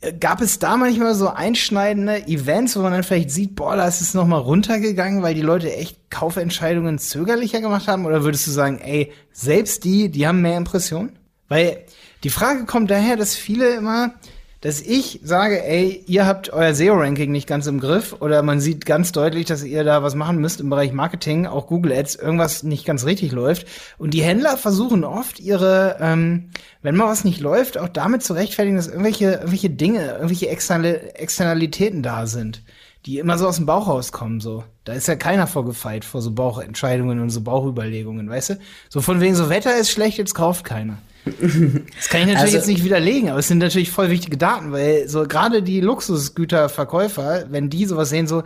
Äh, 0.00 0.12
gab 0.12 0.40
es 0.40 0.60
da 0.60 0.76
manchmal 0.76 1.16
so 1.16 1.28
einschneidende 1.28 2.28
Events, 2.28 2.76
wo 2.76 2.82
man 2.82 2.92
dann 2.92 3.02
vielleicht 3.02 3.32
sieht, 3.32 3.56
boah, 3.56 3.74
da 3.74 3.88
ist 3.88 4.00
es 4.00 4.14
noch 4.14 4.28
mal 4.28 4.38
runtergegangen, 4.38 5.24
weil 5.24 5.34
die 5.34 5.40
Leute 5.40 5.74
echt 5.74 6.08
Kaufentscheidungen 6.08 7.00
zögerlicher 7.00 7.60
gemacht 7.60 7.88
haben? 7.88 8.06
Oder 8.06 8.22
würdest 8.22 8.46
du 8.46 8.52
sagen, 8.52 8.78
ey, 8.78 9.12
selbst 9.32 9.82
die, 9.82 10.08
die 10.08 10.24
haben 10.28 10.40
mehr 10.40 10.56
Impressionen? 10.56 11.18
Weil 11.48 11.84
die 12.22 12.30
Frage 12.30 12.64
kommt 12.64 12.92
daher, 12.92 13.16
dass 13.16 13.34
viele 13.34 13.74
immer 13.74 14.14
dass 14.60 14.82
ich 14.82 15.20
sage, 15.22 15.64
ey, 15.64 16.04
ihr 16.06 16.26
habt 16.26 16.52
euer 16.52 16.74
SEO-Ranking 16.74 17.32
nicht 17.32 17.46
ganz 17.46 17.66
im 17.66 17.80
Griff 17.80 18.16
oder 18.20 18.42
man 18.42 18.60
sieht 18.60 18.84
ganz 18.84 19.10
deutlich, 19.10 19.46
dass 19.46 19.64
ihr 19.64 19.84
da 19.84 20.02
was 20.02 20.14
machen 20.14 20.38
müsst 20.38 20.60
im 20.60 20.68
Bereich 20.68 20.92
Marketing, 20.92 21.46
auch 21.46 21.66
Google 21.66 21.92
Ads, 21.92 22.16
irgendwas 22.16 22.62
nicht 22.62 22.84
ganz 22.84 23.06
richtig 23.06 23.32
läuft. 23.32 23.66
Und 23.96 24.12
die 24.12 24.22
Händler 24.22 24.58
versuchen 24.58 25.02
oft 25.04 25.40
ihre, 25.40 25.96
ähm, 26.00 26.50
wenn 26.82 26.94
mal 26.94 27.08
was 27.08 27.24
nicht 27.24 27.40
läuft, 27.40 27.78
auch 27.78 27.88
damit 27.88 28.22
zu 28.22 28.34
rechtfertigen, 28.34 28.76
dass 28.76 28.88
irgendwelche, 28.88 29.32
irgendwelche 29.32 29.70
Dinge, 29.70 30.12
irgendwelche 30.12 30.48
Externalitäten 30.48 32.02
da 32.02 32.26
sind, 32.26 32.62
die 33.06 33.18
immer 33.18 33.38
so 33.38 33.48
aus 33.48 33.56
dem 33.56 33.66
Bauch 33.66 33.88
rauskommen, 33.88 34.40
so. 34.40 34.64
Da 34.84 34.92
ist 34.92 35.08
ja 35.08 35.16
keiner 35.16 35.46
vorgefeit 35.46 36.04
vor 36.04 36.20
so 36.20 36.32
Bauchentscheidungen 36.32 37.20
und 37.20 37.30
so 37.30 37.40
Bauchüberlegungen, 37.40 38.28
weißt 38.28 38.50
du? 38.50 38.58
So 38.90 39.00
von 39.00 39.20
wegen 39.20 39.34
so 39.34 39.48
Wetter 39.48 39.78
ist 39.78 39.90
schlecht, 39.90 40.18
jetzt 40.18 40.34
kauft 40.34 40.64
keiner. 40.64 40.98
Das 41.24 42.08
kann 42.08 42.22
ich 42.22 42.26
natürlich 42.26 42.40
also, 42.40 42.56
jetzt 42.56 42.66
nicht 42.66 42.84
widerlegen, 42.84 43.28
aber 43.28 43.40
es 43.40 43.48
sind 43.48 43.58
natürlich 43.58 43.90
voll 43.90 44.10
wichtige 44.10 44.36
Daten, 44.36 44.72
weil 44.72 45.08
so 45.08 45.24
gerade 45.24 45.62
die 45.62 45.80
Luxusgüterverkäufer, 45.80 47.46
wenn 47.50 47.68
die 47.68 47.84
sowas 47.84 48.08
sehen, 48.08 48.26
so, 48.26 48.42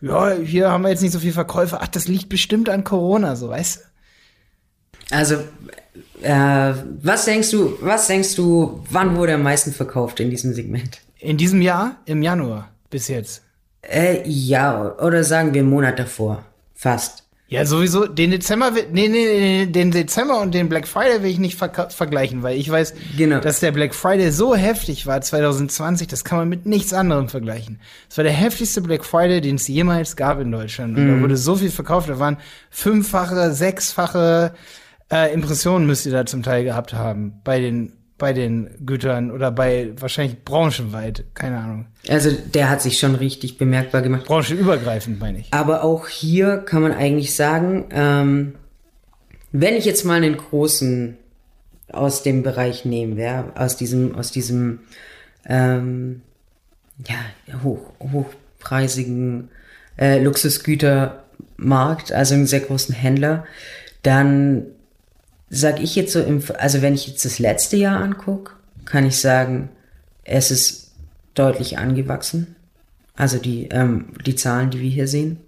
ja, 0.00 0.32
hier 0.32 0.70
haben 0.70 0.82
wir 0.82 0.90
jetzt 0.90 1.02
nicht 1.02 1.12
so 1.12 1.18
viel 1.18 1.32
Verkäufer, 1.32 1.80
ach, 1.82 1.88
das 1.88 2.08
liegt 2.08 2.28
bestimmt 2.28 2.68
an 2.68 2.84
Corona, 2.84 3.36
so, 3.36 3.50
weißt 3.50 3.76
du? 3.76 5.14
Also, 5.14 5.34
äh, 6.22 6.72
was 7.02 7.26
denkst 7.26 7.50
du, 7.50 7.76
was 7.80 8.06
denkst 8.06 8.34
du, 8.36 8.82
wann 8.90 9.16
wurde 9.16 9.34
am 9.34 9.42
meisten 9.42 9.72
verkauft 9.72 10.20
in 10.20 10.30
diesem 10.30 10.54
Segment? 10.54 11.00
In 11.18 11.36
diesem 11.36 11.60
Jahr? 11.60 11.96
Im 12.06 12.22
Januar 12.22 12.70
bis 12.90 13.08
jetzt? 13.08 13.42
Äh, 13.82 14.26
ja, 14.26 14.96
oder 14.98 15.24
sagen 15.24 15.52
wir 15.52 15.60
einen 15.60 15.70
Monat 15.70 15.98
davor. 15.98 16.44
Fast. 16.74 17.23
Ja, 17.46 17.66
sowieso, 17.66 18.06
den 18.06 18.30
Dezember, 18.30 18.70
nee, 18.70 19.08
nee, 19.08 19.08
nee, 19.08 19.66
den 19.66 19.90
Dezember 19.90 20.40
und 20.40 20.54
den 20.54 20.70
Black 20.70 20.88
Friday 20.88 21.22
will 21.22 21.30
ich 21.30 21.38
nicht 21.38 21.58
ver 21.58 21.90
vergleichen, 21.90 22.42
weil 22.42 22.58
ich 22.58 22.70
weiß, 22.70 22.94
genau. 23.18 23.38
dass 23.40 23.60
der 23.60 23.70
Black 23.70 23.94
Friday 23.94 24.30
so 24.30 24.54
heftig 24.54 25.06
war 25.06 25.20
2020, 25.20 26.08
das 26.08 26.24
kann 26.24 26.38
man 26.38 26.48
mit 26.48 26.64
nichts 26.64 26.94
anderem 26.94 27.28
vergleichen. 27.28 27.80
Es 28.08 28.16
war 28.16 28.24
der 28.24 28.32
heftigste 28.32 28.80
Black 28.80 29.04
Friday, 29.04 29.42
den 29.42 29.56
es 29.56 29.68
jemals 29.68 30.16
gab 30.16 30.40
in 30.40 30.50
Deutschland. 30.50 30.96
Und 30.96 31.06
mhm. 31.06 31.16
da 31.16 31.22
wurde 31.22 31.36
so 31.36 31.56
viel 31.56 31.70
verkauft, 31.70 32.08
da 32.08 32.18
waren 32.18 32.38
fünffache, 32.70 33.52
sechsfache 33.52 34.54
äh, 35.12 35.32
Impressionen 35.32 35.86
müsst 35.86 36.06
ihr 36.06 36.12
da 36.12 36.24
zum 36.24 36.42
Teil 36.42 36.64
gehabt 36.64 36.94
haben 36.94 37.40
bei 37.44 37.60
den 37.60 37.92
bei 38.18 38.32
den 38.32 38.70
Gütern 38.86 39.30
oder 39.30 39.50
bei 39.50 39.92
wahrscheinlich 39.98 40.44
branchenweit, 40.44 41.24
keine 41.34 41.58
Ahnung. 41.58 41.86
Also 42.08 42.30
der 42.30 42.70
hat 42.70 42.80
sich 42.80 42.98
schon 42.98 43.14
richtig 43.16 43.58
bemerkbar 43.58 44.02
gemacht. 44.02 44.26
Branchenübergreifend 44.26 45.18
meine 45.18 45.40
ich. 45.40 45.48
Aber 45.52 45.82
auch 45.82 46.08
hier 46.08 46.58
kann 46.58 46.82
man 46.82 46.92
eigentlich 46.92 47.34
sagen, 47.34 47.86
ähm, 47.90 48.54
wenn 49.52 49.74
ich 49.74 49.84
jetzt 49.84 50.04
mal 50.04 50.16
einen 50.16 50.36
großen 50.36 51.16
aus 51.92 52.22
dem 52.22 52.42
Bereich 52.42 52.84
nehme, 52.84 53.20
ja, 53.20 53.52
aus 53.54 53.76
diesem, 53.76 54.14
aus 54.14 54.30
diesem 54.30 54.80
ähm, 55.46 56.22
ja, 57.06 57.16
hoch, 57.62 57.92
hochpreisigen 58.00 59.48
äh, 59.98 60.22
Luxusgütermarkt, 60.22 62.12
also 62.12 62.34
einen 62.34 62.46
sehr 62.46 62.60
großen 62.60 62.94
Händler, 62.94 63.44
dann 64.02 64.66
sag 65.50 65.80
ich 65.80 65.94
jetzt 65.96 66.12
so, 66.12 66.20
im, 66.20 66.42
also 66.58 66.82
wenn 66.82 66.94
ich 66.94 67.06
jetzt 67.06 67.24
das 67.24 67.38
letzte 67.38 67.76
Jahr 67.76 68.00
angucke, 68.00 68.52
kann 68.84 69.06
ich 69.06 69.18
sagen, 69.18 69.70
es 70.24 70.50
ist 70.50 70.92
deutlich 71.34 71.78
angewachsen. 71.78 72.56
Also 73.16 73.38
die, 73.38 73.68
ähm, 73.68 74.06
die 74.26 74.34
Zahlen, 74.34 74.70
die 74.70 74.80
wir 74.80 74.90
hier 74.90 75.08
sehen. 75.08 75.38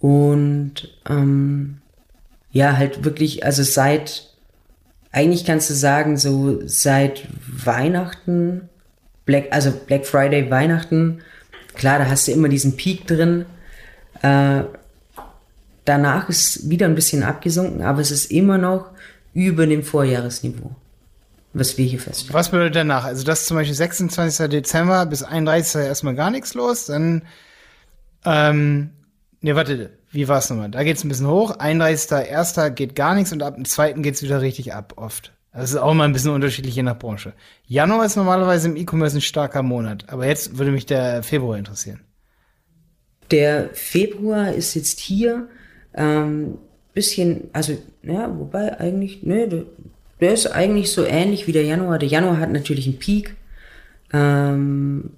Und 0.00 0.96
ähm, 1.08 1.78
ja, 2.50 2.76
halt 2.76 3.04
wirklich, 3.04 3.44
also 3.44 3.62
seit, 3.62 4.30
eigentlich 5.12 5.44
kannst 5.44 5.68
du 5.68 5.74
sagen, 5.74 6.16
so 6.16 6.60
seit 6.66 7.26
Weihnachten, 7.46 8.68
Black, 9.24 9.48
also 9.50 9.72
Black 9.72 10.06
Friday, 10.06 10.50
Weihnachten, 10.50 11.20
klar, 11.74 11.98
da 11.98 12.08
hast 12.08 12.28
du 12.28 12.32
immer 12.32 12.48
diesen 12.48 12.76
Peak 12.76 13.06
drin. 13.06 13.44
Äh, 14.22 14.62
danach 15.86 16.28
ist 16.28 16.68
wieder 16.68 16.86
ein 16.86 16.94
bisschen 16.94 17.22
abgesunken, 17.22 17.82
aber 17.82 18.00
es 18.00 18.10
ist 18.10 18.30
immer 18.30 18.58
noch 18.58 18.90
über 19.32 19.66
dem 19.66 19.82
Vorjahresniveau, 19.82 20.70
was 21.54 21.78
wir 21.78 21.86
hier 21.86 22.00
feststellen. 22.00 22.34
Was 22.34 22.50
bedeutet 22.50 22.76
danach? 22.76 23.04
Also 23.04 23.24
das 23.24 23.40
ist 23.40 23.46
zum 23.46 23.56
Beispiel 23.56 23.74
26. 23.74 24.48
Dezember 24.48 25.06
bis 25.06 25.22
31. 25.22 25.82
erstmal 25.82 26.14
gar 26.14 26.30
nichts 26.30 26.54
los, 26.54 26.86
dann, 26.86 27.22
ähm, 28.24 28.90
ne, 29.40 29.54
warte, 29.54 29.90
wie 30.10 30.28
war 30.28 30.38
es 30.38 30.50
nochmal? 30.50 30.70
Da 30.70 30.82
geht 30.82 30.96
es 30.96 31.04
ein 31.04 31.08
bisschen 31.08 31.28
hoch, 31.28 31.56
31.1. 31.56 32.70
geht 32.70 32.94
gar 32.94 33.14
nichts 33.14 33.32
und 33.32 33.42
ab 33.42 33.54
dem 33.54 33.64
2. 33.64 33.92
geht 33.94 34.16
es 34.16 34.22
wieder 34.22 34.40
richtig 34.40 34.74
ab, 34.74 34.94
oft. 34.96 35.32
Das 35.52 35.70
ist 35.70 35.76
auch 35.76 35.94
mal 35.94 36.04
ein 36.04 36.12
bisschen 36.12 36.32
unterschiedlich 36.32 36.74
je 36.74 36.82
nach 36.82 36.98
Branche. 36.98 37.32
Januar 37.66 38.04
ist 38.04 38.16
normalerweise 38.16 38.68
im 38.68 38.76
E-Commerce 38.76 39.16
ein 39.16 39.22
starker 39.22 39.62
Monat, 39.62 40.04
aber 40.08 40.26
jetzt 40.26 40.58
würde 40.58 40.70
mich 40.70 40.84
der 40.84 41.22
Februar 41.22 41.56
interessieren. 41.56 42.00
Der 43.30 43.70
Februar 43.72 44.52
ist 44.52 44.74
jetzt 44.74 45.00
hier 45.00 45.48
ähm, 45.96 46.58
bisschen, 46.94 47.48
also 47.52 47.74
ja, 48.02 48.30
wobei 48.38 48.78
eigentlich, 48.80 49.22
ne, 49.22 49.48
der, 49.48 49.62
der 50.20 50.32
ist 50.32 50.46
eigentlich 50.46 50.90
so 50.92 51.04
ähnlich 51.04 51.46
wie 51.46 51.52
der 51.52 51.64
Januar. 51.64 51.98
Der 51.98 52.08
Januar 52.08 52.38
hat 52.38 52.52
natürlich 52.52 52.86
einen 52.86 52.98
Peak 52.98 53.34
ähm, 54.12 55.10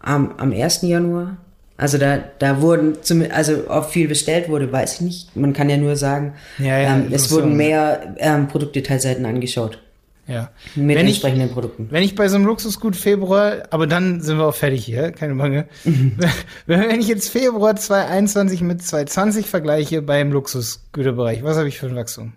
am, 0.00 0.32
am 0.36 0.52
1. 0.52 0.82
Januar. 0.82 1.38
Also 1.76 1.96
da, 1.96 2.18
da 2.40 2.60
wurden, 2.60 3.02
zum, 3.02 3.24
also 3.30 3.68
ob 3.68 3.90
viel 3.90 4.08
bestellt 4.08 4.48
wurde, 4.48 4.70
weiß 4.72 4.94
ich 4.96 5.00
nicht. 5.00 5.36
Man 5.36 5.52
kann 5.52 5.70
ja 5.70 5.76
nur 5.76 5.94
sagen, 5.96 6.34
Ja, 6.58 6.78
ja, 6.78 6.96
ähm, 6.96 7.08
es 7.12 7.30
wurden 7.30 7.52
Informationen. 7.52 7.56
mehr 7.56 8.14
ähm, 8.18 8.48
Produktdetailseiten 8.48 9.24
angeschaut. 9.26 9.80
Ja. 10.28 10.50
Mit 10.74 10.96
Wenn 10.96 11.06
ich, 11.06 11.14
entsprechenden 11.14 11.50
Produkten. 11.50 11.88
wenn 11.90 12.02
ich 12.02 12.14
bei 12.14 12.28
so 12.28 12.36
einem 12.36 12.44
Luxusgut 12.44 12.94
Februar, 12.96 13.62
aber 13.70 13.86
dann 13.86 14.20
sind 14.20 14.36
wir 14.36 14.44
auch 14.44 14.54
fertig 14.54 14.84
hier, 14.84 15.10
keine 15.10 15.34
Bange. 15.34 15.66
wenn 16.66 17.00
ich 17.00 17.08
jetzt 17.08 17.30
Februar 17.30 17.74
2021 17.74 18.60
mit 18.60 18.82
2020 18.82 19.46
vergleiche 19.46 20.02
beim 20.02 20.30
Luxusgüterbereich, 20.30 21.42
was 21.44 21.56
habe 21.56 21.68
ich 21.68 21.78
für 21.78 21.86
ein 21.86 21.96
Wachstum? 21.96 22.34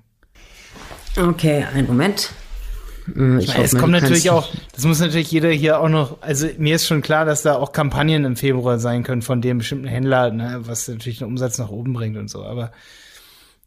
Okay, 1.18 1.65
einen 1.73 1.85
Moment. 1.85 2.31
Äh, 3.13 3.39
Ich 3.39 3.49
hoffe, 3.49 3.63
es 3.63 3.77
kommt 3.77 3.91
natürlich 3.91 4.30
auch, 4.30 4.47
das 4.73 4.85
muss 4.85 5.01
natürlich 5.01 5.30
jeder 5.30 5.49
hier 5.49 5.81
auch 5.81 5.89
noch, 5.89 6.22
also 6.22 6.47
mir 6.57 6.76
ist 6.76 6.88
schon 6.88 7.01
klar, 7.01 7.26
dass 7.26 7.41
da 7.41 7.55
auch 7.57 7.73
Kampagnen 7.73 8.23
im 8.23 8.38
Februar 8.38 8.80
sein 8.80 9.03
können 9.03 9.22
von 9.22 9.41
dem 9.41 9.57
bestimmten 9.57 9.88
Händler, 9.88 10.31
ne, 10.31 10.61
was 10.61 10.88
natürlich 10.88 11.19
den 11.19 11.27
Umsatz 11.27 11.57
nach 11.57 11.69
oben 11.69 11.91
bringt 11.91 12.15
und 12.15 12.30
so, 12.30 12.45
aber 12.45 12.72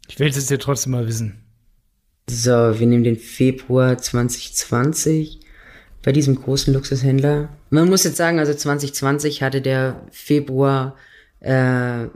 ich 0.09 0.19
will 0.19 0.29
es 0.29 0.37
jetzt 0.37 0.49
hier 0.49 0.59
trotzdem 0.59 0.93
mal 0.93 1.07
wissen. 1.07 1.44
So, 2.29 2.51
wir 2.51 2.87
nehmen 2.87 3.05
den 3.05 3.19
Februar 3.19 3.99
2020 3.99 5.41
bei 6.03 6.13
diesem 6.13 6.37
großen 6.37 6.73
Luxushändler. 6.73 7.49
Man 7.71 7.89
muss 7.89 8.05
jetzt 8.05 8.17
sagen, 8.17 8.39
also 8.39 8.55
2020 8.55 9.43
hatte 9.43 9.61
der 9.61 10.01
Februar 10.11 10.97
äh, 11.41 12.07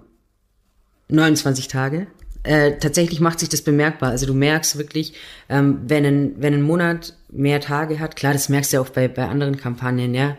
29 1.09 1.68
Tage. 1.68 2.06
Äh, 2.43 2.78
tatsächlich 2.78 3.20
macht 3.20 3.40
sich 3.40 3.48
das 3.51 3.62
bemerkbar. 3.62 4.10
Also 4.10 4.26
du 4.26 4.32
merkst 4.32 4.78
wirklich, 4.78 5.14
ähm, 5.48 5.80
wenn, 5.86 6.05
ein, 6.06 6.35
wenn 6.39 6.55
ein 6.55 6.62
Monat 6.62 7.14
mehr 7.30 7.60
Tage 7.60 7.98
hat, 7.98 8.16
klar, 8.16 8.32
das 8.32 8.48
merkst 8.48 8.72
du 8.72 8.76
ja 8.76 8.80
auch 8.80 8.89
bei, 8.89 9.09
bei 9.09 9.26
anderen 9.26 9.56
Kampagnen, 9.56 10.14
ja. 10.14 10.36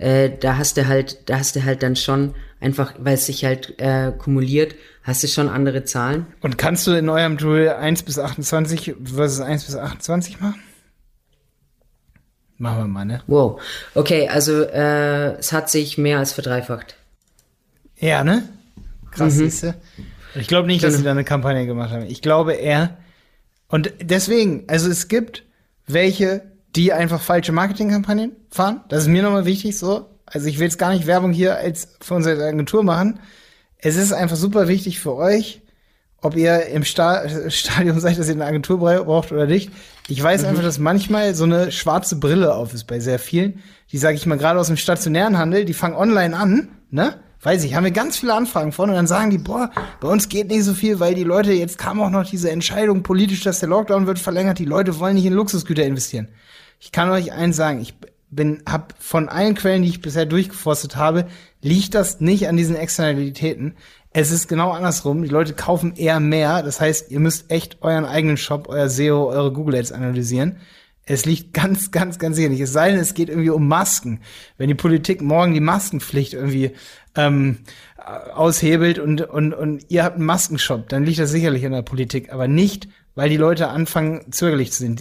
Äh, 0.00 0.30
da 0.40 0.56
hast 0.56 0.76
du 0.78 0.86
halt, 0.88 1.28
da 1.28 1.38
hast 1.38 1.54
du 1.56 1.64
halt 1.64 1.82
dann 1.82 1.94
schon 1.94 2.34
einfach, 2.58 2.94
weil 2.98 3.14
es 3.14 3.26
sich 3.26 3.44
halt 3.44 3.78
äh, 3.78 4.12
kumuliert, 4.16 4.74
hast 5.02 5.22
du 5.22 5.28
schon 5.28 5.48
andere 5.48 5.84
Zahlen. 5.84 6.26
Und 6.40 6.56
kannst 6.58 6.86
du 6.86 6.92
in 6.92 7.08
eurem 7.08 7.36
Tool 7.38 7.68
1 7.68 8.02
bis 8.04 8.18
28 8.18 8.94
versus 9.04 9.40
1 9.40 9.64
bis 9.66 9.76
28 9.76 10.40
machen? 10.40 10.60
Machen 12.58 12.78
wir 12.78 12.88
mal, 12.88 13.04
ne? 13.04 13.22
Wow. 13.26 13.60
Okay, 13.94 14.28
also 14.28 14.62
äh, 14.62 15.32
es 15.38 15.52
hat 15.52 15.70
sich 15.70 15.96
mehr 15.96 16.18
als 16.18 16.32
verdreifacht. 16.32 16.96
Ja, 17.98 18.22
ne? 18.24 18.48
Krass, 19.10 19.34
siehste. 19.34 19.74
Ich 20.34 20.46
glaube 20.46 20.66
nicht, 20.66 20.82
dass 20.84 20.92
Genau. 20.92 20.98
sie 20.98 21.04
da 21.04 21.10
eine 21.12 21.24
Kampagne 21.24 21.66
gemacht 21.66 21.90
haben. 21.90 22.04
Ich 22.06 22.22
glaube 22.22 22.52
eher. 22.54 22.96
Und 23.68 23.92
deswegen, 24.00 24.64
also 24.68 24.90
es 24.90 25.08
gibt 25.08 25.44
welche, 25.86 26.42
die 26.76 26.92
einfach 26.92 27.20
falsche 27.20 27.52
Marketingkampagnen 27.52 28.32
fahren. 28.50 28.80
Das 28.88 29.02
ist 29.02 29.08
mir 29.08 29.22
nochmal 29.22 29.44
wichtig 29.44 29.78
so. 29.78 30.06
Also 30.26 30.46
ich 30.46 30.58
will 30.58 30.64
jetzt 30.66 30.78
gar 30.78 30.90
nicht 30.92 31.06
Werbung 31.06 31.32
hier 31.32 31.56
als 31.56 31.88
für 32.00 32.14
unsere 32.14 32.44
Agentur 32.44 32.84
machen. 32.84 33.18
Es 33.78 33.96
ist 33.96 34.12
einfach 34.12 34.36
super 34.36 34.68
wichtig 34.68 35.00
für 35.00 35.14
euch, 35.16 35.62
ob 36.20 36.36
ihr 36.36 36.66
im 36.66 36.84
Sta 36.84 37.24
Stadium 37.50 37.98
seid, 37.98 38.18
dass 38.18 38.28
ihr 38.28 38.34
eine 38.34 38.44
Agentur 38.44 38.78
bra- 38.78 39.02
braucht 39.02 39.32
oder 39.32 39.46
nicht. 39.46 39.70
Ich 40.08 40.22
weiß 40.22 40.44
einfach, 40.44 40.62
dass 40.62 40.78
manchmal 40.78 41.34
so 41.34 41.44
eine 41.44 41.72
schwarze 41.72 42.16
Brille 42.16 42.54
auf 42.54 42.74
ist 42.74 42.84
bei 42.86 43.00
sehr 43.00 43.18
vielen. 43.18 43.60
Die 43.90 43.98
sage 43.98 44.16
ich 44.16 44.26
mal 44.26 44.38
gerade 44.38 44.60
aus 44.60 44.68
dem 44.68 44.76
stationären 44.76 45.38
Handel, 45.38 45.64
die 45.64 45.74
fangen 45.74 45.96
online 45.96 46.36
an, 46.36 46.68
ne? 46.90 47.14
Weiß 47.42 47.64
ich, 47.64 47.74
haben 47.74 47.84
wir 47.84 47.90
ganz 47.90 48.18
viele 48.18 48.34
Anfragen 48.34 48.70
von 48.70 48.90
und 48.90 48.96
dann 48.96 49.06
sagen 49.06 49.30
die, 49.30 49.38
boah, 49.38 49.70
bei 50.00 50.08
uns 50.08 50.28
geht 50.28 50.48
nicht 50.48 50.62
so 50.62 50.74
viel, 50.74 51.00
weil 51.00 51.14
die 51.14 51.24
Leute, 51.24 51.54
jetzt 51.54 51.78
kam 51.78 51.98
auch 52.02 52.10
noch 52.10 52.28
diese 52.28 52.50
Entscheidung 52.50 53.02
politisch, 53.02 53.42
dass 53.42 53.60
der 53.60 53.70
Lockdown 53.70 54.06
wird 54.06 54.18
verlängert, 54.18 54.58
die 54.58 54.66
Leute 54.66 54.98
wollen 55.00 55.14
nicht 55.14 55.24
in 55.24 55.32
Luxusgüter 55.32 55.82
investieren. 55.82 56.28
Ich 56.80 56.92
kann 56.92 57.10
euch 57.10 57.32
eins 57.32 57.56
sagen, 57.56 57.80
ich 57.80 57.94
bin, 58.30 58.62
hab 58.66 58.94
von 58.98 59.28
allen 59.28 59.54
Quellen, 59.54 59.82
die 59.82 59.88
ich 59.88 60.00
bisher 60.00 60.24
durchgeforstet 60.24 60.96
habe, 60.96 61.26
liegt 61.60 61.94
das 61.94 62.20
nicht 62.20 62.48
an 62.48 62.56
diesen 62.56 62.74
Externalitäten. 62.74 63.76
Es 64.12 64.30
ist 64.30 64.48
genau 64.48 64.70
andersrum. 64.70 65.22
Die 65.22 65.28
Leute 65.28 65.52
kaufen 65.52 65.94
eher 65.94 66.20
mehr. 66.20 66.62
Das 66.62 66.80
heißt, 66.80 67.10
ihr 67.10 67.20
müsst 67.20 67.50
echt 67.50 67.82
euren 67.82 68.06
eigenen 68.06 68.38
Shop, 68.38 68.68
euer 68.68 68.88
SEO, 68.88 69.28
eure 69.28 69.52
Google 69.52 69.76
Ads 69.76 69.92
analysieren. 69.92 70.56
Es 71.04 71.26
liegt 71.26 71.52
ganz, 71.52 71.90
ganz, 71.90 72.18
ganz 72.18 72.36
sicher 72.36 72.48
nicht. 72.48 72.60
Es 72.60 72.72
sei 72.72 72.90
denn, 72.90 72.98
es 72.98 73.14
geht 73.14 73.28
irgendwie 73.28 73.50
um 73.50 73.68
Masken. 73.68 74.20
Wenn 74.56 74.68
die 74.68 74.74
Politik 74.74 75.20
morgen 75.20 75.52
die 75.52 75.60
Maskenpflicht 75.60 76.32
irgendwie 76.32 76.72
ähm, 77.14 77.58
aushebelt 78.34 78.98
und, 78.98 79.20
und, 79.20 79.52
und 79.52 79.84
ihr 79.88 80.02
habt 80.02 80.16
einen 80.16 80.24
Maskenshop, 80.24 80.88
dann 80.88 81.04
liegt 81.04 81.18
das 81.18 81.30
sicherlich 81.30 81.62
in 81.62 81.72
der 81.72 81.82
Politik, 81.82 82.32
aber 82.32 82.48
nicht, 82.48 82.88
weil 83.20 83.28
die 83.28 83.36
Leute 83.36 83.68
anfangen, 83.68 84.32
zögerlich 84.32 84.72
zu, 84.72 84.96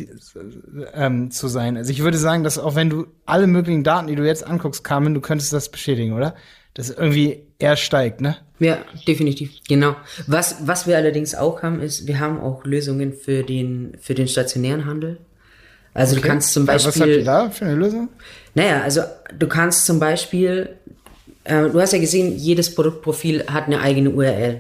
ähm, 0.94 1.32
zu 1.32 1.48
sein. 1.48 1.78
Also 1.78 1.90
ich 1.92 2.04
würde 2.04 2.18
sagen, 2.18 2.44
dass 2.44 2.60
auch 2.60 2.76
wenn 2.76 2.90
du 2.90 3.08
alle 3.26 3.48
möglichen 3.48 3.86
Daten, 3.86 4.08
die 4.08 4.16
du 4.18 4.26
jetzt 4.28 4.46
anguckst, 4.46 4.84
kamen, 4.84 5.14
du 5.14 5.22
könntest 5.22 5.54
das 5.54 5.70
bestätigen, 5.70 6.12
oder? 6.12 6.36
Dass 6.74 6.90
irgendwie 6.90 7.44
eher 7.60 7.78
steigt, 7.78 8.20
ne? 8.20 8.36
Ja, 8.60 8.80
definitiv, 9.08 9.52
genau. 9.70 9.96
Was, 10.28 10.68
was 10.68 10.86
wir 10.86 10.98
allerdings 10.98 11.34
auch 11.34 11.64
haben, 11.64 11.80
ist, 11.80 12.08
wir 12.08 12.20
haben 12.20 12.42
auch 12.42 12.66
Lösungen 12.66 13.14
für 13.14 13.44
den, 13.44 13.94
für 14.02 14.16
den 14.16 14.28
stationären 14.28 14.84
Handel. 14.84 15.20
Also 15.94 16.16
du 16.18 16.22
kannst 16.22 16.52
zum 16.52 16.66
Ja, 16.66 16.74
Was 16.74 16.88
habt 16.88 16.98
ihr 16.98 17.06
Beispiel, 17.06 17.24
da 17.24 17.50
für 17.50 17.64
eine 17.64 17.76
Lösung? 17.76 18.10
naja, 18.54 18.82
also 18.82 19.00
du 19.38 19.48
kannst 19.48 19.86
zum 19.86 20.02
Beispiel, 20.02 20.72
äh, 21.46 21.70
du 21.70 21.80
hast 21.80 21.94
ja 21.94 22.00
gesehen, 22.00 22.36
jedes 22.36 22.76
Produktprofil 22.76 23.46
hat 23.48 23.68
eine 23.68 23.80
eigene 23.80 24.10
URL. 24.10 24.60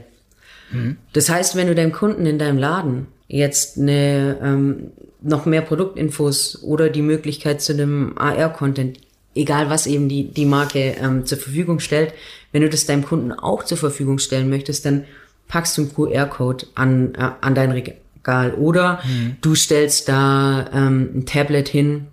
Das 1.11 1.29
heißt, 1.29 1.57
wenn 1.57 1.67
du 1.67 1.75
deinem 1.75 1.91
Kunden 1.91 2.25
in 2.25 2.39
deinem 2.39 2.57
Laden 2.57 3.07
jetzt 3.29 3.77
eine, 3.77 4.37
ähm, 4.43 4.91
noch 5.21 5.45
mehr 5.45 5.61
Produktinfos 5.61 6.61
oder 6.63 6.89
die 6.89 7.03
Möglichkeit 7.03 7.61
zu 7.61 7.73
einem 7.73 8.17
AR-Content, 8.17 8.99
egal 9.35 9.69
was 9.69 9.87
eben 9.87 10.09
die, 10.09 10.31
die 10.31 10.45
Marke 10.45 10.95
ähm, 10.99 11.25
zur 11.25 11.37
Verfügung 11.37 11.79
stellt, 11.79 12.13
wenn 12.51 12.63
du 12.63 12.69
das 12.69 12.85
deinem 12.85 13.05
Kunden 13.05 13.31
auch 13.31 13.63
zur 13.63 13.77
Verfügung 13.77 14.17
stellen 14.17 14.49
möchtest, 14.49 14.85
dann 14.85 15.05
packst 15.47 15.77
du 15.77 15.83
einen 15.83 15.93
QR-Code 15.93 16.65
an, 16.75 17.13
äh, 17.15 17.29
an 17.39 17.55
dein 17.55 17.71
Regal. 17.71 18.53
Oder 18.55 19.01
du 19.41 19.55
stellst 19.55 20.09
da 20.09 20.67
ähm, 20.73 21.09
ein 21.15 21.25
Tablet 21.25 21.69
hin, 21.69 22.07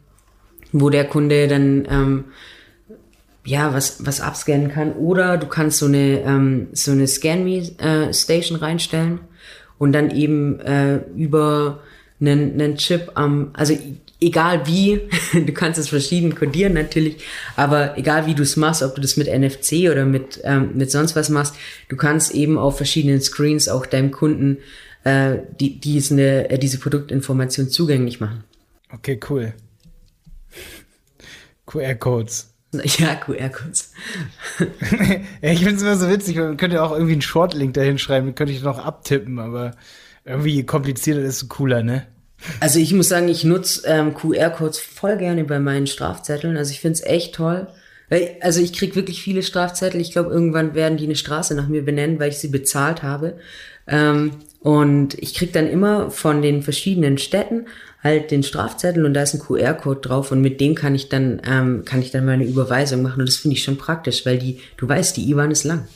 wo 0.73 0.91
der 0.91 1.05
Kunde 1.05 1.49
dann 1.49 1.87
ähm, 1.91 2.25
ja, 3.45 3.73
was, 3.73 4.05
was 4.05 4.21
abscannen 4.21 4.71
kann. 4.71 4.93
Oder 4.93 5.37
du 5.39 5.47
kannst 5.47 5.79
so 5.79 5.87
eine, 5.87 6.21
ähm, 6.23 6.69
so 6.73 6.93
eine 6.93 7.07
Scan-Me-Station 7.07 8.59
reinstellen 8.59 9.21
und 9.79 9.93
dann 9.93 10.11
eben 10.11 10.61
äh, 10.61 11.01
über 11.17 11.81
einen, 12.21 12.53
einen 12.55 12.77
Chip 12.77 13.13
am, 13.15 13.51
also 13.53 13.77
egal 14.21 14.67
wie, 14.67 15.01
du 15.33 15.53
kannst 15.53 15.79
es 15.79 15.89
verschieden 15.89 16.35
codieren 16.35 16.73
natürlich, 16.73 17.19
aber 17.57 17.99
egal 17.99 18.27
wie 18.27 18.35
du 18.35 18.43
es 18.43 18.57
machst, 18.57 18.83
ob 18.83 18.95
du 18.95 19.01
das 19.01 19.17
mit 19.17 19.29
NFC 19.29 19.91
oder 19.91 20.05
mit, 20.05 20.41
ähm, 20.45 20.71
mit 20.75 20.91
sonst 20.91 21.17
was 21.17 21.29
machst, 21.29 21.55
du 21.89 21.97
kannst 21.97 22.35
eben 22.35 22.59
auf 22.59 22.77
verschiedenen 22.77 23.21
Screens 23.21 23.69
auch 23.69 23.87
deinem 23.87 24.11
Kunden 24.11 24.59
äh, 25.05 25.39
die, 25.61 25.79
diese, 25.79 26.51
äh, 26.51 26.59
diese 26.59 26.79
Produktinformation 26.79 27.69
zugänglich 27.69 28.21
machen. 28.21 28.45
Okay, 28.93 29.21
cool. 29.29 29.53
QR-Codes. 31.67 32.56
Ja, 32.99 33.15
QR-Codes. 33.15 33.93
ich 35.43 35.59
finde 35.59 35.75
es 35.75 35.83
immer 35.83 35.97
so 35.97 36.09
witzig, 36.09 36.37
man 36.37 36.57
könnte 36.57 36.83
auch 36.83 36.93
irgendwie 36.93 37.13
einen 37.13 37.23
Shortlink 37.23 37.75
dahin 37.75 37.99
schreiben, 37.99 38.27
den 38.27 38.35
könnte 38.35 38.53
ich 38.53 38.63
noch 38.63 38.79
abtippen, 38.79 39.39
aber 39.39 39.73
irgendwie 40.25 40.55
je 40.55 40.63
komplizierter, 40.65 41.23
desto 41.23 41.47
cooler, 41.47 41.83
ne? 41.83 42.07
Also 42.61 42.79
ich 42.79 42.93
muss 42.93 43.09
sagen, 43.09 43.29
ich 43.29 43.45
nutze 43.45 43.87
ähm, 43.87 44.15
QR-Codes 44.15 44.79
voll 44.79 45.17
gerne 45.17 45.45
bei 45.45 45.59
meinen 45.59 45.87
Strafzetteln. 45.87 46.57
Also 46.57 46.73
ich 46.73 46.81
find's 46.81 47.03
echt 47.03 47.35
toll. 47.35 47.69
Weil, 48.09 48.37
also 48.41 48.61
ich 48.61 48.73
krieg 48.73 48.95
wirklich 48.95 49.23
viele 49.23 49.43
Strafzettel. 49.43 50.01
Ich 50.01 50.13
glaube, 50.13 50.31
irgendwann 50.31 50.75
werden 50.75 50.99
die 50.99 51.05
eine 51.05 51.17
Straße 51.17 51.55
nach 51.55 51.69
mir 51.69 51.85
benennen, 51.85 52.21
weil 52.21 52.31
ich 52.31 52.39
sie 52.39 52.49
bezahlt 52.49 53.03
habe. 53.03 53.39
Ähm, 53.87 54.33
und 54.61 55.15
ich 55.15 55.35
krieg 55.35 55.53
dann 55.53 55.69
immer 55.69 56.11
von 56.11 56.43
den 56.43 56.63
verschiedenen 56.63 57.19
Städten 57.19 57.67
halt 58.03 58.31
den 58.31 58.43
Strafzettel 58.43 59.05
und 59.05 59.15
da 59.15 59.23
ist 59.23 59.35
ein 59.35 59.41
QR-Code 59.41 60.01
drauf 60.01 60.31
und 60.31 60.41
mit 60.41 60.61
dem 60.61 60.75
kann 60.75 60.95
ich 60.95 61.09
dann 61.09 61.41
ähm, 61.49 61.85
kann 61.85 62.01
ich 62.01 62.11
dann 62.11 62.25
meine 62.25 62.45
Überweisung 62.45 63.03
machen 63.03 63.21
und 63.21 63.29
das 63.29 63.37
finde 63.37 63.57
ich 63.57 63.65
schon 63.65 63.79
praktisch, 63.79 64.25
weil 64.27 64.39
die 64.39 64.61
du 64.77 64.89
weißt, 64.89 65.17
die 65.17 65.29
IBAN 65.31 65.51
ist 65.51 65.65
lang. 65.65 65.87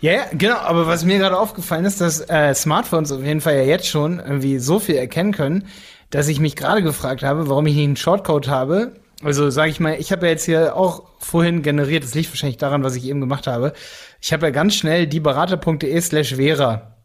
Ja, 0.00 0.12
ja, 0.12 0.22
genau, 0.32 0.56
aber 0.56 0.86
was 0.86 1.04
mir 1.04 1.18
gerade 1.18 1.38
aufgefallen 1.38 1.84
ist, 1.84 2.00
dass 2.00 2.28
äh, 2.28 2.54
Smartphones 2.54 3.12
auf 3.12 3.22
jeden 3.22 3.40
Fall 3.40 3.54
ja 3.54 3.62
jetzt 3.62 3.86
schon 3.86 4.18
irgendwie 4.18 4.58
so 4.58 4.78
viel 4.78 4.96
erkennen 4.96 5.32
können, 5.32 5.66
dass 6.10 6.28
ich 6.28 6.40
mich 6.40 6.56
gerade 6.56 6.82
gefragt 6.82 7.22
habe, 7.22 7.48
warum 7.48 7.66
ich 7.66 7.76
nicht 7.76 7.84
einen 7.84 7.96
Shortcode 7.96 8.48
habe. 8.48 8.92
Also 9.22 9.50
sage 9.50 9.70
ich 9.70 9.78
mal, 9.78 9.96
ich 9.98 10.10
habe 10.10 10.26
ja 10.26 10.32
jetzt 10.32 10.44
hier 10.44 10.76
auch 10.76 11.04
vorhin 11.20 11.62
generiert, 11.62 12.02
das 12.02 12.14
liegt 12.14 12.30
wahrscheinlich 12.30 12.56
daran, 12.56 12.82
was 12.82 12.96
ich 12.96 13.06
eben 13.06 13.20
gemacht 13.20 13.46
habe. 13.46 13.72
Ich 14.20 14.32
habe 14.32 14.46
ja 14.46 14.50
ganz 14.50 14.74
schnell 14.74 15.06
dieberater.de 15.06 16.00
slash 16.00 16.34
Vera. 16.34 16.96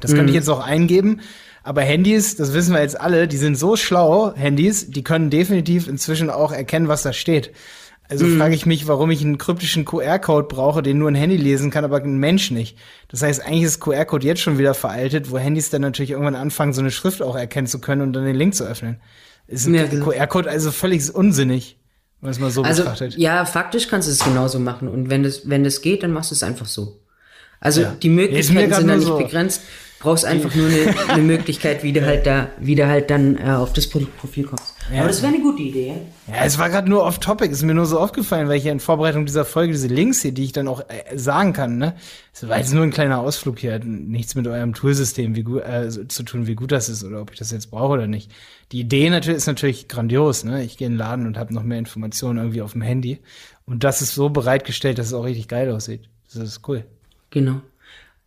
Das 0.00 0.12
mhm. 0.12 0.16
könnte 0.16 0.30
ich 0.30 0.36
jetzt 0.36 0.48
auch 0.48 0.64
eingeben. 0.64 1.20
Aber 1.62 1.82
Handys, 1.82 2.36
das 2.36 2.54
wissen 2.54 2.74
wir 2.74 2.80
jetzt 2.80 3.00
alle, 3.00 3.28
die 3.28 3.36
sind 3.36 3.56
so 3.56 3.76
schlau, 3.76 4.34
Handys, 4.34 4.90
die 4.90 5.04
können 5.04 5.30
definitiv 5.30 5.88
inzwischen 5.88 6.30
auch 6.30 6.52
erkennen, 6.52 6.88
was 6.88 7.02
da 7.02 7.12
steht. 7.12 7.52
Also 8.08 8.26
mhm. 8.26 8.38
frage 8.38 8.54
ich 8.56 8.66
mich, 8.66 8.88
warum 8.88 9.10
ich 9.12 9.22
einen 9.22 9.38
kryptischen 9.38 9.84
QR-Code 9.84 10.48
brauche, 10.48 10.82
den 10.82 10.98
nur 10.98 11.08
ein 11.08 11.14
Handy 11.14 11.36
lesen 11.36 11.70
kann, 11.70 11.84
aber 11.84 11.98
ein 11.98 12.18
Mensch 12.18 12.50
nicht. 12.50 12.76
Das 13.06 13.22
heißt, 13.22 13.44
eigentlich 13.44 13.62
ist 13.62 13.80
QR-Code 13.80 14.26
jetzt 14.26 14.40
schon 14.40 14.58
wieder 14.58 14.74
veraltet, 14.74 15.30
wo 15.30 15.38
Handys 15.38 15.70
dann 15.70 15.82
natürlich 15.82 16.10
irgendwann 16.10 16.34
anfangen, 16.34 16.72
so 16.72 16.80
eine 16.80 16.90
Schrift 16.90 17.22
auch 17.22 17.36
erkennen 17.36 17.68
zu 17.68 17.78
können 17.78 18.02
und 18.02 18.12
dann 18.12 18.24
den 18.24 18.34
Link 18.34 18.56
zu 18.56 18.64
öffnen. 18.64 19.00
Ist 19.46 19.66
ein 19.66 19.74
ja, 19.74 19.86
genau. 19.86 20.06
QR-Code 20.06 20.50
also 20.50 20.72
völlig 20.72 21.14
unsinnig, 21.14 21.78
wenn 22.20 22.28
man 22.28 22.30
es 22.32 22.40
mal 22.40 22.50
so 22.50 22.62
also, 22.62 22.82
betrachtet. 22.82 23.16
Ja, 23.16 23.44
faktisch 23.44 23.86
kannst 23.86 24.08
du 24.08 24.12
es 24.12 24.24
genauso 24.24 24.58
machen. 24.58 24.88
Und 24.88 25.08
wenn 25.08 25.22
das, 25.22 25.48
wenn 25.48 25.62
das 25.62 25.80
geht, 25.80 26.02
dann 26.02 26.12
machst 26.12 26.32
du 26.32 26.34
es 26.34 26.42
einfach 26.42 26.66
so. 26.66 26.98
Also 27.60 27.82
ja. 27.82 27.96
die 28.02 28.08
Möglichkeiten 28.08 28.74
sind 28.74 28.88
da 28.88 28.96
nicht 28.96 29.06
so 29.06 29.18
begrenzt 29.18 29.62
brauchst 30.00 30.24
einfach 30.24 30.54
nur 30.54 30.66
eine, 30.66 31.10
eine 31.10 31.22
Möglichkeit, 31.22 31.82
wie 31.82 31.92
du 31.92 32.04
halt 32.04 32.26
da, 32.26 32.48
wie 32.58 32.74
du 32.74 32.88
halt 32.88 33.10
dann 33.10 33.36
äh, 33.36 33.50
auf 33.50 33.72
das 33.72 33.86
Produktprofil 33.86 34.44
kommst. 34.44 34.74
Ja. 34.90 35.00
Aber 35.00 35.08
das 35.08 35.22
wäre 35.22 35.32
eine 35.32 35.42
gute 35.42 35.62
Idee. 35.62 35.94
Ja, 36.26 36.44
es 36.44 36.58
war 36.58 36.70
gerade 36.70 36.88
nur 36.88 37.04
off 37.04 37.18
topic, 37.18 37.52
ist 37.52 37.62
mir 37.62 37.74
nur 37.74 37.86
so 37.86 38.00
aufgefallen, 38.00 38.48
weil 38.48 38.56
ich 38.56 38.64
ja 38.64 38.72
in 38.72 38.80
Vorbereitung 38.80 39.26
dieser 39.26 39.44
Folge 39.44 39.72
diese 39.72 39.88
Links 39.88 40.22
hier, 40.22 40.32
die 40.32 40.44
ich 40.44 40.52
dann 40.52 40.68
auch 40.68 40.80
äh, 40.88 41.16
sagen 41.16 41.52
kann, 41.52 41.78
ne? 41.78 41.94
Es 42.32 42.48
war 42.48 42.58
jetzt 42.58 42.72
nur 42.72 42.82
ein 42.82 42.90
kleiner 42.90 43.20
Ausflug 43.20 43.58
hier, 43.58 43.74
hat 43.74 43.84
nichts 43.84 44.34
mit 44.34 44.46
eurem 44.46 44.72
Toolsystem 44.72 45.36
wie 45.36 45.42
gut, 45.42 45.62
äh, 45.62 45.90
zu 45.90 46.22
tun, 46.22 46.46
wie 46.46 46.54
gut 46.54 46.72
das 46.72 46.88
ist 46.88 47.04
oder 47.04 47.20
ob 47.20 47.32
ich 47.32 47.38
das 47.38 47.50
jetzt 47.50 47.70
brauche 47.70 47.92
oder 47.92 48.06
nicht. 48.06 48.30
Die 48.72 48.80
Idee 48.80 49.10
natürlich 49.10 49.36
ist 49.36 49.46
natürlich 49.46 49.86
grandios, 49.86 50.44
ne? 50.44 50.64
Ich 50.64 50.78
gehe 50.78 50.86
in 50.86 50.94
den 50.94 50.98
Laden 50.98 51.26
und 51.26 51.36
habe 51.36 51.52
noch 51.52 51.62
mehr 51.62 51.78
Informationen 51.78 52.38
irgendwie 52.38 52.62
auf 52.62 52.72
dem 52.72 52.82
Handy 52.82 53.20
und 53.66 53.84
das 53.84 54.00
ist 54.00 54.14
so 54.14 54.30
bereitgestellt, 54.30 54.98
dass 54.98 55.08
es 55.08 55.12
auch 55.12 55.24
richtig 55.24 55.46
geil 55.46 55.70
aussieht. 55.70 56.08
Das 56.32 56.42
ist 56.42 56.66
cool. 56.68 56.84
Genau. 57.30 57.60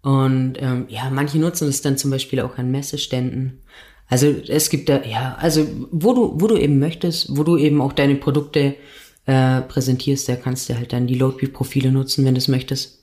Und 0.04 0.56
ähm, 0.60 0.86
ja, 0.90 1.10
manche 1.10 1.40
nutzen 1.40 1.70
es 1.70 1.82
dann 1.82 1.98
zum 1.98 2.12
Beispiel 2.12 2.42
auch 2.42 2.58
an 2.58 2.70
Messeständen. 2.70 3.62
Also 4.10 4.28
es 4.28 4.70
gibt 4.70 4.90
da, 4.90 5.02
ja, 5.04 5.38
also 5.40 5.66
wo 5.92 6.14
du, 6.14 6.42
wo 6.42 6.48
du 6.48 6.58
eben 6.58 6.78
möchtest, 6.78 7.36
wo 7.36 7.44
du 7.44 7.58
eben 7.58 7.82
auch 7.82 7.94
deine 7.94 8.16
Produkte 8.16 8.76
äh, 9.26 9.62
präsentierst, 9.62 10.28
da 10.28 10.36
kannst 10.36 10.68
du 10.68 10.76
halt 10.76 10.92
dann 10.92 11.08
die 11.08 11.16
Loadview-Profile 11.16 11.92
nutzen, 11.92 12.26
wenn 12.26 12.34
du 12.34 12.40
es 12.40 12.50
möchtest. 12.50 13.02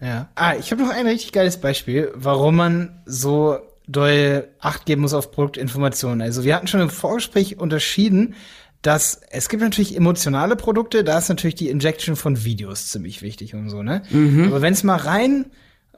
Ja. 0.00 0.28
Ah, 0.34 0.54
ich 0.58 0.72
habe 0.72 0.82
noch 0.82 0.90
ein 0.90 1.06
richtig 1.06 1.30
geiles 1.30 1.58
Beispiel, 1.58 2.10
warum 2.14 2.56
man 2.56 3.00
so 3.06 3.58
doll 3.86 4.48
Acht 4.58 4.86
geben 4.86 5.02
muss 5.02 5.14
auf 5.14 5.30
Produktinformationen. 5.30 6.20
Also 6.20 6.42
wir 6.42 6.56
hatten 6.56 6.66
schon 6.66 6.80
im 6.80 6.90
Vorgespräch 6.90 7.58
unterschieden, 7.58 8.34
dass 8.82 9.20
es 9.30 9.48
gibt 9.48 9.62
natürlich 9.62 9.96
emotionale 9.96 10.56
Produkte, 10.56 11.04
da 11.04 11.18
ist 11.18 11.28
natürlich 11.28 11.54
die 11.54 11.68
Injection 11.68 12.16
von 12.16 12.44
Videos 12.44 12.88
ziemlich 12.88 13.22
wichtig 13.22 13.54
und 13.54 13.68
so, 13.70 13.82
ne? 13.82 14.02
Mhm. 14.10 14.44
Aber 14.46 14.62
wenn 14.62 14.72
es 14.72 14.82
mal 14.82 14.96
rein 14.96 15.46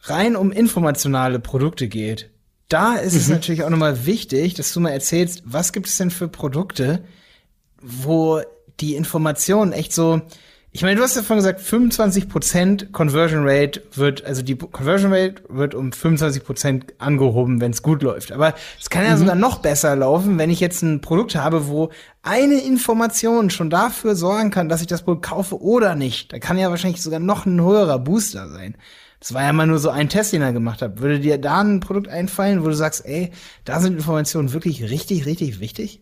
rein 0.03 0.37
um 0.37 0.53
informationale 0.53 1.39
Produkte 1.39 1.89
geht, 1.89 2.31
da 2.69 2.95
ist 2.95 3.12
mhm. 3.12 3.19
es 3.19 3.29
natürlich 3.29 3.65
auch 3.65 3.70
nochmal 3.70 4.07
wichtig, 4.07 4.55
dass 4.55 4.73
du 4.73 4.81
mal 4.81 4.91
erzählst, 4.91 5.43
was 5.45 5.73
gibt 5.73 5.87
es 5.87 5.97
denn 5.99 6.11
für 6.11 6.29
Produkte, 6.29 7.05
wo 7.81 8.41
die 8.81 8.95
Information 8.95 9.73
echt 9.73 9.93
so, 9.93 10.23
ich 10.70 10.83
meine, 10.83 10.97
du 10.97 11.03
hast 11.03 11.16
ja 11.16 11.23
vorhin 11.23 11.45
gesagt, 11.45 11.61
25% 11.61 12.93
Conversion 12.93 13.47
Rate 13.47 13.83
wird, 13.95 14.24
also 14.24 14.41
die 14.41 14.57
Conversion 14.57 15.12
Rate 15.12 15.43
wird 15.51 15.74
um 15.74 15.91
25% 15.91 16.95
angehoben, 16.99 17.61
wenn 17.61 17.73
es 17.73 17.83
gut 17.83 18.03
läuft. 18.03 18.33
Aber 18.33 18.55
es 18.81 18.89
kann 18.89 19.05
ja 19.05 19.15
mhm. 19.15 19.19
sogar 19.19 19.35
noch 19.35 19.59
besser 19.59 19.95
laufen, 19.95 20.39
wenn 20.39 20.49
ich 20.49 20.61
jetzt 20.61 20.83
ein 20.83 21.03
Produkt 21.03 21.37
habe, 21.37 21.69
wo 21.69 21.91
eine 22.23 22.62
Information 22.62 23.51
schon 23.51 23.69
dafür 23.69 24.16
sorgen 24.16 24.51
kann, 24.51 24.70
dass 24.70 24.81
ich 24.81 24.87
das 24.87 25.03
Produkt 25.03 25.27
kaufe 25.27 25.61
oder 25.61 25.95
nicht. 25.95 26.33
Da 26.33 26.39
kann 26.39 26.57
ja 26.57 26.70
wahrscheinlich 26.70 27.03
sogar 27.03 27.20
noch 27.20 27.45
ein 27.45 27.61
höherer 27.61 27.99
Booster 27.99 28.49
sein. 28.49 28.77
Das 29.23 29.35
war 29.35 29.44
ja 29.44 29.53
mal 29.53 29.69
nur 29.69 29.78
so 29.78 29.89
ein 29.89 30.09
Test, 30.09 30.32
den 30.32 30.43
er 30.43 30.53
gemacht 30.53 30.82
hat. 30.82 31.01
Würde 31.01 31.20
dir 31.20 31.39
da 31.39 31.61
ein 31.61 31.78
Produkt 31.78 32.09
einfallen, 32.09 32.65
wo 32.65 32.66
du 32.66 32.74
sagst, 32.74 33.07
ey, 33.07 33.31
da 33.65 33.78
sind 33.78 33.94
Informationen 33.94 34.53
wirklich 34.53 34.82
richtig, 34.90 35.27
richtig 35.27 35.61
wichtig? 35.61 36.01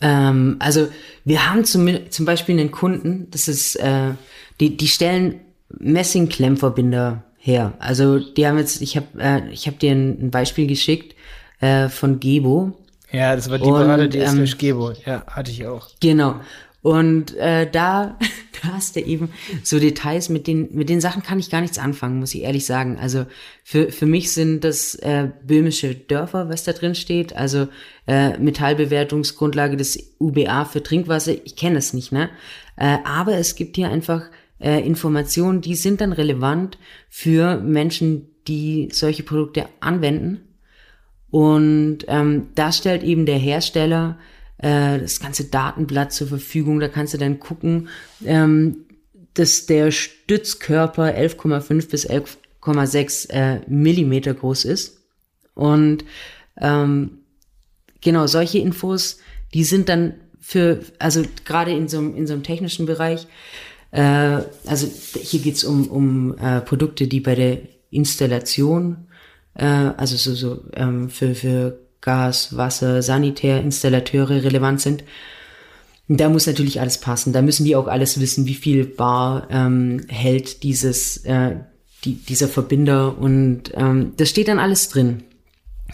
Ähm, 0.00 0.58
also 0.60 0.86
wir 1.24 1.50
haben 1.50 1.64
zum, 1.64 2.08
zum 2.08 2.24
Beispiel 2.24 2.60
einen 2.60 2.70
Kunden, 2.70 3.26
das 3.32 3.48
ist, 3.48 3.74
äh, 3.74 4.10
die, 4.60 4.76
die 4.76 4.86
stellen 4.86 5.40
Messing-Klemmverbinder 5.70 7.24
her. 7.36 7.72
Also 7.80 8.20
die 8.20 8.46
haben 8.46 8.58
jetzt, 8.58 8.80
ich 8.80 8.96
habe 8.96 9.06
äh, 9.18 9.50
ich 9.50 9.66
hab 9.66 9.80
dir 9.80 9.90
ein, 9.90 10.26
ein 10.26 10.30
Beispiel 10.30 10.68
geschickt 10.68 11.16
äh, 11.58 11.88
von 11.88 12.20
Gebo. 12.20 12.78
Ja, 13.10 13.34
das 13.34 13.50
war 13.50 13.58
die 13.58 13.68
Parade 13.68 14.04
ähm, 14.16 14.44
Gebo. 14.56 14.92
Ja, 15.04 15.26
hatte 15.26 15.50
ich 15.50 15.66
auch. 15.66 15.88
Genau. 15.98 16.36
Und 16.82 17.36
äh, 17.36 17.70
da, 17.70 18.18
da 18.62 18.68
hast 18.74 18.96
du 18.96 19.00
eben 19.00 19.30
so 19.62 19.78
Details, 19.78 20.28
mit 20.28 20.46
den, 20.46 20.68
mit 20.72 20.88
den 20.88 21.00
Sachen 21.00 21.22
kann 21.22 21.38
ich 21.38 21.50
gar 21.50 21.60
nichts 21.60 21.78
anfangen, 21.78 22.18
muss 22.18 22.34
ich 22.34 22.42
ehrlich 22.42 22.66
sagen. 22.66 22.98
Also 22.98 23.26
für, 23.64 23.90
für 23.90 24.06
mich 24.06 24.32
sind 24.32 24.64
das 24.64 24.96
äh, 24.96 25.28
böhmische 25.44 25.94
Dörfer, 25.94 26.48
was 26.48 26.64
da 26.64 26.72
drin 26.72 26.94
steht. 26.94 27.34
Also 27.34 27.68
äh, 28.06 28.36
Metallbewertungsgrundlage 28.38 29.76
des 29.76 30.16
UBA 30.18 30.64
für 30.64 30.82
Trinkwasser. 30.82 31.32
Ich 31.44 31.56
kenne 31.56 31.78
es 31.78 31.92
nicht, 31.94 32.12
ne? 32.12 32.30
Äh, 32.76 32.98
aber 33.04 33.36
es 33.36 33.54
gibt 33.54 33.76
hier 33.76 33.88
einfach 33.88 34.24
äh, 34.58 34.84
Informationen, 34.84 35.60
die 35.60 35.76
sind 35.76 36.00
dann 36.00 36.12
relevant 36.12 36.78
für 37.08 37.58
Menschen, 37.58 38.28
die 38.48 38.88
solche 38.92 39.22
Produkte 39.22 39.66
anwenden. 39.80 40.40
Und 41.30 42.00
ähm, 42.08 42.48
da 42.54 42.72
stellt 42.72 43.02
eben 43.02 43.24
der 43.24 43.38
Hersteller 43.38 44.18
äh, 44.62 44.98
das 44.98 45.20
ganze 45.20 45.44
Datenblatt 45.44 46.12
zur 46.12 46.28
Verfügung. 46.28 46.80
Da 46.80 46.88
kannst 46.88 47.12
du 47.12 47.18
dann 47.18 47.40
gucken, 47.40 47.88
ähm, 48.24 48.86
dass 49.34 49.66
der 49.66 49.90
Stützkörper 49.90 51.14
11,5 51.16 51.90
bis 51.90 52.08
11,6 52.08 53.30
äh, 53.30 53.60
Millimeter 53.68 54.32
groß 54.32 54.64
ist. 54.64 54.98
Und 55.54 56.04
ähm, 56.60 57.18
genau 58.00 58.26
solche 58.26 58.58
Infos, 58.58 59.18
die 59.52 59.64
sind 59.64 59.88
dann 59.88 60.14
für, 60.40 60.80
also 60.98 61.22
gerade 61.44 61.72
in 61.72 61.88
so, 61.88 61.98
in 62.00 62.26
so 62.26 62.32
einem 62.32 62.42
technischen 62.42 62.86
Bereich, 62.86 63.26
äh, 63.90 64.42
also 64.66 64.88
hier 65.20 65.40
geht's 65.40 65.64
um, 65.64 65.88
um 65.88 66.38
äh, 66.38 66.60
Produkte, 66.60 67.06
die 67.06 67.20
bei 67.20 67.34
der 67.34 67.58
Installation, 67.90 69.08
äh, 69.54 69.64
also 69.64 70.16
so, 70.16 70.34
so 70.34 70.64
ähm, 70.74 71.10
für, 71.10 71.34
für 71.34 71.78
Gas, 72.02 72.56
Wasser, 72.56 73.00
Sanitär, 73.00 73.60
Installateure 73.60 74.42
relevant 74.42 74.80
sind. 74.80 75.04
Da 76.08 76.28
muss 76.28 76.46
natürlich 76.46 76.80
alles 76.80 76.98
passen. 76.98 77.32
Da 77.32 77.40
müssen 77.40 77.64
die 77.64 77.76
auch 77.76 77.86
alles 77.86 78.20
wissen, 78.20 78.46
wie 78.46 78.54
viel 78.54 78.84
Bar 78.84 79.46
ähm, 79.50 80.04
hält 80.08 80.62
dieses, 80.62 81.18
äh, 81.24 81.56
die, 82.04 82.14
dieser 82.14 82.48
Verbinder 82.48 83.16
und 83.16 83.72
ähm, 83.74 84.12
das 84.16 84.28
steht 84.28 84.48
dann 84.48 84.58
alles 84.58 84.88
drin. 84.88 85.22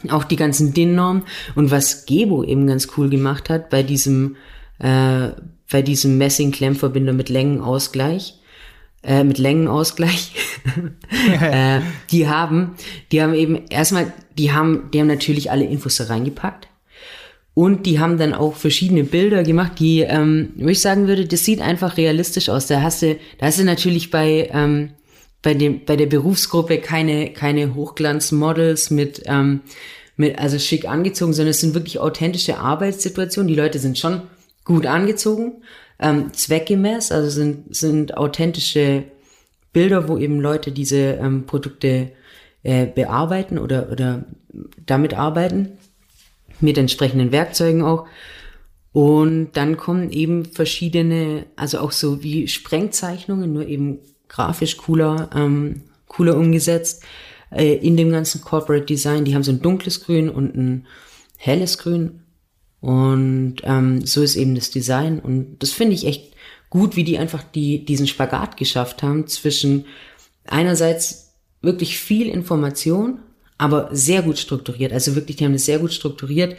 Auch 0.09 0.25
die 0.25 0.37
ganzen 0.37 0.73
DIN-Normen 0.73 1.25
und 1.55 1.71
was 1.71 2.07
Gebo 2.07 2.43
eben 2.43 2.67
ganz 2.67 2.89
cool 2.97 3.11
gemacht 3.11 3.51
hat 3.51 3.69
bei 3.69 3.83
diesem, 3.83 4.37
äh, 4.79 5.29
bei 5.71 5.83
diesem 5.83 6.19
Messing-Klemmverbinder 6.19 7.13
mit 7.13 7.29
Längenausgleich, 7.29 8.38
äh, 9.03 9.25
mit 9.25 9.39
Längenausgleich. 9.39 10.33
äh, 11.41 11.81
die 12.11 12.29
haben, 12.29 12.75
die 13.13 13.23
haben 13.23 13.35
eben 13.35 13.67
erstmal, 13.69 14.13
die 14.37 14.53
haben, 14.53 14.91
die 14.93 15.01
haben 15.01 15.07
natürlich 15.07 15.51
alle 15.51 15.65
Infos 15.65 15.97
da 15.97 16.05
reingepackt. 16.05 16.69
Und 17.55 17.87
die 17.87 17.99
haben 17.99 18.19
dann 18.19 18.35
auch 18.35 18.55
verschiedene 18.55 19.03
Bilder 19.03 19.43
gemacht, 19.43 19.81
die, 19.81 20.03
ähm, 20.03 20.51
wo 20.59 20.69
ich 20.69 20.81
sagen 20.81 21.09
würde, 21.09 21.27
das 21.27 21.45
sieht 21.45 21.61
einfach 21.61 21.97
realistisch 21.97 22.51
aus. 22.51 22.69
Da 22.69 22.83
hast 22.83 23.03
du, 23.03 23.17
da 23.39 23.47
hast 23.47 23.59
du 23.59 23.65
natürlich 23.65 24.13
bei, 24.13 24.49
ähm, 24.53 24.91
bei 25.43 25.55
dem, 25.55 25.85
bei 25.85 25.97
der 25.97 26.07
Berufsgruppe 26.07 26.79
keine, 26.79 27.33
keine 27.33 27.75
Hochglanzmodels 27.75 28.91
mit, 28.91 29.23
ähm, 29.27 29.63
mit, 30.17 30.39
also 30.39 30.59
schick 30.61 30.89
angezogen, 30.89 31.33
sondern 31.33 31.51
es 31.51 31.61
sind 31.61 31.75
wirklich 31.75 31.99
authentische 31.99 32.59
Arbeitssituationen. 32.59 33.49
Die 33.49 33.57
Leute 33.57 33.81
sind 33.81 33.99
schon 33.99 34.23
gut 34.65 34.87
angezogen, 34.87 35.63
ähm, 35.99 36.33
zweckgemäß, 36.33 37.13
also 37.13 37.29
sind, 37.29 37.75
sind 37.75 38.17
authentische 38.17 39.05
Bilder, 39.73 40.09
wo 40.09 40.19
eben 40.19 40.41
Leute 40.41 40.73
diese 40.73 41.15
ähm, 41.15 41.47
Produkte 41.47 42.13
äh, 42.63 42.87
bearbeiten 42.87 43.59
oder, 43.59 43.91
oder 43.91 44.25
damit 44.87 45.15
arbeiten, 45.15 45.79
mit 46.61 46.79
entsprechenden 46.79 47.33
Werkzeugen 47.33 47.83
auch. 47.83 48.07
Und 48.93 49.53
dann 49.53 49.77
kommen 49.77 50.11
eben 50.11 50.45
verschiedene, 50.45 51.47
also 51.57 51.79
auch 51.79 51.93
so 51.93 52.23
wie 52.23 52.49
Sprengzeichnungen, 52.49 53.53
nur 53.53 53.67
eben 53.67 53.99
grafisch 54.29 54.77
cooler, 54.77 55.31
ähm, 55.35 55.83
cooler 56.07 56.37
umgesetzt 56.37 57.05
äh, 57.51 57.75
in 57.75 57.97
dem 57.97 58.11
ganzen 58.11 58.41
Corporate 58.41 58.87
Design. 58.87 59.25
Die 59.25 59.35
haben 59.35 59.43
so 59.43 59.53
ein 59.53 59.63
dunkles 59.63 60.05
Grün 60.05 60.29
und 60.29 60.57
ein 60.57 60.87
helles 61.37 61.79
Grün 61.79 62.21
und 62.81 63.57
ähm, 63.65 64.07
so 64.07 64.23
ist 64.23 64.37
eben 64.37 64.55
das 64.55 64.71
Design. 64.71 65.19
Und 65.19 65.59
das 65.59 65.73
finde 65.73 65.95
ich 65.95 66.07
echt 66.07 66.33
gut, 66.71 66.97
wie 66.97 67.05
die 67.05 67.19
einfach 67.19 67.43
die, 67.43 67.85
diesen 67.85 68.07
Spagat 68.07 68.57
geschafft 68.57 69.03
haben 69.03 69.27
zwischen 69.27 69.87
einerseits 70.47 71.35
wirklich 71.61 71.99
viel 71.99 72.29
Information, 72.29 73.19
aber 73.57 73.89
sehr 73.93 74.23
gut 74.23 74.39
strukturiert. 74.39 74.93
Also 74.93 75.17
wirklich, 75.17 75.37
die 75.37 75.45
haben 75.45 75.55
es 75.55 75.65
sehr 75.65 75.81
gut 75.81 75.93
strukturiert. 75.93 76.57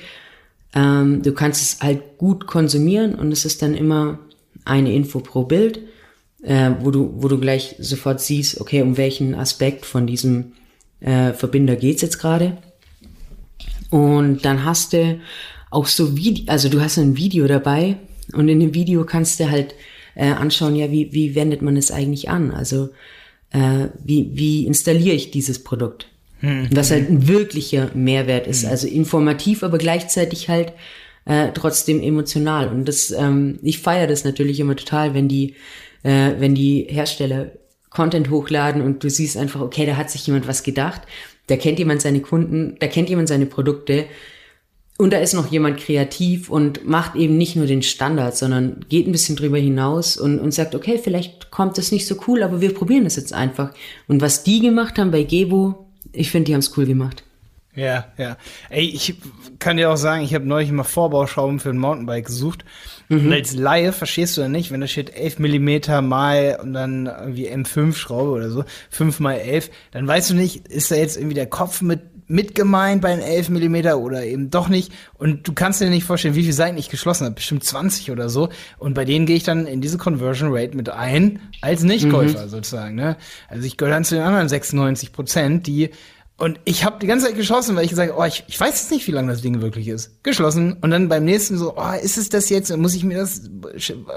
Ähm, 0.75 1.21
du 1.23 1.33
kannst 1.33 1.61
es 1.61 1.81
halt 1.81 2.17
gut 2.17 2.47
konsumieren 2.47 3.15
und 3.15 3.31
es 3.31 3.45
ist 3.45 3.61
dann 3.61 3.73
immer 3.73 4.19
eine 4.65 4.93
Info 4.93 5.19
pro 5.21 5.43
Bild, 5.43 5.79
äh, 6.43 6.71
wo 6.79 6.91
du, 6.91 7.13
wo 7.15 7.27
du 7.27 7.39
gleich 7.39 7.75
sofort 7.79 8.19
siehst, 8.19 8.59
okay, 8.59 8.81
um 8.81 8.97
welchen 8.97 9.35
Aspekt 9.35 9.85
von 9.85 10.05
diesem 10.05 10.53
äh, 10.99 11.31
Verbinder 11.33 11.75
geht's 11.75 12.01
jetzt 12.01 12.19
gerade. 12.19 12.57
Und 13.89 14.43
dann 14.45 14.65
hast 14.65 14.93
du 14.93 15.19
auch 15.69 15.87
so 15.87 16.17
Video, 16.17 16.45
also 16.47 16.69
du 16.69 16.81
hast 16.81 16.97
ein 16.97 17.17
Video 17.17 17.47
dabei 17.47 17.97
und 18.33 18.47
in 18.49 18.59
dem 18.59 18.73
Video 18.73 19.05
kannst 19.05 19.39
du 19.39 19.49
halt 19.49 19.75
äh, 20.15 20.31
anschauen, 20.31 20.75
ja, 20.75 20.91
wie, 20.91 21.13
wie 21.13 21.35
wendet 21.35 21.61
man 21.61 21.77
es 21.77 21.91
eigentlich 21.91 22.29
an? 22.29 22.51
Also 22.51 22.89
äh, 23.51 23.87
wie, 24.03 24.31
wie 24.33 24.65
installiere 24.65 25.15
ich 25.15 25.31
dieses 25.31 25.63
Produkt? 25.63 26.07
Hm. 26.39 26.69
Was 26.71 26.91
halt 26.91 27.09
ein 27.09 27.27
wirklicher 27.27 27.91
Mehrwert 27.93 28.47
ist. 28.47 28.63
Hm. 28.63 28.69
Also 28.69 28.87
informativ, 28.87 29.63
aber 29.63 29.77
gleichzeitig 29.77 30.49
halt 30.49 30.73
äh, 31.25 31.49
trotzdem 31.53 32.01
emotional. 32.01 32.69
Und 32.69 32.85
das, 32.85 33.11
ähm, 33.11 33.59
ich 33.61 33.79
feiere 33.79 34.07
das 34.07 34.23
natürlich 34.23 34.59
immer 34.59 34.75
total, 34.75 35.13
wenn 35.13 35.27
die, 35.27 35.55
äh, 36.03 36.31
wenn 36.39 36.55
die 36.55 36.87
Hersteller 36.89 37.51
Content 37.89 38.29
hochladen 38.29 38.81
und 38.81 39.03
du 39.03 39.09
siehst 39.09 39.35
einfach, 39.35 39.61
okay, 39.61 39.85
da 39.85 39.97
hat 39.97 40.11
sich 40.11 40.25
jemand 40.27 40.47
was 40.47 40.63
gedacht, 40.63 41.01
da 41.47 41.57
kennt 41.57 41.79
jemand 41.79 42.01
seine 42.01 42.21
Kunden, 42.21 42.77
da 42.79 42.87
kennt 42.87 43.09
jemand 43.09 43.27
seine 43.27 43.47
Produkte 43.47 44.05
und 44.99 45.13
da 45.13 45.17
ist 45.19 45.34
noch 45.34 45.49
jemand 45.49 45.80
kreativ 45.80 46.49
und 46.49 46.85
macht 46.85 47.15
eben 47.15 47.38
nicht 47.38 47.55
nur 47.55 47.65
den 47.65 47.81
Standard, 47.81 48.35
sondern 48.35 48.85
geht 48.89 49.07
ein 49.07 49.13
bisschen 49.13 49.38
drüber 49.38 49.57
hinaus 49.57 50.17
und, 50.17 50.39
und 50.39 50.53
sagt, 50.53 50.76
okay, 50.76 50.99
vielleicht 51.01 51.51
kommt 51.51 51.77
das 51.77 51.93
nicht 51.93 52.05
so 52.05 52.17
cool, 52.27 52.43
aber 52.43 52.59
wir 52.59 52.73
probieren 52.73 53.05
das 53.05 53.15
jetzt 53.15 53.31
einfach. 53.31 53.71
Und 54.09 54.21
was 54.21 54.43
die 54.43 54.59
gemacht 54.59 54.99
haben 54.99 55.11
bei 55.11 55.23
Gebo, 55.23 55.88
ich 56.11 56.31
finde, 56.31 56.47
die 56.47 56.53
haben 56.53 56.59
es 56.59 56.77
cool 56.77 56.85
gemacht. 56.85 57.23
Ja, 57.76 58.09
ja. 58.17 58.35
Ey, 58.69 58.89
ich 58.89 59.15
kann 59.57 59.77
dir 59.77 59.89
auch 59.89 59.95
sagen, 59.95 60.21
ich 60.21 60.35
habe 60.35 60.45
neulich 60.45 60.69
mal 60.69 60.84
Vorbauschrauben 60.84 61.61
für 61.61 61.69
ein 61.69 61.77
Mountainbike 61.77 62.26
gesucht. 62.26 62.65
Mhm. 63.07 63.27
Und 63.27 63.31
als 63.34 63.53
Laie 63.55 63.93
verstehst 63.93 64.35
du 64.35 64.41
ja 64.41 64.49
nicht, 64.49 64.69
wenn 64.69 64.81
da 64.81 64.88
steht 64.88 65.15
11 65.15 65.39
Millimeter 65.39 66.01
mal 66.01 66.59
und 66.61 66.73
dann 66.73 67.05
irgendwie 67.05 67.49
M5 67.49 67.95
Schraube 67.95 68.31
oder 68.31 68.49
so, 68.49 68.65
5 68.89 69.21
mal 69.21 69.35
11, 69.35 69.71
dann 69.91 70.05
weißt 70.05 70.31
du 70.31 70.34
nicht, 70.34 70.67
ist 70.67 70.91
da 70.91 70.95
jetzt 70.95 71.15
irgendwie 71.15 71.35
der 71.35 71.47
Kopf 71.47 71.81
mit 71.81 72.01
mit 72.30 72.53
gemeint 72.56 73.01
bei 73.01 73.14
den 73.14 73.22
11 73.22 73.49
Millimeter 73.49 73.97
oder 73.99 74.23
eben 74.23 74.51
doch 74.51 74.69
nicht. 74.69 74.93
Und 75.15 75.47
du 75.47 75.53
kannst 75.53 75.81
dir 75.81 75.89
nicht 75.89 76.06
vorstellen, 76.06 76.35
wie 76.35 76.43
viele 76.43 76.53
Seiten 76.53 76.77
ich 76.77 76.89
geschlossen 76.89 77.26
habe. 77.26 77.35
Bestimmt 77.35 77.64
20 77.64 78.11
oder 78.11 78.30
so. 78.30 78.49
Und 78.77 78.93
bei 78.93 79.03
denen 79.03 79.26
gehe 79.26 79.35
ich 79.35 79.43
dann 79.43 79.65
in 79.65 79.81
diese 79.81 79.97
Conversion 79.97 80.49
Rate 80.53 80.77
mit 80.77 80.89
ein, 80.89 81.39
als 81.61 81.84
Nichtkäufer 81.84 82.45
mhm. 82.45 82.49
sozusagen. 82.49 82.95
Ne? 82.95 83.18
Also 83.49 83.65
ich 83.65 83.77
gehöre 83.77 83.93
dann 83.93 84.06
zu 84.06 84.15
den 84.15 84.23
anderen 84.23 84.47
96 84.47 85.11
Prozent, 85.11 85.65
die 85.65 85.89
und 86.39 86.57
ich 86.63 86.85
habe 86.85 86.99
die 87.01 87.07
ganze 87.07 87.25
Zeit 87.25 87.35
geschlossen, 87.35 87.75
weil 87.75 87.83
ich 87.83 87.89
gesagt 87.89 88.13
oh, 88.17 88.23
ich, 88.23 88.45
ich 88.47 88.57
weiß 88.57 88.69
jetzt 88.69 88.91
nicht, 88.91 89.05
wie 89.07 89.11
lange 89.11 89.29
das 89.29 89.41
Ding 89.41 89.61
wirklich 89.61 89.89
ist. 89.89 90.23
Geschlossen. 90.23 90.77
Und 90.79 90.89
dann 90.89 91.09
beim 91.09 91.25
nächsten 91.25 91.57
so, 91.57 91.75
oh, 91.75 91.91
ist 92.01 92.17
es 92.17 92.29
das 92.29 92.49
jetzt? 92.49 92.69
Dann 92.71 92.79
muss 92.79 92.95
ich 92.95 93.03
mir 93.03 93.17
das 93.17 93.41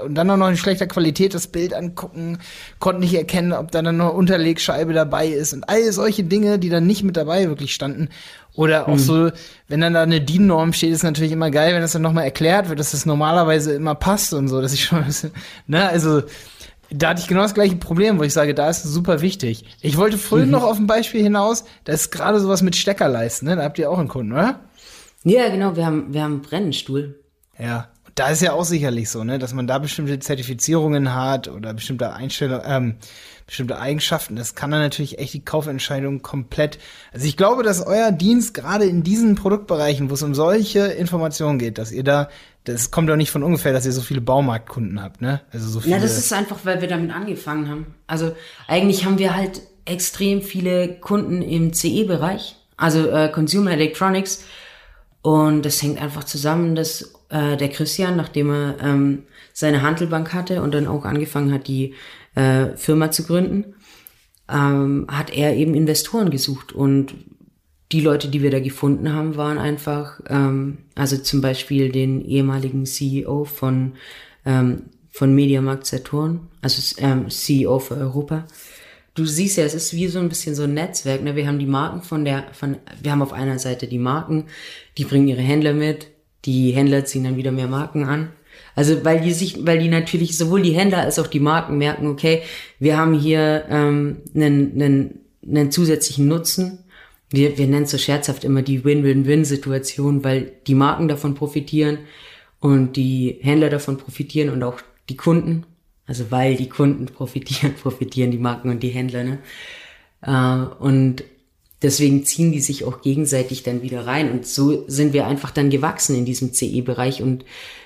und 0.05 0.15
dann 0.15 0.29
auch 0.29 0.37
noch 0.37 0.47
in 0.47 0.55
schlechter 0.55 0.87
Qualität 0.87 1.33
das 1.33 1.47
Bild 1.47 1.73
angucken. 1.73 2.39
Konnte 2.79 3.01
nicht 3.01 3.13
erkennen, 3.13 3.51
ob 3.51 3.71
da 3.71 3.81
dann 3.81 3.97
noch 3.97 4.13
Unterlegscheibe 4.13 4.93
dabei 4.93 5.27
ist 5.27 5.53
und 5.53 5.67
all 5.67 5.91
solche 5.91 6.23
Dinge, 6.23 6.59
die 6.59 6.69
dann 6.69 6.87
nicht 6.87 7.03
mit 7.03 7.17
dabei 7.17 7.49
wirklich 7.49 7.73
standen. 7.73 8.07
Oder 8.55 8.87
auch 8.87 8.93
hm. 8.93 8.99
so, 8.99 9.31
wenn 9.67 9.81
dann 9.81 9.93
da 9.93 10.03
eine 10.03 10.21
DIN-Norm 10.21 10.71
steht, 10.71 10.93
ist 10.93 11.03
natürlich 11.03 11.33
immer 11.33 11.51
geil, 11.51 11.73
wenn 11.73 11.81
das 11.81 11.91
dann 11.91 12.03
nochmal 12.03 12.23
erklärt 12.23 12.69
wird, 12.69 12.79
dass 12.79 12.91
das 12.91 13.05
normalerweise 13.05 13.73
immer 13.73 13.95
passt 13.95 14.33
und 14.33 14.47
so, 14.47 14.61
dass 14.61 14.73
ich 14.73 14.85
schon 14.85 15.03
ne, 15.67 15.89
also 15.89 16.21
da 16.93 17.09
hatte 17.09 17.21
ich 17.21 17.27
genau 17.27 17.41
das 17.41 17.53
gleiche 17.53 17.75
Problem, 17.75 18.19
wo 18.19 18.23
ich 18.23 18.33
sage, 18.33 18.53
da 18.53 18.69
ist 18.69 18.85
es 18.85 18.91
super 18.91 19.21
wichtig. 19.21 19.65
Ich 19.81 19.97
wollte 19.97 20.17
vorhin 20.17 20.47
mhm. 20.47 20.53
noch 20.53 20.63
auf 20.63 20.77
ein 20.77 20.87
Beispiel 20.87 21.21
hinaus, 21.21 21.65
da 21.83 21.93
ist 21.93 22.11
gerade 22.11 22.39
sowas 22.39 22.61
mit 22.61 22.75
Steckerleisten, 22.75 23.47
ne? 23.47 23.55
Da 23.55 23.63
habt 23.63 23.79
ihr 23.79 23.89
auch 23.89 23.97
einen 23.97 24.07
Kunden, 24.07 24.33
oder? 24.33 24.59
Ja, 25.23 25.49
genau, 25.49 25.75
wir 25.75 25.85
haben, 25.85 26.13
wir 26.13 26.23
haben 26.23 26.33
einen 26.33 26.41
Brennstuhl. 26.41 27.19
Ja, 27.57 27.89
da 28.15 28.29
ist 28.29 28.41
ja 28.41 28.53
auch 28.53 28.65
sicherlich 28.65 29.09
so, 29.09 29.23
ne, 29.23 29.39
dass 29.39 29.53
man 29.53 29.67
da 29.67 29.79
bestimmte 29.79 30.19
Zertifizierungen 30.19 31.13
hat 31.15 31.47
oder 31.47 31.73
bestimmte 31.73 32.13
Einstellungen, 32.13 32.63
ähm, 32.65 32.95
bestimmte 33.45 33.79
Eigenschaften. 33.79 34.35
Das 34.35 34.55
kann 34.55 34.71
dann 34.71 34.81
natürlich 34.81 35.19
echt 35.19 35.33
die 35.33 35.43
Kaufentscheidung 35.43 36.21
komplett. 36.21 36.79
Also 37.11 37.27
ich 37.27 37.37
glaube, 37.37 37.63
dass 37.63 37.85
euer 37.85 38.11
Dienst 38.11 38.53
gerade 38.53 38.85
in 38.85 39.03
diesen 39.03 39.35
Produktbereichen, 39.35 40.09
wo 40.09 40.13
es 40.13 40.23
um 40.23 40.33
solche 40.33 40.79
Informationen 40.79 41.59
geht, 41.59 41.77
dass 41.77 41.91
ihr 41.91 42.03
da, 42.03 42.29
das 42.63 42.91
kommt 42.91 43.09
doch 43.09 43.15
nicht 43.15 43.31
von 43.31 43.43
ungefähr, 43.43 43.73
dass 43.73 43.85
ihr 43.85 43.91
so 43.91 44.01
viele 44.01 44.21
Baumarktkunden 44.21 45.01
habt, 45.01 45.21
ne? 45.21 45.41
Also 45.51 45.69
so 45.69 45.79
viele. 45.81 45.95
Ja, 45.95 46.01
das 46.01 46.17
ist 46.17 46.31
einfach, 46.31 46.57
weil 46.63 46.81
wir 46.81 46.87
damit 46.87 47.11
angefangen 47.11 47.69
haben. 47.69 47.95
Also 48.07 48.35
eigentlich 48.67 49.05
haben 49.05 49.17
wir 49.17 49.35
halt 49.35 49.61
extrem 49.85 50.41
viele 50.41 50.99
Kunden 50.99 51.41
im 51.41 51.73
CE-Bereich, 51.73 52.55
also 52.77 53.09
äh, 53.09 53.29
Consumer 53.29 53.71
Electronics. 53.71 54.43
Und 55.21 55.65
das 55.65 55.81
hängt 55.81 56.01
einfach 56.01 56.25
zusammen, 56.25 56.75
dass 56.75 57.13
äh, 57.29 57.55
der 57.57 57.69
Christian, 57.69 58.17
nachdem 58.17 58.49
er 58.51 58.75
ähm, 58.81 59.23
seine 59.53 59.81
Handelbank 59.81 60.33
hatte 60.33 60.61
und 60.61 60.73
dann 60.73 60.87
auch 60.87 61.05
angefangen 61.05 61.53
hat, 61.53 61.67
die 61.67 61.95
äh, 62.35 62.75
Firma 62.75 63.11
zu 63.11 63.23
gründen, 63.23 63.75
ähm, 64.49 65.05
hat 65.09 65.31
er 65.33 65.55
eben 65.55 65.73
Investoren 65.73 66.29
gesucht 66.29 66.73
und 66.73 67.13
die 67.93 68.01
Leute, 68.01 68.27
die 68.27 68.41
wir 68.41 68.49
da 68.49 68.59
gefunden 68.59 69.13
haben, 69.13 69.35
waren 69.37 69.59
einfach, 69.59 70.19
ähm, 70.27 70.79
also 70.95 71.17
zum 71.17 71.41
Beispiel 71.41 71.91
den 71.91 72.25
ehemaligen 72.25 72.85
CEO 72.85 73.45
von, 73.45 73.93
ähm, 74.45 74.83
von 75.11 75.33
Mediamarkt 75.35 75.85
Saturn, 75.85 76.47
also 76.61 76.81
ähm, 76.97 77.29
CEO 77.29 77.77
für 77.79 77.95
Europa. 77.95 78.45
Du 79.13 79.25
siehst 79.25 79.57
ja, 79.57 79.63
es 79.63 79.75
ist 79.75 79.93
wie 79.93 80.07
so 80.07 80.17
ein 80.17 80.29
bisschen 80.29 80.55
so 80.55 80.63
ein 80.63 80.73
Netzwerk. 80.73 81.21
Ne? 81.21 81.35
Wir 81.35 81.45
haben 81.47 81.59
die 81.59 81.67
Marken 81.67 82.01
von 82.01 82.25
der, 82.25 82.45
von, 82.53 82.77
wir 82.99 83.11
haben 83.11 83.21
auf 83.21 83.31
einer 83.31 83.59
Seite 83.59 83.85
die 83.85 83.99
Marken, 83.99 84.45
die 84.97 85.05
bringen 85.05 85.27
ihre 85.27 85.41
Händler 85.41 85.73
mit, 85.73 86.07
die 86.45 86.71
Händler 86.71 87.05
ziehen 87.05 87.23
dann 87.23 87.37
wieder 87.37 87.51
mehr 87.51 87.67
Marken 87.67 88.05
an. 88.05 88.29
Also 88.75 89.05
weil 89.05 89.21
die 89.21 89.33
sich, 89.33 89.65
weil 89.65 89.79
die 89.79 89.89
natürlich 89.89 90.37
sowohl 90.37 90.61
die 90.61 90.73
Händler 90.73 90.99
als 90.99 91.19
auch 91.19 91.27
die 91.27 91.39
Marken 91.39 91.77
merken, 91.77 92.07
okay, 92.07 92.41
wir 92.79 92.97
haben 92.97 93.13
hier 93.13 93.65
ähm, 93.69 94.17
einen, 94.35 94.81
einen, 94.81 95.19
einen 95.47 95.71
zusätzlichen 95.71 96.27
Nutzen. 96.27 96.79
Wir, 97.29 97.57
wir 97.57 97.67
nennen 97.67 97.83
es 97.83 97.91
so 97.91 97.97
scherzhaft 97.97 98.43
immer 98.43 98.61
die 98.61 98.83
Win-Win-Win-Situation, 98.83 100.23
weil 100.23 100.51
die 100.67 100.75
Marken 100.75 101.07
davon 101.07 101.35
profitieren 101.35 101.99
und 102.59 102.95
die 102.95 103.39
Händler 103.41 103.69
davon 103.69 103.97
profitieren 103.97 104.49
und 104.49 104.63
auch 104.63 104.79
die 105.09 105.17
Kunden. 105.17 105.65
Also 106.05 106.31
weil 106.31 106.55
die 106.55 106.69
Kunden 106.69 107.05
profitieren, 107.05 107.75
profitieren 107.81 108.31
die 108.31 108.37
Marken 108.37 108.69
und 108.69 108.81
die 108.81 108.89
Händler. 108.89 109.23
Ne? 109.23 109.39
Äh, 110.21 110.83
und 110.83 111.23
deswegen 111.81 112.25
ziehen 112.25 112.51
die 112.51 112.61
sich 112.61 112.85
auch 112.85 113.01
gegenseitig 113.01 113.63
dann 113.63 113.81
wieder 113.83 114.05
rein. 114.07 114.31
Und 114.31 114.47
so 114.47 114.85
sind 114.87 115.13
wir 115.13 115.27
einfach 115.27 115.51
dann 115.51 115.69
gewachsen 115.69 116.15
in 116.15 116.25
diesem 116.25 116.53
CE-Bereich 116.53 117.21
und 117.21 117.45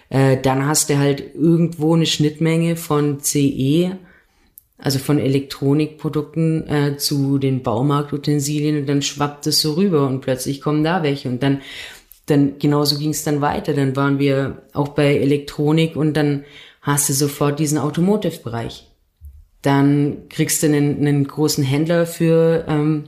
äh, 0.09 0.37
dann 0.37 0.65
hast 0.65 0.89
du 0.89 0.97
halt 0.97 1.35
irgendwo 1.35 1.95
eine 1.95 2.05
Schnittmenge 2.05 2.75
von 2.75 3.19
CE, 3.21 3.97
also 4.77 4.99
von 4.99 5.19
Elektronikprodukten 5.19 6.67
äh, 6.67 6.97
zu 6.97 7.39
den 7.39 7.63
Baumarktutensilien 7.63 8.79
und 8.79 8.85
dann 8.87 9.01
schwappt 9.01 9.47
es 9.47 9.61
so 9.61 9.73
rüber 9.73 10.07
und 10.07 10.21
plötzlich 10.21 10.61
kommen 10.61 10.83
da 10.83 11.03
welche 11.03 11.29
und 11.29 11.41
dann 11.43 11.61
dann 12.27 12.59
genauso 12.59 12.97
ging 12.97 13.11
es 13.11 13.23
dann 13.23 13.39
weiter. 13.39 13.73
Dann 13.73 13.95
waren 13.95 14.19
wir 14.19 14.63
auch 14.73 14.89
bei 14.89 15.15
Elektronik 15.15 15.95
und 15.95 16.13
dann 16.13 16.43
hast 16.81 17.07
du 17.07 17.13
sofort 17.13 17.57
diesen 17.57 17.77
Automotive-Bereich. 17.77 18.85
Dann 19.61 20.27
kriegst 20.27 20.61
du 20.61 20.67
einen, 20.67 20.97
einen 20.99 21.25
großen 21.25 21.63
Händler 21.63 22.05
für 22.05 22.65
ähm, 22.67 23.05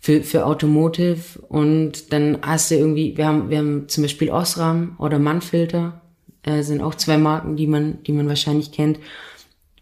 für, 0.00 0.22
für 0.22 0.46
Automotive 0.46 1.40
und 1.48 2.12
dann 2.12 2.38
hast 2.42 2.70
du 2.70 2.76
irgendwie, 2.76 3.16
wir 3.16 3.26
haben, 3.26 3.50
wir 3.50 3.58
haben 3.58 3.88
zum 3.88 4.02
Beispiel 4.02 4.30
Osram 4.30 4.96
oder 4.98 5.18
Mannfilter, 5.18 6.00
äh, 6.44 6.62
sind 6.62 6.80
auch 6.80 6.94
zwei 6.94 7.18
Marken, 7.18 7.56
die 7.56 7.66
man, 7.66 8.02
die 8.04 8.12
man 8.12 8.28
wahrscheinlich 8.28 8.72
kennt, 8.72 8.98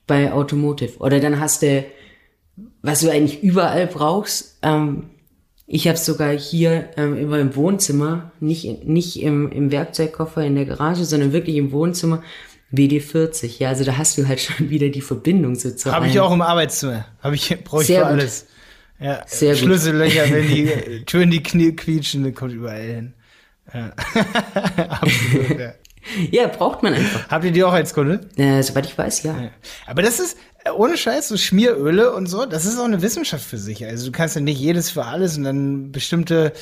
bei 0.06 0.32
Automotive. 0.32 0.98
Oder 0.98 1.20
dann 1.20 1.40
hast 1.40 1.62
du, 1.62 1.84
was 2.82 3.00
du 3.00 3.10
eigentlich 3.10 3.42
überall 3.42 3.86
brauchst, 3.86 4.58
ähm, 4.62 5.10
ich 5.70 5.86
habe 5.86 5.98
sogar 5.98 6.32
hier 6.32 6.88
ähm, 6.96 7.16
immer 7.18 7.38
im 7.38 7.54
Wohnzimmer, 7.54 8.32
nicht, 8.40 8.84
nicht 8.84 9.20
im, 9.20 9.52
im 9.52 9.70
Werkzeugkoffer 9.70 10.42
in 10.42 10.54
der 10.54 10.64
Garage, 10.64 11.04
sondern 11.04 11.34
wirklich 11.34 11.56
im 11.56 11.72
Wohnzimmer, 11.72 12.22
WD40. 12.72 13.58
Ja, 13.58 13.68
also 13.68 13.84
da 13.84 13.98
hast 13.98 14.16
du 14.16 14.26
halt 14.26 14.40
schon 14.40 14.70
wieder 14.70 14.88
die 14.88 15.02
Verbindung 15.02 15.54
so 15.54 15.70
zu 15.70 15.92
Habe 15.92 16.08
ich 16.08 16.18
auch 16.18 16.32
im 16.32 16.40
Arbeitszimmer. 16.40 17.04
Habe 17.20 17.34
ich, 17.34 17.54
brauche 17.64 17.82
ich 17.82 17.88
für 17.88 18.06
alles. 18.06 18.46
Ja, 18.98 19.22
Sehr 19.26 19.54
Schlüssellöcher, 19.54 20.24
gut. 20.24 20.32
wenn 20.32 20.48
die 20.48 21.04
Türen 21.06 21.30
die 21.30 21.42
Knie 21.42 21.72
quietschen, 21.76 22.24
dann 22.24 22.34
kommt 22.34 22.52
überall 22.52 22.82
hin. 22.82 23.14
Ja. 23.72 23.92
Absolut, 24.88 25.58
ja. 25.58 25.74
Ja, 26.30 26.46
braucht 26.48 26.82
man 26.82 26.94
einfach. 26.94 27.28
Habt 27.28 27.44
ihr 27.44 27.52
die 27.52 27.64
auch 27.64 27.72
als 27.72 27.94
Kunde? 27.94 28.20
Äh, 28.36 28.62
soweit 28.62 28.86
ich 28.86 28.96
weiß, 28.96 29.22
ja. 29.22 29.32
ja. 29.40 29.50
Aber 29.86 30.02
das 30.02 30.20
ist, 30.20 30.36
äh, 30.64 30.70
ohne 30.70 30.96
Scheiß, 30.96 31.28
so 31.28 31.36
Schmieröle 31.36 32.12
und 32.12 32.26
so, 32.26 32.46
das 32.46 32.64
ist 32.64 32.78
auch 32.78 32.84
eine 32.84 33.02
Wissenschaft 33.02 33.44
für 33.44 33.58
sich. 33.58 33.84
Also 33.84 34.06
du 34.06 34.12
kannst 34.12 34.34
ja 34.34 34.40
nicht 34.40 34.58
jedes 34.58 34.90
für 34.90 35.04
alles 35.04 35.36
und 35.36 35.44
dann 35.44 35.92
bestimmte 35.92 36.52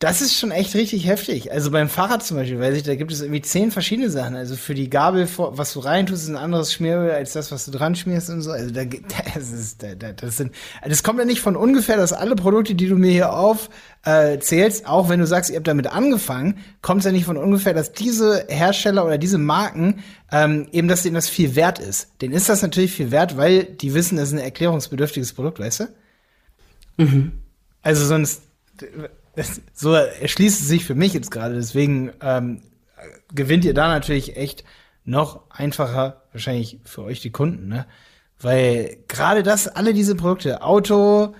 Das 0.00 0.20
ist 0.20 0.36
schon 0.36 0.50
echt 0.50 0.74
richtig 0.74 1.06
heftig. 1.06 1.52
Also 1.52 1.70
beim 1.70 1.88
Fahrrad 1.88 2.24
zum 2.24 2.36
Beispiel, 2.36 2.58
weiß 2.58 2.76
ich, 2.76 2.82
da 2.82 2.96
gibt 2.96 3.12
es 3.12 3.20
irgendwie 3.20 3.42
zehn 3.42 3.70
verschiedene 3.70 4.10
Sachen. 4.10 4.34
Also 4.34 4.56
für 4.56 4.74
die 4.74 4.90
Gabel, 4.90 5.28
was 5.36 5.72
du 5.72 5.80
reintust, 5.80 6.24
ist 6.24 6.28
ein 6.28 6.36
anderes 6.36 6.72
Schmieröl 6.72 7.12
als 7.12 7.32
das, 7.32 7.52
was 7.52 7.64
du 7.64 7.70
dran 7.70 7.94
schmierst 7.94 8.28
und 8.28 8.42
so. 8.42 8.50
Also 8.50 8.70
da, 8.70 8.84
das 9.34 9.52
ist, 9.52 9.84
das 10.16 10.36
sind, 10.36 10.52
das 10.84 11.04
kommt 11.04 11.20
ja 11.20 11.24
nicht 11.24 11.40
von 11.40 11.54
ungefähr, 11.54 11.96
dass 11.96 12.12
alle 12.12 12.34
Produkte, 12.34 12.74
die 12.74 12.88
du 12.88 12.96
mir 12.96 13.12
hier 13.12 13.32
aufzählst, 13.32 14.84
äh, 14.84 14.86
auch 14.86 15.08
wenn 15.08 15.20
du 15.20 15.26
sagst, 15.26 15.50
ihr 15.50 15.56
habt 15.56 15.68
damit 15.68 15.86
angefangen, 15.86 16.58
kommt 16.82 17.00
es 17.00 17.06
ja 17.06 17.12
nicht 17.12 17.24
von 17.24 17.36
ungefähr, 17.36 17.72
dass 17.72 17.92
diese 17.92 18.46
Hersteller 18.48 19.06
oder 19.06 19.16
diese 19.16 19.38
Marken 19.38 20.02
ähm, 20.32 20.66
eben, 20.72 20.88
dass 20.88 21.04
denen 21.04 21.14
das 21.14 21.28
viel 21.28 21.54
wert 21.54 21.78
ist. 21.78 22.08
Denen 22.20 22.34
ist 22.34 22.48
das 22.48 22.62
natürlich 22.62 22.92
viel 22.92 23.12
wert, 23.12 23.36
weil 23.36 23.64
die 23.64 23.94
wissen, 23.94 24.16
das 24.16 24.28
ist 24.28 24.34
ein 24.34 24.38
erklärungsbedürftiges 24.38 25.34
Produkt, 25.34 25.60
weißt 25.60 25.80
du? 25.80 25.88
Mhm. 26.96 27.32
Also 27.82 28.04
sonst 28.04 28.42
das, 29.36 29.60
so 29.72 29.92
erschließt 29.92 30.60
es 30.60 30.68
sich 30.68 30.84
für 30.84 30.94
mich 30.94 31.12
jetzt 31.12 31.30
gerade. 31.30 31.54
Deswegen 31.54 32.12
ähm, 32.20 32.62
gewinnt 33.34 33.64
ihr 33.64 33.74
da 33.74 33.88
natürlich 33.88 34.36
echt 34.36 34.64
noch 35.04 35.50
einfacher, 35.50 36.22
wahrscheinlich 36.32 36.80
für 36.84 37.02
euch 37.02 37.20
die 37.20 37.32
Kunden, 37.32 37.68
ne? 37.68 37.86
Weil 38.40 38.98
gerade 39.08 39.42
das, 39.42 39.68
alle 39.68 39.94
diese 39.94 40.16
Produkte, 40.16 40.62
Auto, 40.62 41.34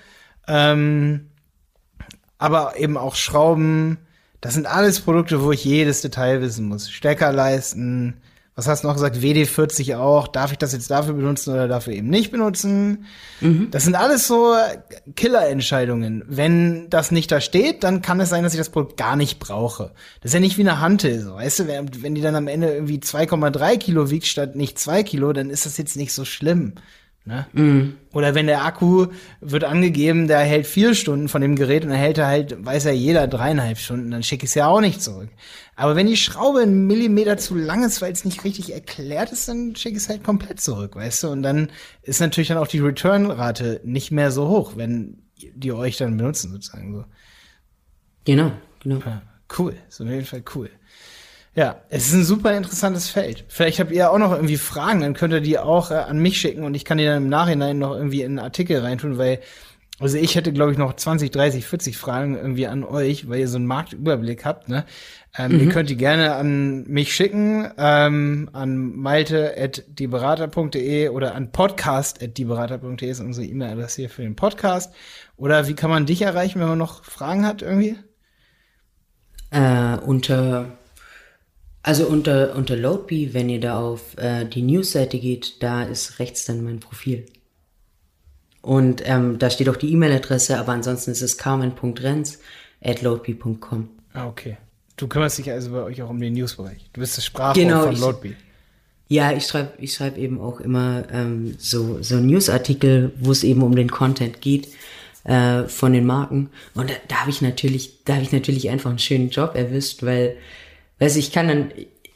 ähm, 0.46 1.30
aber 2.38 2.78
eben 2.78 2.96
auch 2.96 3.14
Schrauben, 3.14 3.98
das 4.40 4.54
sind 4.54 4.66
alles 4.66 5.00
Produkte, 5.00 5.42
wo 5.42 5.52
ich 5.52 5.64
jedes 5.64 6.02
Detail 6.02 6.40
wissen 6.40 6.66
muss. 6.66 6.90
Steckerleisten, 6.90 8.20
was 8.56 8.68
hast 8.68 8.84
du 8.84 8.88
noch 8.88 8.94
gesagt? 8.94 9.16
WD40 9.16 9.96
auch. 9.96 10.28
Darf 10.28 10.52
ich 10.52 10.58
das 10.58 10.72
jetzt 10.72 10.90
dafür 10.90 11.14
benutzen 11.14 11.52
oder 11.52 11.66
dafür 11.66 11.92
eben 11.92 12.08
nicht 12.08 12.30
benutzen? 12.30 13.06
Mhm. 13.40 13.68
Das 13.72 13.84
sind 13.84 13.96
alles 13.96 14.28
so 14.28 14.54
Killerentscheidungen. 15.16 16.22
Wenn 16.28 16.88
das 16.88 17.10
nicht 17.10 17.32
da 17.32 17.40
steht, 17.40 17.82
dann 17.82 18.00
kann 18.00 18.20
es 18.20 18.28
sein, 18.28 18.44
dass 18.44 18.54
ich 18.54 18.60
das 18.60 18.70
Produkt 18.70 18.96
gar 18.96 19.16
nicht 19.16 19.40
brauche. 19.40 19.90
Das 20.20 20.30
ist 20.30 20.34
ja 20.34 20.40
nicht 20.40 20.56
wie 20.56 20.62
eine 20.62 20.80
Hantel, 20.80 21.20
so. 21.20 21.34
Weißt 21.34 21.58
du, 21.58 21.68
wenn 21.68 22.14
die 22.14 22.22
dann 22.22 22.36
am 22.36 22.46
Ende 22.46 22.72
irgendwie 22.72 22.98
2,3 22.98 23.76
Kilo 23.78 24.10
wiegt 24.10 24.26
statt 24.26 24.54
nicht 24.54 24.78
2 24.78 25.02
Kilo, 25.02 25.32
dann 25.32 25.50
ist 25.50 25.66
das 25.66 25.76
jetzt 25.76 25.96
nicht 25.96 26.12
so 26.12 26.24
schlimm. 26.24 26.74
Ne? 27.26 27.46
Mhm. 27.54 27.94
Oder 28.12 28.34
wenn 28.34 28.46
der 28.46 28.66
Akku 28.66 29.06
wird 29.40 29.64
angegeben, 29.64 30.28
der 30.28 30.40
hält 30.40 30.66
vier 30.66 30.94
Stunden 30.94 31.28
von 31.28 31.40
dem 31.40 31.56
Gerät 31.56 31.82
und 31.82 31.88
dann 31.88 31.98
hält 31.98 32.18
er 32.18 32.26
halt, 32.26 32.62
weiß 32.64 32.84
ja 32.84 32.90
jeder, 32.92 33.26
dreieinhalb 33.26 33.78
Stunden, 33.78 34.10
dann 34.10 34.22
schicke 34.22 34.44
ich 34.44 34.50
es 34.50 34.54
ja 34.54 34.66
auch 34.66 34.82
nicht 34.82 35.02
zurück. 35.02 35.30
Aber 35.76 35.96
wenn 35.96 36.06
die 36.06 36.16
Schraube 36.16 36.60
einen 36.60 36.86
Millimeter 36.86 37.36
zu 37.36 37.54
lang 37.54 37.84
ist, 37.84 38.00
weil 38.00 38.12
es 38.12 38.24
nicht 38.24 38.44
richtig 38.44 38.72
erklärt 38.72 39.32
ist, 39.32 39.48
dann 39.48 39.74
schicke 39.74 39.96
ich 39.96 40.04
es 40.04 40.08
halt 40.08 40.22
komplett 40.22 40.60
zurück, 40.60 40.94
weißt 40.94 41.24
du? 41.24 41.28
Und 41.28 41.42
dann 41.42 41.70
ist 42.02 42.20
natürlich 42.20 42.48
dann 42.48 42.58
auch 42.58 42.68
die 42.68 42.78
Return-Rate 42.78 43.80
nicht 43.84 44.10
mehr 44.10 44.30
so 44.30 44.48
hoch, 44.48 44.72
wenn 44.76 45.22
die 45.36 45.72
euch 45.72 45.96
dann 45.96 46.16
benutzen, 46.16 46.52
sozusagen 46.52 46.94
so. 46.94 47.04
Genau, 48.24 48.52
genau. 48.82 49.00
Ja, 49.04 49.22
cool, 49.58 49.74
ist 49.88 50.00
auf 50.00 50.08
jeden 50.08 50.24
Fall 50.24 50.42
cool. 50.54 50.70
Ja, 51.56 51.82
es 51.88 52.08
ist 52.08 52.14
ein 52.14 52.24
super 52.24 52.56
interessantes 52.56 53.08
Feld. 53.08 53.44
Vielleicht 53.48 53.78
habt 53.78 53.92
ihr 53.92 54.10
auch 54.10 54.18
noch 54.18 54.32
irgendwie 54.32 54.56
Fragen, 54.56 55.00
dann 55.00 55.14
könnt 55.14 55.32
ihr 55.32 55.40
die 55.40 55.58
auch 55.58 55.90
äh, 55.90 55.94
an 55.94 56.18
mich 56.18 56.40
schicken 56.40 56.64
und 56.64 56.74
ich 56.74 56.84
kann 56.84 56.98
die 56.98 57.04
dann 57.04 57.24
im 57.24 57.28
Nachhinein 57.28 57.78
noch 57.78 57.94
irgendwie 57.94 58.22
in 58.22 58.38
einen 58.38 58.38
Artikel 58.40 58.80
reintun, 58.80 59.18
weil 59.18 59.40
also 60.00 60.18
ich 60.18 60.34
hätte, 60.34 60.52
glaube 60.52 60.72
ich, 60.72 60.78
noch 60.78 60.94
20, 60.94 61.30
30, 61.30 61.64
40 61.64 61.96
Fragen 61.96 62.36
irgendwie 62.36 62.66
an 62.66 62.82
euch, 62.82 63.28
weil 63.28 63.38
ihr 63.40 63.48
so 63.48 63.56
einen 63.56 63.66
Marktüberblick 63.66 64.44
habt. 64.44 64.68
Ne? 64.68 64.84
Ähm, 65.38 65.52
mhm. 65.52 65.60
Ihr 65.60 65.68
könnt 65.68 65.88
die 65.88 65.96
gerne 65.96 66.34
an 66.34 66.82
mich 66.88 67.14
schicken, 67.14 67.70
ähm, 67.78 68.50
an 68.52 68.96
malte.dieberater.de 68.96 71.10
oder 71.10 71.36
an 71.36 71.52
podcast.dieberater.de 71.52 73.08
ist 73.08 73.20
unsere 73.20 73.46
E-Mail-Adresse 73.46 74.02
hier 74.02 74.10
für 74.10 74.22
den 74.22 74.34
Podcast. 74.34 74.92
Oder 75.36 75.68
wie 75.68 75.74
kann 75.74 75.90
man 75.90 76.06
dich 76.06 76.22
erreichen, 76.22 76.58
wenn 76.60 76.68
man 76.68 76.78
noch 76.78 77.04
Fragen 77.04 77.46
hat 77.46 77.62
irgendwie? 77.62 77.96
Äh, 79.50 79.98
unter 79.98 80.76
also 81.84 82.06
unter, 82.06 82.56
unter 82.56 82.76
Loadbee, 82.76 83.34
wenn 83.34 83.50
ihr 83.50 83.60
da 83.60 83.78
auf 83.78 84.16
äh, 84.16 84.46
die 84.46 84.62
Newsseite 84.62 85.18
geht, 85.18 85.62
da 85.62 85.82
ist 85.82 86.18
rechts 86.18 86.46
dann 86.46 86.64
mein 86.64 86.80
Profil. 86.80 87.26
Und 88.64 89.02
ähm, 89.04 89.38
da 89.38 89.50
steht 89.50 89.68
auch 89.68 89.76
die 89.76 89.92
E-Mail-Adresse, 89.92 90.58
aber 90.58 90.72
ansonsten 90.72 91.10
ist 91.10 91.22
es 91.22 91.36
carmen.renz 91.36 92.38
at 92.82 93.02
loadbee.com. 93.02 93.88
Ah, 94.12 94.26
okay. 94.26 94.56
Du 94.96 95.08
kümmerst 95.08 95.38
dich 95.38 95.50
also 95.50 95.72
bei 95.72 95.82
euch 95.82 96.02
auch 96.02 96.10
um 96.10 96.20
den 96.20 96.34
Newsbereich. 96.34 96.88
Du 96.92 97.00
bist 97.00 97.16
das 97.16 97.24
Sprachrohr 97.24 97.62
genau, 97.62 97.82
von 97.84 97.96
Loadbee. 97.96 98.36
Ja, 99.08 99.32
ich 99.32 99.46
schreibe 99.46 99.72
ich 99.78 99.92
schreib 99.92 100.16
eben 100.16 100.40
auch 100.40 100.60
immer 100.60 101.04
ähm, 101.12 101.56
so, 101.58 102.02
so 102.02 102.16
Newsartikel, 102.16 103.12
wo 103.20 103.32
es 103.32 103.44
eben 103.44 103.62
um 103.62 103.76
den 103.76 103.90
Content 103.90 104.40
geht 104.40 104.68
äh, 105.24 105.64
von 105.64 105.92
den 105.92 106.06
Marken. 106.06 106.48
Und 106.74 106.88
da, 106.88 106.94
da 107.08 107.16
habe 107.16 107.30
ich 107.30 107.42
natürlich, 107.42 108.04
da 108.04 108.14
habe 108.14 108.22
ich 108.22 108.32
natürlich 108.32 108.70
einfach 108.70 108.90
einen 108.90 108.98
schönen 108.98 109.30
Job 109.30 109.54
erwischt, 109.56 110.02
weil 110.02 110.36
Weißt 110.98 111.16
ich 111.16 111.32
kann 111.32 111.48
dann, 111.48 111.72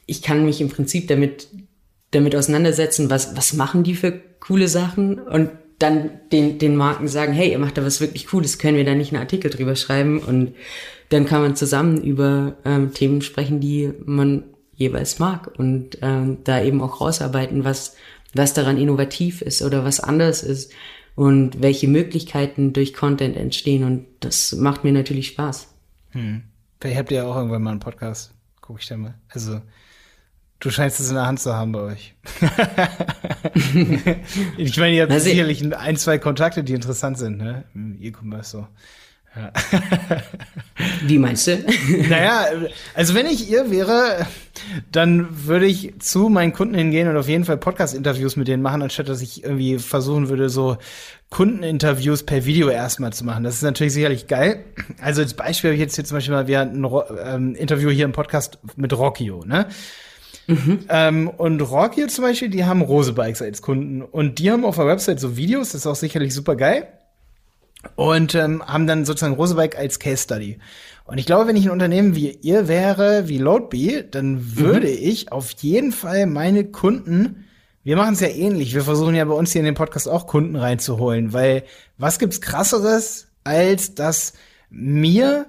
ich 0.07 0.23
kann 0.23 0.45
mich 0.45 0.61
im 0.61 0.69
Prinzip 0.69 1.09
damit, 1.09 1.49
damit 2.11 2.35
auseinandersetzen, 2.35 3.11
was, 3.11 3.37
was 3.37 3.53
machen 3.53 3.83
die 3.83 3.95
für 3.95 4.13
coole 4.41 4.69
Sachen 4.69 5.19
und 5.19 5.51
dann 5.79 6.11
den, 6.33 6.59
den 6.59 6.77
Marken 6.77 7.09
sagen, 7.09 7.33
hey, 7.33 7.53
ihr 7.53 7.59
macht 7.59 7.79
da 7.79 7.85
was 7.85 8.01
wirklich 8.01 8.27
Cooles, 8.27 8.59
können 8.59 8.77
wir 8.77 8.85
da 8.85 8.95
nicht 8.95 9.13
einen 9.13 9.23
Artikel 9.23 9.51
drüber 9.51 9.77
schreiben? 9.77 10.19
Und 10.19 10.55
dann 11.11 11.25
kann 11.25 11.43
man 11.43 11.57
zusammen 11.57 12.03
über 12.03 12.57
ähm, 12.65 12.93
Themen 12.93 13.23
sprechen, 13.23 13.61
die 13.61 13.93
man 14.05 14.45
jeweils 14.75 15.19
mag 15.19 15.59
und 15.59 15.99
ähm, 16.03 16.39
da 16.45 16.63
eben 16.63 16.81
auch 16.81 17.01
rausarbeiten, 17.01 17.65
was, 17.65 17.97
was 18.35 18.55
daran 18.55 18.77
innovativ 18.77 19.43
ist 19.43 19.63
oder 19.63 19.85
was 19.85 20.01
anders 20.01 20.43
ist 20.43 20.73
und 21.15 21.63
welche 21.63 21.89
Möglichkeiten 21.89 22.73
durch 22.73 22.95
Content 22.95 23.37
entstehen. 23.37 23.85
Und 23.85 24.07
das 24.21 24.53
macht 24.53 24.85
mir 24.85 24.93
natürlich 24.93 25.29
Spaß. 25.29 25.69
Hm. 26.11 26.43
Vielleicht 26.81 26.99
habt 26.99 27.11
ihr 27.11 27.27
auch 27.27 27.37
irgendwann 27.37 27.63
mal 27.63 27.73
einen 27.73 27.81
Podcast. 27.81 28.33
Guck 28.61 28.81
ich 28.81 28.87
da 28.87 28.97
mal. 28.97 29.15
Also, 29.29 29.61
du 30.61 30.71
scheinst 30.71 31.01
es 31.01 31.09
in 31.09 31.15
der 31.15 31.27
Hand 31.27 31.41
zu 31.41 31.55
haben 31.55 31.73
bei 31.73 31.81
euch. 31.81 32.15
ich 34.57 34.77
meine, 34.77 34.95
ihr 34.95 35.03
habt 35.03 35.13
also, 35.13 35.25
sicherlich 35.29 35.77
ein, 35.77 35.97
zwei 35.97 36.19
Kontakte, 36.19 36.65
die 36.65 36.75
interessant 36.75 37.19
sind, 37.19 37.39
ne? 37.39 37.65
Im 37.75 37.99
E-Commerce 38.01 38.51
so. 38.51 38.67
Ja. 39.37 39.53
Wie 41.03 41.19
meinst 41.19 41.47
du? 41.47 41.59
naja, 42.09 42.47
also 42.95 43.15
wenn 43.15 43.27
ich 43.27 43.51
ihr 43.51 43.71
wäre, 43.71 44.27
dann 44.91 45.47
würde 45.47 45.67
ich 45.67 45.95
zu 46.01 46.29
meinen 46.29 46.53
Kunden 46.53 46.75
hingehen 46.75 47.09
und 47.09 47.17
auf 47.17 47.29
jeden 47.29 47.45
Fall 47.45 47.57
Podcast-Interviews 47.57 48.37
mit 48.37 48.49
denen 48.49 48.63
machen, 48.63 48.83
anstatt 48.83 49.09
dass 49.09 49.21
ich 49.21 49.45
irgendwie 49.45 49.79
versuchen 49.79 50.29
würde, 50.29 50.49
so 50.49 50.79
Kundeninterviews 51.31 52.25
per 52.25 52.47
Video 52.47 52.69
erstmal 52.69 53.13
zu 53.13 53.25
machen. 53.25 53.45
Das 53.45 53.55
ist 53.55 53.63
natürlich 53.63 53.93
sicherlich 53.93 54.27
geil. 54.27 54.65
Also 55.01 55.23
als 55.23 55.35
Beispiel 55.35 55.71
habe 55.71 55.75
ich 55.75 55.81
jetzt 55.81 55.95
hier 55.95 56.05
zum 56.05 56.17
Beispiel 56.17 56.35
mal 56.35 56.49
wieder 56.49 56.63
ein 56.63 56.85
ähm, 57.25 57.55
Interview 57.55 57.91
hier 57.91 58.07
im 58.07 58.13
Podcast 58.13 58.59
mit 58.77 58.97
Rockio, 58.97 59.45
ne? 59.45 59.69
Mhm. 60.49 60.81
Ähm, 60.89 61.29
und 61.29 61.61
Rockio 61.61 62.09
zum 62.09 62.25
Beispiel, 62.25 62.49
die 62.49 62.65
haben 62.65 62.83
Rose 62.83 63.13
Bikes 63.13 63.41
als 63.41 63.63
Kunden 63.63 64.03
und 64.03 64.41
die 64.41 64.51
haben 64.51 64.65
auf 64.65 64.77
der 64.77 64.87
Website 64.87 65.21
so 65.21 65.37
Videos, 65.37 65.71
das 65.71 65.83
ist 65.83 65.87
auch 65.87 65.95
sicherlich 65.95 66.35
super 66.35 66.57
geil. 66.57 66.89
Und 67.95 68.35
ähm, 68.35 68.61
haben 68.67 68.89
dann 68.89 69.05
sozusagen 69.05 69.35
Rosebike 69.35 69.79
als 69.79 70.01
Case 70.01 70.25
Study. 70.25 70.59
Und 71.05 71.19
ich 71.19 71.27
glaube, 71.27 71.47
wenn 71.47 71.55
ich 71.55 71.65
ein 71.65 71.71
Unternehmen 71.71 72.17
wie 72.17 72.37
ihr 72.43 72.67
wäre, 72.67 73.29
wie 73.29 73.39
Loadbee, 73.39 74.05
dann 74.11 74.57
würde 74.57 74.89
mhm. 74.89 74.99
ich 74.99 75.31
auf 75.31 75.53
jeden 75.61 75.93
Fall 75.93 76.27
meine 76.27 76.65
Kunden 76.65 77.45
wir 77.89 77.97
machen 77.97 78.13
es 78.13 78.21
ja 78.21 78.29
ähnlich. 78.29 78.75
Wir 78.75 78.83
versuchen 78.83 79.15
ja 79.15 79.25
bei 79.25 79.33
uns 79.33 79.53
hier 79.53 79.61
in 79.61 79.65
den 79.65 79.75
Podcast 79.75 80.11
auch 80.11 80.27
Kunden 80.27 80.57
reinzuholen, 80.57 81.33
weil 81.33 81.65
was 81.97 82.19
gibt's 82.19 82.43
krasseres, 82.43 83.29
als 83.45 83.95
dass 83.95 84.35
mir 84.69 85.47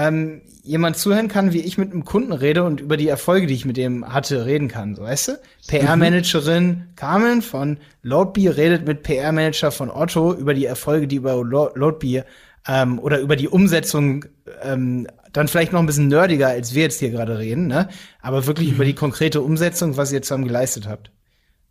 ähm, 0.00 0.42
jemand 0.62 0.96
zuhören 0.96 1.28
kann, 1.28 1.52
wie 1.52 1.60
ich 1.60 1.76
mit 1.76 1.92
einem 1.92 2.04
Kunden 2.04 2.32
rede 2.32 2.64
und 2.64 2.80
über 2.80 2.96
die 2.96 3.08
Erfolge, 3.08 3.46
die 3.46 3.54
ich 3.54 3.64
mit 3.64 3.76
dem 3.76 4.12
hatte, 4.12 4.46
reden 4.46 4.68
kann. 4.68 4.94
So, 4.94 5.02
weißt 5.02 5.28
du? 5.28 5.32
PR-Managerin 5.68 6.84
Carmen 6.96 7.42
von 7.42 7.78
Loadbee 8.02 8.48
redet 8.48 8.86
mit 8.86 9.02
PR-Manager 9.02 9.70
von 9.70 9.90
Otto 9.90 10.32
über 10.32 10.54
die 10.54 10.64
Erfolge, 10.64 11.06
die 11.06 11.16
über 11.16 11.34
Loadbee 11.42 12.24
ähm, 12.66 12.98
oder 12.98 13.20
über 13.20 13.36
die 13.36 13.48
Umsetzung 13.48 14.24
ähm, 14.62 15.06
dann 15.32 15.48
vielleicht 15.48 15.72
noch 15.72 15.80
ein 15.80 15.86
bisschen 15.86 16.08
nerdiger, 16.08 16.48
als 16.48 16.74
wir 16.74 16.82
jetzt 16.82 16.98
hier 16.98 17.10
gerade 17.10 17.38
reden, 17.38 17.66
ne? 17.66 17.88
Aber 18.20 18.46
wirklich 18.46 18.68
mhm. 18.68 18.74
über 18.74 18.84
die 18.84 18.94
konkrete 18.94 19.40
Umsetzung, 19.40 19.96
was 19.96 20.12
ihr 20.12 20.22
zusammen 20.22 20.46
geleistet 20.46 20.88
habt. 20.88 21.10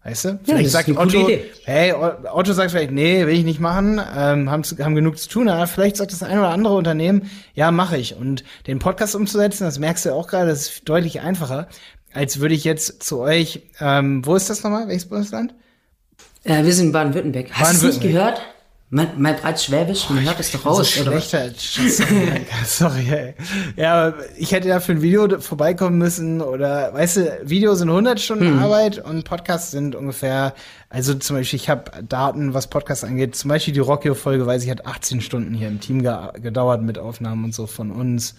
Weißt 0.09 0.25
du? 0.25 0.39
Vielleicht 0.43 0.63
ja, 0.63 0.69
sagt 0.69 0.89
Otto, 0.89 1.29
hey, 1.65 1.93
Otto 1.93 2.53
sagt 2.53 2.71
vielleicht, 2.71 2.89
nee, 2.89 3.27
will 3.27 3.37
ich 3.37 3.43
nicht 3.43 3.59
machen, 3.59 4.01
ähm, 4.17 4.49
haben, 4.49 4.63
haben 4.63 4.95
genug 4.95 5.19
zu 5.19 5.29
tun, 5.29 5.49
aber 5.49 5.67
vielleicht 5.67 5.97
sagt 5.97 6.11
das 6.11 6.23
ein 6.23 6.39
oder 6.39 6.49
andere 6.49 6.73
Unternehmen, 6.75 7.29
ja, 7.53 7.69
mache 7.69 7.97
ich. 7.97 8.15
Und 8.15 8.43
den 8.65 8.79
Podcast 8.79 9.15
umzusetzen, 9.15 9.65
das 9.65 9.77
merkst 9.77 10.05
du 10.05 10.13
auch 10.13 10.27
gerade, 10.27 10.49
das 10.49 10.61
ist 10.61 10.89
deutlich 10.89 11.21
einfacher, 11.21 11.67
als 12.11 12.39
würde 12.39 12.55
ich 12.55 12.63
jetzt 12.63 13.03
zu 13.03 13.19
euch, 13.19 13.61
ähm, 13.79 14.25
wo 14.25 14.35
ist 14.35 14.49
das 14.49 14.63
nochmal? 14.63 14.87
Welches 14.87 15.07
Bundesland? 15.07 15.53
Äh, 16.43 16.63
wir 16.63 16.73
sind 16.73 16.87
in 16.87 16.91
Baden-Württemberg. 16.91 17.51
Hast 17.51 17.83
du 17.83 17.87
nicht 17.87 18.01
gehört? 18.01 18.41
Mein, 18.91 19.09
mein 19.21 19.35
breit 19.35 19.61
Schwäbisch, 19.61 20.09
man 20.09 20.23
hört 20.23 20.39
es 20.39 20.51
doch 20.51 20.65
raus, 20.65 20.95
so 20.95 21.01
oder 21.01 21.21
sorry, 21.21 22.45
sorry, 22.65 23.07
ey. 23.11 23.35
Ja, 23.75 24.15
ich 24.35 24.51
hätte 24.51 24.67
ja 24.67 24.79
für 24.79 24.93
ein 24.93 25.03
Video 25.03 25.39
vorbeikommen 25.39 25.99
müssen 25.99 26.41
oder, 26.41 26.91
weißt 26.91 27.17
du, 27.17 27.39
Video 27.43 27.75
sind 27.75 27.89
100 27.89 28.19
Stunden 28.19 28.47
Hm. 28.47 28.59
Arbeit 28.59 28.97
und 28.97 29.25
Podcasts 29.25 29.69
sind 29.69 29.93
ungefähr, 29.93 30.55
also 30.89 31.13
zum 31.13 31.35
Beispiel, 31.35 31.57
ich 31.57 31.69
habe 31.69 32.03
Daten, 32.03 32.55
was 32.55 32.65
Podcasts 32.65 33.03
angeht, 33.03 33.35
zum 33.35 33.49
Beispiel 33.49 33.75
die 33.75 33.79
Rockio-Folge, 33.79 34.47
weiß 34.47 34.63
ich, 34.63 34.71
hat 34.71 34.87
18 34.87 35.21
Stunden 35.21 35.53
hier 35.53 35.67
im 35.67 35.79
Team 35.79 36.01
ge 36.01 36.15
gedauert 36.41 36.81
mit 36.81 36.97
Aufnahmen 36.97 37.43
und 37.43 37.53
so 37.53 37.67
von 37.67 37.91
uns. 37.91 38.33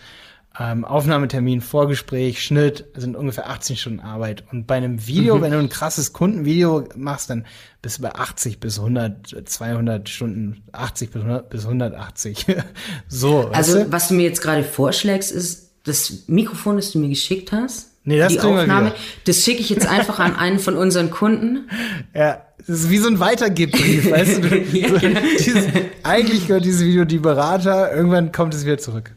Ähm, 0.59 0.85
Aufnahmetermin, 0.85 1.60
Vorgespräch, 1.60 2.43
Schnitt 2.43 2.85
sind 2.97 3.14
ungefähr 3.16 3.48
18 3.48 3.77
Stunden 3.77 4.01
Arbeit. 4.01 4.43
Und 4.51 4.66
bei 4.66 4.74
einem 4.77 5.06
Video, 5.06 5.36
Mhm. 5.36 5.43
wenn 5.43 5.52
du 5.52 5.59
ein 5.59 5.68
krasses 5.68 6.12
Kundenvideo 6.12 6.89
machst, 6.97 7.31
dann 7.31 7.47
bist 7.82 7.98
du 7.98 8.02
bei 8.02 8.14
80 8.14 8.59
bis 8.59 8.78
100, 8.81 9.48
200 9.48 10.09
Stunden, 10.09 10.62
80 10.72 11.10
bis 11.12 11.22
100, 11.22 11.51
bis 11.51 11.66
180. 11.66 12.47
so, 13.09 13.44
weißt 13.44 13.55
Also, 13.55 13.85
du? 13.85 13.93
was 13.93 14.09
du 14.09 14.14
mir 14.14 14.24
jetzt 14.24 14.43
gerade 14.43 14.64
vorschlägst, 14.64 15.31
ist 15.31 15.70
das 15.85 16.24
Mikrofon, 16.27 16.77
das 16.77 16.90
du 16.90 16.98
mir 16.98 17.09
geschickt 17.09 17.52
hast. 17.52 17.86
Nee, 18.02 18.18
das 18.18 18.32
die 18.32 18.40
Aufnahme, 18.40 18.93
das 19.27 19.44
schicke 19.44 19.60
ich 19.60 19.70
jetzt 19.70 19.86
einfach 19.86 20.18
an 20.18 20.35
einen 20.35 20.59
von 20.59 20.77
unseren 20.77 21.10
Kunden. 21.10 21.68
Ja, 22.14 22.43
das 22.59 22.68
ist 22.81 22.90
wie 22.90 22.98
so 22.98 23.09
ein 23.09 23.20
Weitergebbrief, 23.20 24.10
weißt 24.10 24.43
du? 24.43 24.48
Ja, 24.77 24.89
genau. 24.98 25.20
dieses, 25.39 25.64
eigentlich 26.02 26.47
gehört 26.48 26.64
dieses 26.64 26.82
Video 26.82 27.05
die 27.05 27.18
Berater, 27.18 27.94
irgendwann 27.94 28.32
kommt 28.32 28.52
es 28.55 28.64
wieder 28.64 28.78
zurück. 28.78 29.14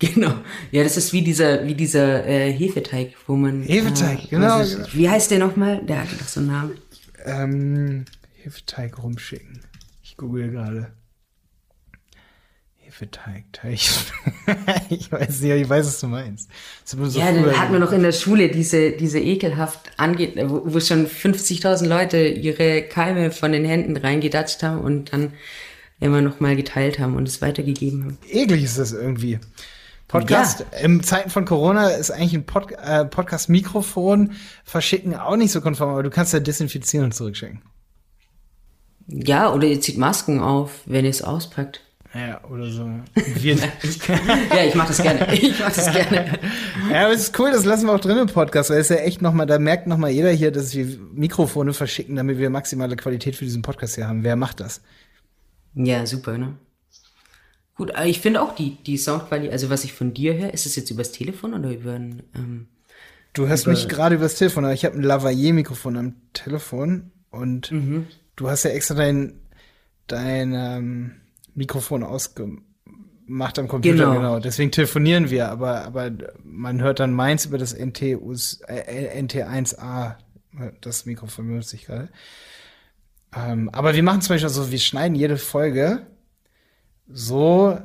Genau. 0.00 0.32
Ja, 0.72 0.82
das 0.82 0.96
ist 0.96 1.12
wie 1.12 1.22
dieser, 1.22 1.66
wie 1.66 1.74
dieser 1.74 2.26
äh, 2.26 2.50
Hefeteig, 2.52 3.14
wo 3.26 3.36
man. 3.36 3.62
Hefeteig, 3.62 4.24
äh, 4.24 4.28
genau, 4.30 4.60
ist- 4.60 4.76
genau. 4.76 4.88
Wie 4.94 5.08
heißt 5.10 5.30
der 5.30 5.38
nochmal? 5.38 5.84
Der 5.84 6.00
hatte 6.02 6.16
doch 6.16 6.26
so 6.26 6.40
einen 6.40 6.48
Namen. 6.48 6.72
Ähm, 7.26 8.04
Hefeteig 8.42 9.02
rumschicken. 9.02 9.60
Ich 10.02 10.16
google 10.16 10.50
gerade. 10.50 10.92
Hefeteig, 12.76 13.44
Teig. 13.52 13.78
ich 14.90 15.12
weiß 15.12 15.42
nicht, 15.42 15.52
ich 15.62 15.68
weiß, 15.68 15.86
was 15.86 16.00
du 16.00 16.06
meinst. 16.08 16.50
So 16.84 16.96
ja, 17.18 17.30
dann 17.32 17.56
hatten 17.58 17.72
wir 17.72 17.78
noch 17.78 17.92
in 17.92 18.02
der 18.02 18.12
Schule 18.12 18.48
diese, 18.48 18.92
diese 18.92 19.20
ekelhaft 19.20 19.90
angeht, 19.96 20.34
wo, 20.46 20.62
wo 20.64 20.80
schon 20.80 21.06
50.000 21.06 21.86
Leute 21.86 22.26
ihre 22.26 22.82
Keime 22.82 23.30
von 23.30 23.52
den 23.52 23.64
Händen 23.64 23.96
reingedatscht 23.96 24.62
haben 24.64 24.80
und 24.80 25.12
dann 25.12 25.34
immer 26.00 26.20
noch 26.20 26.40
mal 26.40 26.56
geteilt 26.56 26.98
haben 26.98 27.14
und 27.16 27.28
es 27.28 27.40
weitergegeben 27.42 28.04
haben. 28.04 28.18
eklig 28.28 28.64
ist 28.64 28.78
das 28.78 28.92
irgendwie. 28.92 29.38
Podcast, 30.10 30.64
in 30.82 31.04
Zeiten 31.04 31.30
von 31.30 31.44
Corona 31.44 31.90
ist 31.90 32.10
eigentlich 32.10 32.34
ein 32.34 32.44
Pod, 32.44 32.72
äh, 32.72 33.04
Podcast-Mikrofon 33.04 34.32
verschicken 34.64 35.14
auch 35.14 35.36
nicht 35.36 35.52
so 35.52 35.60
konform, 35.60 35.90
aber 35.90 36.02
du 36.02 36.10
kannst 36.10 36.32
ja 36.32 36.40
desinfizieren 36.40 37.04
und 37.04 37.12
zurückschicken. 37.12 37.62
Ja, 39.06 39.52
oder 39.52 39.68
ihr 39.68 39.80
zieht 39.80 39.98
Masken 39.98 40.40
auf, 40.40 40.80
wenn 40.86 41.04
ihr 41.04 41.12
es 41.12 41.22
auspackt. 41.22 41.82
Ja, 42.12 42.42
oder 42.50 42.68
so. 42.70 42.90
Wir, 43.14 43.54
Ja, 44.50 44.64
ich 44.66 44.74
mach 44.74 44.88
das 44.88 45.00
gerne. 45.00 45.28
Ich 45.32 45.60
mach 45.60 45.72
das 45.72 45.92
gerne. 45.92 46.40
ja, 46.90 47.04
aber 47.04 47.12
es 47.12 47.22
ist 47.22 47.38
cool, 47.38 47.52
das 47.52 47.64
lassen 47.64 47.86
wir 47.86 47.92
auch 47.92 48.00
drin 48.00 48.18
im 48.18 48.26
Podcast, 48.26 48.70
weil 48.70 48.78
es 48.78 48.90
ist 48.90 48.96
ja 48.96 49.04
echt 49.04 49.22
nochmal, 49.22 49.46
da 49.46 49.60
merkt 49.60 49.86
nochmal 49.86 50.10
jeder 50.10 50.32
hier, 50.32 50.50
dass 50.50 50.74
wir 50.74 50.86
Mikrofone 51.12 51.72
verschicken, 51.72 52.16
damit 52.16 52.38
wir 52.38 52.50
maximale 52.50 52.96
Qualität 52.96 53.36
für 53.36 53.44
diesen 53.44 53.62
Podcast 53.62 53.94
hier 53.94 54.08
haben. 54.08 54.24
Wer 54.24 54.34
macht 54.34 54.58
das? 54.58 54.82
Ja, 55.74 56.04
super, 56.04 56.36
ne? 56.36 56.56
Gut, 57.80 57.94
ich 58.04 58.20
finde 58.20 58.42
auch 58.42 58.54
die, 58.54 58.76
die 58.84 58.98
Soundqualität, 58.98 59.52
also 59.52 59.70
was 59.70 59.84
ich 59.84 59.94
von 59.94 60.12
dir 60.12 60.36
höre, 60.36 60.52
ist 60.52 60.66
es 60.66 60.76
jetzt 60.76 60.90
übers 60.90 61.12
Telefon 61.12 61.54
oder 61.54 61.72
über 61.72 61.94
ein, 61.94 62.22
ähm, 62.34 62.68
Du 63.32 63.46
hörst 63.48 63.66
mich 63.66 63.88
gerade 63.88 64.16
übers 64.16 64.34
Telefon, 64.34 64.66
aber 64.66 64.74
ich 64.74 64.84
habe 64.84 64.96
ein 64.98 65.02
Lavalier-Mikrofon 65.02 65.96
am 65.96 66.14
Telefon 66.34 67.10
und 67.30 67.72
du 68.36 68.50
hast 68.50 68.64
ja 68.64 68.70
extra 68.72 68.94
dein, 68.96 69.40
dein 70.08 70.52
ähm, 70.52 71.12
Mikrofon 71.54 72.02
ausgemacht 72.02 73.58
am 73.58 73.66
Computer, 73.66 73.96
Genau. 73.96 74.12
genau. 74.14 74.40
Deswegen 74.40 74.72
telefonieren 74.72 75.30
wir, 75.30 75.48
aber, 75.48 75.82
aber 75.86 76.10
man 76.44 76.82
hört 76.82 77.00
dann 77.00 77.14
meins 77.14 77.46
über 77.46 77.56
das 77.56 77.72
NT, 77.72 78.20
US, 78.20 78.60
äh, 78.68 79.18
NT1A, 79.22 80.16
das 80.82 81.06
Mikrofon 81.06 81.48
benutze 81.48 81.76
ich 81.76 81.86
gerade. 81.86 82.10
Ähm, 83.34 83.70
aber 83.70 83.94
wir 83.94 84.02
machen 84.02 84.20
zum 84.20 84.34
Beispiel 84.34 84.50
so, 84.50 84.70
wir 84.70 84.78
schneiden 84.78 85.14
jede 85.14 85.38
Folge 85.38 86.06
so, 87.12 87.78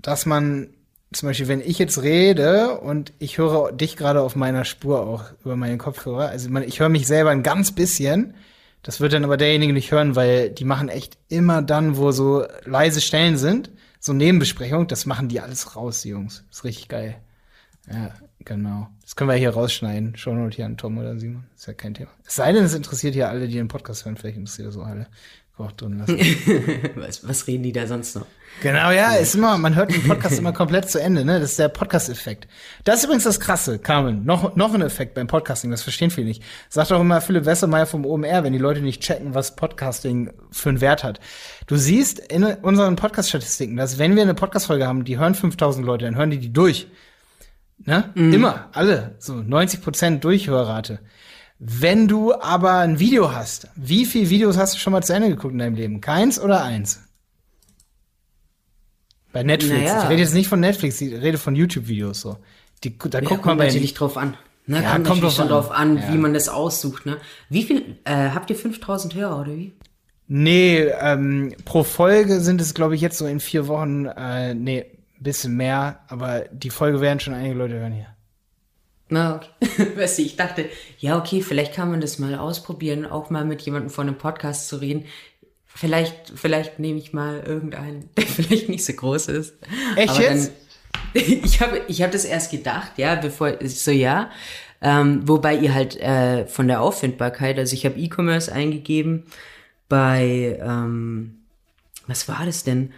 dass 0.00 0.26
man 0.26 0.68
zum 1.12 1.28
Beispiel, 1.28 1.48
wenn 1.48 1.60
ich 1.60 1.78
jetzt 1.78 2.02
rede 2.02 2.78
und 2.78 3.12
ich 3.18 3.38
höre 3.38 3.72
dich 3.72 3.96
gerade 3.96 4.22
auf 4.22 4.34
meiner 4.34 4.64
Spur 4.64 5.06
auch 5.06 5.24
über 5.44 5.56
meinen 5.56 5.78
Kopfhörer, 5.78 6.28
also 6.28 6.48
man, 6.50 6.62
ich 6.62 6.80
höre 6.80 6.88
mich 6.88 7.06
selber 7.06 7.30
ein 7.30 7.42
ganz 7.42 7.72
bisschen, 7.72 8.34
das 8.82 9.00
wird 9.00 9.12
dann 9.12 9.24
aber 9.24 9.36
derjenige 9.36 9.72
nicht 9.72 9.92
hören, 9.92 10.16
weil 10.16 10.50
die 10.50 10.64
machen 10.64 10.88
echt 10.88 11.18
immer 11.28 11.62
dann, 11.62 11.96
wo 11.96 12.10
so 12.10 12.44
leise 12.64 13.00
Stellen 13.00 13.36
sind, 13.36 13.70
so 14.00 14.12
Nebenbesprechung, 14.12 14.88
das 14.88 15.06
machen 15.06 15.28
die 15.28 15.40
alles 15.40 15.76
raus, 15.76 16.02
die 16.02 16.08
Jungs. 16.08 16.44
ist 16.50 16.64
richtig 16.64 16.88
geil. 16.88 17.16
Ja, 17.90 18.14
genau. 18.40 18.88
Das 19.02 19.16
können 19.16 19.30
wir 19.30 19.36
hier 19.36 19.50
rausschneiden. 19.50 20.16
Shownote 20.16 20.56
hier 20.56 20.66
an 20.66 20.76
Tom 20.76 20.98
oder 20.98 21.18
Simon. 21.18 21.44
Ist 21.54 21.66
ja 21.66 21.74
kein 21.74 21.94
Thema. 21.94 22.10
Es 22.24 22.36
sei 22.36 22.52
denn, 22.52 22.64
es 22.64 22.74
interessiert 22.74 23.14
hier 23.14 23.28
alle, 23.28 23.48
die 23.48 23.54
den 23.54 23.68
Podcast 23.68 24.04
hören. 24.04 24.16
Vielleicht 24.16 24.38
interessiert 24.38 24.68
das 24.68 24.76
auch 24.76 24.86
alle. 24.86 25.08
Auch 25.58 25.72
drin 25.72 25.98
lassen. 25.98 26.18
was, 26.96 27.28
was 27.28 27.46
reden 27.46 27.62
die 27.62 27.72
da 27.72 27.86
sonst 27.86 28.16
noch? 28.16 28.26
Genau, 28.62 28.90
ja, 28.90 29.14
ist 29.14 29.34
immer, 29.34 29.58
man 29.58 29.74
hört 29.74 29.92
den 29.92 30.02
Podcast 30.08 30.38
immer 30.38 30.52
komplett 30.52 30.88
zu 30.88 31.00
Ende, 31.00 31.24
ne? 31.24 31.40
Das 31.40 31.50
ist 31.50 31.58
der 31.58 31.68
Podcast-Effekt. 31.68 32.48
Das 32.84 32.98
ist 32.98 33.04
übrigens 33.04 33.24
das 33.24 33.38
Krasse, 33.38 33.78
Carmen. 33.78 34.24
Noch, 34.24 34.56
noch 34.56 34.72
ein 34.72 34.80
Effekt 34.80 35.14
beim 35.14 35.26
Podcasting, 35.26 35.70
das 35.70 35.82
verstehen 35.82 36.10
viele 36.10 36.26
nicht. 36.26 36.42
Sagt 36.70 36.90
auch 36.90 37.00
immer 37.00 37.20
Philipp 37.20 37.44
Wessermeier 37.44 37.86
vom 37.86 38.06
OMR, 38.06 38.44
wenn 38.44 38.52
die 38.52 38.58
Leute 38.58 38.80
nicht 38.80 39.02
checken, 39.02 39.34
was 39.34 39.54
Podcasting 39.54 40.32
für 40.50 40.70
einen 40.70 40.80
Wert 40.80 41.04
hat. 41.04 41.20
Du 41.66 41.76
siehst 41.76 42.18
in 42.18 42.44
unseren 42.44 42.96
Podcast-Statistiken, 42.96 43.76
dass 43.76 43.98
wenn 43.98 44.16
wir 44.16 44.22
eine 44.22 44.34
Podcast-Folge 44.34 44.86
haben, 44.86 45.04
die 45.04 45.18
hören 45.18 45.34
5000 45.34 45.84
Leute, 45.84 46.06
dann 46.06 46.16
hören 46.16 46.30
die 46.30 46.38
die 46.38 46.52
durch. 46.52 46.88
Ne? 47.84 48.10
Immer, 48.14 48.68
alle, 48.72 49.16
so 49.18 49.34
90 49.34 49.82
Prozent 49.82 50.24
Durchhörrate. 50.24 51.00
Wenn 51.64 52.08
du 52.08 52.34
aber 52.34 52.78
ein 52.78 52.98
Video 52.98 53.32
hast, 53.32 53.68
wie 53.76 54.04
viele 54.04 54.30
Videos 54.30 54.56
hast 54.56 54.74
du 54.74 54.78
schon 54.78 54.92
mal 54.92 55.02
zu 55.04 55.14
Ende 55.14 55.28
geguckt 55.28 55.52
in 55.52 55.60
deinem 55.60 55.76
Leben? 55.76 56.00
Keins 56.00 56.40
oder 56.40 56.64
eins? 56.64 57.00
Bei 59.32 59.44
Netflix. 59.44 59.76
Naja. 59.80 60.02
Ich 60.02 60.08
rede 60.08 60.22
jetzt 60.22 60.34
nicht 60.34 60.48
von 60.48 60.58
Netflix, 60.58 61.00
ich 61.00 61.12
rede 61.12 61.38
von 61.38 61.54
YouTube-Videos 61.54 62.20
so. 62.20 62.38
Die, 62.82 62.98
da 62.98 63.20
Ja, 63.20 63.20
guckt 63.20 63.28
kommt 63.42 63.44
man 63.46 63.58
bei 63.58 63.66
natürlich 63.66 63.94
drauf 63.94 64.16
an. 64.16 64.36
Ne, 64.66 64.82
Ja, 64.82 64.90
kommt, 64.94 65.06
kommt 65.06 65.32
schon 65.32 65.46
drauf 65.48 65.68
drauf 65.68 65.70
an. 65.70 65.98
Ja. 65.98 66.12
wie 66.12 66.18
man 66.18 66.34
das 66.34 66.48
aussucht. 66.48 67.06
Ne? 67.06 67.18
Wie 67.48 67.62
viel, 67.62 67.96
äh, 68.04 68.30
habt 68.30 68.50
ihr 68.50 68.56
5000 68.56 69.14
Hörer 69.14 69.40
oder 69.40 69.56
wie? 69.56 69.72
Nee, 70.26 70.78
ähm, 71.00 71.54
pro 71.64 71.84
Folge 71.84 72.40
sind 72.40 72.60
es, 72.60 72.74
glaube 72.74 72.96
ich, 72.96 73.00
jetzt 73.00 73.18
so 73.18 73.26
in 73.26 73.38
vier 73.38 73.68
Wochen, 73.68 74.06
äh, 74.06 74.54
nee, 74.54 74.80
ein 75.16 75.22
bisschen 75.22 75.56
mehr, 75.56 76.00
aber 76.08 76.40
die 76.50 76.70
Folge 76.70 77.00
werden 77.00 77.20
schon 77.20 77.34
einige 77.34 77.54
Leute 77.54 77.74
hören 77.74 77.92
hier. 77.92 78.08
Na, 79.12 79.36
okay. 79.36 79.88
Weißt 79.96 80.18
du, 80.18 80.22
ich 80.22 80.36
dachte, 80.36 80.70
ja, 80.98 81.18
okay, 81.18 81.42
vielleicht 81.42 81.74
kann 81.74 81.90
man 81.90 82.00
das 82.00 82.18
mal 82.18 82.34
ausprobieren, 82.34 83.04
auch 83.04 83.28
mal 83.28 83.44
mit 83.44 83.60
jemandem 83.60 83.90
von 83.90 84.08
einem 84.08 84.16
Podcast 84.16 84.68
zu 84.68 84.76
reden. 84.76 85.04
Vielleicht, 85.66 86.32
vielleicht 86.34 86.78
nehme 86.78 86.98
ich 86.98 87.12
mal 87.12 87.42
irgendeinen, 87.46 88.08
der 88.16 88.24
vielleicht 88.24 88.70
nicht 88.70 88.86
so 88.86 88.94
groß 88.94 89.28
ist. 89.28 89.54
Echt 89.96 90.14
Aber 90.14 90.22
jetzt? 90.22 90.52
Dann, 91.12 91.22
ich 91.44 91.60
habe 91.60 91.82
ich 91.88 92.00
hab 92.00 92.10
das 92.10 92.24
erst 92.24 92.52
gedacht, 92.52 92.92
ja, 92.96 93.14
bevor, 93.16 93.58
so 93.62 93.90
ja. 93.90 94.30
Ähm, 94.80 95.28
wobei 95.28 95.56
ihr 95.56 95.74
halt 95.74 95.96
äh, 96.00 96.46
von 96.46 96.66
der 96.66 96.80
Auffindbarkeit, 96.80 97.58
also 97.58 97.74
ich 97.74 97.84
habe 97.84 98.00
E-Commerce 98.00 98.50
eingegeben 98.50 99.26
bei, 99.90 100.58
ähm, 100.58 101.42
was 102.06 102.28
war 102.28 102.46
das 102.46 102.64
denn? 102.64 102.94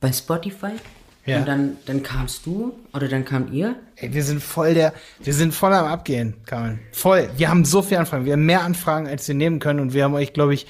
Bei 0.00 0.12
Spotify. 0.12 0.72
Ja. 1.26 1.38
Und 1.38 1.48
dann, 1.48 1.76
dann 1.86 2.02
kamst 2.02 2.44
du 2.44 2.78
oder 2.92 3.08
dann 3.08 3.24
kamt 3.24 3.52
ihr. 3.52 3.76
Ey, 3.96 4.12
wir 4.12 4.22
sind 4.22 4.42
voll 4.42 4.74
der, 4.74 4.92
wir 5.22 5.32
sind 5.32 5.54
voll 5.54 5.72
am 5.72 5.86
Abgehen, 5.86 6.34
Carmen. 6.44 6.80
Voll. 6.92 7.30
Wir 7.36 7.48
haben 7.48 7.64
so 7.64 7.80
viele 7.80 8.00
Anfragen. 8.00 8.26
Wir 8.26 8.34
haben 8.34 8.44
mehr 8.44 8.62
Anfragen, 8.62 9.06
als 9.06 9.26
wir 9.26 9.34
nehmen 9.34 9.58
können. 9.58 9.80
Und 9.80 9.94
wir 9.94 10.04
haben 10.04 10.14
euch, 10.14 10.34
glaube 10.34 10.52
ich, 10.52 10.66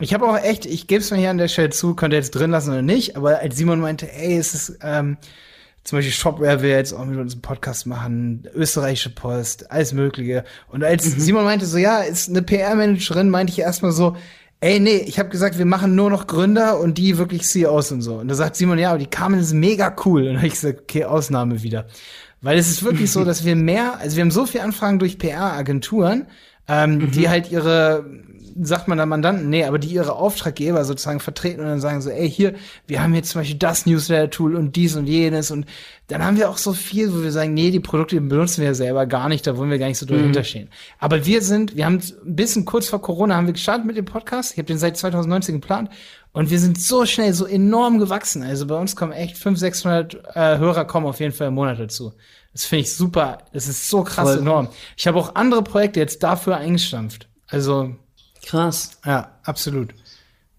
ich 0.00 0.14
habe 0.14 0.28
auch 0.28 0.38
echt, 0.38 0.64
ich 0.64 0.86
gebe 0.86 1.00
es 1.00 1.10
mir 1.10 1.18
hier 1.18 1.30
an 1.30 1.38
der 1.38 1.48
Stelle 1.48 1.70
zu, 1.70 1.94
könnt 1.94 2.14
ihr 2.14 2.18
jetzt 2.18 2.30
drin 2.30 2.52
lassen 2.52 2.70
oder 2.70 2.82
nicht, 2.82 3.16
aber 3.16 3.40
als 3.40 3.56
Simon 3.56 3.80
meinte, 3.80 4.12
ey, 4.12 4.36
es 4.36 4.54
ist, 4.54 4.78
ähm, 4.82 5.16
zum 5.82 5.98
Beispiel 5.98 6.12
Shopware 6.12 6.62
will 6.62 6.70
jetzt 6.70 6.92
auch 6.92 7.04
mit 7.04 7.18
uns 7.18 7.32
einen 7.32 7.42
Podcast 7.42 7.86
machen, 7.86 8.46
österreichische 8.54 9.10
Post, 9.10 9.72
alles 9.72 9.92
Mögliche. 9.92 10.44
Und 10.68 10.84
als 10.84 11.04
Simon 11.04 11.44
meinte 11.44 11.66
so, 11.66 11.78
ja, 11.78 12.00
ist 12.00 12.28
eine 12.28 12.42
PR-Managerin, 12.42 13.28
meinte 13.28 13.52
ich 13.52 13.58
erstmal 13.58 13.90
so, 13.92 14.16
ey, 14.60 14.80
nee, 14.80 14.96
ich 14.98 15.18
habe 15.18 15.28
gesagt, 15.28 15.58
wir 15.58 15.64
machen 15.64 15.94
nur 15.94 16.10
noch 16.10 16.26
Gründer 16.26 16.80
und 16.80 16.98
die 16.98 17.18
wirklich 17.18 17.42
CEOs 17.44 17.92
und 17.92 18.02
so. 18.02 18.16
Und 18.16 18.28
da 18.28 18.34
sagt 18.34 18.56
Simon, 18.56 18.78
ja, 18.78 18.90
aber 18.90 18.98
die 18.98 19.06
Carmen 19.06 19.40
ist 19.40 19.52
mega 19.52 19.94
cool. 20.04 20.22
Und 20.22 20.26
dann 20.28 20.36
habe 20.38 20.46
ich 20.48 20.54
gesagt, 20.54 20.80
okay, 20.82 21.04
Ausnahme 21.04 21.62
wieder. 21.62 21.86
Weil 22.40 22.58
es 22.58 22.68
ist 22.68 22.82
wirklich 22.82 23.10
so, 23.10 23.24
dass 23.26 23.44
wir 23.44 23.56
mehr, 23.56 23.98
also 23.98 24.16
wir 24.16 24.22
haben 24.22 24.30
so 24.30 24.46
viele 24.46 24.64
Anfragen 24.64 24.98
durch 24.98 25.18
PR-Agenturen, 25.18 26.26
ähm, 26.66 27.10
die 27.10 27.28
halt 27.28 27.50
ihre 27.50 28.04
sagt 28.60 28.88
man 28.88 28.98
dann 28.98 29.08
Mandanten, 29.08 29.48
nee, 29.48 29.64
aber 29.64 29.78
die 29.78 29.88
ihre 29.88 30.14
Auftraggeber 30.14 30.84
sozusagen 30.84 31.20
vertreten 31.20 31.60
und 31.60 31.66
dann 31.66 31.80
sagen 31.80 32.00
so, 32.00 32.10
ey, 32.10 32.30
hier, 32.30 32.54
wir 32.86 33.02
haben 33.02 33.14
jetzt 33.14 33.30
zum 33.30 33.40
Beispiel 33.40 33.58
das 33.58 33.86
Newsletter-Tool 33.86 34.56
und 34.56 34.76
dies 34.76 34.96
und 34.96 35.06
jenes 35.06 35.50
und 35.50 35.66
dann 36.08 36.24
haben 36.24 36.36
wir 36.36 36.48
auch 36.48 36.58
so 36.58 36.72
viel, 36.72 37.12
wo 37.12 37.22
wir 37.22 37.32
sagen, 37.32 37.54
nee, 37.54 37.70
die 37.70 37.80
Produkte 37.80 38.20
benutzen 38.20 38.62
wir 38.62 38.74
selber 38.74 39.06
gar 39.06 39.28
nicht, 39.28 39.46
da 39.46 39.56
wollen 39.56 39.70
wir 39.70 39.78
gar 39.78 39.88
nicht 39.88 39.98
so 39.98 40.06
doll 40.06 40.18
mhm. 40.18 40.24
hinterstehen. 40.24 40.70
Aber 40.98 41.26
wir 41.26 41.42
sind, 41.42 41.76
wir 41.76 41.84
haben 41.84 42.00
ein 42.24 42.36
bisschen 42.36 42.64
kurz 42.64 42.88
vor 42.88 43.02
Corona 43.02 43.36
haben 43.36 43.46
wir 43.46 43.52
gestartet 43.52 43.86
mit 43.86 43.96
dem 43.96 44.06
Podcast. 44.06 44.52
Ich 44.52 44.58
habe 44.58 44.66
den 44.66 44.78
seit 44.78 44.96
2019 44.96 45.60
geplant 45.60 45.90
und 46.32 46.50
wir 46.50 46.58
sind 46.58 46.80
so 46.80 47.04
schnell, 47.06 47.32
so 47.34 47.46
enorm 47.46 47.98
gewachsen. 47.98 48.42
Also 48.42 48.66
bei 48.66 48.76
uns 48.76 48.96
kommen 48.96 49.12
echt 49.12 49.36
500, 49.36 49.58
600 49.58 50.14
äh, 50.34 50.58
Hörer 50.58 50.84
kommen 50.84 51.06
auf 51.06 51.20
jeden 51.20 51.32
Fall 51.32 51.48
im 51.48 51.54
Monat 51.54 51.78
dazu. 51.78 52.12
Das 52.52 52.64
finde 52.64 52.82
ich 52.82 52.94
super. 52.94 53.38
Das 53.52 53.68
ist 53.68 53.88
so 53.88 54.02
krass 54.02 54.30
Voll. 54.30 54.38
enorm. 54.38 54.68
Ich 54.96 55.06
habe 55.06 55.18
auch 55.18 55.34
andere 55.34 55.62
Projekte 55.62 56.00
jetzt 56.00 56.22
dafür 56.22 56.56
eingestampft. 56.56 57.28
Also 57.46 57.94
krass. 58.48 58.98
Ja, 59.04 59.38
absolut. 59.44 59.94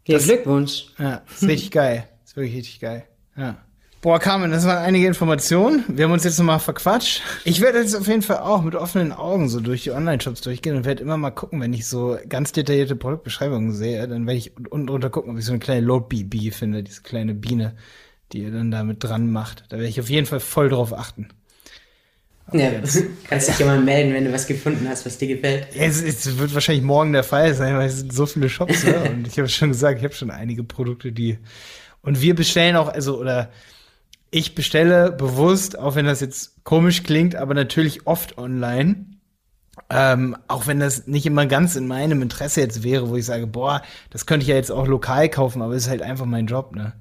Ja, 0.07 0.15
das, 0.15 0.25
Glückwunsch. 0.25 0.87
Ja, 0.97 1.21
ist 1.29 1.43
richtig 1.43 1.71
geil. 1.71 2.07
Ist 2.25 2.35
wirklich 2.35 2.57
richtig 2.57 2.79
geil. 2.79 3.05
Ja. 3.35 3.57
Boah, 4.01 4.19
Carmen, 4.19 4.51
das 4.51 4.65
waren 4.65 4.77
einige 4.77 5.07
Informationen. 5.07 5.83
Wir 5.87 6.05
haben 6.05 6.11
uns 6.11 6.23
jetzt 6.23 6.37
nochmal 6.37 6.59
verquatscht. 6.59 7.21
Ich 7.43 7.59
werde 7.59 7.79
jetzt 7.79 7.95
auf 7.95 8.07
jeden 8.07 8.21
Fall 8.21 8.37
auch 8.37 8.61
mit 8.61 8.75
offenen 8.75 9.11
Augen 9.11 9.49
so 9.49 9.59
durch 9.59 9.83
die 9.83 9.91
Online-Shops 9.91 10.41
durchgehen 10.41 10.77
und 10.77 10.85
werde 10.85 11.01
immer 11.01 11.17
mal 11.17 11.31
gucken, 11.31 11.59
wenn 11.59 11.73
ich 11.73 11.87
so 11.87 12.17
ganz 12.29 12.51
detaillierte 12.51 12.95
Produktbeschreibungen 12.95 13.73
sehe, 13.73 14.07
dann 14.07 14.25
werde 14.25 14.37
ich 14.37 14.55
unten 14.69 14.87
drunter 14.87 15.09
gucken, 15.09 15.31
ob 15.33 15.39
ich 15.39 15.45
so 15.45 15.51
eine 15.51 15.59
kleine 15.59 15.85
Load-Bee 15.85 16.51
finde, 16.51 16.83
diese 16.83 17.01
kleine 17.01 17.33
Biene, 17.33 17.75
die 18.31 18.43
ihr 18.43 18.51
dann 18.51 18.71
damit 18.71 19.03
dran 19.03 19.31
macht. 19.31 19.65
Da 19.69 19.77
werde 19.77 19.89
ich 19.89 19.99
auf 19.99 20.09
jeden 20.09 20.27
Fall 20.27 20.39
voll 20.39 20.69
drauf 20.69 20.93
achten. 20.93 21.29
Ja, 22.53 22.71
kannst 23.29 23.47
dich 23.49 23.59
ja 23.59 23.65
mal 23.65 23.79
melden, 23.79 24.13
wenn 24.13 24.25
du 24.25 24.31
was 24.31 24.47
gefunden 24.47 24.87
hast, 24.87 25.05
was 25.05 25.17
dir 25.17 25.27
gefällt. 25.27 25.67
Es, 25.77 26.01
es 26.01 26.37
wird 26.37 26.53
wahrscheinlich 26.53 26.83
morgen 26.83 27.13
der 27.13 27.23
Fall 27.23 27.53
sein, 27.53 27.75
weil 27.75 27.87
es 27.87 27.99
sind 27.99 28.13
so 28.13 28.25
viele 28.25 28.49
Shops. 28.49 28.83
ne? 28.83 28.99
Und 29.11 29.27
ich 29.27 29.37
habe 29.37 29.47
schon 29.47 29.69
gesagt, 29.69 29.99
ich 29.99 30.03
habe 30.03 30.13
schon 30.13 30.31
einige 30.31 30.63
Produkte, 30.63 31.11
die. 31.11 31.37
Und 32.01 32.21
wir 32.21 32.35
bestellen 32.35 32.75
auch, 32.75 32.87
also, 32.87 33.19
oder 33.19 33.49
ich 34.31 34.55
bestelle 34.55 35.11
bewusst, 35.11 35.77
auch 35.77 35.95
wenn 35.95 36.05
das 36.05 36.21
jetzt 36.21 36.63
komisch 36.63 37.03
klingt, 37.03 37.35
aber 37.35 37.53
natürlich 37.53 38.05
oft 38.07 38.37
online. 38.37 39.05
Ähm, 39.89 40.35
auch 40.47 40.67
wenn 40.67 40.79
das 40.79 41.07
nicht 41.07 41.25
immer 41.25 41.45
ganz 41.45 41.75
in 41.75 41.87
meinem 41.87 42.21
Interesse 42.21 42.61
jetzt 42.61 42.83
wäre, 42.83 43.09
wo 43.09 43.15
ich 43.15 43.25
sage, 43.25 43.47
boah, 43.47 43.81
das 44.11 44.25
könnte 44.25 44.43
ich 44.43 44.49
ja 44.49 44.55
jetzt 44.55 44.71
auch 44.71 44.85
lokal 44.85 45.29
kaufen, 45.29 45.61
aber 45.61 45.73
es 45.73 45.83
ist 45.83 45.89
halt 45.89 46.01
einfach 46.01 46.25
mein 46.25 46.47
Job, 46.47 46.75
ne? 46.75 46.93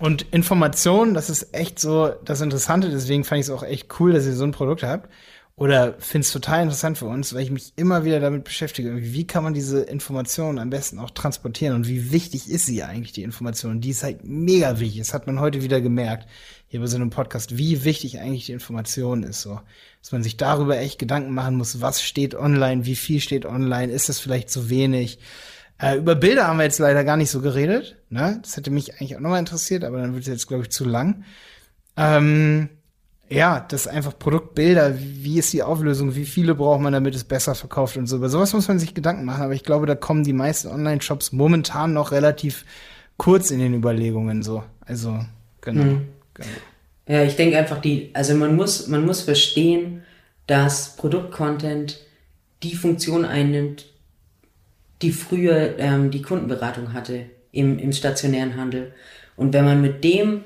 Und 0.00 0.22
Informationen, 0.32 1.12
das 1.12 1.28
ist 1.28 1.54
echt 1.54 1.78
so 1.78 2.08
das 2.24 2.40
Interessante, 2.40 2.88
deswegen 2.88 3.22
fand 3.22 3.40
ich 3.40 3.48
es 3.48 3.50
auch 3.50 3.62
echt 3.62 4.00
cool, 4.00 4.14
dass 4.14 4.24
ihr 4.24 4.32
so 4.32 4.44
ein 4.44 4.50
Produkt 4.50 4.82
habt. 4.82 5.10
Oder 5.56 5.92
finde 5.98 6.24
es 6.24 6.32
total 6.32 6.62
interessant 6.62 6.96
für 6.96 7.04
uns, 7.04 7.34
weil 7.34 7.42
ich 7.42 7.50
mich 7.50 7.74
immer 7.76 8.02
wieder 8.02 8.18
damit 8.18 8.44
beschäftige, 8.44 8.96
wie 8.96 9.26
kann 9.26 9.44
man 9.44 9.52
diese 9.52 9.82
Informationen 9.82 10.58
am 10.58 10.70
besten 10.70 10.98
auch 10.98 11.10
transportieren 11.10 11.74
und 11.74 11.86
wie 11.86 12.12
wichtig 12.12 12.48
ist 12.48 12.64
sie 12.64 12.82
eigentlich, 12.82 13.12
die 13.12 13.24
Information? 13.24 13.82
Die 13.82 13.90
ist 13.90 14.02
halt 14.02 14.24
mega 14.24 14.80
wichtig. 14.80 15.00
Das 15.00 15.12
hat 15.12 15.26
man 15.26 15.38
heute 15.38 15.62
wieder 15.62 15.82
gemerkt, 15.82 16.26
hier 16.68 16.80
bei 16.80 16.86
so 16.86 16.96
einem 16.96 17.10
Podcast, 17.10 17.58
wie 17.58 17.84
wichtig 17.84 18.20
eigentlich 18.20 18.46
die 18.46 18.52
Information 18.52 19.22
ist, 19.22 19.42
so. 19.42 19.60
Dass 20.00 20.12
man 20.12 20.22
sich 20.22 20.38
darüber 20.38 20.78
echt 20.78 20.98
Gedanken 20.98 21.34
machen 21.34 21.56
muss, 21.56 21.82
was 21.82 22.00
steht 22.00 22.34
online, 22.34 22.86
wie 22.86 22.96
viel 22.96 23.20
steht 23.20 23.44
online, 23.44 23.92
ist 23.92 24.08
das 24.08 24.18
vielleicht 24.18 24.48
zu 24.48 24.70
wenig? 24.70 25.18
Äh, 25.80 25.96
über 25.96 26.14
Bilder 26.14 26.46
haben 26.46 26.58
wir 26.58 26.64
jetzt 26.64 26.78
leider 26.78 27.04
gar 27.04 27.16
nicht 27.16 27.30
so 27.30 27.40
geredet. 27.40 27.96
Ne? 28.10 28.38
Das 28.42 28.56
hätte 28.56 28.70
mich 28.70 28.94
eigentlich 28.94 29.16
auch 29.16 29.20
nochmal 29.20 29.38
interessiert, 29.38 29.84
aber 29.84 29.98
dann 29.98 30.12
wird 30.12 30.22
es 30.22 30.28
jetzt, 30.28 30.46
glaube 30.46 30.64
ich, 30.64 30.70
zu 30.70 30.84
lang. 30.84 31.24
Ähm, 31.96 32.68
ja, 33.28 33.64
das 33.68 33.82
ist 33.82 33.86
einfach 33.86 34.18
Produktbilder. 34.18 34.98
Wie 34.98 35.38
ist 35.38 35.52
die 35.52 35.62
Auflösung? 35.62 36.16
Wie 36.16 36.24
viele 36.26 36.54
braucht 36.54 36.80
man, 36.80 36.92
damit 36.92 37.14
es 37.14 37.24
besser 37.24 37.54
verkauft 37.54 37.96
und 37.96 38.06
so. 38.06 38.16
Über 38.16 38.28
sowas 38.28 38.52
muss 38.52 38.68
man 38.68 38.78
sich 38.78 38.92
Gedanken 38.92 39.24
machen. 39.24 39.44
Aber 39.44 39.54
ich 39.54 39.62
glaube, 39.62 39.86
da 39.86 39.94
kommen 39.94 40.24
die 40.24 40.32
meisten 40.32 40.68
Online-Shops 40.68 41.32
momentan 41.32 41.92
noch 41.92 42.10
relativ 42.10 42.64
kurz 43.16 43.50
in 43.50 43.60
den 43.60 43.74
Überlegungen 43.74 44.42
so. 44.42 44.64
Also, 44.80 45.20
genau. 45.60 45.84
Mhm. 45.84 46.08
genau. 46.34 46.48
Ja, 47.06 47.22
ich 47.22 47.36
denke 47.36 47.58
einfach 47.58 47.80
die, 47.80 48.10
also 48.14 48.34
man 48.34 48.54
muss, 48.54 48.86
man 48.88 49.04
muss 49.04 49.22
verstehen, 49.22 50.02
dass 50.46 50.96
Produktcontent 50.96 52.00
die 52.62 52.74
Funktion 52.74 53.24
einnimmt, 53.24 53.89
die 55.02 55.12
früher 55.12 55.78
ähm, 55.78 56.10
die 56.10 56.22
Kundenberatung 56.22 56.92
hatte 56.92 57.26
im, 57.52 57.78
im 57.78 57.92
stationären 57.92 58.56
Handel. 58.56 58.92
Und 59.36 59.52
wenn 59.52 59.64
man 59.64 59.80
mit 59.80 60.04
dem 60.04 60.42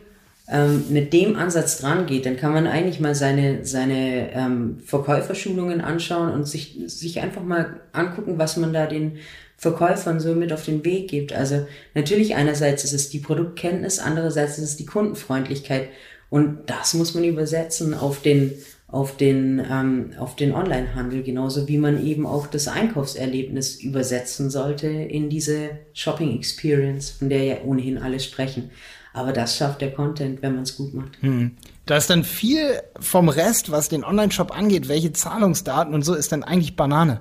ähm, 0.46 0.84
mit 0.90 1.14
dem 1.14 1.36
Ansatz 1.36 1.78
dran 1.78 2.04
geht, 2.04 2.26
dann 2.26 2.36
kann 2.36 2.52
man 2.52 2.66
eigentlich 2.66 3.00
mal 3.00 3.14
seine, 3.14 3.64
seine 3.64 4.30
ähm, 4.32 4.78
Verkäuferschulungen 4.84 5.80
anschauen 5.80 6.32
und 6.32 6.46
sich, 6.46 6.76
sich 6.86 7.20
einfach 7.20 7.42
mal 7.42 7.80
angucken, 7.92 8.36
was 8.36 8.58
man 8.58 8.74
da 8.74 8.86
den 8.86 9.18
Verkäufern 9.56 10.20
so 10.20 10.34
mit 10.34 10.52
auf 10.52 10.66
den 10.66 10.84
Weg 10.84 11.08
gibt. 11.08 11.32
Also 11.32 11.66
natürlich 11.94 12.34
einerseits 12.34 12.84
ist 12.84 12.92
es 12.92 13.08
die 13.08 13.20
Produktkenntnis, 13.20 13.98
andererseits 13.98 14.58
ist 14.58 14.64
es 14.64 14.76
die 14.76 14.84
Kundenfreundlichkeit. 14.84 15.88
Und 16.28 16.58
das 16.66 16.92
muss 16.92 17.14
man 17.14 17.24
übersetzen 17.24 17.94
auf 17.94 18.20
den, 18.20 18.52
auf 18.94 19.16
den, 19.16 19.60
ähm, 19.68 20.12
auf 20.20 20.36
den 20.36 20.54
Onlinehandel, 20.54 21.24
genauso 21.24 21.66
wie 21.66 21.78
man 21.78 22.06
eben 22.06 22.26
auch 22.26 22.46
das 22.46 22.68
Einkaufserlebnis 22.68 23.74
übersetzen 23.82 24.50
sollte 24.50 24.86
in 24.86 25.28
diese 25.28 25.70
Shopping 25.94 26.36
Experience, 26.36 27.10
von 27.10 27.28
der 27.28 27.42
ja 27.42 27.56
ohnehin 27.64 27.98
alle 27.98 28.20
sprechen. 28.20 28.70
Aber 29.12 29.32
das 29.32 29.56
schafft 29.56 29.80
der 29.80 29.92
Content, 29.92 30.42
wenn 30.42 30.54
man 30.54 30.62
es 30.62 30.76
gut 30.76 30.94
macht. 30.94 31.20
Hm. 31.20 31.56
Da 31.86 31.96
ist 31.96 32.08
dann 32.08 32.22
viel 32.22 32.80
vom 33.00 33.28
Rest, 33.28 33.72
was 33.72 33.88
den 33.88 34.04
Online-Shop 34.04 34.56
angeht, 34.56 34.88
welche 34.88 35.12
Zahlungsdaten 35.12 35.92
und 35.92 36.02
so, 36.02 36.14
ist 36.14 36.30
dann 36.30 36.44
eigentlich 36.44 36.76
Banane, 36.76 37.20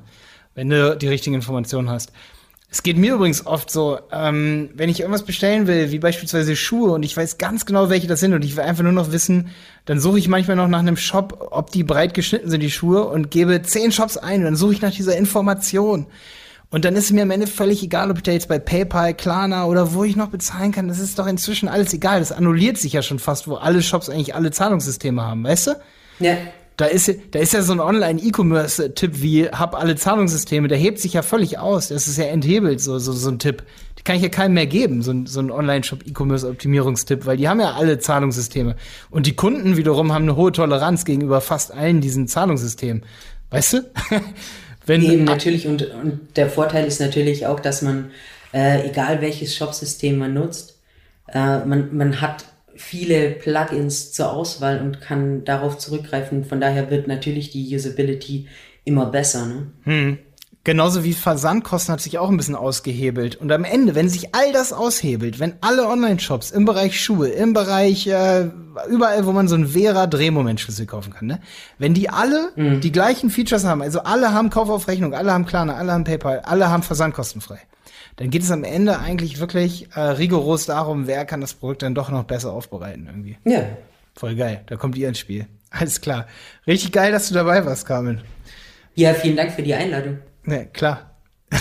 wenn 0.53 0.69
du 0.69 0.95
die 0.95 1.07
richtigen 1.07 1.35
Informationen 1.35 1.89
hast. 1.89 2.11
Es 2.69 2.81
geht 2.81 2.97
mir 2.97 3.13
übrigens 3.13 3.45
oft 3.45 3.69
so, 3.69 3.99
ähm, 4.11 4.69
wenn 4.73 4.89
ich 4.89 4.99
irgendwas 4.99 5.23
bestellen 5.23 5.67
will, 5.67 5.91
wie 5.91 5.99
beispielsweise 5.99 6.55
Schuhe, 6.55 6.91
und 6.91 7.03
ich 7.03 7.15
weiß 7.15 7.37
ganz 7.37 7.65
genau, 7.65 7.89
welche 7.89 8.07
das 8.07 8.19
sind, 8.19 8.33
und 8.33 8.43
ich 8.43 8.55
will 8.55 8.63
einfach 8.63 8.83
nur 8.83 8.91
noch 8.91 9.11
wissen, 9.11 9.49
dann 9.85 9.99
suche 9.99 10.19
ich 10.19 10.27
manchmal 10.27 10.55
noch 10.55 10.67
nach 10.67 10.79
einem 10.79 10.97
Shop, 10.97 11.49
ob 11.51 11.71
die 11.71 11.83
breit 11.83 12.13
geschnitten 12.13 12.49
sind, 12.49 12.61
die 12.61 12.71
Schuhe, 12.71 13.05
und 13.05 13.31
gebe 13.31 13.61
zehn 13.61 13.91
Shops 13.91 14.17
ein, 14.17 14.39
und 14.39 14.45
dann 14.45 14.55
suche 14.55 14.73
ich 14.73 14.81
nach 14.81 14.91
dieser 14.91 15.17
Information. 15.17 16.07
Und 16.73 16.85
dann 16.85 16.95
ist 16.95 17.05
es 17.05 17.11
mir 17.11 17.21
am 17.21 17.29
Ende 17.29 17.45
völlig 17.45 17.83
egal, 17.83 18.09
ob 18.09 18.17
ich 18.17 18.23
da 18.23 18.31
jetzt 18.31 18.47
bei 18.47 18.57
PayPal, 18.57 19.13
Klarna 19.13 19.65
oder 19.65 19.93
wo 19.93 20.03
ich 20.03 20.15
noch 20.15 20.29
bezahlen 20.29 20.71
kann. 20.71 20.87
Das 20.87 20.97
ist 20.97 21.19
doch 21.19 21.27
inzwischen 21.27 21.69
alles 21.69 21.93
egal. 21.93 22.19
Das 22.19 22.31
annulliert 22.31 22.79
sich 22.79 22.93
ja 22.93 23.03
schon 23.03 23.19
fast, 23.19 23.47
wo 23.47 23.57
alle 23.57 23.83
Shops 23.83 24.09
eigentlich 24.09 24.33
alle 24.33 24.49
Zahlungssysteme 24.49 25.21
haben, 25.21 25.43
weißt 25.43 25.67
du? 25.67 25.71
Ja. 26.19 26.35
Da 26.77 26.85
ist, 26.85 27.13
da 27.29 27.37
ist 27.37 27.53
ja 27.53 27.61
so 27.61 27.73
ein 27.73 27.79
Online-E-Commerce-Tipp 27.79 29.21
wie 29.21 29.49
hab 29.49 29.75
alle 29.75 29.95
Zahlungssysteme, 29.95 30.67
der 30.67 30.79
hebt 30.79 30.97
sich 30.97 31.13
ja 31.13 31.21
völlig 31.21 31.59
aus. 31.59 31.89
Das 31.89 32.07
ist 32.07 32.17
ja 32.17 32.25
enthebelt, 32.25 32.81
so, 32.81 32.97
so, 32.97 33.11
so 33.11 33.29
ein 33.29 33.37
Tipp. 33.37 33.61
Kann 34.03 34.17
ich 34.17 34.21
ja 34.21 34.29
keinem 34.29 34.53
mehr 34.55 34.67
geben, 34.67 35.01
so 35.01 35.11
ein, 35.11 35.25
so 35.25 35.39
ein 35.39 35.49
Online-Shop-E-Commerce-Optimierungstipp, 35.49 37.25
weil 37.25 37.37
die 37.37 37.47
haben 37.47 37.61
ja 37.61 37.73
alle 37.73 37.99
Zahlungssysteme. 37.99 38.75
Und 39.09 39.27
die 39.27 39.35
Kunden 39.35 39.77
wiederum 39.77 40.11
haben 40.11 40.23
eine 40.23 40.35
hohe 40.35 40.51
Toleranz 40.51 41.05
gegenüber 41.05 41.39
fast 41.39 41.73
allen 41.73 42.01
diesen 42.01 42.27
Zahlungssystemen. 42.27 43.03
Weißt 43.49 43.73
du? 43.73 43.91
Wenn, 44.85 45.01
Eben, 45.03 45.23
natürlich. 45.23 45.67
Und, 45.67 45.89
und 45.91 46.35
der 46.35 46.49
Vorteil 46.49 46.85
ist 46.85 46.99
natürlich 46.99 47.47
auch, 47.47 47.59
dass 47.59 47.81
man, 47.81 48.11
äh, 48.53 48.85
egal 48.89 49.21
welches 49.21 49.55
Shop-System 49.55 50.17
man 50.17 50.33
nutzt, 50.33 50.79
äh, 51.27 51.63
man, 51.65 51.95
man 51.95 52.19
hat 52.19 52.45
viele 52.75 53.31
Plugins 53.31 54.11
zur 54.11 54.31
Auswahl 54.31 54.81
und 54.81 55.01
kann 55.01 55.45
darauf 55.45 55.77
zurückgreifen. 55.77 56.43
Von 56.43 56.59
daher 56.59 56.89
wird 56.89 57.07
natürlich 57.07 57.51
die 57.51 57.73
Usability 57.73 58.47
immer 58.83 59.05
besser. 59.05 59.45
Ne? 59.45 59.67
Hm. 59.83 60.17
Genauso 60.65 61.03
wie 61.03 61.11
Versandkosten 61.11 61.91
hat 61.91 61.99
sich 61.99 62.17
auch 62.19 62.29
ein 62.29 62.37
bisschen 62.37 62.55
ausgehebelt. 62.55 63.35
Und 63.35 63.51
am 63.51 63.65
Ende, 63.65 63.95
wenn 63.95 64.07
sich 64.07 64.33
all 64.33 64.53
das 64.53 64.71
aushebelt, 64.71 65.41
wenn 65.41 65.55
alle 65.59 65.85
Online-Shops 65.89 66.51
im 66.51 66.63
Bereich 66.63 67.01
Schuhe, 67.01 67.27
im 67.27 67.51
Bereich 67.51 68.07
äh, 68.07 68.49
überall, 68.89 69.25
wo 69.25 69.33
man 69.33 69.49
so 69.49 69.55
einen 69.55 69.67
Vera-Drehmomentschlüssel 69.67 70.85
kaufen 70.85 71.11
kann, 71.11 71.27
ne? 71.27 71.41
wenn 71.79 71.93
die 71.93 72.09
alle 72.09 72.53
mhm. 72.55 72.79
die 72.79 72.93
gleichen 72.93 73.29
Features 73.29 73.65
haben, 73.65 73.81
also 73.81 74.03
alle 74.03 74.31
haben 74.31 74.49
Kauf 74.49 74.69
auf 74.69 74.87
Rechnung, 74.87 75.13
alle 75.13 75.33
haben 75.33 75.45
Klarna, 75.45 75.75
alle 75.75 75.91
haben 75.91 76.05
PayPal, 76.05 76.39
alle 76.39 76.69
haben 76.69 76.83
Versandkostenfrei, 76.83 77.59
dann 78.15 78.29
geht 78.29 78.43
es 78.43 78.51
am 78.51 78.63
Ende 78.63 78.99
eigentlich 78.99 79.41
wirklich 79.41 79.89
äh, 79.95 79.99
rigoros 79.99 80.65
darum, 80.65 81.07
wer 81.07 81.25
kann 81.25 81.41
das 81.41 81.55
Produkt 81.55 81.81
dann 81.81 81.93
doch 81.93 82.09
noch 82.09 82.23
besser 82.23 82.53
aufbereiten 82.53 83.07
irgendwie. 83.07 83.37
Ja. 83.43 83.65
Voll 84.15 84.35
geil, 84.35 84.61
da 84.67 84.77
kommt 84.77 84.97
ihr 84.97 85.09
ins 85.09 85.19
Spiel. 85.19 85.45
Alles 85.71 85.99
klar. 85.99 86.27
Richtig 86.67 86.93
geil, 86.93 87.11
dass 87.11 87.27
du 87.27 87.33
dabei 87.33 87.65
warst, 87.65 87.85
Carmen. 87.85 88.21
Ja, 88.95 89.13
vielen 89.13 89.35
Dank 89.35 89.51
für 89.51 89.63
die 89.63 89.73
Einladung. 89.73 90.19
Ja, 90.45 90.65
klar. 90.65 91.09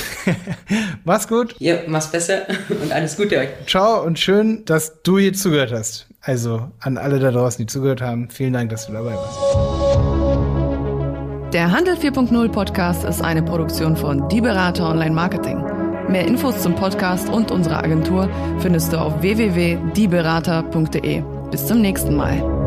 mach's 1.05 1.29
gut. 1.29 1.55
Ja, 1.59 1.77
mach's 1.87 2.11
besser 2.11 2.43
und 2.83 2.93
alles 2.93 3.17
Gute 3.17 3.39
euch. 3.39 3.49
Ciao 3.67 4.03
und 4.03 4.19
schön, 4.19 4.65
dass 4.65 5.03
du 5.03 5.19
hier 5.19 5.35
zugehört 5.35 5.73
hast. 5.73 6.07
Also 6.21 6.71
an 6.81 6.99
alle 6.99 7.19
da 7.19 7.31
draußen, 7.31 7.65
die 7.65 7.71
zugehört 7.71 8.01
haben, 8.01 8.31
vielen 8.31 8.53
Dank, 8.53 8.71
dass 8.71 8.87
du 8.87 8.93
dabei 8.93 9.15
warst. 9.15 9.39
Der 11.53 11.71
Handel 11.71 11.95
4.0 11.95 12.49
Podcast 12.51 13.05
ist 13.05 13.23
eine 13.23 13.43
Produktion 13.43 13.97
von 13.97 14.29
Die 14.31 14.41
Berater 14.41 14.89
Online 14.89 15.15
Marketing. 15.15 15.63
Mehr 16.09 16.27
Infos 16.27 16.63
zum 16.63 16.75
Podcast 16.75 17.29
und 17.29 17.51
unserer 17.51 17.85
Agentur 17.85 18.31
findest 18.61 18.91
du 18.93 18.99
auf 18.99 19.21
www.dieberater.de. 19.21 21.23
Bis 21.51 21.67
zum 21.67 21.83
nächsten 21.83 22.17
Mal. 22.17 22.62